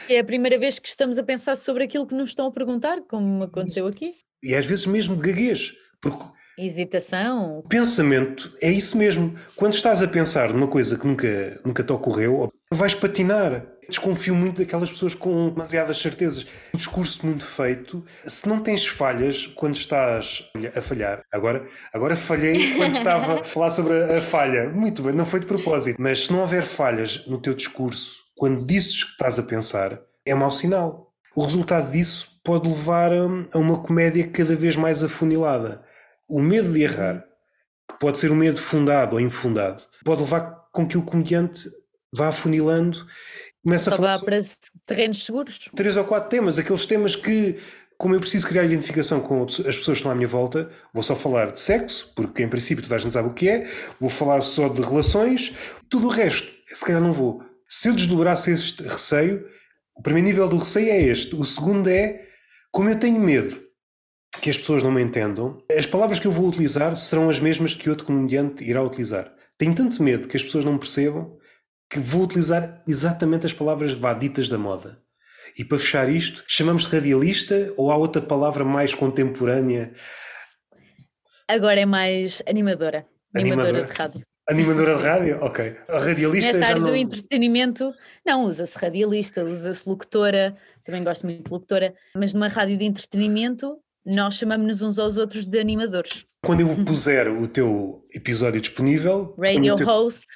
É 0.08 0.18
a 0.18 0.24
primeira 0.24 0.58
vez 0.58 0.78
que 0.78 0.88
estamos 0.88 1.18
a 1.18 1.22
pensar 1.22 1.56
sobre 1.56 1.84
aquilo 1.84 2.06
que 2.06 2.14
nos 2.14 2.30
estão 2.30 2.46
a 2.46 2.52
perguntar, 2.52 3.02
como 3.08 3.44
aconteceu 3.44 3.86
aqui. 3.86 4.14
E 4.42 4.54
às 4.54 4.66
vezes 4.66 4.86
mesmo 4.86 5.14
de 5.14 5.22
gaguez. 5.22 5.74
Porque 6.00 6.24
Hesitação. 6.58 7.62
Pensamento 7.68 8.54
é 8.60 8.70
isso 8.70 8.96
mesmo. 8.96 9.34
Quando 9.56 9.74
estás 9.74 10.02
a 10.02 10.08
pensar 10.08 10.52
numa 10.52 10.66
coisa 10.66 10.98
que 10.98 11.06
nunca, 11.06 11.60
nunca 11.64 11.82
te 11.82 11.92
ocorreu, 11.92 12.50
vais 12.70 12.94
patinar. 12.94 13.66
Desconfio 13.88 14.34
muito 14.34 14.60
daquelas 14.60 14.90
pessoas 14.90 15.14
com 15.14 15.50
demasiadas 15.50 15.98
certezas. 15.98 16.46
Um 16.72 16.76
discurso 16.76 17.26
muito 17.26 17.44
feito. 17.44 18.04
Se 18.26 18.48
não 18.48 18.60
tens 18.60 18.86
falhas 18.86 19.46
quando 19.46 19.74
estás 19.74 20.50
a 20.74 20.80
falhar, 20.80 21.22
agora, 21.32 21.66
agora 21.92 22.16
falhei 22.16 22.74
quando 22.76 22.94
estava 22.94 23.40
a 23.40 23.42
falar 23.42 23.70
sobre 23.70 23.94
a, 23.94 24.18
a 24.18 24.22
falha. 24.22 24.68
Muito 24.70 25.02
bem, 25.02 25.12
não 25.12 25.26
foi 25.26 25.40
de 25.40 25.46
propósito. 25.46 26.00
Mas 26.00 26.24
se 26.24 26.32
não 26.32 26.40
houver 26.40 26.64
falhas 26.64 27.26
no 27.26 27.40
teu 27.40 27.54
discurso, 27.54 28.22
quando 28.36 28.64
dizes 28.64 29.04
que 29.04 29.10
estás 29.10 29.38
a 29.38 29.42
pensar, 29.42 30.00
é 30.24 30.34
mau 30.34 30.52
sinal. 30.52 31.12
O 31.34 31.42
resultado 31.42 31.90
disso 31.90 32.40
pode 32.44 32.68
levar 32.68 33.12
a 33.12 33.58
uma 33.58 33.82
comédia 33.82 34.28
cada 34.28 34.54
vez 34.54 34.76
mais 34.76 35.02
afunilada. 35.02 35.82
O 36.28 36.40
medo 36.40 36.72
de 36.72 36.82
errar, 36.82 37.24
que 37.88 37.98
pode 37.98 38.18
ser 38.18 38.30
um 38.30 38.36
medo 38.36 38.58
fundado 38.58 39.16
ou 39.16 39.20
infundado, 39.20 39.82
pode 40.04 40.22
levar 40.22 40.68
com 40.72 40.86
que 40.86 40.96
o 40.96 41.02
comediante 41.02 41.68
vá 42.12 42.28
afunilando 42.28 43.06
começa 43.64 43.90
Só 43.90 43.94
a 43.94 43.96
falar 43.96 44.18
para 44.20 44.38
terrenos 44.86 45.24
seguros. 45.24 45.58
Três 45.74 45.96
ou 45.96 46.04
quatro 46.04 46.30
temas, 46.30 46.58
aqueles 46.58 46.84
temas 46.84 47.16
que, 47.16 47.56
como 47.96 48.14
eu 48.14 48.20
preciso 48.20 48.46
criar 48.46 48.64
identificação 48.64 49.20
com 49.20 49.42
as 49.44 49.56
pessoas 49.56 49.84
que 49.84 49.92
estão 49.92 50.10
à 50.10 50.14
minha 50.14 50.28
volta, 50.28 50.70
vou 50.92 51.02
só 51.02 51.14
falar 51.14 51.52
de 51.52 51.60
sexo, 51.60 52.12
porque 52.14 52.42
em 52.42 52.48
princípio 52.48 52.82
toda 52.82 52.96
a 52.96 52.98
gente 52.98 53.12
sabe 53.12 53.28
o 53.28 53.34
que 53.34 53.48
é, 53.48 53.68
vou 54.00 54.10
falar 54.10 54.40
só 54.40 54.68
de 54.68 54.82
relações, 54.82 55.52
tudo 55.88 56.08
o 56.08 56.10
resto, 56.10 56.52
se 56.72 56.84
calhar 56.84 57.00
não 57.00 57.12
vou. 57.12 57.42
Se 57.68 57.88
eu 57.88 57.94
desdobrasse 57.94 58.50
este 58.50 58.82
receio, 58.82 59.46
o 59.96 60.02
primeiro 60.02 60.28
nível 60.28 60.48
do 60.48 60.58
receio 60.58 60.90
é 60.90 61.00
este. 61.00 61.34
O 61.34 61.44
segundo 61.44 61.88
é, 61.88 62.26
como 62.70 62.88
eu 62.88 62.98
tenho 62.98 63.20
medo 63.20 63.60
que 64.40 64.50
as 64.50 64.56
pessoas 64.56 64.82
não 64.82 64.90
me 64.90 65.02
entendam, 65.02 65.62
as 65.76 65.86
palavras 65.86 66.18
que 66.18 66.26
eu 66.26 66.32
vou 66.32 66.48
utilizar 66.48 66.96
serão 66.96 67.28
as 67.28 67.38
mesmas 67.38 67.74
que 67.74 67.90
outro 67.90 68.06
comediante 68.06 68.64
irá 68.64 68.82
utilizar. 68.82 69.32
Tenho 69.58 69.74
tanto 69.74 70.02
medo 70.02 70.26
que 70.26 70.36
as 70.36 70.42
pessoas 70.42 70.64
não 70.64 70.72
me 70.72 70.78
percebam 70.78 71.36
que 71.92 71.98
vou 71.98 72.22
utilizar 72.22 72.82
exatamente 72.88 73.44
as 73.44 73.52
palavras 73.52 73.92
vá, 73.92 74.14
ditas 74.14 74.48
da 74.48 74.56
moda. 74.56 74.98
E 75.58 75.62
para 75.62 75.78
fechar 75.78 76.08
isto, 76.08 76.42
chamamos 76.48 76.84
de 76.84 76.88
radialista 76.88 77.74
ou 77.76 77.90
há 77.90 77.96
outra 77.96 78.22
palavra 78.22 78.64
mais 78.64 78.94
contemporânea? 78.94 79.92
Agora 81.46 81.78
é 81.78 81.84
mais 81.84 82.42
animadora. 82.48 83.06
Animadora, 83.34 83.68
animadora 83.68 83.92
de 83.92 83.98
rádio. 83.98 84.26
Animadora 84.48 84.96
de 84.96 85.02
rádio? 85.02 85.38
Ok. 85.42 85.76
A 85.86 85.98
radialista. 85.98 86.52
Nesta 86.52 86.66
área 86.66 86.80
não... 86.80 86.88
do 86.88 86.96
entretenimento, 86.96 87.92
não, 88.24 88.44
usa-se 88.46 88.78
radialista, 88.78 89.44
usa-se 89.44 89.86
locutora, 89.86 90.56
também 90.84 91.04
gosto 91.04 91.26
muito 91.26 91.44
de 91.44 91.52
locutora, 91.52 91.94
mas 92.16 92.32
numa 92.32 92.48
rádio 92.48 92.78
de 92.78 92.86
entretenimento, 92.86 93.76
nós 94.04 94.36
chamamos-nos 94.36 94.80
uns 94.80 94.98
aos 94.98 95.18
outros 95.18 95.44
de 95.44 95.58
animadores. 95.58 96.24
Quando 96.44 96.60
eu 96.60 96.84
puser 96.84 97.28
o 97.28 97.46
teu 97.46 98.04
episódio 98.12 98.60
disponível. 98.60 99.32
Radio 99.38 99.76
teu... 99.76 99.86
host. 99.86 100.26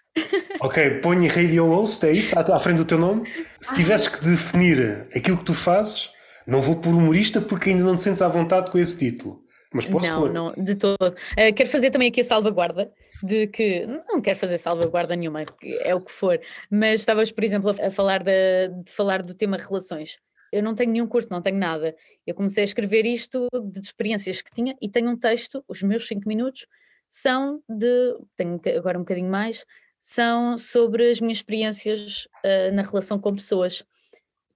Ok, 0.60 1.00
põe 1.00 1.26
radio 1.26 1.66
host, 1.66 2.06
é 2.06 2.12
isso? 2.12 2.38
À 2.38 2.58
frente 2.60 2.76
do 2.76 2.84
teu 2.84 2.96
nome. 2.96 3.28
Se 3.60 3.74
tivesses 3.74 4.06
que 4.06 4.24
definir 4.24 5.08
aquilo 5.14 5.36
que 5.36 5.44
tu 5.44 5.52
fazes, 5.52 6.08
não 6.46 6.60
vou 6.60 6.76
por 6.76 6.94
humorista 6.94 7.40
porque 7.40 7.70
ainda 7.70 7.82
não 7.82 7.96
te 7.96 8.02
sentes 8.02 8.22
à 8.22 8.28
vontade 8.28 8.70
com 8.70 8.78
esse 8.78 8.96
título. 8.96 9.42
Mas 9.74 9.84
posso 9.84 10.08
não, 10.08 10.20
pôr. 10.20 10.32
Não, 10.32 10.52
de 10.56 10.76
todo. 10.76 11.08
Uh, 11.08 11.52
quero 11.52 11.68
fazer 11.68 11.90
também 11.90 12.08
aqui 12.08 12.20
a 12.20 12.24
salvaguarda 12.24 12.92
de 13.24 13.48
que 13.48 13.84
não 14.08 14.20
quero 14.20 14.38
fazer 14.38 14.58
salvaguarda 14.58 15.16
nenhuma, 15.16 15.44
é 15.80 15.94
o 15.94 16.00
que 16.00 16.12
for, 16.12 16.38
mas 16.70 17.00
estavas, 17.00 17.32
por 17.32 17.42
exemplo, 17.42 17.74
a 17.82 17.90
falar 17.90 18.22
de, 18.22 18.68
de 18.84 18.92
falar 18.92 19.22
do 19.22 19.34
tema 19.34 19.56
relações 19.56 20.18
eu 20.56 20.62
não 20.62 20.74
tenho 20.74 20.92
nenhum 20.92 21.06
curso, 21.06 21.28
não 21.30 21.42
tenho 21.42 21.58
nada. 21.58 21.94
Eu 22.26 22.34
comecei 22.34 22.62
a 22.62 22.64
escrever 22.64 23.06
isto 23.06 23.48
de 23.70 23.80
experiências 23.80 24.42
que 24.42 24.52
tinha 24.52 24.76
e 24.80 24.88
tenho 24.88 25.10
um 25.10 25.16
texto, 25.16 25.64
os 25.68 25.82
meus 25.82 26.06
cinco 26.06 26.28
minutos 26.28 26.66
são 27.08 27.62
de, 27.68 28.16
tenho 28.36 28.60
agora 28.76 28.98
um 28.98 29.02
bocadinho 29.02 29.30
mais, 29.30 29.64
são 30.00 30.56
sobre 30.56 31.10
as 31.10 31.20
minhas 31.20 31.38
experiências 31.38 32.26
uh, 32.44 32.74
na 32.74 32.82
relação 32.82 33.18
com 33.18 33.34
pessoas. 33.34 33.84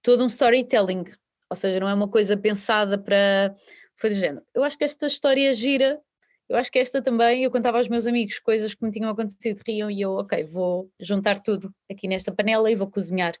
Todo 0.01 0.23
um 0.23 0.27
storytelling, 0.27 1.05
ou 1.49 1.55
seja, 1.55 1.79
não 1.79 1.89
é 1.89 1.93
uma 1.93 2.07
coisa 2.07 2.35
pensada 2.37 2.97
para. 2.97 3.55
Foi 3.97 4.09
do 4.09 4.15
género. 4.15 4.43
Eu 4.55 4.63
acho 4.63 4.77
que 4.77 4.83
esta 4.83 5.05
história 5.05 5.53
gira, 5.53 6.01
eu 6.49 6.57
acho 6.57 6.71
que 6.71 6.79
esta 6.79 7.01
também, 7.01 7.43
eu 7.43 7.51
contava 7.51 7.77
aos 7.77 7.87
meus 7.87 8.07
amigos 8.07 8.39
coisas 8.39 8.73
que 8.73 8.83
me 8.83 8.91
tinham 8.91 9.11
acontecido, 9.11 9.61
riam 9.67 9.91
e 9.91 10.01
eu, 10.01 10.13
ok, 10.13 10.43
vou 10.45 10.89
juntar 10.99 11.41
tudo 11.41 11.71
aqui 11.89 12.07
nesta 12.07 12.31
panela 12.31 12.71
e 12.71 12.75
vou 12.75 12.89
cozinhar 12.89 13.35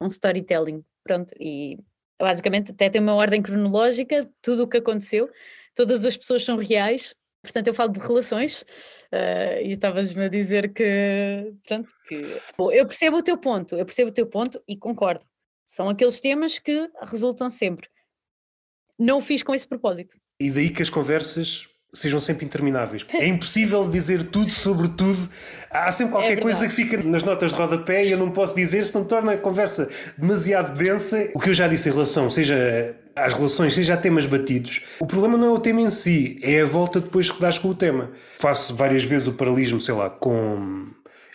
um 0.00 0.08
storytelling. 0.08 0.84
Pronto, 1.02 1.32
e 1.40 1.78
basicamente 2.22 2.70
até 2.70 2.88
tem 2.88 3.00
uma 3.00 3.14
ordem 3.14 3.42
cronológica, 3.42 4.30
tudo 4.40 4.62
o 4.62 4.68
que 4.68 4.76
aconteceu, 4.76 5.28
todas 5.74 6.04
as 6.04 6.16
pessoas 6.16 6.44
são 6.44 6.56
reais, 6.56 7.14
portanto 7.42 7.66
eu 7.66 7.74
falo 7.74 7.92
de 7.92 7.98
relações 7.98 8.62
uh, 9.12 9.60
e 9.60 9.72
estavas-me 9.72 10.24
a 10.24 10.28
dizer 10.28 10.72
que, 10.72 11.52
pronto, 11.66 11.92
que 12.06 12.22
bom, 12.56 12.70
eu 12.70 12.86
percebo 12.86 13.16
o 13.16 13.22
teu 13.22 13.36
ponto, 13.36 13.74
eu 13.74 13.84
percebo 13.84 14.10
o 14.10 14.14
teu 14.14 14.26
ponto 14.26 14.62
e 14.68 14.76
concordo. 14.76 15.24
São 15.66 15.88
aqueles 15.88 16.20
temas 16.20 16.58
que 16.58 16.88
resultam 17.02 17.50
sempre. 17.50 17.88
Não 18.98 19.18
o 19.18 19.20
fiz 19.20 19.42
com 19.42 19.54
esse 19.54 19.66
propósito. 19.66 20.16
E 20.38 20.50
daí 20.50 20.70
que 20.70 20.82
as 20.82 20.90
conversas 20.90 21.66
sejam 21.92 22.18
sempre 22.20 22.46
intermináveis. 22.46 23.04
É 23.12 23.26
impossível 23.26 23.88
dizer 23.88 24.24
tudo 24.24 24.50
sobre 24.50 24.88
tudo. 24.88 25.28
Há 25.70 25.92
sempre 25.92 26.12
qualquer 26.12 26.38
é 26.38 26.40
coisa 26.40 26.66
que 26.66 26.72
fica 26.72 27.02
nas 27.02 27.22
notas 27.22 27.52
de 27.52 27.58
rodapé 27.58 28.04
e 28.04 28.10
eu 28.10 28.18
não 28.18 28.30
posso 28.30 28.54
dizer 28.54 28.82
se 28.84 28.94
não 28.94 29.04
torna 29.04 29.32
a 29.32 29.36
conversa 29.36 29.88
demasiado 30.16 30.74
densa. 30.76 31.30
O 31.34 31.40
que 31.40 31.50
eu 31.50 31.54
já 31.54 31.68
disse 31.68 31.88
em 31.88 31.92
relação, 31.92 32.30
seja 32.30 32.96
às 33.14 33.34
relações, 33.34 33.74
seja 33.74 33.94
a 33.94 33.96
temas 33.96 34.24
batidos, 34.24 34.80
o 34.98 35.06
problema 35.06 35.36
não 35.36 35.48
é 35.48 35.50
o 35.50 35.58
tema 35.58 35.82
em 35.82 35.90
si, 35.90 36.38
é 36.42 36.62
a 36.62 36.66
volta 36.66 36.98
depois 36.98 37.30
que 37.30 37.40
dás 37.40 37.58
com 37.58 37.68
o 37.68 37.74
tema. 37.74 38.10
Faço 38.38 38.74
várias 38.74 39.04
vezes 39.04 39.28
o 39.28 39.34
paralelismo, 39.34 39.80
sei 39.80 39.94
lá, 39.94 40.08
com. 40.08 40.86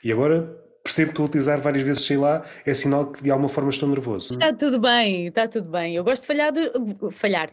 E 0.04 0.12
agora 0.12 0.58
percebo 0.84 1.12
que 1.12 1.22
utilizar 1.22 1.60
várias 1.60 1.84
vezes 1.84 2.06
sei 2.06 2.16
lá 2.16 2.44
é 2.66 2.74
sinal 2.74 3.12
que 3.12 3.22
de 3.22 3.30
alguma 3.30 3.50
forma 3.50 3.70
estou 3.70 3.88
nervoso. 3.90 4.32
Está 4.32 4.54
tudo 4.54 4.80
bem, 4.80 5.28
está 5.28 5.46
tudo 5.48 5.70
bem. 5.70 5.96
Eu 5.96 6.04
gosto 6.04 6.22
de 6.22 6.28
falhar, 6.28 6.52
de, 6.52 6.72
falhar, 7.12 7.50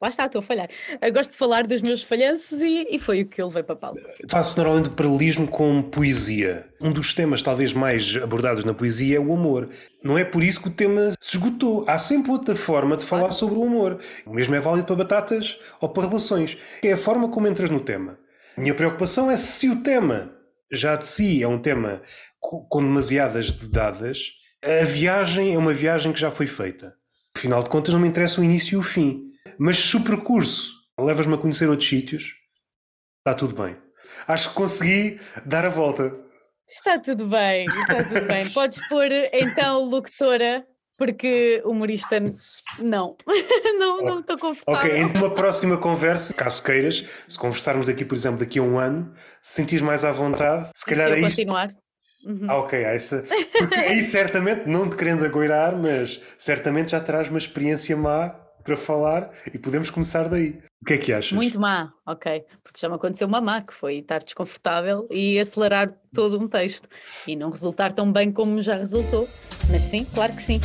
Lá 0.00 0.08
está, 0.08 0.26
estou 0.26 0.38
a 0.38 0.42
falhar. 0.42 0.68
Eu 1.02 1.12
gosto 1.12 1.32
de 1.32 1.36
falar 1.36 1.66
dos 1.66 1.82
meus 1.82 2.04
falhanços 2.04 2.60
e, 2.60 2.86
e 2.88 2.98
foi 3.00 3.22
o 3.22 3.26
que 3.26 3.42
eu 3.42 3.48
levei 3.48 3.64
para 3.64 3.74
Paulo. 3.74 3.98
Faço 4.30 4.56
normalmente 4.56 4.90
paralelismo 4.90 5.48
com 5.48 5.82
poesia. 5.82 6.68
Um 6.80 6.92
dos 6.92 7.12
temas 7.12 7.42
talvez 7.42 7.72
mais 7.72 8.16
abordados 8.16 8.64
na 8.64 8.72
poesia 8.72 9.16
é 9.16 9.20
o 9.20 9.32
amor. 9.32 9.68
Não 10.02 10.16
é 10.16 10.24
por 10.24 10.44
isso 10.44 10.62
que 10.62 10.68
o 10.68 10.72
tema 10.72 11.14
se 11.20 11.36
esgotou. 11.36 11.84
Há 11.88 11.98
sempre 11.98 12.30
outra 12.30 12.54
forma 12.54 12.96
de 12.96 13.04
falar 13.04 13.32
sobre 13.32 13.58
o 13.58 13.64
amor. 13.64 13.98
O 14.24 14.32
mesmo 14.32 14.54
é 14.54 14.60
válido 14.60 14.86
para 14.86 14.94
batatas 14.94 15.58
ou 15.80 15.88
para 15.88 16.06
relações. 16.06 16.56
É 16.80 16.92
a 16.92 16.96
forma 16.96 17.28
como 17.28 17.48
entras 17.48 17.68
no 17.68 17.80
tema. 17.80 18.16
A 18.56 18.60
minha 18.60 18.74
preocupação 18.74 19.28
é 19.28 19.36
se 19.36 19.68
o 19.68 19.82
tema 19.82 20.32
já 20.72 20.94
de 20.94 21.06
si 21.06 21.42
é 21.42 21.48
um 21.48 21.58
tema 21.58 22.02
com 22.40 22.82
demasiadas 22.82 23.50
dadas, 23.50 24.32
a 24.64 24.84
viagem 24.84 25.54
é 25.54 25.58
uma 25.58 25.72
viagem 25.72 26.12
que 26.12 26.20
já 26.20 26.30
foi 26.30 26.46
feita. 26.46 26.94
Afinal 27.36 27.62
de 27.62 27.70
contas, 27.70 27.92
não 27.92 28.00
me 28.00 28.08
interessa 28.08 28.40
o 28.40 28.44
início 28.44 28.74
e 28.74 28.78
o 28.78 28.82
fim. 28.82 29.28
Mas 29.58 29.78
se 29.78 29.96
o 29.96 30.04
percurso 30.04 30.74
levas-me 30.98 31.34
a 31.34 31.38
conhecer 31.38 31.68
outros 31.68 31.88
sítios, 31.88 32.34
está 33.18 33.34
tudo 33.34 33.60
bem. 33.60 33.76
Acho 34.26 34.50
que 34.50 34.54
consegui 34.54 35.20
dar 35.44 35.64
a 35.64 35.68
volta. 35.68 36.14
Está 36.68 36.98
tudo 36.98 37.26
bem, 37.26 37.64
está 37.64 38.04
tudo 38.04 38.26
bem. 38.26 38.48
Podes 38.52 38.86
pôr 38.88 39.10
então 39.32 39.84
locutora, 39.84 40.64
porque 40.96 41.62
humorista 41.64 42.20
não. 42.78 43.16
não, 43.78 44.02
não 44.02 44.18
estou 44.20 44.38
confortável. 44.38 44.90
Ok, 44.90 44.96
em 44.96 45.04
uma 45.06 45.34
próxima 45.34 45.76
conversa, 45.76 46.32
caso 46.34 46.62
queiras, 46.62 47.24
se 47.26 47.38
conversarmos 47.38 47.88
aqui, 47.88 48.04
por 48.04 48.14
exemplo, 48.14 48.38
daqui 48.38 48.58
a 48.58 48.62
um 48.62 48.78
ano, 48.78 49.12
se 49.40 49.54
sentires 49.54 49.82
mais 49.82 50.04
à 50.04 50.12
vontade, 50.12 50.70
se 50.74 50.84
calhar 50.84 51.08
se 51.08 51.14
aí. 51.14 51.22
continuar. 51.22 51.74
Uhum. 52.24 52.46
Ah, 52.48 52.58
ok, 52.58 52.82
essa, 52.82 53.24
porque 53.56 53.74
aí 53.76 54.02
certamente, 54.02 54.68
não 54.68 54.90
te 54.90 54.96
querendo 54.96 55.24
agoirar, 55.24 55.76
mas 55.76 56.20
certamente 56.36 56.90
já 56.90 57.00
terás 57.00 57.28
uma 57.28 57.38
experiência 57.38 57.96
má 57.96 58.47
para 58.68 58.76
falar 58.76 59.30
e 59.52 59.58
podemos 59.58 59.88
começar 59.88 60.28
daí. 60.28 60.58
O 60.82 60.84
que 60.84 60.94
é 60.94 60.98
que 60.98 61.12
achas? 61.12 61.32
Muito 61.32 61.58
má, 61.58 61.92
ok. 62.06 62.44
Porque 62.62 62.78
já 62.78 62.88
me 62.88 62.96
aconteceu 62.96 63.26
uma 63.26 63.40
má, 63.40 63.62
que 63.62 63.72
foi 63.72 63.96
estar 63.96 64.22
desconfortável 64.22 65.08
e 65.10 65.38
acelerar 65.38 65.90
todo 66.14 66.38
um 66.38 66.46
texto 66.46 66.86
e 67.26 67.34
não 67.34 67.50
resultar 67.50 67.92
tão 67.92 68.12
bem 68.12 68.30
como 68.30 68.60
já 68.60 68.76
resultou. 68.76 69.26
Mas 69.70 69.84
sim, 69.84 70.04
claro 70.14 70.34
que 70.34 70.42
sim. 70.42 70.60